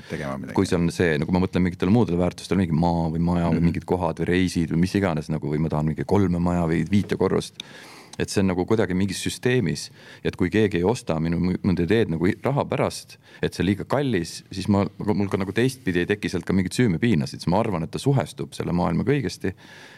kui 0.53 0.65
see 0.65 0.77
on 0.79 0.91
see, 0.91 1.17
nagu 1.17 1.31
ma 1.31 1.43
mõtlen 1.45 1.65
mingitele 1.65 1.91
muudele 1.91 2.17
väärtustele, 2.17 2.63
mingi 2.63 2.77
maa 2.77 3.09
või 3.09 3.19
maja 3.19 3.45
mm 3.45 3.49
-hmm. 3.49 3.51
või 3.51 3.59
mhm. 3.59 3.65
mingid 3.65 3.85
kohad 3.85 4.19
või 4.19 4.31
reisid 4.33 4.71
või 4.71 4.85
mis 4.85 4.95
iganes 4.95 5.29
nagu 5.29 5.51
või 5.51 5.59
ma 5.59 5.69
tahan 5.69 5.85
mingi 5.85 6.03
kolme 6.05 6.39
maja 6.39 6.65
või 6.67 6.85
viite 6.91 7.17
korrust 7.17 7.61
et 8.19 8.31
see 8.31 8.41
on 8.43 8.49
nagu 8.51 8.65
kuidagi 8.67 8.95
mingis 8.97 9.19
süsteemis, 9.25 9.89
et 10.23 10.35
kui 10.39 10.49
keegi 10.53 10.79
ei 10.79 10.87
osta 10.87 11.17
minu 11.19 11.39
mõnda 11.41 11.85
ideed 11.85 12.13
nagu 12.13 12.29
raha 12.43 12.65
pärast, 12.69 13.17
et 13.43 13.53
see 13.53 13.65
liiga 13.65 13.85
kallis, 13.89 14.37
siis 14.55 14.69
ma, 14.71 14.85
mul 15.05 15.29
ka 15.31 15.39
nagu 15.41 15.55
teistpidi 15.55 16.03
ei 16.03 16.09
teki 16.09 16.31
sealt 16.31 16.47
ka 16.47 16.55
mingit 16.55 16.77
süümepiinasid, 16.77 17.43
siis 17.43 17.51
ma 17.51 17.59
arvan, 17.59 17.83
et 17.83 17.91
ta 17.91 18.01
suhestub 18.01 18.55
selle 18.55 18.75
maailmaga 18.75 19.11
õigesti 19.15 19.51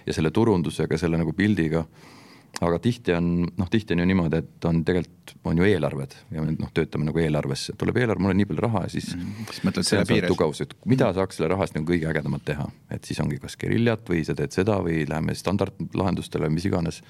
ja 0.08 0.16
selle 0.18 0.34
turundusega, 0.34 0.97
selle 0.97 1.20
nagu 1.22 1.34
pildiga 1.38 1.86
aga 2.62 2.80
tihti 2.82 3.14
on, 3.14 3.28
noh, 3.58 3.70
tihti 3.70 3.93
on 3.93 4.01
ju 4.01 4.05
niimoodi, 4.10 4.39
et 4.41 4.66
on 4.66 4.80
tegelikult 4.86 5.34
on 5.47 5.60
ju 5.60 5.66
eelarved 5.68 6.16
ja 6.34 6.43
me 6.43 6.55
noh, 6.58 6.70
töötame 6.74 7.05
nagu 7.05 7.22
eelarves, 7.22 7.68
tuleb 7.78 7.99
eelarve, 8.01 8.24
mul 8.24 8.34
on 8.34 8.39
nii 8.41 8.47
palju 8.49 8.64
raha 8.66 8.84
ja 8.88 8.93
siis 8.95 9.12
mm,. 9.14 9.49
siis 9.51 9.66
mõtled 9.68 9.88
selle 9.88 10.08
piires. 10.10 10.32
tugevus, 10.32 10.62
et 10.66 10.74
mida 10.89 11.12
saaks 11.14 11.38
selle 11.38 11.51
raha 11.51 11.68
eest 11.68 11.78
nagu 11.78 11.89
kõige 11.89 12.10
ägedamat 12.10 12.45
teha, 12.47 12.66
et 12.93 13.05
siis 13.05 13.20
ongi 13.22 13.38
kas 13.43 13.58
geriljat 13.62 14.10
või 14.10 14.24
sa 14.26 14.36
teed 14.38 14.55
seda 14.55 14.80
või 14.86 15.03
läheme 15.10 15.36
standardlahendustele 15.38 16.49
või 16.49 16.58
mis 16.58 16.66
iganes. 16.70 17.03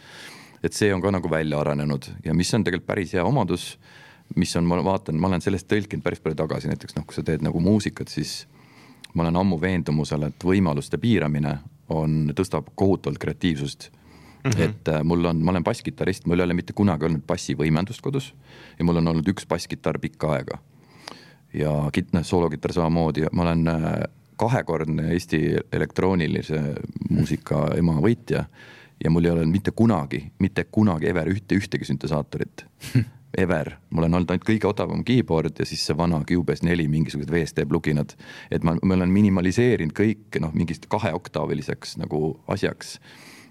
et 0.63 0.73
see 0.73 0.91
on 0.93 1.01
ka 1.01 1.13
nagu 1.13 1.29
välja 1.31 1.61
arenenud 1.61 2.09
ja 2.25 2.33
mis 2.33 2.53
on 2.53 2.65
tegelikult 2.65 2.87
päris 2.87 3.13
hea 3.13 3.23
omadus, 3.23 3.77
mis 4.35 4.55
on, 4.59 4.65
ma 4.67 4.81
vaatan, 4.83 5.15
ma 5.15 5.31
olen 5.31 5.41
sellest 5.41 5.69
tõlkinud 5.71 6.03
päris 6.03 6.19
palju 6.19 6.35
tagasi, 6.35 6.67
näiteks 6.67 6.97
noh, 6.97 7.05
kui 7.07 7.15
sa 7.15 7.23
teed 7.23 7.45
nagu 7.45 7.59
muusikat, 7.63 8.11
siis 8.11 8.47
ma 9.13 9.23
olen 9.23 9.39
ammu 9.39 9.61
veendumusel, 9.61 10.27
et 10.27 10.43
võimaluste 10.43 10.99
piiramine 10.99 11.59
on, 11.93 12.33
tõstab 12.35 12.73
kohutavalt 12.75 13.21
kreatiivsust 13.21 13.91
Mm 14.47 14.59
-hmm. 14.59 14.69
et 14.69 14.87
äh, 14.87 15.03
mul 15.03 15.25
on, 15.25 15.43
ma 15.43 15.51
olen 15.51 15.63
basskitarrist, 15.63 16.25
mul 16.25 16.39
ei 16.39 16.45
ole 16.45 16.53
mitte 16.53 16.73
kunagi 16.73 17.05
olnud 17.05 17.23
bassivõimendust 17.27 18.01
kodus 18.01 18.33
ja 18.79 18.85
mul 18.85 18.95
on 18.95 19.07
olnud 19.07 19.27
üks 19.27 19.47
basskitarr 19.47 19.99
pikka 19.99 20.31
aega. 20.31 20.57
ja 21.53 21.89
kit-, 21.93 22.13
noh, 22.13 22.23
soolokitarr 22.23 22.73
samamoodi, 22.73 23.25
ma 23.31 23.41
olen 23.41 23.67
äh, 23.67 23.83
kahekordne 24.35 25.11
Eesti 25.13 25.57
elektroonilise 25.71 26.61
muusika 27.09 27.67
ema 27.77 27.93
võitja 28.01 28.45
ja 29.03 29.09
mul 29.09 29.25
ei 29.25 29.31
ole 29.31 29.45
mitte 29.45 29.71
kunagi, 29.71 30.31
mitte 30.39 30.65
kunagi 30.71 31.09
ever 31.09 31.29
ühte, 31.29 31.55
ühtegi 31.55 31.85
süntesaatorit 31.85 32.65
ever, 33.43 33.71
mul 33.89 34.07
on 34.07 34.17
olnud 34.17 34.31
ainult 34.33 34.45
kõige 34.47 34.69
odavam 34.69 35.03
keyboard 35.05 35.59
ja 35.59 35.65
siis 35.65 35.83
see 35.85 35.97
vana 35.97 36.19
Cubase 36.27 36.65
neli 36.65 36.87
mingisugused 36.87 37.31
VST 37.31 37.65
pluginad. 37.69 38.13
et 38.51 38.63
ma, 38.63 38.77
ma 38.83 38.99
olen 38.99 39.13
minimaliseerinud 39.13 39.93
kõik 39.97 40.39
noh, 40.41 40.53
mingist 40.53 40.87
kaheoktaaviliseks 40.89 41.97
nagu 42.01 42.39
asjaks 42.47 42.97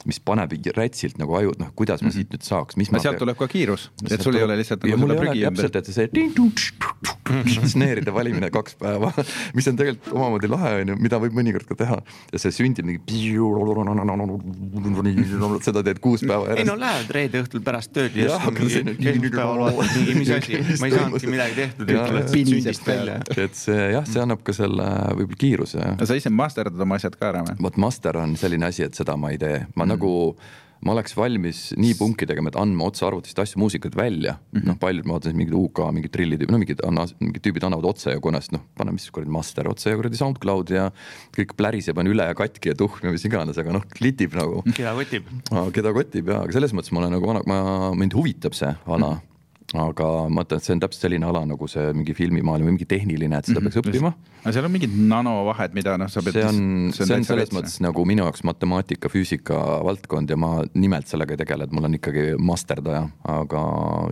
mis 0.06 0.20
paneb 0.22 0.54
rätsilt 0.76 1.18
nagu 1.20 1.36
aju, 1.38 1.54
noh, 1.60 1.72
kuidas 1.78 2.02
ma 2.04 2.10
mhm. 2.10 2.16
siit 2.16 2.34
nüüd 2.34 2.46
saaks, 2.46 2.78
mis 2.80 2.90
no, 2.90 2.98
ma. 2.98 3.02
sealt 3.04 3.20
tuleb 3.22 3.38
ka 3.38 3.48
kiirus, 3.50 3.88
et 4.08 4.22
sul 4.22 4.38
ei 4.38 4.46
ole 4.46 4.58
lihtsalt 4.60 4.84
nagu 4.86 5.00
seda 5.02 5.18
prügi 5.20 5.46
ümber. 5.48 5.66
täpselt, 5.66 5.76
et 5.80 5.86
see 5.90 6.06
snare'ide 7.72 8.14
valimine 8.14 8.50
kaks 8.54 8.76
päeva, 8.80 9.12
mis 9.56 9.66
on 9.70 9.78
tegelikult 9.78 10.14
omamoodi 10.14 10.50
lahe, 10.50 10.72
on 10.82 10.92
ju, 10.92 10.98
mida 11.02 11.20
võib 11.22 11.36
mõnikord 11.36 11.66
ka 11.68 11.78
teha. 11.82 11.98
ja 12.32 12.42
see 12.42 12.54
sündib 12.54 12.86
mingi. 12.86 13.02
seda 15.66 15.82
teed 15.86 16.00
kuus 16.02 16.22
päeva 16.24 16.50
järjest. 16.50 16.62
ei 16.62 16.68
no 16.68 16.76
lähed 16.80 17.10
reede 17.16 17.42
õhtul 17.44 17.62
pärast 17.66 17.92
tööd 17.96 18.16
ja 18.18 18.38
siis 18.38 18.76
mingi, 18.86 20.16
mis 20.20 20.32
asi, 20.36 20.60
ma 20.80 20.90
ei 20.90 20.94
saanudki 20.94 21.32
midagi 21.32 21.58
tehtud, 21.60 21.92
ütled 21.96 22.32
sündist 22.32 22.86
välja. 22.86 23.18
et 23.36 23.58
see 23.58 23.88
jah, 23.96 24.06
see 24.06 24.22
annab 24.22 24.44
ka 24.46 24.54
selle 24.56 24.88
võib-olla 25.18 25.40
kiiruse. 25.42 25.90
sa 26.02 26.18
ise 26.18 26.32
masterdad 26.32 26.86
oma 26.86 27.00
asjad 27.00 27.18
ka 27.18 27.30
ära 27.32 27.44
või? 27.46 27.58
vot 27.68 27.80
master 27.86 28.20
on 28.22 28.36
selline 28.40 28.70
asi, 28.70 28.86
et 28.86 28.98
seda 28.98 29.16
ma 29.20 29.32
ei 29.34 29.40
tee, 29.42 29.64
ma 29.74 29.84
mm. 29.84 29.95
Nagu 29.96 30.14
ma 30.84 30.92
oleks 30.94 31.14
valmis 31.16 31.60
nii 31.80 31.94
punki 31.98 32.26
tegema, 32.28 32.50
et 32.52 32.58
andma 32.60 32.86
otse 32.90 33.06
arvutist 33.06 33.38
asju, 33.42 33.58
muusikat 33.62 33.96
välja 33.96 34.36
mm 34.36 34.58
-hmm.. 34.60 34.66
noh, 34.70 34.78
paljud, 34.80 35.06
ma 35.08 35.16
vaatasin 35.16 35.38
mingid 35.38 35.54
UK 35.56 35.80
mingid 35.96 36.12
trillitüübid, 36.14 36.52
no 36.52 36.60
mingid, 36.62 36.82
mingid 37.20 37.42
tüübid 37.44 37.66
annavad 37.66 37.88
otse 37.90 38.14
ja 38.14 38.20
konest, 38.22 38.52
noh, 38.54 38.62
pane 38.78 38.92
mis 38.94 39.08
kuradi 39.10 39.32
master 39.32 39.68
otse 39.68 39.90
ja 39.90 39.98
kuradi 39.98 40.20
SoundCloud 40.20 40.74
ja 40.76 40.90
kõik 41.36 41.56
pläriseb, 41.58 41.98
on 41.98 42.12
üle 42.12 42.28
ja 42.28 42.34
katki 42.38 42.74
ja 42.74 42.78
tuhm 42.78 43.08
ja 43.08 43.14
mis 43.14 43.24
iganes, 43.24 43.58
aga 43.58 43.78
noh, 43.78 43.86
klitib 43.98 44.36
nagu. 44.36 44.62
keda 44.74 44.92
kotib. 44.98 45.32
keda 45.72 45.94
kotib 45.96 46.28
ja, 46.28 46.42
aga 46.44 46.58
selles 46.58 46.76
mõttes 46.76 46.92
ma 46.92 47.02
olen 47.02 47.16
nagu, 47.18 47.40
ma, 47.48 47.62
mind 47.96 48.14
huvitab 48.14 48.54
see 48.54 48.74
ala 48.84 49.16
mm. 49.16 49.16
-hmm 49.16 49.25
aga 49.74 50.06
ma 50.30 50.42
mõtlen, 50.42 50.60
et 50.60 50.66
see 50.66 50.74
on 50.76 50.80
täpselt 50.82 51.08
selline 51.08 51.26
ala 51.26 51.42
nagu 51.48 51.66
see 51.70 51.90
mingi 51.96 52.14
filmimaailm 52.14 52.68
või 52.68 52.76
mingi 52.76 52.86
tehniline, 52.88 53.40
et 53.40 53.48
seda 53.48 53.58
mm 53.58 53.66
-hmm. 53.66 53.74
peaks 53.74 53.80
õppima. 53.82 54.12
aga 54.44 54.52
seal 54.54 54.66
on 54.68 54.72
mingid 54.72 54.92
nanovahed, 54.94 55.74
mida 55.74 55.96
noh, 55.98 56.08
sa 56.08 56.22
pead. 56.22 56.36
see 56.38 56.44
on, 56.46 56.58
see 56.94 57.02
on, 57.02 57.08
see 57.08 57.16
on 57.16 57.24
selles 57.26 57.50
mõttes 57.50 57.80
nagu 57.82 58.04
minu 58.06 58.22
jaoks 58.22 58.44
matemaatika, 58.46 59.10
füüsika 59.10 59.58
valdkond 59.82 60.30
ja 60.30 60.36
ma 60.36 60.62
nimelt 60.74 61.10
sellega 61.10 61.34
ei 61.34 61.40
tegele, 61.42 61.64
et 61.64 61.72
mul 61.74 61.88
on 61.88 61.98
ikkagi 61.98 62.26
masterdaja, 62.38 63.08
aga 63.24 63.62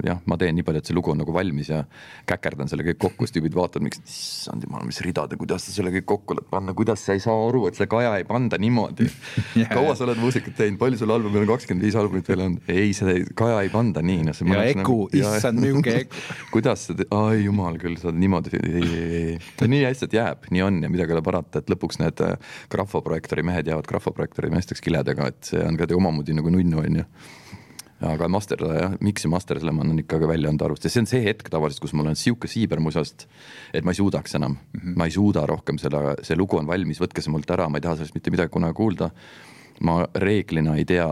jah, 0.03 0.19
ma 0.27 0.37
teen 0.37 0.59
nii 0.59 0.67
palju, 0.67 0.83
et 0.83 0.91
see 0.91 0.97
lugu 0.97 1.15
on 1.15 1.23
nagu 1.23 1.33
valmis 1.33 1.71
ja 1.71 1.85
käkerdan 2.27 2.69
selle 2.69 2.83
kõik 2.83 2.99
kokku, 2.99 3.29
siis 3.29 3.39
tüübid 3.39 3.55
vaatavad, 3.55 3.87
miks, 3.87 4.03
issand 4.03 4.67
jumal, 4.67 4.83
mis 4.89 4.99
ridade, 5.07 5.39
kuidas 5.39 5.69
sa 5.69 5.77
selle 5.77 5.95
kõik 5.95 6.09
kokku 6.17 6.35
oled 6.35 6.51
panna, 6.51 6.75
kuidas 6.75 7.05
sa 7.07 7.15
ei 7.15 7.23
saa 7.23 7.37
aru, 7.47 7.69
et 7.69 7.79
see 7.79 7.87
kaja 7.87 8.17
ei 8.19 8.27
panda 8.27 8.59
niimoodi 8.59 9.07
yeah.. 9.61 9.71
kaua 9.71 9.95
sa 9.95 10.09
oled 10.09 10.19
muusikat 10.19 10.59
teinud, 10.59 10.83
palju 10.83 10.99
sul 10.99 11.15
albumil 11.15 11.45
on, 11.45 11.51
kakskümmend 11.55 11.87
viis 11.87 11.95
albumit 11.95 12.29
veel 12.29 12.47
on? 12.49 12.59
ei, 12.67 12.91
see 12.97 13.23
kaja 13.39 13.63
ei 13.63 13.71
panda 13.71 14.03
nii, 14.03 14.27
noh. 14.27 14.43
ja 14.51 14.67
Eku 14.75 14.83
nagu,, 14.83 14.99
issand 15.15 15.44
issand, 15.45 15.61
niisugune 15.61 16.05
kuidas 16.55 16.89
sa, 16.89 16.97
ai 17.19 17.45
jumal 17.45 17.79
küll, 17.81 17.97
sa 18.01 18.11
oled 18.11 18.21
niimoodi, 18.23 18.57
ei, 18.59 18.75
ei, 18.81 19.23
ei, 19.37 19.71
nii 19.71 19.85
lihtsalt 19.85 20.17
jääb, 20.17 20.51
nii 20.55 20.65
on 20.65 20.83
ja 20.85 20.91
midagi 20.93 21.15
ei 21.15 21.19
ole 21.19 21.25
parata, 21.27 21.61
et 21.61 21.73
lõpuks 21.73 22.01
need 22.03 22.25
äh, 22.25 22.37
grafoprojektori 22.73 23.45
mehed 23.47 23.71
jäävad 23.71 23.89
grafoprojektori 23.91 24.53
meesteks 24.55 24.85
kiledega, 24.85 25.31
et 25.33 25.53
see 25.53 25.65
on 25.65 25.79
ka 25.81 25.89
omamoodi 25.95 26.37
nagu 26.37 26.53
nunnu, 26.53 26.85
on 26.85 27.03
ju 27.03 27.09
aga 28.05 28.27
master 28.29 28.61
jah, 28.61 28.97
miks 29.05 29.23
see 29.25 29.31
master, 29.33 29.59
selle 29.61 29.73
ma 29.73 29.85
annan 29.85 30.03
ikkagi 30.03 30.29
välja 30.29 30.51
anda 30.51 30.67
arvust 30.67 30.85
ja 30.85 30.91
see 30.93 31.05
on 31.05 31.09
see 31.09 31.23
hetk 31.25 31.49
tavaliselt, 31.53 31.81
kus 31.85 31.95
mul 31.97 32.11
on 32.11 32.19
sihuke 32.19 32.51
siiber 32.51 32.83
musast, 32.83 33.27
et 33.73 33.87
ma 33.87 33.95
ei 33.95 34.01
suudaks 34.01 34.35
enam. 34.37 34.59
Mm, 34.59 34.81
-hmm. 34.81 34.97
ma 34.99 35.07
ei 35.09 35.15
suuda 35.15 35.47
rohkem 35.49 35.79
selle, 35.81 36.17
see 36.27 36.37
lugu 36.37 36.59
on 36.59 36.69
valmis, 36.69 37.01
võtke 37.01 37.25
see 37.25 37.33
mult 37.33 37.51
ära, 37.51 37.69
ma 37.71 37.81
ei 37.81 37.87
taha 37.87 38.01
sellest 38.01 38.19
mitte 38.19 38.35
midagi 38.35 38.53
kunagi 38.53 38.77
kuulda. 38.77 39.11
ma 39.81 40.05
reeglina 40.15 40.77
ei 40.79 40.85
tea, 40.85 41.07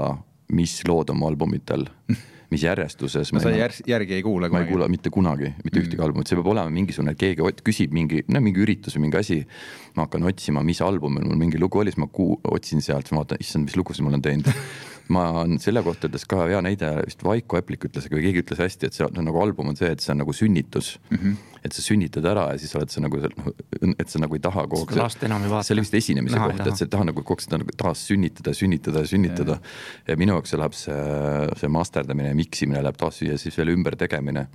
mis 0.53 0.83
lood 0.87 1.11
on 1.11 1.19
mu 1.19 1.27
albumitel 1.27 1.89
mis 2.53 2.65
järjestuses. 2.67 3.33
no 3.35 3.43
sa 3.43 3.53
järg, 3.55 3.81
järgi 3.89 4.19
ei 4.19 4.25
kuula 4.25 4.51
kunagi? 4.51 4.57
ma 4.59 4.65
ei 4.67 4.71
kuula 4.71 4.89
mitte 4.93 5.13
kunagi, 5.15 5.53
mitte 5.65 5.79
mm. 5.79 5.87
ühtegi 5.87 6.05
albumit, 6.05 6.31
see 6.31 6.39
peab 6.39 6.53
olema 6.55 6.73
mingisugune, 6.73 7.17
keegi 7.19 7.53
küsib 7.65 7.97
mingi, 7.97 8.23
no 8.29 8.45
mingi 8.45 8.63
üritus 8.65 8.99
või 8.99 9.09
mingi 9.09 9.21
asi. 9.23 9.41
ma 9.97 10.07
hakkan 10.07 10.29
otsima, 10.31 10.63
mis 10.65 10.81
albumil 10.85 11.27
mul 11.29 11.41
mingi 11.41 11.61
lugu 11.61 11.83
oli, 11.83 11.93
siis 11.93 12.01
ma 12.01 12.09
kuu-, 12.09 12.39
otsin 12.49 12.85
sealt, 12.85 13.09
siis 13.09 13.17
ma 13.17 13.25
vaatan, 13.25 13.43
issand, 13.45 13.69
mis 13.69 13.77
lugusid 13.77 14.05
ma 14.05 14.13
olen 14.13 14.25
teinud 14.25 14.49
ma 15.13 15.45
selle 15.63 15.83
kohta 15.85 16.09
ütles 16.09 16.25
ka 16.29 16.45
hea 16.47 16.61
näide, 16.65 16.91
vist 17.07 17.23
Vaiko 17.25 17.59
Eplik 17.59 17.87
ütles, 17.89 18.07
või 18.13 18.23
keegi 18.27 18.43
ütles 18.45 18.61
hästi, 18.63 18.89
et 18.89 18.97
see 18.97 19.07
on 19.07 19.25
nagu 19.27 19.41
album 19.43 19.73
on 19.73 19.79
see, 19.79 19.91
et 19.95 20.05
see 20.05 20.13
on 20.15 20.21
nagu 20.23 20.35
sünnitus 20.37 20.95
mm. 21.11 21.19
-hmm. 21.19 21.57
et 21.65 21.73
sa 21.73 21.85
sünnitad 21.85 22.27
ära 22.29 22.49
ja 22.53 22.59
siis 22.59 22.75
oled 22.79 22.93
sa 22.93 23.03
nagu, 23.05 23.19
noh, 23.23 23.95
et 23.99 24.09
sa 24.09 24.23
nagu 24.23 24.39
ei 24.39 24.43
taha 24.43 24.67
kogu 24.67 24.87
aeg. 24.87 25.01
last 25.01 25.23
enam 25.23 25.43
ei 25.43 25.51
vaata. 25.51 25.69
see 25.69 25.75
oli 25.75 25.87
vist 25.87 25.95
esinemise 25.95 26.37
Naha, 26.37 26.51
koht, 26.53 26.67
et 26.67 26.77
sa 26.77 26.85
ei 26.85 26.93
taha 26.95 27.09
nagu 27.11 27.23
kogu 27.23 27.39
aeg 27.39 27.47
seda 27.47 27.63
nagu 27.63 27.77
taas 27.85 28.07
sünnitada, 28.11 28.55
sünnitada, 28.55 29.07
sünnitada. 29.07 29.59
ja 30.09 30.17
minu 30.17 30.39
jaoks 30.39 30.55
läheb 30.59 30.77
see, 30.77 31.01
see 31.57 31.69
masterdamine 31.69 32.33
ja 32.33 32.39
miksimine 32.39 32.83
läheb 32.83 32.97
taas 32.97 33.23
ja 33.23 33.39
siis 33.39 33.59
veel 33.59 33.75
ümbertegemine 33.77 34.47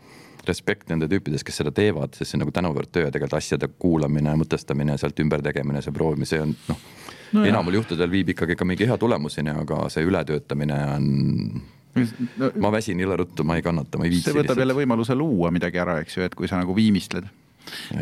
respekt 0.50 0.92
nende 0.92 1.10
tüüpides, 1.12 1.44
kes 1.46 1.62
seda 1.62 1.72
teevad, 1.76 2.16
sest 2.16 2.32
see 2.32 2.38
on 2.40 2.46
nagu 2.46 2.54
tänuväärt 2.56 2.92
töö 2.92 3.08
ja 3.08 3.14
tegelikult 3.14 3.40
asjade 3.40 3.70
kuulamine, 3.80 4.36
mõtestamine, 4.40 4.98
sealt 5.00 5.20
ümbertegemine, 5.24 5.82
see 5.86 5.96
proovimine, 5.96 6.30
see 6.30 6.44
on 6.44 6.56
noh 6.70 6.86
no. 7.34 7.46
enamal 7.48 7.80
juhtudel 7.80 8.12
viib 8.12 8.32
ikkagi 8.36 8.56
ka 8.58 8.68
mingi 8.68 8.88
hea 8.88 8.98
tulemuseni, 9.00 9.54
aga 9.64 9.88
see 9.94 10.06
ületöötamine 10.08 10.78
on 10.96 11.10
no, 12.38 12.52
ma 12.64 12.72
väsin 12.74 13.02
jõle 13.02 13.18
ruttu, 13.24 13.46
ma 13.48 13.58
ei 13.58 13.66
kannata, 13.66 14.00
ma 14.00 14.08
ei 14.08 14.14
viitsi. 14.14 14.30
see 14.30 14.38
võtab 14.38 14.48
lihtsalt. 14.52 14.64
jälle 14.64 14.78
võimaluse 14.78 15.18
luua 15.18 15.52
midagi 15.54 15.82
ära, 15.82 16.00
eks 16.04 16.18
ju, 16.18 16.28
et 16.28 16.38
kui 16.38 16.50
sa 16.50 16.60
nagu 16.62 16.76
viimistled. 16.78 17.28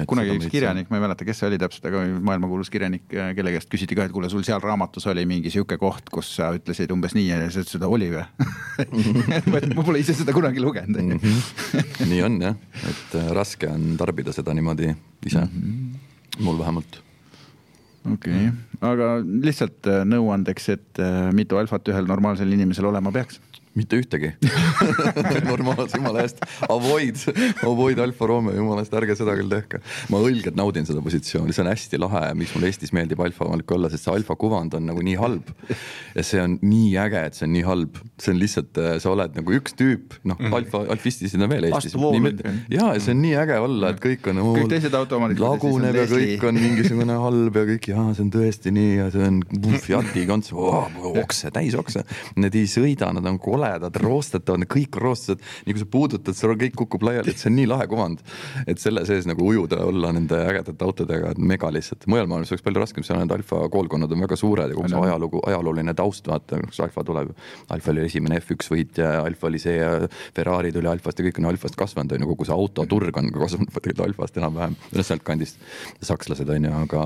Kunagi 0.09 0.36
üks 0.38 0.49
kirjanik, 0.51 0.89
ma 0.91 0.99
ei 0.99 1.05
mäleta, 1.05 1.26
kes 1.28 1.41
see 1.41 1.49
oli 1.49 1.59
täpselt, 1.61 1.88
aga 1.89 2.03
maailmakuulus 2.30 2.72
kirjanik, 2.74 3.05
kelle 3.09 3.53
käest 3.55 3.72
küsiti 3.72 3.97
ka, 3.97 4.07
et 4.07 4.16
kuule, 4.16 4.30
sul 4.32 4.45
seal 4.47 4.61
raamatus 4.63 5.07
oli 5.11 5.26
mingi 5.30 5.53
sihuke 5.53 5.78
koht, 5.82 6.09
kus 6.13 6.36
sa 6.38 6.51
ütlesid 6.55 6.91
umbes 6.95 7.16
nii 7.18 7.30
ja 7.30 7.39
sa 7.45 7.63
ütlesid, 7.63 7.76
seda 7.78 7.89
oli 7.91 8.11
või 8.13 8.24
ma 9.78 9.86
pole 9.86 10.01
ise 10.03 10.16
seda 10.18 10.36
kunagi 10.36 10.63
lugenud 10.63 11.01
mm. 11.01 11.24
-hmm. 11.24 12.11
nii 12.11 12.22
on 12.26 12.38
jah, 12.41 12.59
et 12.91 13.18
äh, 13.20 13.32
raske 13.36 13.70
on 13.72 13.95
tarbida 13.99 14.36
seda 14.36 14.53
niimoodi 14.53 14.91
ise 15.26 15.45
mm, 15.45 15.49
-hmm. 15.51 16.45
mul 16.45 16.59
vähemalt 16.59 17.01
okei 18.13 18.47
okay., 18.47 18.51
aga 18.86 19.09
lihtsalt 19.24 19.89
äh, 19.89 20.03
nõuandeks, 20.07 20.70
et 20.74 21.01
äh, 21.01 21.32
mitu 21.34 21.57
alfat 21.57 21.88
ühel 21.93 22.07
normaalsel 22.09 22.51
inimesel 22.51 22.91
olema 22.91 23.11
peaks? 23.16 23.39
Mitte 23.76 23.99
ühtegi 23.99 24.32
normaalse 25.51 25.99
jumala 25.99 26.23
eest, 26.23 26.41
avoid, 26.69 27.19
avoid 27.65 27.99
Alfa 28.05 28.30
Romeo, 28.30 28.55
jumala 28.55 28.84
eest, 28.86 28.95
ärge 28.95 29.17
seda 29.19 29.36
küll 29.38 29.51
tehke. 29.51 29.82
ma 30.13 30.21
õilgelt 30.23 30.57
naudin 30.57 30.88
seda 30.88 31.03
positsiooni, 31.05 31.55
see 31.55 31.63
on 31.65 31.71
hästi 31.71 31.99
lahe 32.01 32.23
miks 32.39 32.55
mulle 32.55 32.71
Eestis 32.71 32.93
meeldib 32.95 33.21
Alfa 33.26 33.47
omanik 33.47 33.71
olla, 33.76 33.91
sest 33.91 34.07
see 34.07 34.15
Alfa 34.15 34.38
kuvand 34.39 34.76
on 34.78 34.88
nagu 34.89 35.03
nii 35.05 35.17
halb. 35.19 35.51
ja 36.15 36.23
see 36.26 36.41
on 36.41 36.57
nii 36.63 36.95
äge, 37.05 37.26
et 37.30 37.39
see 37.39 37.47
on 37.47 37.53
nii 37.55 37.65
halb, 37.67 37.99
see 38.21 38.34
on 38.34 38.41
lihtsalt, 38.41 38.82
äh, 38.82 38.95
sa 39.03 39.11
oled 39.11 39.36
nagu 39.39 39.57
üks 39.59 39.76
tüüp, 39.78 40.17
noh 40.23 40.39
mm., 40.39 40.55
Alfa, 40.59 40.84
alfistisid 40.95 41.43
on 41.43 41.51
veel 41.51 41.69
Eestis. 41.69 41.95
ja, 41.95 42.89
ja 42.95 43.03
see 43.03 43.15
on 43.15 43.21
nii 43.26 43.36
äge 43.43 43.59
olla, 43.65 43.91
et 43.93 44.01
kõik 44.03 44.32
on. 44.32 44.41
kõik 44.61 44.71
teised 44.71 44.95
autoomanikid. 44.95 45.43
laguneb 45.43 45.99
ja 45.99 46.07
kõik 46.09 46.47
on 46.47 46.61
mingisugune 46.61 47.19
halb 47.26 47.59
ja 47.59 47.65
kõik, 47.73 47.91
jaa, 47.91 48.07
see 48.15 48.26
on 48.26 48.32
tõesti 48.34 48.73
nii 48.76 48.95
ja 49.01 49.09
see 49.13 49.28
on 49.28 49.41
Fiati 49.86 50.26
konts 50.30 50.53
oh,, 50.55 50.88
okse, 51.21 51.51
täis 51.53 51.76
okse. 51.78 52.03
Need 52.39 52.55
ei 52.57 52.67
sõida, 52.69 53.11
nad 53.15 53.26
on 53.30 53.38
koledad 53.66 53.86
koledad, 53.86 54.01
roostetavad, 54.01 54.66
kõik 54.70 54.97
roostused, 54.99 55.41
nii 55.66 55.76
kui 55.76 55.82
sa 55.82 55.88
puudutad, 55.91 56.38
sul 56.38 56.55
kõik 56.59 56.76
kukub 56.78 57.03
laiali, 57.05 57.32
et 57.32 57.41
see 57.41 57.49
on 57.51 57.57
nii 57.59 57.68
lahe 57.70 57.88
kuvand. 57.88 58.22
et 58.68 58.80
selle 58.80 59.05
sees 59.05 59.26
nagu 59.26 59.45
ujuda, 59.45 59.80
olla 59.86 60.11
nende 60.13 60.36
ägedate 60.36 60.86
autodega, 60.86 61.34
mega 61.38 61.72
lihtsalt, 61.72 62.05
mujal 62.07 62.28
maailmas 62.28 62.51
oleks 62.51 62.63
palju 62.66 62.82
raskem, 62.82 63.03
seal 63.03 63.20
need 63.20 63.32
alfa 63.32 63.68
koolkonnad 63.70 64.11
on 64.11 64.26
väga 64.26 64.38
suured 64.39 64.72
ja 64.72 64.78
kogu 64.78 64.89
see 64.89 65.03
ajalugu, 65.07 65.41
ajalooline 65.49 65.93
taust, 65.93 66.28
vaata, 66.28 66.59
kus 66.68 66.80
alfa 66.86 67.03
tuleb. 67.03 67.34
alfa 67.70 67.91
oli 67.91 68.05
esimene 68.05 68.39
F1 68.39 68.72
võitja, 68.72 69.11
alfa 69.24 69.49
oli 69.49 69.61
see 69.61 69.78
ja 69.78 69.91
Ferrari 70.36 70.72
tuli 70.76 70.89
alfast 70.89 71.20
ja 71.20 71.28
kõik 71.28 71.41
on 71.41 71.51
alfast 71.51 71.78
kasvanud, 71.80 72.16
on 72.16 72.26
ju, 72.26 72.32
kogu 72.34 72.47
see 72.47 72.55
autoturg 72.55 73.22
on 73.22 73.32
kasvanud 73.34 73.74
tegelikult 73.76 74.05
alfast 74.09 74.41
enam-vähem, 74.41 74.76
noh 74.91 75.05
sealtkandist, 75.05 75.61
sakslased 76.01 76.49
on 76.49 76.70
ju, 76.70 76.76
aga 76.86 77.05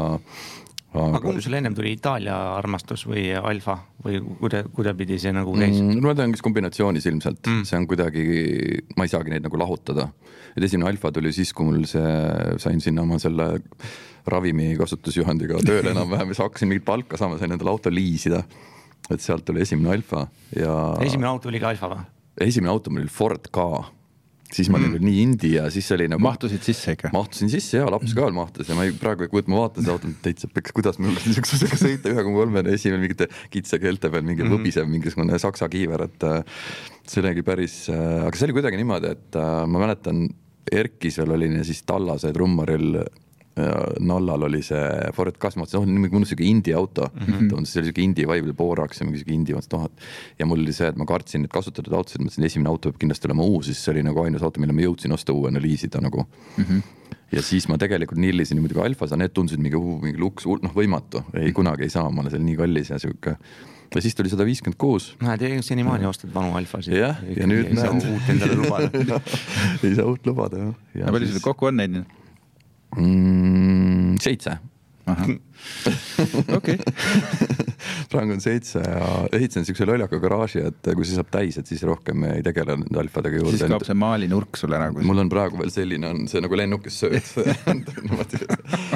aga 0.97 1.21
kumb 1.21 1.41
sul 1.43 1.57
ennem 1.59 1.75
tuli, 1.77 1.93
Itaalia 1.97 2.35
armastus 2.57 3.03
või 3.09 3.27
Alfa 3.37 3.75
või 4.05 4.19
kuida-, 4.39 4.63
kuidapidi 4.73 5.19
see 5.21 5.33
nagu 5.35 5.53
käis 5.53 5.77
mm,? 5.77 5.99
no 6.01 6.15
ta 6.17 6.25
on 6.25 6.33
kas 6.33 6.43
kombinatsioonis 6.45 7.05
ilmselt 7.11 7.45
mm., 7.45 7.67
see 7.69 7.77
on 7.77 7.85
kuidagi, 7.89 8.25
ma 8.97 9.05
ei 9.05 9.11
saagi 9.11 9.33
neid 9.33 9.45
nagu 9.45 9.59
lahutada. 9.61 10.07
et 10.55 10.65
esimene 10.65 10.89
Alfa 10.89 11.11
tuli 11.13 11.33
siis, 11.35 11.53
kui 11.53 11.69
mul 11.69 11.85
see, 11.89 12.15
sain 12.63 12.81
sinna 12.81 13.05
oma 13.05 13.19
selle 13.21 13.51
ravimi 14.29 14.73
kasutusjuhendiga 14.79 15.61
tööle 15.65 15.93
enam-vähem 15.93 16.33
ja 16.33 16.37
siis 16.37 16.43
hakkasin 16.47 16.71
mingit 16.71 16.87
palka 16.87 17.21
saama, 17.21 17.37
sain 17.41 17.53
endale 17.53 17.73
auto 17.73 17.93
liisida. 17.93 18.41
et 19.09 19.21
sealt 19.21 19.45
tuli 19.45 19.61
esimene 19.65 19.93
Alfa 19.93 20.25
ja. 20.57 20.73
esimene 21.05 21.29
auto 21.29 21.53
oli 21.53 21.61
ka 21.61 21.69
Alfa 21.75 21.93
või? 21.93 22.03
esimene 22.49 22.73
auto 22.73 22.89
mul 22.89 23.05
oli 23.05 23.13
Ford 23.13 23.51
Ka 23.53 23.69
siis 24.53 24.69
ma 24.71 24.79
olin 24.79 24.95
veel 24.95 25.03
mm. 25.03 25.09
nii 25.09 25.21
indie 25.23 25.51
ja 25.57 25.67
siis 25.73 25.87
oli 25.93 26.07
nagu. 26.09 26.23
mahtusid 26.25 26.63
sisse 26.65 26.95
ikka? 26.95 27.11
mahtusin 27.13 27.51
sisse 27.53 27.77
ja 27.77 27.89
laps 27.91 28.15
ka 28.17 28.25
veel 28.25 28.35
mahtus 28.37 28.71
ja 28.71 28.77
ma 28.77 28.87
ei, 28.87 28.95
praegu 28.97 29.25
ei 29.25 29.31
kujuta, 29.31 29.51
ma 29.53 29.61
vaatan 29.63 29.85
seda 29.85 29.95
autot 29.95 30.17
täitsa 30.25 30.49
peks, 30.53 30.73
kuidas 30.75 30.99
mul 31.01 31.13
niisuguse 31.13 31.59
asjaga 31.59 31.79
sõita 31.83 32.13
ühe 32.13 32.25
koma 32.25 32.41
kolmene 32.41 32.75
esimene 32.77 33.03
mingite 33.05 33.29
kitsa 33.53 33.81
keelte 33.81 34.11
peal 34.13 34.25
mingi 34.25 34.45
mm 34.45 34.57
võbisev 34.59 34.89
mingisugune 34.89 35.37
saksa 35.39 35.69
kiiver, 35.69 36.07
et 36.09 36.25
äh, 36.25 36.59
see 37.05 37.21
oligi 37.21 37.45
päris 37.45 37.79
äh,, 37.93 38.25
aga 38.25 38.33
see 38.35 38.49
oli 38.49 38.57
kuidagi 38.57 38.79
niimoodi, 38.81 39.13
et 39.13 39.39
äh, 39.39 39.63
ma 39.69 39.85
mäletan, 39.85 40.27
Erkisel 40.69 41.31
oli 41.33 41.47
siis 41.65 41.81
Tallase 41.87 42.29
trummaril 42.33 42.99
Nallal 43.99 44.47
oli 44.49 44.61
see 44.65 44.83
Ford 45.15 45.37
Ka, 45.39 45.51
siis 45.51 45.59
ma 45.59 45.65
mõtlesin, 45.65 45.97
oh, 45.97 46.11
mõnus 46.15 46.33
sihuke 46.33 46.45
indie 46.47 46.75
auto 46.77 47.07
mm. 47.09 47.25
-hmm. 47.25 47.49
ta 47.49 47.57
on 47.59 47.67
siis 47.69 47.85
sihuke 47.85 48.03
indie 48.03 48.27
vibe'il 48.29 48.55
Borax 48.57 49.01
ja 49.01 49.07
mingi 49.07 49.21
sihuke 49.21 49.35
indie, 49.35 49.57
mõtlesin, 49.57 49.79
oh, 49.79 49.89
et 49.89 50.39
ja 50.41 50.49
mul 50.49 50.63
oli 50.63 50.75
see, 50.75 50.91
et 50.91 50.99
ma 50.99 51.07
kartsin 51.09 51.45
neid 51.45 51.53
kasutatud 51.53 51.93
autosid, 51.93 52.23
mõtlesin, 52.25 52.45
esimene 52.49 52.71
auto 52.71 52.91
peab 52.91 53.01
kindlasti 53.01 53.29
olema 53.31 53.47
uus, 53.47 53.69
siis 53.71 53.83
see 53.83 53.93
oli 53.95 54.05
nagu 54.05 54.23
ainus 54.23 54.45
auto, 54.45 54.61
mille 54.61 54.75
ma 54.75 54.85
jõudsin 54.85 55.15
osta 55.15 55.33
uuena 55.33 55.61
liisida 55.61 56.01
nagu 56.03 56.25
mm. 56.25 56.63
-hmm 56.63 56.95
ja 57.31 57.41
siis 57.45 57.67
ma 57.69 57.77
tegelikult 57.77 58.17
nillisin 58.17 58.57
niimoodi 58.57 58.73
ka 58.73 58.85
Alfas, 58.85 59.11
aga 59.11 59.23
need 59.23 59.33
tundusid 59.37 59.61
mingi, 59.61 59.77
mingi 59.77 60.17
luks, 60.17 60.47
noh 60.63 60.73
võimatu, 60.73 61.21
ei 61.37 61.51
kunagi 61.53 61.85
ei 61.85 61.93
saa, 61.93 62.09
ma 62.09 62.23
olen 62.23 62.33
seal 62.33 62.41
nii 62.45 62.57
kallis 62.57 62.89
ja 62.89 62.97
sihuke 63.01 63.35
ja 63.95 64.01
siis 64.01 64.15
tuli 64.15 64.29
sada 64.29 64.45
viiskümmend 64.45 64.77
kuus. 64.77 65.15
näed, 65.21 65.43
senimaani 65.65 66.05
ostad 66.09 66.33
vanu 66.33 66.53
alfasid. 66.57 66.93
jah, 66.93 67.17
ja 67.35 67.47
nüüd 67.49 67.71
näed. 67.73 68.05
uut 68.13 68.29
endale 68.29 68.57
lubada 68.59 69.21
ei 69.83 69.95
saa 69.95 70.05
uut 70.05 70.29
lubada 70.29 70.61
jah. 70.63 70.73
ja 71.01 71.13
palju 71.13 71.31
sul 71.31 71.43
kokku 71.43 71.71
on 71.71 71.79
neid? 71.81 72.01
Mm,? 72.95 74.17
seitse. 74.19 74.59
okei. 76.57 76.77
praegu 78.11 78.33
on 78.35 78.41
seitse 78.43 78.81
ja 78.81 79.07
ehitasin 79.35 79.65
siukse 79.67 79.85
lollaka 79.87 80.19
garaaži, 80.21 80.63
et 80.69 80.89
kui 80.95 81.07
see 81.07 81.17
saab 81.17 81.29
täis, 81.33 81.57
et 81.59 81.69
siis 81.69 81.83
rohkem 81.87 82.23
ei 82.29 82.43
tegele 82.45 82.77
nende 82.79 83.01
alfadega 83.01 83.41
juurde. 83.41 83.57
siis 83.57 83.71
kaob 83.71 83.85
see 83.87 83.97
maalinurk 83.99 84.59
sul 84.59 84.75
ära. 84.75 84.89
mul 84.95 85.23
on 85.23 85.31
praegu 85.31 85.59
veel 85.61 85.73
selline, 85.73 86.11
on 86.13 86.29
see 86.31 86.41
nagu 86.43 86.59
lennuk, 86.59 86.85
kes 86.87 87.01
sööd 87.03 87.29
niimoodi, 88.05 88.41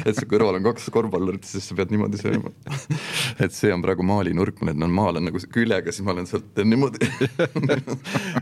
et 0.04 0.14
su 0.18 0.28
kõrval 0.30 0.60
on 0.60 0.68
kaks 0.70 0.90
korvpallurit, 0.94 1.48
siis 1.50 1.68
sa 1.70 1.78
pead 1.80 1.94
niimoodi 1.94 2.22
sööma. 2.22 2.54
et 3.44 3.56
see 3.56 3.74
on 3.76 3.84
praegu 3.86 4.06
maalinurk, 4.08 4.64
mul 4.64 4.88
on 4.88 4.96
maal 4.96 5.22
on 5.22 5.30
nagu 5.30 5.44
küljega, 5.54 5.94
siis 5.94 6.06
ma 6.08 6.16
olen 6.16 6.30
sealt 6.30 6.64
niimoodi 6.64 7.12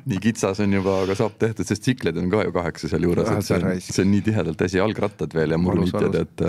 nii 0.09 0.22
kitsas 0.22 0.61
on 0.63 0.78
juba, 0.80 1.01
aga 1.05 1.17
saab 1.17 1.36
tehtud, 1.41 1.67
sest 1.67 1.86
tsikleid 1.88 2.17
on 2.22 2.30
ka 2.32 2.45
ju 2.47 2.55
kaheksa 2.55 2.91
sealjuures, 2.93 3.34
et 3.34 3.47
see 3.47 3.59
on, 3.59 3.67
see 3.82 4.05
on 4.05 4.13
nii 4.13 4.24
tihedalt 4.30 4.65
asi, 4.67 4.80
jalgrattad 4.82 5.36
veel 5.36 5.55
ja 5.55 5.61
muruniitjad, 5.61 6.17
et 6.22 6.47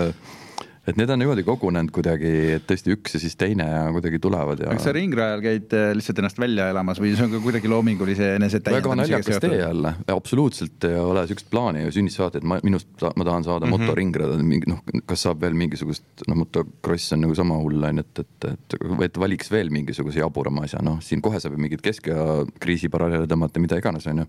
et 0.83 0.97
need 0.99 1.11
on 1.13 1.21
niimoodi 1.21 1.45
kogunenud 1.47 1.93
kuidagi, 1.95 2.29
et 2.57 2.65
tõesti 2.67 2.91
üks 2.91 3.15
ja 3.15 3.19
siis 3.23 3.37
teine 3.39 3.63
ja 3.69 3.83
kuidagi 3.95 4.19
tulevad 4.23 4.59
ja. 4.65 4.73
kas 4.75 4.83
sa 4.89 4.91
ringrajal 4.95 5.43
käid 5.43 5.75
äh, 5.77 5.91
lihtsalt 5.95 6.19
ennast 6.19 6.41
välja 6.41 6.65
elamas 6.73 6.99
või 6.99 7.13
see 7.15 7.23
on 7.23 7.31
ka 7.31 7.39
kuidagi 7.45 7.71
loomingulise 7.71 8.33
enesetäiendamisega 8.35 8.89
väga 8.89 8.97
naljakas 8.99 9.39
tee 9.45 9.59
jälle, 9.61 9.93
absoluutselt 10.11 10.87
ei 10.89 10.97
ole 10.99 11.23
sihukest 11.29 11.47
plaani 11.53 11.85
ju 11.85 11.93
sünnist 11.95 12.19
saati, 12.19 12.41
et 12.41 12.47
ma, 12.51 12.57
minust 12.67 13.05
ma 13.15 13.27
tahan 13.29 13.47
saada 13.47 13.65
mm 13.65 13.71
-hmm. 13.71 13.85
motoringrada, 13.87 14.39
mingi 14.43 14.73
noh, 14.73 14.81
kas 15.07 15.23
saab 15.23 15.39
veel 15.45 15.55
mingisugust, 15.55 16.25
noh, 16.27 16.41
motocross 16.41 17.15
on 17.15 17.23
nagu 17.23 17.35
sama 17.39 17.61
hull 17.63 17.87
on 17.87 18.03
ju, 18.03 18.05
et, 18.05 18.19
et, 18.25 18.49
et, 18.51 18.77
et 19.07 19.21
valiks 19.23 19.51
veel 19.51 19.71
mingisuguse 19.71 20.19
jaburama 20.19 20.67
asja, 20.67 20.83
noh, 20.83 20.99
siin 20.99 21.23
kohe 21.23 21.39
saab 21.39 21.55
ju 21.55 21.63
mingit 21.63 21.81
keskea 21.85 22.43
kriisi 22.59 22.91
paralleele 22.91 23.27
tõmmata, 23.31 23.63
mida 23.63 23.79
iganes, 23.79 24.07
on 24.11 24.25
ju. 24.25 24.27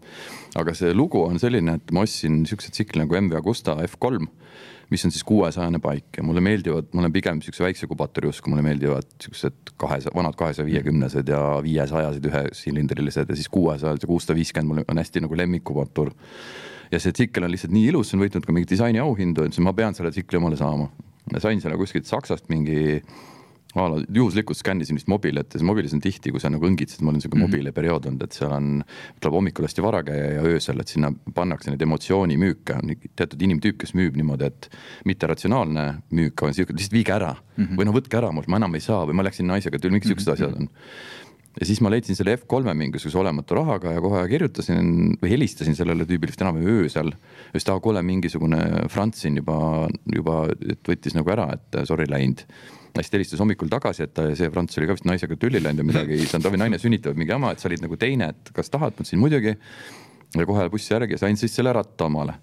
aga 0.55 0.75
see 0.75 0.95
lugu 0.95 1.27
on 1.27 1.39
selline, 1.43 1.75
et 1.83 1.91
ma 1.91 2.07
ostsin 2.07 2.45
sihukese 2.47 2.71
tsikli 2.71 3.03
nagu 3.03 3.19
MV 3.21 3.43
Agusta 3.43 3.75
F3 3.75 4.29
mis 4.91 5.05
on 5.07 5.13
siis 5.15 5.25
kuuesajane 5.25 5.79
paik 5.83 6.19
ja 6.19 6.25
mulle 6.27 6.43
meeldivad, 6.45 6.91
ma 6.93 7.03
olen 7.05 7.15
pigem 7.15 7.41
siukse 7.45 7.65
väikse 7.65 7.89
kubatori 7.91 8.29
usku, 8.29 8.51
mulle 8.53 8.65
meeldivad 8.67 9.09
siuksed 9.23 9.75
kahesaja, 9.81 10.13
vanad 10.17 10.37
kahesaja 10.39 10.67
viiekümnesed 10.69 11.29
ja 11.29 11.41
viiesajased 11.65 12.29
ühesilindrilised 12.31 13.31
ja 13.31 13.39
siis 13.39 13.49
kuuesajad 13.53 14.03
ja 14.03 14.11
kuussada 14.11 14.37
viiskümmend 14.39 14.71
mul 14.71 14.85
on 14.89 15.03
hästi 15.03 15.25
nagu 15.25 15.37
lemmikkubatur. 15.41 16.13
ja 16.93 17.01
see 17.01 17.13
tsikkel 17.13 17.47
on 17.47 17.51
lihtsalt 17.51 17.73
nii 17.75 17.89
ilus, 17.91 18.11
see 18.11 18.19
on 18.19 18.25
võitnud 18.27 18.45
ka 18.47 18.53
mingeid 18.53 18.71
disainiauhindu, 18.75 19.49
et 19.49 19.59
ma 19.65 19.73
pean 19.73 19.97
selle 19.97 20.13
tsikli 20.15 20.39
omale 20.39 20.57
saama. 20.61 20.91
sain 21.39 21.61
selle 21.61 21.79
kuskilt 21.81 22.07
Saksast 22.07 22.51
mingi 22.53 23.01
juhuslikult 24.15 24.59
skännisin 24.59 24.99
vist 24.99 25.09
mobiilet 25.11 25.55
ja 25.55 25.61
see 25.61 25.67
mobiilis 25.67 25.95
on 25.97 26.03
tihti, 26.05 26.31
kui 26.35 26.43
sa 26.43 26.51
nagu 26.53 26.67
õngitsed, 26.69 27.03
mul 27.03 27.17
on 27.17 27.23
sihuke 27.23 27.37
mm 27.37 27.43
-hmm. 27.43 27.51
mobiile 27.51 27.73
periood 27.73 28.07
olnud, 28.07 28.23
et 28.23 28.37
seal 28.37 28.53
on, 28.55 28.85
tuleb 29.21 29.35
hommikul 29.35 29.67
hästi 29.67 29.83
vara 29.83 30.03
käia 30.07 30.31
ja 30.37 30.43
öösel, 30.43 30.81
et 30.81 30.89
sinna 30.89 31.13
pannakse 31.35 31.71
neid 31.71 31.83
emotsioonimüüke, 31.83 32.79
on 32.83 32.95
teatud 33.17 33.43
inimtüüp, 33.43 33.79
kes 33.79 33.95
müüb 33.95 34.17
niimoodi, 34.17 34.45
et 34.45 34.71
mitte 35.05 35.27
ratsionaalne 35.27 36.03
müük, 36.11 36.43
vaid 36.43 36.55
sihuke, 36.55 36.73
lihtsalt 36.73 36.93
viige 36.93 37.13
ära 37.13 37.35
mm 37.35 37.65
-hmm. 37.65 37.77
või 37.79 37.85
noh, 37.85 37.95
võtke 37.95 38.17
ära, 38.17 38.33
ma 38.33 38.57
enam 38.57 38.75
ei 38.75 38.81
saa 38.81 39.05
või 39.07 39.15
ma 39.15 39.27
läksin 39.27 39.47
naisega 39.47 39.79
tööle, 39.79 39.99
mingid 39.99 40.09
siuksed 40.15 40.33
asjad 40.33 40.55
on 40.55 40.71
ja 41.61 41.67
siis 41.67 41.81
ma 41.85 41.91
leidsin 41.93 42.17
selle 42.19 42.35
F3-e 42.37 42.75
mingisuguse 42.75 43.19
olematu 43.19 43.55
rahaga 43.55 43.93
ja 43.95 44.03
kohe 44.03 44.23
kirjutasin 44.31 45.19
või 45.21 45.31
helistasin 45.31 45.77
sellele 45.79 46.07
tüübile 46.09 46.33
vist 46.33 46.43
enam 46.43 46.59
öösel. 46.59 47.13
ja 47.15 47.59
siis 47.59 47.69
ta, 47.69 47.77
kuule, 47.81 48.03
mingisugune 48.03 48.89
Franz 48.91 49.23
siin 49.23 49.39
juba, 49.39 49.89
juba 50.15 50.41
võttis 50.89 51.15
nagu 51.15 51.31
ära, 51.31 51.51
et 51.55 51.85
sorry 51.87 52.09
läinud 52.11 52.45
hästi 53.01 53.19
helistas 53.19 53.43
hommikul 53.43 53.71
tagasi, 53.73 54.07
et 54.07 54.23
see 54.39 54.51
Franz 54.55 54.79
oli 54.79 54.89
ka 54.89 54.97
vist 54.97 55.09
naisega 55.09 55.37
tülli 55.41 55.63
läinud 55.63 55.83
ja 55.83 55.89
midagi, 55.89 56.21
siis 56.21 56.35
on 56.37 56.45
ta 56.45 56.53
või 56.53 56.63
naine 56.63 56.79
sünnitavad 56.81 57.19
mingi 57.19 57.35
jama, 57.35 57.51
et 57.55 57.63
sa 57.63 57.69
olid 57.71 57.83
nagu 57.85 57.99
teine, 58.01 58.31
et 58.35 58.55
kas 58.55 58.71
tahad, 58.71 58.95
ma 58.95 59.03
ütlesin 59.03 59.23
muidugi. 59.23 59.57
ja 60.35 60.47
kohe 60.47 60.69
bussi 60.71 60.95
järgi 60.95 61.19
sain 61.19 61.37
siis 61.39 61.55
selle 61.55 61.73
ratta 61.73 62.09
omale 62.09 62.35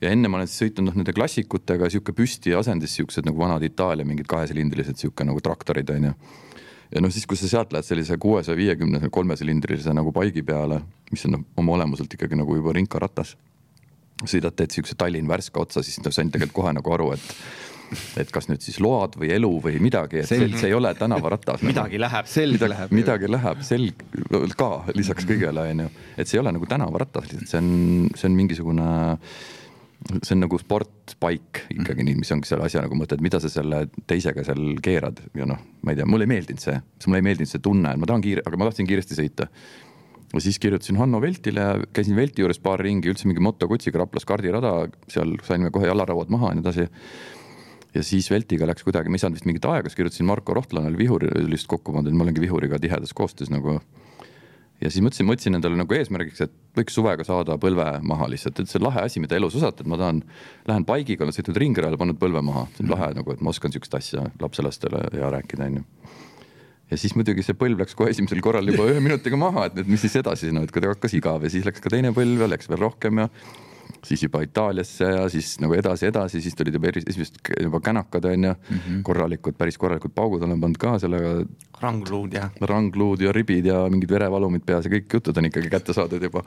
ja 0.00 0.12
enne 0.12 0.28
ma 0.28 0.40
olen 0.40 0.50
siis 0.50 0.66
sõitnud 0.66 0.90
noh, 0.90 0.96
nende 0.98 1.14
klassikutega 1.16 1.88
sihuke 1.92 2.14
püsti 2.16 2.54
asendis 2.56 2.96
siuksed 2.98 3.26
nagu 3.28 3.40
vanad 3.40 3.64
Itaalia 3.64 4.06
mingid 4.08 4.28
kahesilindrilised 4.30 5.00
sihuke 5.00 5.24
nagu 5.24 5.40
traktorid 5.44 5.90
onju. 5.94 6.12
ja 6.92 7.02
noh, 7.02 7.12
siis 7.12 7.26
kui 7.26 7.38
sa 7.40 7.48
sealt 7.50 7.72
lähed 7.72 7.86
sellise 7.86 8.18
kuuesaja 8.20 8.56
viiekümne 8.58 9.10
kolmesilindrilise 9.12 9.94
nagu 9.96 10.12
paigi 10.12 10.44
peale, 10.46 10.82
mis 11.10 11.24
on 11.28 11.38
noh, 11.38 11.46
oma 11.56 11.78
olemuselt 11.78 12.12
ikkagi 12.12 12.38
nagu 12.38 12.56
juba 12.56 12.74
ringkaratas. 12.76 13.36
sõidad, 14.24 14.54
teed 14.56 14.72
siukse 14.72 14.96
Tallinn-Värska 14.96 15.60
otsa, 15.60 15.82
siis 15.84 16.00
sain 16.10 16.30
tegelikult 16.30 16.62
kohe 16.62 16.72
nagu 16.72 16.92
aru, 16.92 17.10
et 17.12 17.24
et 18.20 18.30
kas 18.34 18.48
nüüd 18.50 18.64
siis 18.64 18.78
load 18.82 19.18
või 19.20 19.30
elu 19.36 19.50
või 19.64 19.80
midagi, 19.82 20.22
et 20.22 20.30
selg. 20.30 20.56
see 20.60 20.70
ei 20.70 20.76
ole 20.76 20.92
tänavaratas 20.98 21.62
midagi 21.66 22.00
läheb, 22.02 22.30
selg 22.30 22.56
midagi, 22.56 22.72
läheb. 22.74 22.96
midagi 23.00 23.30
läheb, 23.30 23.62
selg 23.66 24.06
ka 24.58 24.70
lisaks 24.96 25.28
kõigele, 25.28 25.68
on 25.72 25.86
ju. 25.86 25.92
et 26.16 26.28
see 26.28 26.38
ei 26.38 26.44
ole 26.44 26.54
nagu 26.56 26.70
tänavaratas, 26.70 27.30
lihtsalt 27.30 27.52
see 27.52 27.62
on, 27.62 28.10
see 28.14 28.30
on 28.30 28.40
mingisugune 28.40 28.90
see 30.22 30.34
on 30.36 30.42
nagu 30.44 30.58
sportpaik 30.60 31.64
ikkagi 31.74 32.04
nii, 32.06 32.18
mis 32.20 32.30
ongi 32.34 32.48
selle 32.48 32.66
asja 32.66 32.82
nagu 32.84 32.98
mõte, 32.98 33.16
et 33.16 33.24
mida 33.24 33.40
sa 33.42 33.50
selle 33.50 33.86
teisega 34.08 34.44
seal 34.46 34.76
keerad 34.84 35.22
ja 35.36 35.48
noh, 35.48 35.60
ma 35.82 35.92
ei 35.92 35.98
tea, 35.98 36.06
mulle 36.08 36.26
ei 36.28 36.32
meeldinud 36.34 36.62
see, 36.62 36.76
mulle 37.08 37.22
ei 37.22 37.26
meeldinud 37.30 37.50
see 37.50 37.64
tunne, 37.64 37.92
et 37.92 38.00
ma 38.00 38.08
tahan 38.08 38.24
kiire, 38.24 38.44
aga 38.46 38.60
ma 38.60 38.68
tahtsin 38.68 38.88
kiiresti 38.88 39.18
sõita. 39.18 39.48
ja 40.34 40.42
siis 40.42 40.58
kirjutasin 40.62 41.00
Hanno 41.00 41.20
Veltile, 41.22 41.66
käisin 41.96 42.18
Velti 42.18 42.44
juures 42.44 42.60
paar 42.62 42.82
ringi, 42.84 43.10
üldse 43.10 43.30
mingi 43.30 43.42
motokutsiga 43.42 44.02
Raplas 44.02 44.28
kardirada, 44.28 44.74
seal 45.10 45.38
saime 45.46 45.72
kohe 45.74 45.88
jalarauad 45.88 46.30
maha 46.34 46.52
ja 46.52 46.58
nii 46.58 46.66
edasi 46.66 46.88
ja 47.96 48.02
siis 48.04 48.28
Veltiga 48.30 48.68
läks 48.68 48.84
kuidagi, 48.86 49.10
ma 49.10 49.18
ei 49.18 49.22
saanud 49.22 49.38
vist 49.38 49.48
mingit 49.48 49.66
aega, 49.70 49.88
siis 49.88 49.98
kirjutasin 49.98 50.28
Marko 50.28 50.56
Rohtlanale, 50.56 50.98
vihuri 50.98 51.30
oli 51.32 51.56
just 51.56 51.70
kokku 51.70 51.94
pandud, 51.96 52.16
ma 52.16 52.26
olengi 52.26 52.42
vihuriga 52.44 52.80
tihedas 52.82 53.14
koostöös 53.16 53.52
nagu. 53.52 53.78
ja 54.80 54.90
siis 54.90 55.00
mõtlesin, 55.04 55.24
mõtlesin 55.24 55.56
endale 55.56 55.78
nagu 55.80 55.96
eesmärgiks, 55.96 56.42
et 56.44 56.52
võiks 56.76 56.96
suvega 56.98 57.24
saada 57.24 57.56
põlve 57.60 57.86
maha 58.04 58.28
lihtsalt, 58.28 58.60
et 58.60 58.68
see 58.68 58.76
on 58.80 58.88
lahe 58.90 59.06
asi, 59.08 59.22
mida 59.24 59.38
elus 59.38 59.56
osata, 59.56 59.82
et 59.82 59.88
ma 59.88 59.96
tahan, 60.00 60.20
lähen 60.68 60.84
bike'iga, 60.88 61.24
olen 61.24 61.36
sõitnud 61.36 61.60
ringrajal, 61.62 61.96
pannud 62.00 62.20
põlve 62.20 62.42
maha, 62.44 62.66
see 62.76 62.84
on 62.84 62.92
lahe 62.92 63.12
nagu, 63.16 63.32
et 63.32 63.40
ma 63.40 63.54
oskan 63.54 63.72
sihukest 63.72 63.96
asja 63.96 64.26
lapselastele 64.42 65.06
ja 65.16 65.32
rääkida, 65.32 65.70
onju 65.70 65.86
ja 66.90 66.98
siis 67.00 67.16
muidugi 67.18 67.42
see 67.42 67.56
põlv 67.58 67.80
läks 67.82 67.96
kohe 67.98 68.12
esimesel 68.12 68.42
korral 68.44 68.68
juba 68.70 68.84
ühe 68.92 69.00
minutiga 69.02 69.38
maha, 69.40 69.70
et, 69.70 69.80
et 69.80 69.88
mis 69.90 70.04
siis 70.04 70.20
edasi, 70.20 70.52
no 70.54 70.62
et 70.62 70.74
kuidagi 70.74 70.94
hakkas 70.94 71.16
igav 71.18 71.42
ja 71.42 71.50
siis 71.50 71.64
läks 71.66 71.82
ka 71.82 71.90
teine 71.90 72.12
põlv 72.14 72.44
ja 72.44 72.50
läks 72.52 72.68
veel 72.70 72.84
rohkem 72.84 73.24
ja 73.24 73.30
siis 74.04 74.22
juba 74.22 74.42
Itaaliasse 74.44 75.04
ja 75.04 75.28
siis 75.32 75.56
nagu 75.62 75.74
edasi-edasi, 75.76 76.40
siis 76.42 76.56
tulid 76.58 76.76
juba 76.76 76.90
esimesed 76.92 77.38
juba 77.62 77.80
känakad 77.80 78.24
onju 78.24 78.52
mm 78.52 78.78
-hmm., 78.78 79.02
korralikud, 79.02 79.56
päris 79.58 79.78
korralikud 79.78 80.14
paugud 80.14 80.42
olen 80.42 80.60
pannud 80.60 80.78
ka 80.78 80.98
sellega. 80.98 81.44
rangluud 81.80 82.32
ja. 82.32 82.50
rangluud 82.60 83.20
ja 83.20 83.32
ribid 83.32 83.66
ja 83.66 83.88
mingid 83.90 84.10
verevalumid 84.10 84.62
peas 84.66 84.84
ja 84.84 84.90
kõik 84.90 85.12
jutud 85.12 85.36
on 85.36 85.44
ikkagi 85.44 85.70
kätte 85.70 85.92
saadud 85.92 86.22
juba. 86.22 86.42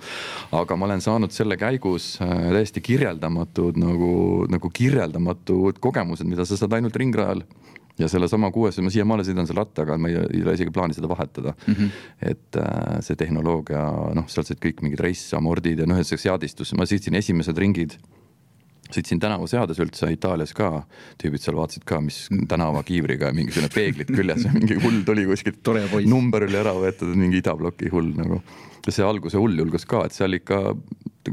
aga 0.52 0.76
ma 0.76 0.86
olen 0.86 1.02
saanud 1.02 1.32
selle 1.32 1.58
käigus 1.58 2.18
äh, 2.22 2.52
täiesti 2.52 2.82
kirjeldamatud 2.82 3.78
nagu, 3.78 4.46
nagu 4.50 4.70
kirjeldamatud 4.70 5.80
kogemused, 5.80 6.28
mida 6.28 6.46
sa 6.46 6.58
saad 6.58 6.74
ainult 6.74 6.96
ringrajal 6.96 7.44
ja 8.00 8.08
sellesama 8.12 8.52
kuues, 8.56 8.80
ma 8.84 8.91
siiamaale 8.93 9.26
sõidan 9.28 9.47
selle 9.50 9.64
rattaga, 9.64 9.97
ma 10.00 10.12
ei, 10.12 10.20
ei 10.30 10.43
ole 10.45 10.56
isegi 10.58 10.74
plaani 10.76 10.95
seda 10.97 11.10
vahetada 11.12 11.56
mm. 11.56 11.74
-hmm. 11.74 12.06
et 12.34 12.62
äh, 12.62 13.02
see 13.06 13.20
tehnoloogia, 13.20 13.84
noh, 14.16 14.30
sealt 14.32 14.47
said 14.47 14.62
kõik 14.64 14.84
mingid 14.86 15.04
raceamordid 15.04 15.84
ja 15.84 15.89
noh, 15.89 16.00
see 16.04 16.22
seadistus, 16.22 16.74
ma 16.78 16.88
sõitsin 16.89 17.20
esimesed 17.20 17.58
ringid 17.58 18.00
sõitsin 18.89 19.20
tänavaseades 19.22 19.80
üldse 19.84 20.10
Itaalias 20.14 20.54
ka, 20.58 20.84
tüübid 21.22 21.43
seal 21.43 21.58
vaatasid 21.60 21.86
ka, 21.88 22.00
mis 22.02 22.24
tänavakiivriga 22.50 23.30
ja 23.30 23.38
mingisugune 23.38 23.70
peeglid 23.74 24.10
küljes 24.10 24.47
ja 24.47 24.54
mingi 24.56 24.80
hull 24.82 25.04
tuli 25.06 25.28
kuskilt. 25.30 25.62
number 26.10 26.47
oli 26.47 26.58
ära 26.58 26.74
võetud, 26.74 27.14
mingi 27.16 27.43
idabloki 27.43 27.91
hull 27.93 28.16
nagu. 28.18 28.41
ja 28.86 28.95
see 28.95 29.06
alguse 29.06 29.38
hull 29.38 29.58
julgus 29.62 29.86
ka, 29.86 30.06
et 30.06 30.16
seal 30.16 30.34
ikka 30.34 30.74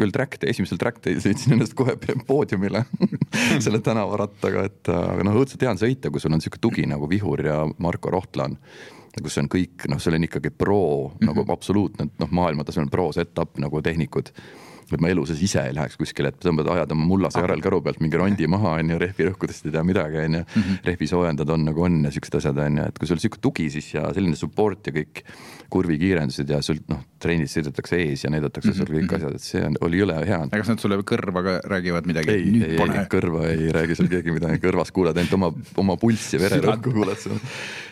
küll 0.00 0.14
track 0.14 0.42
esimesel 0.46 0.80
track 0.80 1.02
day'l 1.04 1.22
sõitsin 1.22 1.56
ennast 1.56 1.76
kohe 1.78 1.96
poodiumile 2.26 2.84
selle 3.64 3.80
tänavarattaga, 3.84 4.66
et 4.70 4.92
aga 4.92 5.26
noh, 5.26 5.40
õudselt 5.40 5.62
hea 5.62 5.72
on 5.72 5.80
sõita, 5.80 6.12
kui 6.12 6.22
sul 6.22 6.36
on 6.36 6.44
sihuke 6.44 6.60
tugi 6.62 6.86
nagu 6.88 7.08
Vihur 7.10 7.44
ja 7.46 7.62
Marko 7.78 8.12
Rohtlan 8.14 8.58
kus 9.22 9.32
see 9.32 9.46
on 9.46 9.48
kõik, 9.48 9.86
noh, 9.88 9.96
see 9.96 10.12
on 10.12 10.26
ikkagi 10.26 10.50
pro 10.52 10.76
mm 10.76 11.12
-hmm. 11.16 11.26
nagu 11.30 11.52
absoluutne, 11.52 12.08
noh, 12.20 12.30
maailmatasemel 12.30 12.90
pro 12.92 13.12
setup 13.16 13.58
nagu 13.58 13.80
tehnikud 13.82 14.32
et 14.94 15.02
ma 15.02 15.10
elu 15.10 15.24
sees 15.26 15.42
ise 15.42 15.62
ei 15.66 15.74
läheks 15.74 15.98
kuskile, 15.98 16.30
et 16.30 16.38
tõmbad, 16.42 16.68
ajad 16.70 16.92
oma 16.94 17.08
mullase 17.08 17.40
järelkäru 17.42 17.80
pealt 17.82 17.98
mingi 18.04 18.20
rondi 18.20 18.46
maha, 18.50 18.76
onju, 18.78 18.98
rehvi 19.02 19.26
rõhkudest 19.26 19.66
ei 19.66 19.74
tea 19.74 19.82
midagi, 19.82 20.20
onju. 20.22 20.42
Mhm. 20.44 20.78
rehvi 20.86 21.08
soojendad 21.10 21.50
on 21.50 21.64
nagu 21.64 21.82
on 21.82 22.04
ja 22.04 22.12
siuksed 22.14 22.38
asjad, 22.38 22.60
onju, 22.66 22.86
et 22.86 22.98
kui 22.98 23.10
sul 23.10 23.18
sihuke 23.22 23.42
tugi 23.42 23.66
siis 23.70 23.94
ja 23.94 24.06
selline 24.14 24.38
support 24.38 24.86
ja 24.86 24.92
kõik 24.92 25.24
kurvikiirendused 25.72 26.50
ja 26.50 26.60
sul 26.62 26.78
noh, 26.90 27.00
trennis 27.22 27.56
sõidetakse 27.56 27.98
ees 27.98 28.22
ja 28.24 28.30
näidatakse 28.30 28.70
mm 28.70 28.74
-hmm. 28.74 28.86
sul 28.86 28.94
kõik 28.94 29.06
mhm. 29.06 29.16
asjad, 29.16 29.34
et 29.34 29.42
see 29.46 29.62
on, 29.66 29.78
oli 29.86 30.00
jõle 30.00 30.16
hea. 30.28 30.38
aga 30.46 30.60
kas 30.60 30.70
nad 30.70 30.82
sulle 30.82 30.98
kõrva 31.10 31.42
ka 31.46 31.56
räägivad 31.72 32.06
midagi? 32.06 32.30
ei, 32.30 32.44
ei, 32.62 32.76
ei, 32.76 33.06
kõrva 33.10 33.42
ei 33.50 33.72
räägi 33.74 33.96
sul 33.98 34.10
keegi 34.12 34.34
midagi, 34.36 34.60
kõrvas 34.62 34.92
kuuled 34.94 35.16
ainult 35.16 35.34
oma, 35.38 35.52
oma 35.76 35.96
pulssi, 36.00 36.38
vererõhku 36.40 36.92
kuuled 36.94 37.18
seal. 37.22 37.40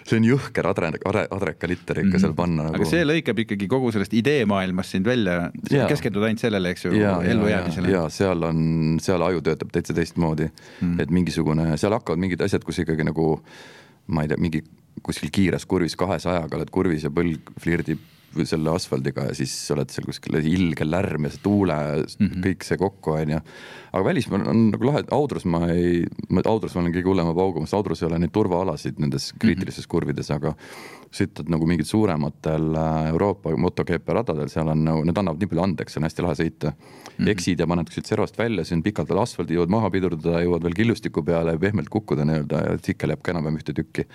see 0.04 0.20
on 0.20 0.28
jõhker 0.28 0.68
adre, 0.70 0.92
adre, 1.04 1.26
adrekalitter 1.30 1.98
ikka 1.98 2.06
mm 2.06 2.12
-hmm. 2.12 2.26
seal 2.26 2.34
panna 2.34 2.68
nagu. 2.68 2.76
aga 2.76 2.90
see 2.90 3.04
lõikab 3.04 3.42
ikkagi 3.46 3.68
kogu 3.68 3.92
sellest 3.92 4.14
ideemaailmast 4.14 4.90
sind 4.90 5.06
välja, 5.06 5.50
keskendud 5.88 6.22
ainult 6.22 6.40
sellele, 6.40 6.70
eks 6.70 6.84
ju, 6.84 6.92
ellujäämisele. 6.92 7.90
ja 7.90 8.08
seal 8.08 8.42
on, 8.42 8.98
seal 9.00 9.22
aju 9.22 9.40
töötab 9.40 9.72
täitsa 9.72 9.94
teistmoodi 9.94 10.44
mm, 10.44 10.94
-hmm. 10.94 11.02
et 11.02 11.10
mingisugune, 11.10 11.76
seal 11.76 11.92
hakkavad 11.92 12.20
mingid 12.20 12.40
asjad, 12.40 12.64
kus 12.64 12.78
ikkagi 12.78 13.04
nagu 13.04 13.42
ma 14.06 14.22
ei 14.22 14.28
tea, 14.28 14.40
mingi 14.40 14.62
kuskil 15.02 15.30
kiires 15.34 15.66
kurvis 15.66 15.96
kahesajaga 15.96 16.56
oled 16.56 16.70
kurvis 16.70 17.06
ja 17.06 17.10
põlg 17.10 17.54
flirdib 17.60 18.02
selle 18.42 18.72
asfaldiga 18.74 19.28
ja 19.28 19.34
siis 19.36 19.52
oled 19.74 19.92
seal 19.92 20.06
kuskil 20.08 20.38
ilge 20.40 20.86
lärm 20.86 21.28
ja 21.28 21.30
see 21.30 21.42
tuule 21.44 21.76
mm, 21.76 22.26
-hmm. 22.26 22.42
kõik 22.46 22.66
see 22.66 22.78
kokku 22.80 23.14
onju. 23.14 23.38
aga 23.92 24.04
välismaal 24.04 24.48
on, 24.50 24.64
nagu 24.72 24.88
lahe, 24.88 25.04
Audrus 25.14 25.44
ma 25.44 25.68
ei, 25.70 26.02
Audrus 26.44 26.74
ma 26.74 26.82
olen 26.82 26.94
kõige 26.96 27.10
hullema 27.12 27.34
pauguga, 27.34 27.66
sest 27.66 27.78
Audrus 27.78 28.02
ei 28.02 28.08
ole 28.08 28.18
neid 28.18 28.32
turvaalasid 28.34 28.98
nendes 28.98 29.30
mhm. 29.32 29.38
kriitilistes 29.38 29.84
mm 29.84 29.86
-hmm. 29.86 29.90
kurvides, 29.90 30.30
aga 30.30 30.54
sõitad 31.14 31.48
nagu 31.48 31.66
mingid 31.66 31.86
suurematel 31.86 32.74
äh, 32.74 33.08
Euroopa 33.12 33.54
MotoGP 33.56 34.08
radadel, 34.08 34.48
seal 34.48 34.68
on 34.68 34.84
nagu, 34.84 35.04
need 35.04 35.18
annavad 35.18 35.38
nii 35.38 35.52
palju 35.52 35.62
andeks, 35.62 35.94
see 35.94 36.00
on 36.00 36.08
hästi 36.08 36.22
lahe 36.26 36.34
sõita 36.34 36.72
mm. 36.72 37.14
-hmm. 37.18 37.30
eksid 37.30 37.60
ja 37.60 37.66
paned 37.66 37.86
kuskilt 37.86 38.06
servast 38.06 38.38
välja, 38.38 38.64
siis 38.64 38.78
on 38.78 38.82
pikalt 38.82 39.08
veel 39.08 39.22
asfaldi, 39.22 39.54
jõuad 39.54 39.70
maha 39.70 39.90
pidurdada, 39.90 40.42
jõuad 40.42 40.62
veel 40.62 40.74
killustiku 40.74 41.22
peale 41.22 41.54
ja 41.54 41.58
pehmelt 41.58 41.88
kukkuda 41.88 42.24
nii-öelda 42.24 42.66
ja 42.66 42.78
tsikkel 42.78 43.14
jääb 43.14 43.22
ka 43.22 43.30
enam-vähem 43.30 43.62
ühte 43.62 43.72
tükki 43.72 44.08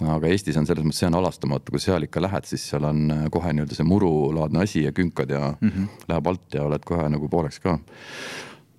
aga 0.00 0.30
Eestis 0.32 0.56
on 0.60 0.66
selles 0.68 0.86
mõttes, 0.86 1.02
see 1.02 1.08
on 1.10 1.18
halastamatu, 1.18 1.74
kui 1.74 1.82
seal 1.82 2.06
ikka 2.06 2.22
lähed, 2.24 2.46
siis 2.48 2.64
seal 2.70 2.86
on 2.88 3.04
äh, 3.12 3.26
kohe 3.32 3.52
nii-öelda 3.52 3.76
see 3.76 3.88
murulaadne 3.88 4.62
asi 4.64 4.86
ja 4.86 4.94
künkad 4.96 5.30
ja 5.30 5.52
mm 5.58 5.68
-hmm. 5.68 6.06
läheb 6.08 6.32
alt 6.32 6.56
ja 6.56 6.64
oled 6.64 6.84
kohe 6.84 7.08
nagu 7.08 7.28
pooleks 7.28 7.60
ka. 7.60 7.78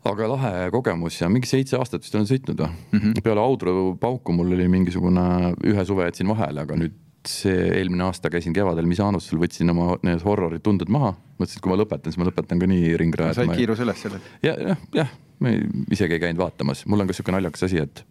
aga 0.05 0.27
lahe 0.27 0.71
kogemus 0.71 1.21
ja 1.21 1.29
mingi 1.29 1.47
seitse 1.47 1.77
aastat 1.77 2.01
vist 2.01 2.15
olen 2.15 2.27
sõitnud 2.27 2.59
või 2.59 2.67
mm 2.67 2.99
-hmm. 2.99 3.21
peale 3.23 3.39
Audru 3.39 3.95
pauku 3.95 4.31
mul 4.31 4.51
oli 4.51 4.67
mingisugune, 4.67 5.55
ühe 5.63 5.85
suve 5.85 6.03
jätsin 6.03 6.27
vahele, 6.27 6.61
aga 6.61 6.75
nüüd 6.75 6.93
see 7.27 7.79
eelmine 7.79 8.03
aasta 8.03 8.29
käisin 8.29 8.53
kevadel 8.53 8.85
Misanusel, 8.85 9.39
võtsin 9.39 9.69
oma 9.69 9.97
need 10.03 10.23
horrori 10.25 10.59
tunded 10.59 10.89
maha, 10.89 11.13
mõtlesin, 11.39 11.57
et 11.57 11.63
kui 11.63 11.71
ma 11.71 11.77
lõpetan, 11.79 12.11
siis 12.11 12.19
ma 12.19 12.27
lõpetan 12.27 12.59
ka 12.59 12.67
nii 12.67 12.97
ringrajal. 12.97 13.33
said 13.33 13.55
kiiruse 13.55 13.83
üles 13.83 14.01
sellel? 14.01 14.19
ja, 14.43 14.55
jah, 14.59 14.77
jah, 14.93 15.13
ma 15.39 15.53
isegi 15.91 16.17
ei 16.17 16.19
käinud 16.19 16.41
vaatamas, 16.43 16.85
mul 16.85 16.99
on 16.99 17.07
ka 17.07 17.13
sihuke 17.13 17.31
naljakas 17.31 17.63
asi, 17.69 17.77
et 17.77 18.03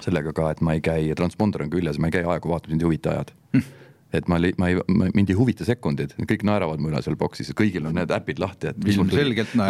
sellega 0.00 0.32
ka, 0.32 0.50
et 0.50 0.60
ma 0.64 0.76
ei 0.76 0.80
käi, 0.84 1.12
transponder 1.18 1.66
on 1.66 1.70
küljes, 1.72 2.00
ma 2.00 2.08
ei 2.08 2.16
käi 2.16 2.24
aegu 2.24 2.52
vaatamas, 2.52 2.72
mind 2.72 2.84
ei 2.84 2.90
huvita 2.90 3.16
ajad. 3.16 3.32
Hm 3.52 3.81
et 4.12 4.28
ma, 4.28 4.38
ma 4.60 4.68
ei, 4.68 4.76
mind 4.88 5.30
ei 5.32 5.36
huvita 5.36 5.64
sekundid, 5.66 6.14
kõik 6.28 6.44
naeravad 6.46 6.82
mu 6.82 6.90
üle 6.90 7.00
seal 7.04 7.16
boksis 7.20 7.52
kõigil 7.56 7.86
on 7.88 7.96
need 7.96 8.12
äpid 8.12 8.40
lahti, 8.42 8.70
et. 8.72 8.78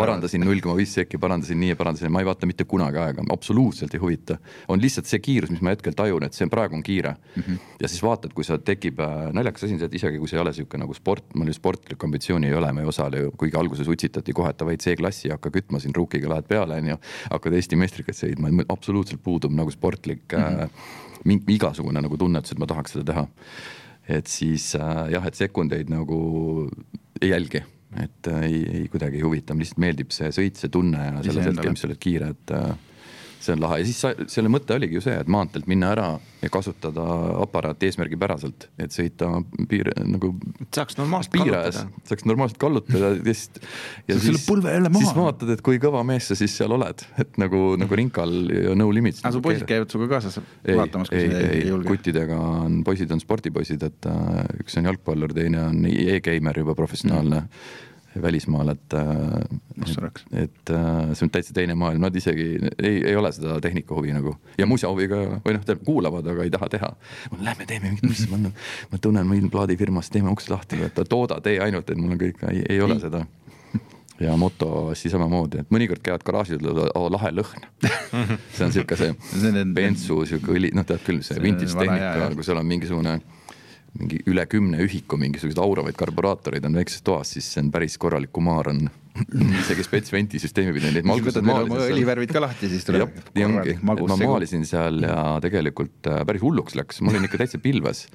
parandasin 0.01 0.43
null 0.45 0.62
koma 0.64 0.74
viis 0.78 0.95
sekki, 0.99 1.20
parandasin 1.22 1.61
nii 1.62 1.72
ja 1.72 1.78
parandasin, 1.78 2.11
ma 2.12 2.22
ei 2.22 2.28
vaata 2.28 2.49
mitte 2.51 2.66
kunagi 2.68 2.99
aega, 3.03 3.24
absoluutselt 3.34 3.95
ei 3.95 4.03
huvita. 4.03 4.38
on 4.68 4.82
lihtsalt 4.82 5.11
see 5.11 5.22
kiirus, 5.22 5.53
mis 5.55 5.62
ma 5.62 5.74
hetkel 5.74 5.95
tajun, 5.99 6.26
et 6.26 6.34
see 6.36 6.49
praegu 6.51 6.76
on 6.78 6.82
kiire 6.82 7.14
mm. 7.14 7.43
-hmm. 7.43 7.59
ja 7.80 7.88
siis 7.88 8.03
vaatad, 8.03 8.32
kui 8.34 8.45
sa 8.45 8.59
tekib 8.59 9.01
äh,, 9.01 9.30
naljakas 9.32 9.64
asi 9.64 9.76
on 9.76 9.82
see, 9.82 9.90
et 9.90 9.95
isegi 10.01 10.18
kui 10.18 10.28
see 10.28 10.38
ei 10.38 10.43
ole 10.43 10.53
sihuke 10.53 10.78
nagu 10.78 10.95
sport, 10.95 11.34
mul 11.34 11.47
ju 11.47 11.55
sportlikku 11.59 12.07
ambitsiooni 12.07 12.51
ei 12.51 12.55
ole, 12.55 12.72
ma 12.72 12.80
ei 12.80 12.86
osale 12.86 13.22
ju, 13.26 13.34
kuigi 13.38 13.59
alguses 13.59 13.88
utsitati 13.88 14.32
kohe, 14.32 14.51
et 14.51 14.59
davai 14.59 14.76
C-klassi 14.76 15.30
hakka 15.30 15.51
kütma 15.51 15.80
siin 15.80 15.95
ruukiga 15.95 16.28
lähed 16.28 16.49
peale, 16.49 16.80
onju. 16.82 16.99
hakkad 17.30 17.53
Eesti 17.53 17.76
meistrikat 17.76 18.18
sõitma, 18.18 18.51
absoluutselt 18.68 19.22
puudub 19.22 19.53
nagu 19.55 19.70
sportlik 19.70 20.32
mm 20.32 20.38
-hmm. 20.38 20.62
äh, 20.62 20.70
mingi 21.24 21.55
igasugune 21.55 22.03
nagu 22.03 22.16
tunnetus, 22.16 22.53
et 22.53 22.59
ma 22.59 22.66
tahaks 22.66 22.93
seda 22.97 23.12
teha 23.12 23.26
et 24.09 24.30
siis 24.30 24.72
äh, 24.78 25.05
jah, 25.14 25.26
et 25.28 25.38
sekundeid 25.38 25.90
nagu 25.92 26.18
ei 27.22 27.30
jälgi, 27.30 27.62
et 28.03 28.30
äh, 28.30 28.46
ei, 28.48 28.62
ei 28.80 28.88
kuidagi 28.92 29.20
ei 29.20 29.26
huvita, 29.26 29.57
lihtsalt 29.59 29.82
meeldib 29.84 30.14
see 30.14 30.32
sõit, 30.34 30.59
see 30.59 30.72
tunne 30.72 30.98
ja 30.98 31.20
selles 31.22 31.53
hetkel, 31.53 31.74
mis 31.74 31.84
sa 31.84 31.90
oled 31.90 32.03
kiire, 32.03 32.32
et 32.34 32.55
äh, 32.57 32.72
see 33.45 33.57
on 33.57 33.62
lahe 33.62 33.80
ja 33.82 33.88
siis 33.88 34.01
sa, 34.05 34.12
selle 34.30 34.51
mõte 34.53 34.76
oligi 34.76 34.99
ju 34.99 35.03
see, 35.05 35.14
et 35.22 35.30
maanteelt 35.30 35.68
minna 35.70 35.93
ära 35.95 36.07
ja 36.43 36.51
kasutada 36.53 37.05
aparaati 37.43 37.88
eesmärgipäraselt, 37.88 38.66
et 38.82 38.95
sõita 38.95 39.28
piir 39.70 39.93
nagu. 40.09 40.32
saaks 40.74 40.99
normaalselt 40.99 41.36
kallutada. 41.36 41.84
saaks 42.09 42.26
normaalselt 42.28 42.61
kallutada 42.62 43.12
ja 43.14 43.36
siis. 43.36 43.51
ja 44.09 44.18
siis, 44.18 44.43
siis 44.47 45.14
vaatad, 45.16 45.53
et 45.55 45.62
kui 45.64 45.78
kõva 45.82 46.03
mees 46.07 46.30
sa 46.30 46.38
siis 46.38 46.57
seal 46.59 46.74
oled, 46.74 47.05
et 47.22 47.38
nagu, 47.43 47.62
nagu 47.80 47.99
rinkal 47.99 48.34
ja 48.51 48.74
no 48.78 48.90
limits. 48.95 49.22
aga 49.22 49.36
su 49.36 49.45
poisid 49.45 49.68
käivad 49.68 49.95
sinuga 49.95 50.16
kaasas 50.16 50.40
vaatamas, 50.66 51.12
kui 51.12 51.22
sa 51.22 51.45
ei, 51.45 51.62
ei 51.62 51.70
julge? 51.70 51.93
kuttidega 51.93 52.40
on, 52.66 52.82
poisid 52.86 53.14
on 53.14 53.22
spordipoisid, 53.22 53.86
et 53.86 54.11
uh, 54.11 54.43
üks 54.62 54.78
on 54.80 54.90
jalgpallur, 54.90 55.34
teine 55.36 55.66
on 55.68 55.86
e-geimer 55.93 56.62
juba 56.64 56.76
professionaalne 56.78 57.47
mm 57.47 57.88
välismaal, 58.20 58.68
et. 58.74 58.94
et, 58.94 60.22
et 60.32 60.70
äh, 60.70 61.12
see 61.16 61.26
on 61.26 61.32
täitsa 61.32 61.54
teine 61.56 61.76
maailm, 61.78 62.02
nad 62.02 62.16
isegi 62.16 62.48
ei, 62.78 62.98
ei 63.08 63.16
ole 63.16 63.32
seda 63.32 63.58
tehnika 63.64 63.96
huvi 63.96 64.12
nagu 64.14 64.34
ja 64.58 64.68
muusea 64.68 64.90
huvi 64.92 65.08
ka 65.10 65.22
või 65.44 65.56
noh, 65.56 65.68
kuulavad, 65.86 66.28
aga 66.34 66.46
ei 66.46 66.52
taha 66.52 66.68
teha. 66.76 66.90
Lähme 67.40 67.68
teeme 67.68 67.92
mingit 67.92 68.10
asja, 68.10 68.30
ma, 68.32 68.52
ma 68.92 69.00
tunnen, 69.02 69.28
ma 69.28 69.36
olin 69.36 69.52
plaadifirmas, 69.52 70.10
teeme 70.12 70.32
uks 70.32 70.50
lahti, 70.52 70.82
et 70.86 71.00
tooda, 71.08 71.40
tee 71.44 71.60
ainult, 71.62 71.90
et 71.90 72.00
mul 72.00 72.16
on 72.16 72.20
kõik, 72.20 72.42
ei, 72.52 72.64
ei 72.68 72.82
ole 72.84 72.98
seda 73.02 73.24
ja 74.22 74.36
moto 74.36 74.68
asju 74.92 75.10
samamoodi, 75.12 75.62
et 75.62 75.70
mõnikord 75.74 76.02
käivad 76.04 76.24
garaažis, 76.26 76.60
ütlevad 76.60 76.92
lahe 77.14 77.32
lõhn. 77.34 77.64
see 78.54 78.66
on 78.66 78.74
sihuke 78.74 78.98
see 78.98 79.64
bensu 79.74 80.22
sihuke 80.28 80.54
õli, 80.54 80.72
noh, 80.76 80.86
tead 80.86 81.02
küll, 81.06 81.22
see 81.26 81.40
vintage 81.42 81.74
tehnika, 81.74 82.28
kui 82.36 82.46
seal 82.46 82.60
on 82.60 82.68
mingisugune 82.68 83.16
mingi 83.99 84.22
üle 84.30 84.45
kümne 84.49 84.80
ühiku 84.86 85.18
mingisuguseid 85.20 85.61
auravaid 85.61 85.97
karburaatoreid 85.99 86.64
on 86.64 86.80
väikses 86.80 87.05
toas, 87.05 87.34
siis 87.36 87.49
see 87.53 87.62
on 87.64 87.70
päris 87.74 87.99
korralik 88.01 88.32
kumaar 88.32 88.70
on 88.72 88.86
isegi 89.61 89.84
spets 89.84 90.12
venti 90.12 90.38
süsteemi 90.40 90.72
pidi. 90.72 91.03
oma 91.05 91.80
õlivärvid 91.84 92.32
ka 92.32 92.40
lahti, 92.40 92.70
siis 92.72 92.86
tuleb. 92.88 93.12
nii 93.36 93.45
ongi, 93.45 93.74
et 93.76 93.84
ma 93.84 94.16
maalisin 94.16 94.64
seal 94.68 95.03
ja 95.05 95.16
tegelikult 95.45 96.09
äh, 96.09 96.22
päris 96.28 96.45
hulluks 96.45 96.76
läks, 96.78 97.03
ma 97.05 97.12
olin 97.12 97.28
ikka 97.28 97.43
täitsa 97.43 97.61
pilves. 97.62 98.07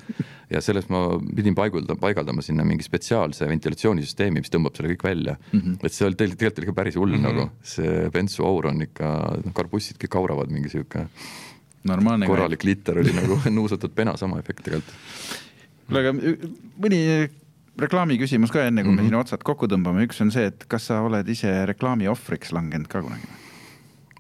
ja 0.49 0.61
sellest 0.63 0.89
ma 0.93 1.03
pidin 1.38 1.57
paigaldama, 1.57 2.01
paigaldama 2.01 2.45
sinna 2.45 2.65
mingi 2.65 2.86
spetsiaalse 2.88 3.49
ventilatsioonisüsteemi, 3.51 4.41
mis 4.41 4.53
tõmbab 4.53 4.78
selle 4.78 4.95
kõik 4.95 5.05
välja 5.05 5.38
mm. 5.38 5.59
-hmm. 5.59 5.80
et 5.86 5.93
see 5.93 6.09
oli 6.09 6.17
tegelikult 6.17 6.63
oli 6.63 6.69
ikka 6.71 6.78
päris 6.82 6.97
hull 6.97 7.13
mm 7.13 7.25
-hmm. 7.25 7.41
nagu, 7.43 7.49
see 7.61 8.09
bensu 8.13 8.47
aur 8.49 8.71
on 8.73 8.82
ikka, 8.89 9.13
noh 9.45 9.53
karbussid 9.53 10.01
kõik 10.01 10.17
auravad 10.17 10.49
mingi 10.49 10.73
sihuke. 10.73 11.05
korralik 12.25 12.63
liter 12.63 12.99
oli 12.99 13.13
nagu 13.13 13.38
nuusatud 13.59 13.93
pena, 13.93 14.17
sama 14.17 14.39
efekt 14.39 14.65
tegelikult 14.65 15.45
kuule, 15.88 16.03
aga 16.03 16.13
mõni 16.83 17.01
reklaami 17.77 18.17
küsimus 18.21 18.53
ka 18.53 18.65
enne, 18.65 18.83
kui 18.83 18.91
mm 18.91 18.97
-hmm. 18.97 19.03
me 19.03 19.09
siin 19.09 19.19
otsad 19.19 19.43
kokku 19.43 19.69
tõmbame, 19.71 20.05
üks 20.07 20.21
on 20.21 20.31
see, 20.31 20.47
et 20.51 20.65
kas 20.67 20.88
sa 20.91 21.01
oled 21.05 21.27
ise 21.29 21.65
reklaami 21.65 22.07
ohvriks 22.07 22.53
langenud 22.53 22.88
ka 22.88 23.01
kunagi? 23.01 23.27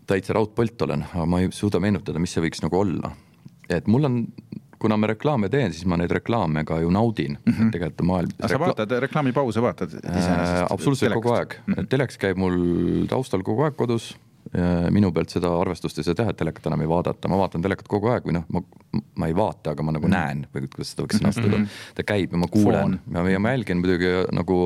täitsa 0.07 0.33
raudpolt 0.33 0.81
olen, 0.81 1.03
aga 1.03 1.25
ma 1.25 1.41
ei 1.41 1.51
suuda 1.51 1.79
meenutada, 1.83 2.19
mis 2.19 2.31
see 2.31 2.43
võiks 2.43 2.63
nagu 2.63 2.79
olla. 2.79 3.11
et 3.69 3.87
mul 3.87 4.05
on 4.05 4.27
kuna 4.79 4.97
ma 4.97 5.09
reklaame 5.09 5.49
teen, 5.49 5.73
siis 5.73 5.87
ma 5.89 5.97
neid 5.99 6.11
reklaame 6.13 6.63
ka 6.67 6.79
ju 6.83 6.91
naudin 6.93 7.37
mm. 7.37 7.53
-hmm. 7.53 7.71
tegelikult 7.73 8.07
maailm. 8.07 8.31
aga 8.39 8.53
sa 8.53 8.59
vaatad 8.59 8.95
reklaamipause, 9.05 9.61
vaatad 9.61 9.93
iseenesest 9.93 10.61
äh,? 10.61 10.65
absoluutselt 10.69 11.13
kogu 11.13 11.33
aeg 11.33 11.57
mm, 11.65 11.73
-hmm. 11.73 11.87
teleks 11.89 12.17
käib 12.17 12.37
mul 12.37 12.57
taustal 13.09 13.43
kogu 13.43 13.63
aeg 13.63 13.75
kodus. 13.75 14.15
Minu 14.93 15.11
pealt 15.11 15.33
seda 15.33 15.49
arvestust 15.59 15.97
ei 15.99 16.05
saa 16.07 16.15
teha, 16.15 16.31
et 16.31 16.37
telekat 16.39 16.69
enam 16.69 16.81
ei 16.83 16.87
vaadata, 16.89 17.27
ma 17.27 17.39
vaatan 17.41 17.65
telekat 17.65 17.89
kogu 17.91 18.11
aeg 18.13 18.29
või 18.29 18.37
noh, 18.37 18.45
ma, 18.53 18.61
ma 19.19 19.27
ei 19.27 19.35
vaata, 19.35 19.73
aga 19.73 19.83
ma 19.83 19.95
nagu 19.95 20.07
-hmm. 20.07 20.15
näen 20.15 20.45
või 20.53 20.69
kuidas 20.71 20.93
seda 20.93 21.03
võiks 21.03 21.19
sõnastada. 21.19 21.57
-hmm. 21.57 21.83
ta 21.97 22.05
käib 22.07 22.31
ja 22.31 22.39
ma 22.39 22.47
kuulen 22.51 22.99
ja, 23.13 23.25
ja 23.33 23.39
ma 23.43 23.51
jälgin 23.55 23.81
muidugi 23.83 24.13
nagu 24.31 24.59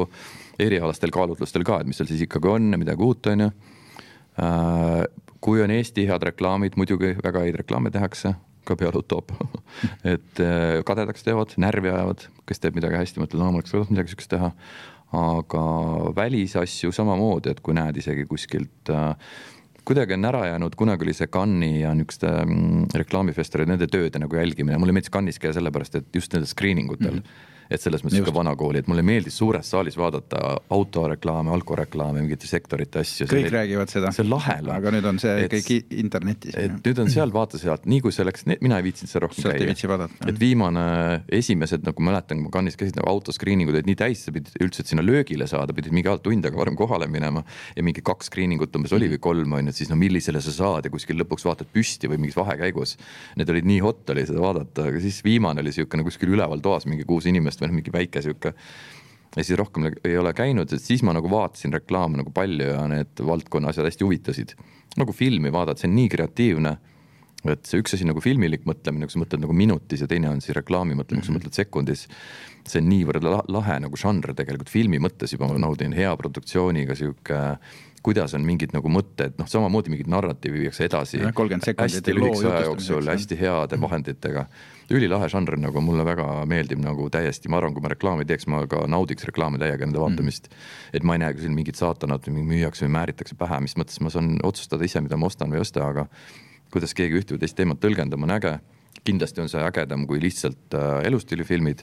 erialastel 0.59 1.11
kaalutlustel 1.11 1.65
ka, 1.65 1.81
et 1.81 1.89
mis 1.89 1.97
seal 1.97 2.11
siis 2.11 2.21
ikkagi 2.27 2.47
on 2.47 2.71
ja 2.71 2.77
midagi 2.77 3.03
uut, 3.03 3.25
on 3.31 3.47
ju 3.47 3.49
äh, 3.49 5.05
kui 5.41 5.61
on 5.61 5.73
Eesti 5.73 6.05
head 6.07 6.23
reklaamid, 6.29 6.77
muidugi 6.77 7.15
väga 7.23 7.43
häid 7.45 7.57
reklaame 7.63 7.91
tehakse, 7.93 8.35
ka 8.67 8.77
peale 8.77 9.01
top 9.09 9.33
et 10.13 10.41
äh, 10.43 10.79
kadedaks 10.87 11.25
teevad, 11.25 11.55
närvi 11.61 11.91
ajavad, 11.91 12.27
kes 12.49 12.61
teeb 12.61 12.77
midagi 12.77 12.99
hästi, 13.01 13.23
mõtled, 13.23 13.41
no 13.41 13.49
ma 13.49 13.61
oleks 13.61 13.73
tahtnud 13.73 13.95
midagi 13.95 14.13
sihukest 14.13 14.35
teha. 14.37 14.51
aga 15.11 15.61
välisasju 16.15 16.93
samamoodi, 16.95 17.51
et 17.51 17.59
kui 17.59 17.73
näed 17.75 17.97
isegi 17.99 18.23
kuskilt 18.29 18.91
äh, 18.93 19.09
kuidagi 19.91 20.15
on 20.15 20.25
ära 20.31 20.45
jäänud, 20.47 20.75
kunagi 20.79 21.07
oli 21.07 21.13
see 21.17 21.27
Cannes'i 21.31 21.83
ja 21.83 21.93
niisuguste 21.97 22.31
mm, 22.45 22.89
reklaamifestivalide, 23.03 23.75
nende 23.75 23.91
tööde 23.91 24.21
nagu 24.23 24.39
jälgimine, 24.39 24.79
mulle 24.79 24.95
meeldis 24.95 25.11
Cannes'is 25.13 25.41
käia 25.41 25.55
sellepärast, 25.57 25.99
et 25.99 26.15
just 26.15 26.33
nendel 26.33 26.49
screening 26.51 26.91
utel 26.93 27.19
mm. 27.19 27.23
-hmm 27.23 27.47
et 27.71 27.81
selles 27.81 28.03
mõttes 28.03 28.19
sihuke 28.19 28.33
vanakooli, 28.35 28.81
et 28.81 28.89
mulle 28.91 29.03
meeldis 29.05 29.37
suures 29.39 29.67
saalis 29.73 29.95
vaadata 29.99 30.55
autoreklaame, 30.75 31.53
alkoreklaame, 31.55 32.23
mingite 32.25 32.49
sektorite 32.49 33.01
asju. 33.01 33.27
kõik 33.31 33.47
see, 33.47 33.53
räägivad 33.55 33.93
seda. 33.93 34.11
see 34.15 34.25
on 34.25 34.31
lahe. 34.33 34.57
aga 34.75 34.93
nüüd 34.95 35.07
on 35.07 35.21
see 35.23 35.35
et, 35.45 35.53
kõik 35.53 35.95
internetis. 36.03 36.57
et 36.59 36.79
nüüd 36.83 37.01
on 37.03 37.11
seal, 37.13 37.31
vaata 37.33 37.61
sealt, 37.61 37.87
nii 37.89 38.01
kui 38.03 38.15
see 38.15 38.27
läks, 38.27 38.45
mina 38.51 38.79
ei 38.81 38.87
viitsinud 38.89 39.11
seal 39.11 39.25
rohkem 39.25 39.47
käia. 39.55 40.09
et 40.27 40.41
viimane, 40.41 40.85
esimesed, 41.41 41.85
nagu 41.87 42.07
mäletan, 42.07 42.41
kui 42.41 42.49
ma 42.49 42.55
Cannes'is 42.57 42.79
käisin, 42.79 42.99
nagu 42.99 43.11
auto 43.13 43.35
screening 43.35 43.71
ud 43.71 43.79
olid 43.79 43.89
nii 43.89 43.99
täis, 44.03 44.25
sa 44.27 44.35
pidid 44.35 44.51
üldse, 44.63 44.83
et 44.83 44.91
sinna 44.91 45.05
löögile 45.05 45.47
saada, 45.49 45.75
pidid 45.77 45.95
mingi 45.95 46.11
tund 46.23 46.47
aega 46.47 46.59
varem 46.59 46.75
kohale 46.79 47.07
minema. 47.11 47.45
ja 47.75 47.85
mingi 47.85 48.03
kaks 48.03 48.27
screening 48.31 48.61
ut 48.61 48.75
umbes 48.75 48.91
oli 48.95 49.07
või 49.11 49.21
kolm 49.23 49.55
on 49.55 49.69
ju, 49.69 49.73
et 49.73 49.79
siis 49.79 49.91
no 49.91 49.95
millisele 49.99 50.41
sa 50.43 50.53
saad 50.55 50.87
ja 50.87 50.91
kuskil 50.93 51.19
lõpuks 51.21 51.47
vaatad 51.47 51.71
püsti 51.71 52.09
või 52.11 52.19
mingis 52.25 52.35
vahekäigus. 52.35 52.97
Need 53.39 53.49
olid 53.53 53.67
nii 53.69 53.79
hot 53.83 54.09
oli 54.11 54.25
seda 54.27 54.43
vaadata, 54.43 54.89
aga 54.91 55.01
siis 55.03 55.21
viimane 55.23 55.63
oli 55.63 55.73
siukene 55.75 56.03
kuskil 56.03 56.33
üleval 56.35 56.61
toas 56.63 56.87
mingi 56.89 57.05
kuus 57.07 57.27
inimest 57.29 57.60
või 57.61 57.69
noh, 57.69 57.77
mingi 57.79 57.93
väike 57.93 58.23
sihuke 58.25 58.53
ja 59.35 59.43
siis 59.43 59.57
rohkem 59.59 59.87
ei 60.03 60.17
ole 60.19 60.33
käinud, 60.35 60.71
et 60.73 60.83
siis 60.83 61.03
ma 61.07 61.13
nagu 61.15 61.29
vaatasin 61.31 61.73
reklaame 61.77 62.19
nagu 62.19 62.33
palju 62.35 62.67
ja 62.73 62.85
need 62.91 63.21
valdkonna 63.25 63.71
asjad 63.71 63.87
hästi 63.87 64.07
huvitasid. 64.07 64.55
nagu 64.99 65.13
filmi 65.15 65.51
vaadata, 65.51 65.79
see 65.79 65.87
on 65.87 65.93
nii 65.95 66.07
kreatiivne, 66.11 66.71
et 67.47 67.65
see 67.65 67.79
üks 67.79 67.95
asi 67.95 68.05
nagu 68.05 68.19
filmilik 68.21 68.65
mõtlemine, 68.67 69.07
kui 69.07 69.15
sa 69.15 69.21
mõtled 69.21 69.45
nagu 69.45 69.55
minutis 69.55 70.03
ja 70.03 70.07
teine 70.11 70.27
on 70.29 70.41
siis 70.43 70.55
reklaami 70.57 70.97
mõtlemine, 70.99 71.23
kui 71.23 71.29
sa 71.29 71.31
mhm. 71.31 71.39
mõtled 71.39 71.59
sekundis. 71.61 72.07
see 72.67 72.81
on 72.83 72.89
niivõrd 72.91 73.23
lahe 73.49 73.77
nagu 73.81 73.97
žanr 73.97 74.35
tegelikult 74.37 74.69
filmi 74.69 74.99
mõttes 75.01 75.31
juba 75.33 75.47
ma 75.47 75.57
naudin, 75.57 75.95
hea 75.97 76.11
produktsiooniga 76.17 76.95
sihuke 76.95 77.39
kuidas 78.03 78.33
on 78.33 78.45
mingid 78.45 78.73
nagu 78.73 78.89
mõtted, 78.89 79.35
noh, 79.37 79.47
samamoodi 79.49 79.93
mingit 79.93 80.09
narratiivi 80.09 80.65
viiakse 80.65 80.87
edasi. 80.89 81.21
hästi 81.21 82.15
lühikese 82.17 82.49
aja 82.49 82.65
jooksul, 82.65 83.09
hästi 83.09 83.37
heade 83.39 83.77
mhm. 83.77 83.85
vahenditega. 83.85 84.45
Ülilahe 84.91 85.27
žanr 85.31 85.57
nagu 85.59 85.81
mulle 85.83 86.05
väga 86.07 86.27
meeldib 86.49 86.81
nagu 86.83 87.07
täiesti, 87.13 87.49
ma 87.51 87.59
arvan, 87.59 87.75
kui 87.75 87.83
ma 87.85 87.91
reklaami 87.93 88.25
teeks, 88.27 88.47
ma 88.51 88.63
ka 88.71 88.83
naudiks 88.89 89.27
reklaami 89.29 89.61
täiega 89.61 89.85
nende 89.85 90.01
vaatamist. 90.01 90.49
Mm. 90.49 90.97
et 90.97 91.07
ma 91.07 91.15
ei 91.15 91.23
näe 91.23 91.35
küll 91.37 91.55
mingit 91.55 91.79
saatanat 91.79 92.27
või 92.27 92.45
müüakse 92.47 92.87
või 92.87 92.95
määritakse 92.97 93.37
pähe, 93.39 93.61
mis 93.63 93.77
mõttes 93.79 94.01
ma 94.01 94.11
saan 94.13 94.37
otsustada 94.43 94.87
ise, 94.87 95.01
mida 95.03 95.19
ma 95.19 95.29
ostan 95.29 95.51
või 95.51 95.61
ei 95.61 95.65
osta, 95.67 95.85
aga 95.87 96.07
kuidas 96.71 96.95
keegi 96.97 97.19
ühte 97.19 97.35
või 97.35 97.43
teist 97.43 97.57
teemat 97.59 97.81
tõlgendab, 97.83 98.21
on 98.23 98.37
äge. 98.37 98.57
Kindlasti 99.07 99.41
on 99.41 99.49
see 99.49 99.61
ägedam 99.63 100.03
kui 100.07 100.19
lihtsalt 100.21 100.75
äh, 100.77 100.99
elustiilifilmid, 101.07 101.81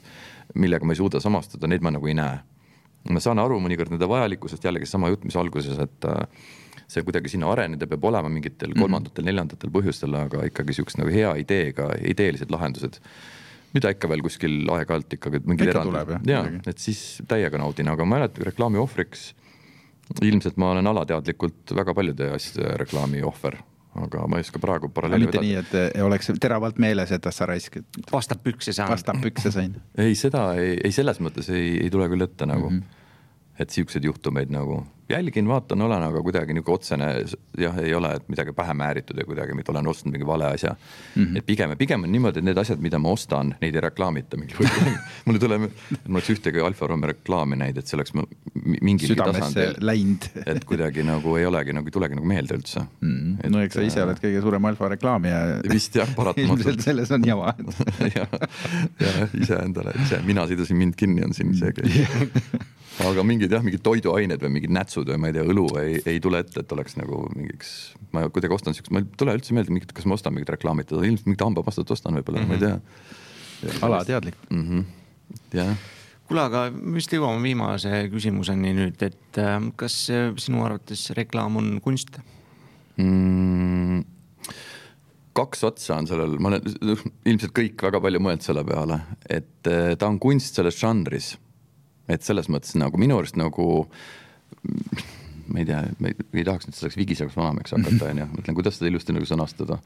millega 0.55 0.85
ma 0.85 0.93
ei 0.93 0.99
suuda 1.01 1.19
samastada, 1.19 1.67
neid 1.67 1.83
ma 1.83 1.91
nagu 1.95 2.07
ei 2.07 2.15
näe. 2.17 2.39
Ma 3.09 3.21
saan 3.23 3.39
aru 3.41 3.57
mõnikord 3.63 3.91
nende 3.93 4.07
vajalikkusest, 4.11 4.63
jällegi 4.63 4.87
sama 4.87 5.09
jutt, 5.11 5.23
mis 5.27 5.37
alguses, 5.39 5.79
et 5.81 6.07
äh, 6.07 6.47
see 6.89 7.05
kuidagi 7.05 7.31
sinna 7.33 7.49
areneda 7.53 7.87
peab 7.89 8.05
olema 8.09 8.31
mingitel 8.33 8.73
mhm. 8.73 8.81
kolmandatel 8.81 9.23
mm 9.23 9.27
-hmm., 9.27 9.31
neljandatel 9.31 9.73
põhjustel, 9.75 10.15
aga 10.19 10.45
ikkagi 10.49 10.77
siuksed 10.79 11.01
nagu 11.01 11.13
hea 11.13 11.35
ideega, 11.43 11.91
ideelised 12.13 12.51
lahendused. 12.51 13.01
mida 13.73 13.91
ikka 13.93 14.09
veel 14.09 14.23
kuskil 14.25 14.53
aeg-ajalt 14.73 15.13
ikkagi 15.13 15.39
mingid 15.45 15.69
erandid, 15.69 16.15
ja 16.25 16.39
et 16.67 16.79
siis 16.81 17.21
täiega 17.29 17.57
naudin, 17.61 17.91
aga 17.91 18.05
ma 18.05 18.15
mäletan 18.17 18.45
reklaami 18.45 18.81
ohvriks. 18.81 19.35
ilmselt 20.21 20.57
ma 20.57 20.71
olen 20.71 20.87
alateadlikult 20.87 21.75
väga 21.75 21.93
paljude 21.93 22.31
asjade 22.33 22.77
reklaami 22.81 23.21
ohver 23.21 23.59
aga 23.95 24.27
ma 24.27 24.37
ei 24.37 24.45
oska 24.45 24.59
praegu 24.59 24.89
paralleeli 24.89 25.25
mitte 25.25 25.41
nii, 25.41 25.55
et 25.59 25.73
eh, 25.77 26.03
oleks 26.05 26.31
teravalt 26.41 26.77
meeles, 26.77 27.11
et 27.11 27.25
ah 27.25 27.33
sa 27.33 27.45
raisk. 27.49 27.77
vastab 28.11 28.41
pükse 28.43 28.73
saanud. 28.73 28.93
vastab 28.93 29.21
pükse 29.21 29.51
sain 29.51 29.75
ei, 30.03 30.15
seda 30.15 30.53
ei, 30.55 30.77
ei 30.83 30.91
selles 30.91 31.21
mõttes 31.21 31.49
ei, 31.53 31.75
ei 31.83 31.89
tule 31.93 32.09
küll 32.09 32.25
ette 32.25 32.49
nagu 32.49 32.69
mm. 32.69 32.79
-hmm 32.79 32.98
et 33.59 33.69
siukseid 33.69 34.07
juhtumeid 34.07 34.51
nagu 34.53 34.83
jälgin, 35.09 35.47
vaatan, 35.47 35.81
olen, 35.81 36.03
aga 36.03 36.21
kuidagi 36.21 36.53
nihuke 36.53 36.71
otsene 36.71 37.07
jah, 37.57 37.77
ei 37.81 37.93
ole, 37.97 38.11
et 38.19 38.27
midagi 38.29 38.53
pähe 38.53 38.73
määritud 38.77 39.17
ja 39.17 39.25
kuidagi 39.25 39.55
olen 39.69 39.87
ostnud 39.87 40.13
mingi 40.13 40.27
vale 40.27 40.45
asja 40.45 40.75
mm. 41.15 41.23
-hmm. 41.23 41.37
et 41.37 41.45
pigem, 41.45 41.77
pigem 41.77 42.03
on 42.03 42.11
niimoodi, 42.11 42.39
et 42.39 42.45
need 42.45 42.57
asjad, 42.57 42.79
mida 42.79 42.99
ma 42.99 43.09
ostan, 43.09 43.55
neid 43.61 43.75
ei 43.75 43.81
reklaamita 43.81 44.37
mingi 44.37 44.53
mul 45.25 45.35
ei 45.35 45.39
tule, 45.39 45.59
et 45.65 46.07
ma 46.07 46.19
oleks 46.19 46.29
ühtegi 46.35 46.61
Alfa 46.65 46.87
Romeo 46.87 47.11
reklaami 47.13 47.57
näinud, 47.57 47.81
et 47.81 47.87
see 47.87 47.97
oleks 47.97 48.13
mingil 48.81 49.15
tasandil 49.17 49.75
läinud 49.81 50.29
et 50.53 50.65
kuidagi 50.65 51.03
nagu 51.03 51.35
ei 51.41 51.45
olegi 51.49 51.73
nagu 51.73 51.89
ei 51.89 51.97
tulegi 51.97 52.19
nagu 52.19 52.33
meelde 52.33 52.59
üldse 52.61 52.85
mm. 52.85 53.17
-hmm. 53.17 53.49
no 53.49 53.65
eks 53.65 53.79
sa 53.79 53.85
ise 53.85 54.03
oled 54.03 54.21
kõige 54.21 54.41
suurem 54.45 54.65
Alfa 54.65 54.93
reklaamija. 54.95 55.39
vist 55.73 55.95
jah, 55.95 56.15
paratamatult 56.15 56.67
ilmselt 56.67 56.85
selles 56.85 57.11
on 57.11 57.25
jama 57.25 57.55
ja, 58.15 58.27
ja 58.99 59.29
iseendale, 59.41 59.97
ise, 60.05 60.21
mina 60.25 60.47
sidusin 60.47 60.77
mind 60.77 60.93
kinni, 60.97 61.25
on 61.25 61.33
siin 61.33 61.57
isegi 61.57 62.05
aga 63.07 63.23
mingid 63.23 63.53
jah, 63.53 63.63
mingid 63.63 63.83
toiduained 63.85 64.41
või 64.43 64.55
mingid 64.57 64.73
nätsud 64.75 65.07
või 65.11 65.21
ma 65.21 65.29
ei 65.29 65.37
tea, 65.37 65.45
õlu 65.47 65.67
ei, 65.81 65.99
ei 66.09 66.23
tule 66.23 66.41
ette, 66.43 66.63
et 66.63 66.73
oleks 66.75 66.97
nagu 66.99 67.21
mingiks, 67.35 67.69
ma 68.15 68.25
kuidagi 68.27 68.57
ostan 68.57 68.75
siukest, 68.75 68.93
ma 68.95 69.03
ei 69.03 69.07
tule 69.19 69.37
üldse 69.37 69.55
meelde 69.55 69.75
mingit, 69.75 69.93
kas 69.95 70.07
ma 70.09 70.17
ostan 70.17 70.35
mingit 70.35 70.51
reklaamitud, 70.55 71.03
ilmselt 71.05 71.29
mingit 71.29 71.45
hambapastat 71.45 71.95
ostan 71.95 72.19
võib-olla 72.19 72.43
mm, 72.43 72.51
-hmm. 72.51 72.51
ma 72.51 72.59
ei 72.59 72.65
tea. 72.65 73.69
Mhm. 73.69 73.85
alateadlik 73.87 74.35
mm. 74.49 74.67
-hmm. 74.67 74.83
jah 75.53 75.73
kuule, 76.29 76.45
aga 76.45 76.67
vist 76.93 77.13
jõuame 77.13 77.41
viimase 77.41 78.03
küsimuseni 78.13 78.75
nüüd, 78.77 79.01
et 79.01 79.41
äh, 79.41 79.57
kas 79.79 79.95
äh, 80.13 80.29
sinu 80.37 80.61
arvates 80.65 81.09
reklaam 81.17 81.57
on 81.57 81.79
kunst 81.81 82.19
mm,? 82.97 84.03
kaks 85.39 85.63
otsa 85.63 85.97
on 85.97 86.07
sellel, 86.09 86.35
ma 86.41 86.51
olen 86.51 86.95
ilmselt 87.29 87.53
kõik 87.55 87.81
väga 87.87 88.01
palju 88.03 88.21
mõelnud 88.21 88.45
selle 88.45 88.63
peale, 88.67 88.99
et 89.25 89.69
äh, 89.71 89.93
ta 89.97 90.09
on 90.11 90.19
kunst 90.21 90.59
selles 90.59 90.77
žanris 90.77 91.33
et 92.09 92.25
selles 92.25 92.49
mõttes 92.51 92.75
nagu 92.79 92.99
minu 93.01 93.19
arust 93.19 93.37
nagu 93.39 93.69
ma 95.49 95.61
ei 95.61 95.67
tea, 95.67 95.81
ma 96.01 96.11
ei, 96.11 96.45
tahaks 96.45 96.69
nüüd 96.69 96.77
selleks 96.77 96.97
vigisevaks 96.99 97.37
vanameheks 97.37 97.75
hakata, 97.75 98.07
onju, 98.13 98.29
mõtlen, 98.37 98.57
kuidas 98.57 98.79
seda 98.79 98.89
ilusti 98.91 99.15
nagu 99.15 99.29
sõnastada. 99.29 99.79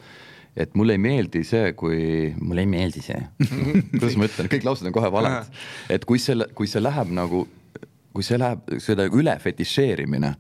et 0.55 0.76
mulle 0.78 0.97
ei 0.97 1.01
meeldi 1.01 1.43
see, 1.47 1.74
kui, 1.78 2.34
mulle 2.39 2.65
ei 2.65 2.69
meeldi 2.69 3.03
see 3.05 3.19
kuidas 3.95 4.17
ma 4.19 4.30
ütlen, 4.30 4.51
kõik 4.51 4.67
laused 4.67 4.89
on 4.89 4.95
kohe 4.95 5.11
valed. 5.13 5.51
et 5.93 6.05
kui 6.09 6.21
selle, 6.21 6.49
kui 6.55 6.69
see 6.69 6.84
läheb 6.84 7.13
nagu, 7.15 7.45
kui 8.13 8.26
see 8.26 8.39
läheb, 8.41 8.76
seda 8.84 9.07
üle 9.09 9.38
fetišeerimine 9.41 10.36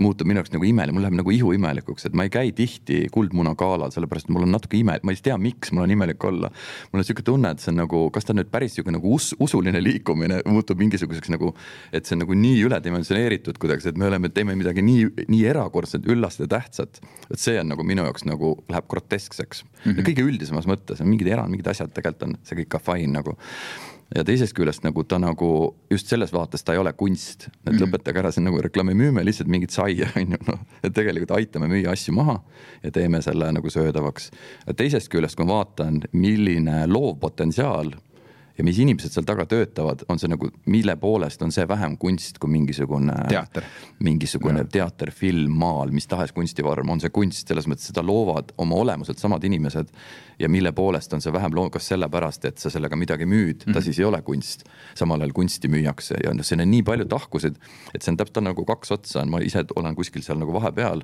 muutub 0.00 0.28
minu 0.28 0.40
jaoks 0.40 0.52
nagu 0.54 0.66
imeline, 0.66 0.94
mul 0.94 1.04
läheb 1.04 1.16
nagu 1.18 1.34
ihu 1.34 1.52
imelikuks, 1.56 2.08
et 2.08 2.16
ma 2.16 2.26
ei 2.26 2.32
käi 2.32 2.52
tihti 2.56 3.04
Kuldmuna 3.14 3.54
galal, 3.58 3.92
sellepärast 3.94 4.28
et 4.28 4.34
mul 4.34 4.46
on 4.46 4.54
natuke 4.54 4.78
ime, 4.78 4.96
ma 5.02 5.14
ei 5.14 5.20
tea, 5.22 5.36
miks 5.40 5.72
mul 5.74 5.86
on 5.86 5.94
imelik 5.94 6.24
olla. 6.24 6.50
mul 6.92 7.02
on 7.02 7.06
sihuke 7.06 7.24
tunne, 7.26 7.52
et 7.54 7.62
see 7.62 7.72
on 7.72 7.80
nagu, 7.82 8.02
kas 8.14 8.26
ta 8.26 8.34
on 8.34 8.40
nüüd 8.40 8.50
päris 8.52 8.76
sihuke 8.76 8.94
nagu 8.94 9.14
us, 9.14 9.32
usuline 9.42 9.82
liikumine 9.82 10.40
muutub 10.50 10.80
mingisuguseks 10.82 11.32
nagu, 11.34 11.54
et 11.92 12.06
see 12.06 12.18
on 12.18 12.24
nagu 12.24 12.38
nii 12.38 12.64
üledimensioneeritud 12.68 13.60
kuidagi, 13.62 13.88
et 13.92 14.00
me 14.00 14.08
oleme, 14.10 14.30
teeme 14.34 14.56
midagi 14.58 14.84
nii, 14.84 15.26
nii 15.30 15.42
erakordset, 15.52 16.06
üllast 16.10 16.42
ja 16.42 16.50
tähtsat. 16.50 17.00
et 17.30 17.40
see 17.40 17.58
on 17.60 17.70
nagu 17.72 17.86
minu 17.86 18.04
jaoks 18.04 18.26
nagu 18.28 18.56
läheb 18.68 18.88
groteskseks 18.88 19.64
mm 19.64 19.92
-hmm. 19.92 20.04
kõige 20.08 20.22
üldisemas 20.22 20.66
mõttes, 20.66 21.02
mingid 21.04 21.26
erand, 21.26 21.50
mingid 21.50 21.66
asjad 21.66 21.92
tegelikult 21.94 22.22
on 22.22 22.38
see 22.42 22.56
kõik 22.62 22.68
ka 22.68 22.78
fine 22.78 23.12
nagu 23.12 23.36
ja 24.14 24.24
teisest 24.26 24.54
küljest 24.56 24.84
nagu 24.86 25.04
ta 25.08 25.18
nagu 25.18 25.48
just 25.90 26.10
selles 26.10 26.32
vaates 26.34 26.64
ta 26.64 26.74
ei 26.74 26.80
ole 26.80 26.92
kunst, 26.98 27.48
et 27.64 27.72
mm. 27.72 27.80
lõpetage 27.82 28.22
ära, 28.22 28.32
see 28.32 28.42
on 28.42 28.48
nagu 28.50 28.62
reklaami, 28.62 28.94
müüme 28.98 29.24
lihtsalt 29.26 29.50
mingit 29.50 29.74
saia, 29.74 30.10
on 30.20 30.36
ju, 30.36 30.40
noh. 30.48 30.64
et 30.82 30.94
tegelikult 30.94 31.36
aitame 31.38 31.68
müüa 31.70 31.94
asju 31.94 32.14
maha 32.16 32.38
ja 32.84 32.94
teeme 32.94 33.22
selle 33.24 33.50
nagu 33.54 33.70
söödavaks. 33.70 34.30
teisest 34.76 35.10
küljest, 35.12 35.38
kui 35.38 35.48
ma 35.48 35.60
vaatan, 35.60 36.02
milline 36.12 36.84
loovpotentsiaal 36.90 37.94
ja 38.58 38.64
mis 38.64 38.78
inimesed 38.78 39.12
seal 39.12 39.26
taga 39.26 39.46
töötavad, 39.50 40.04
on 40.08 40.20
see 40.20 40.30
nagu, 40.30 40.48
mille 40.70 40.94
poolest 41.00 41.42
on 41.42 41.52
see 41.54 41.66
vähem 41.68 41.96
kunst 41.98 42.38
kui 42.42 42.50
mingisugune. 42.52 43.14
teater. 43.28 43.66
mingisugune 44.04 44.62
ja. 44.62 44.68
teater, 44.76 45.10
film, 45.10 45.56
maal, 45.58 45.90
mis 45.94 46.06
tahes 46.10 46.32
kunstivorm, 46.32 46.90
on 46.94 47.02
see 47.02 47.10
kunst, 47.14 47.48
selles 47.50 47.66
mõttes 47.70 47.90
seda 47.90 48.04
loovad 48.06 48.54
oma 48.58 48.78
olemuselt 48.78 49.18
samad 49.18 49.44
inimesed. 49.44 49.90
ja 50.38 50.48
mille 50.48 50.72
poolest 50.72 51.12
on 51.12 51.22
see 51.22 51.32
vähem 51.32 51.54
loo-, 51.54 51.70
kas 51.70 51.88
sellepärast, 51.92 52.44
et 52.44 52.58
sa 52.58 52.70
sellega 52.70 52.96
midagi 52.96 53.26
müüd 53.26 53.64
mm, 53.64 53.70
-hmm. 53.70 53.74
ta 53.74 53.80
siis 53.80 53.98
ei 53.98 54.04
ole 54.04 54.22
kunst. 54.22 54.64
samal 54.94 55.20
ajal 55.20 55.32
kunsti 55.32 55.68
müüakse 55.68 56.16
ja 56.24 56.34
noh, 56.34 56.44
siin 56.44 56.60
on 56.60 56.70
nii 56.70 56.82
palju 56.82 57.04
tahkusid, 57.04 57.56
et 57.94 58.02
see 58.02 58.12
on 58.12 58.16
täpselt 58.16 58.44
nagu 58.44 58.64
kaks 58.64 58.90
otsa, 58.92 59.24
ma 59.24 59.40
ise 59.40 59.64
olen 59.76 59.94
kuskil 59.94 60.22
seal 60.22 60.38
nagu 60.38 60.52
vahepeal 60.52 61.02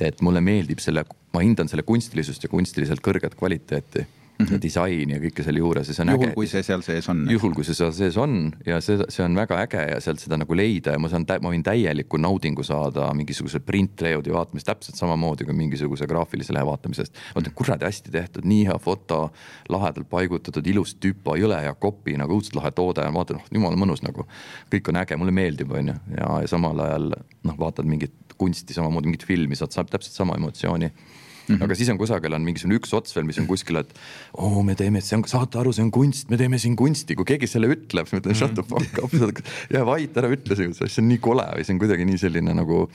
et 0.00 0.20
mulle 0.20 0.40
meeldib 0.40 0.78
selle, 0.78 1.04
ma 1.32 1.40
hindan 1.40 1.68
selle 1.68 1.82
kunstilisust 1.82 2.42
ja 2.42 2.48
kunstiliselt 2.48 3.00
kõrget 3.00 3.34
kvaliteeti 3.38 4.06
mm 4.38 4.46
-hmm. 4.46 4.62
disaini 4.62 5.14
ja 5.14 5.20
kõike 5.20 5.44
selle 5.44 5.58
juures 5.58 5.88
ja 5.88 5.94
see 5.94 6.04
on 6.04 6.12
juhul, 6.14 6.26
äge. 6.28 6.34
kui 6.34 6.46
see 6.46 6.62
seal 6.62 6.82
sees 6.82 7.08
on. 7.08 7.24
juhul, 7.30 7.54
kui 7.54 7.64
see 7.64 7.74
seal 7.74 7.92
sees 7.92 8.16
on 8.16 8.52
ja 8.66 8.80
see, 8.80 8.98
see 9.08 9.24
on 9.24 9.34
väga 9.36 9.58
äge 9.64 9.82
ja 9.90 10.00
sealt 10.00 10.20
seda 10.22 10.38
nagu 10.38 10.56
leida 10.56 10.94
ja 10.94 10.98
ma 10.98 11.08
saan, 11.08 11.26
ma 11.42 11.50
võin 11.50 11.64
täieliku 11.66 12.20
naudingu 12.22 12.62
saada 12.62 13.10
mingisuguse 13.14 13.60
print 13.60 14.02
layout'i 14.02 14.32
vaatamist 14.32 14.66
täpselt 14.66 14.96
samamoodi 14.96 15.44
kui 15.48 15.54
mingisuguse 15.54 16.06
graafilise 16.06 16.54
lehe 16.54 16.66
vaatamisest. 16.66 17.14
ma 17.34 17.42
ütlen, 17.42 17.54
kuradi 17.54 17.84
hästi 17.84 18.14
tehtud, 18.14 18.44
nii 18.44 18.66
hea 18.70 18.78
foto, 18.78 19.32
lahedalt 19.68 20.08
paigutatud, 20.08 20.66
ilus 20.66 20.94
tüpa, 20.94 21.36
jõle 21.36 21.60
hea 21.62 21.74
kopi 21.74 22.16
nagu 22.16 22.38
õudselt 22.38 22.56
lahe 22.60 22.70
toode 22.70 23.02
ja 23.02 23.14
vaatan, 23.14 23.42
noh 23.42 23.52
jumala 23.52 23.76
mõnus 23.76 24.02
nagu. 24.02 24.26
kõik 24.70 24.88
on 24.88 25.02
äge, 25.02 25.16
mulle 25.16 25.32
meeldib, 25.32 25.72
on 25.72 25.88
ju, 25.88 25.94
ja, 26.16 26.40
ja 26.40 26.48
samal 26.48 26.78
ajal 26.80 27.12
noh, 27.42 27.58
vaatad 27.58 27.86
mingit 27.86 28.14
kunsti 28.38 28.74
samamoodi, 28.74 29.10
mingit 29.10 29.26
filmi, 29.26 29.56
saad, 29.56 29.72
saab 29.74 29.90
täpselt 29.90 30.14
sama 30.14 30.36
emotsiooni 30.38 30.92
Mm 31.48 31.54
-hmm. 31.56 31.64
aga 31.64 31.74
siis 31.74 31.88
on 31.88 31.98
kusagil 31.98 32.34
on 32.34 32.44
mingisugune 32.44 32.78
üks 32.78 32.92
ots 32.94 33.16
veel, 33.16 33.26
mis 33.26 33.38
on 33.40 33.46
kuskil, 33.46 33.80
et 33.80 33.94
oo, 34.36 34.62
me 34.62 34.74
teeme, 34.74 35.00
see 35.00 35.16
on, 35.16 35.24
saate 35.24 35.58
aru, 35.58 35.72
see 35.72 35.84
on 35.84 35.90
kunst, 35.90 36.28
me 36.30 36.36
teeme 36.36 36.58
siin 36.58 36.76
kunsti, 36.76 37.16
kui 37.16 37.24
keegi 37.24 37.46
selle 37.46 37.70
ütleb, 37.72 38.08
siis 38.08 38.18
ma 38.18 38.24
ütlen 38.24 38.36
shut 38.36 38.54
the 38.54 38.62
fuck 38.62 39.04
up, 39.04 39.44
jää 39.72 39.86
vait, 39.86 40.16
ära 40.16 40.28
ütle 40.28 40.56
seda, 40.56 40.88
see 40.88 41.02
on 41.02 41.08
nii 41.08 41.22
kole 41.24 41.46
või 41.54 41.64
see 41.64 41.74
on 41.74 41.80
kuidagi 41.80 42.04
nii 42.08 42.20
selline 42.20 42.54
nagu 42.54 42.86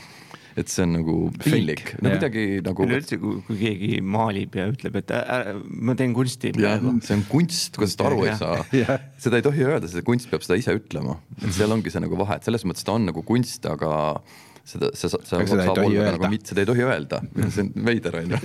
et 0.60 0.70
see 0.70 0.84
on 0.86 0.94
nagu 1.00 1.16
piinlik, 1.42 1.96
no 1.98 2.10
yeah. 2.10 2.18
midagi 2.20 2.46
nagu. 2.66 2.86
üleüldse, 2.86 3.18
kui 3.22 3.58
keegi 3.58 4.00
maalib 4.06 4.54
ja 4.58 4.68
ütleb, 4.70 5.00
et 5.02 5.14
äh, 5.16 5.52
ma 5.58 5.96
teen 5.98 6.14
kunsti. 6.14 6.54
see 6.54 7.18
on 7.18 7.26
kunst, 7.30 7.80
kuidas 7.80 7.98
ta 7.98 8.08
aru 8.10 8.24
yeah. 8.28 8.38
ei 8.72 8.86
saa 8.86 9.00
seda 9.26 9.40
ei 9.40 9.46
tohi 9.46 9.66
öelda, 9.66 9.90
see 9.90 10.06
kunst 10.06 10.30
peab 10.32 10.46
seda 10.46 10.60
ise 10.62 10.76
ütlema, 10.78 11.18
et 11.42 11.50
seal 11.58 11.74
ongi 11.74 11.94
see 11.94 12.04
nagu 12.04 12.20
vahe, 12.20 12.38
et 12.38 12.50
selles 12.50 12.66
mõttes 12.70 12.86
ta 12.86 12.96
on 12.98 13.10
nagu 13.10 13.26
kunst, 13.26 13.66
aga 13.70 13.94
seda, 14.68 14.90
see, 14.96 15.12
see 15.12 15.48
saab 15.50 15.82
olla 15.84 16.12
nagu 16.16 16.32
mitte, 16.32 16.52
seda 16.54 16.64
ei 16.64 16.70
tohi 16.70 16.86
öelda, 16.88 17.22
see 17.50 17.66
on 17.66 17.72
veider 17.90 18.20
on 18.22 18.36
ju. 18.36 18.42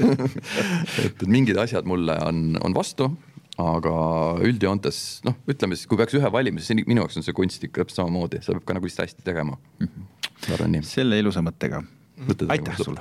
et, 1.04 1.08
et 1.08 1.26
mingid 1.30 1.58
asjad 1.60 1.88
mulle 1.88 2.16
on, 2.26 2.38
on 2.64 2.76
vastu, 2.76 3.10
aga 3.58 3.94
üldjoontes 4.46 5.02
noh, 5.26 5.38
ütleme 5.50 5.78
siis, 5.78 5.88
kui 5.90 5.98
peaks 6.00 6.16
ühe 6.18 6.32
valima, 6.34 6.62
siis 6.62 6.84
minu 6.84 7.02
jaoks 7.04 7.18
on 7.20 7.26
see 7.26 7.36
kunst 7.36 7.64
ikka 7.66 7.84
täpselt 7.84 8.02
samamoodi, 8.02 8.42
seda 8.44 8.58
peab 8.58 8.66
ka 8.70 8.78
nagu 8.78 8.90
lihtsalt 8.90 9.08
hästi 9.08 9.26
tegema. 9.26 9.58
ma 9.82 10.54
arvan 10.56 10.76
nii. 10.76 10.86
selle 10.86 11.18
ilusa 11.22 11.42
mõttega 11.44 11.82
aitäh 12.48 12.76
sulle. 12.82 13.00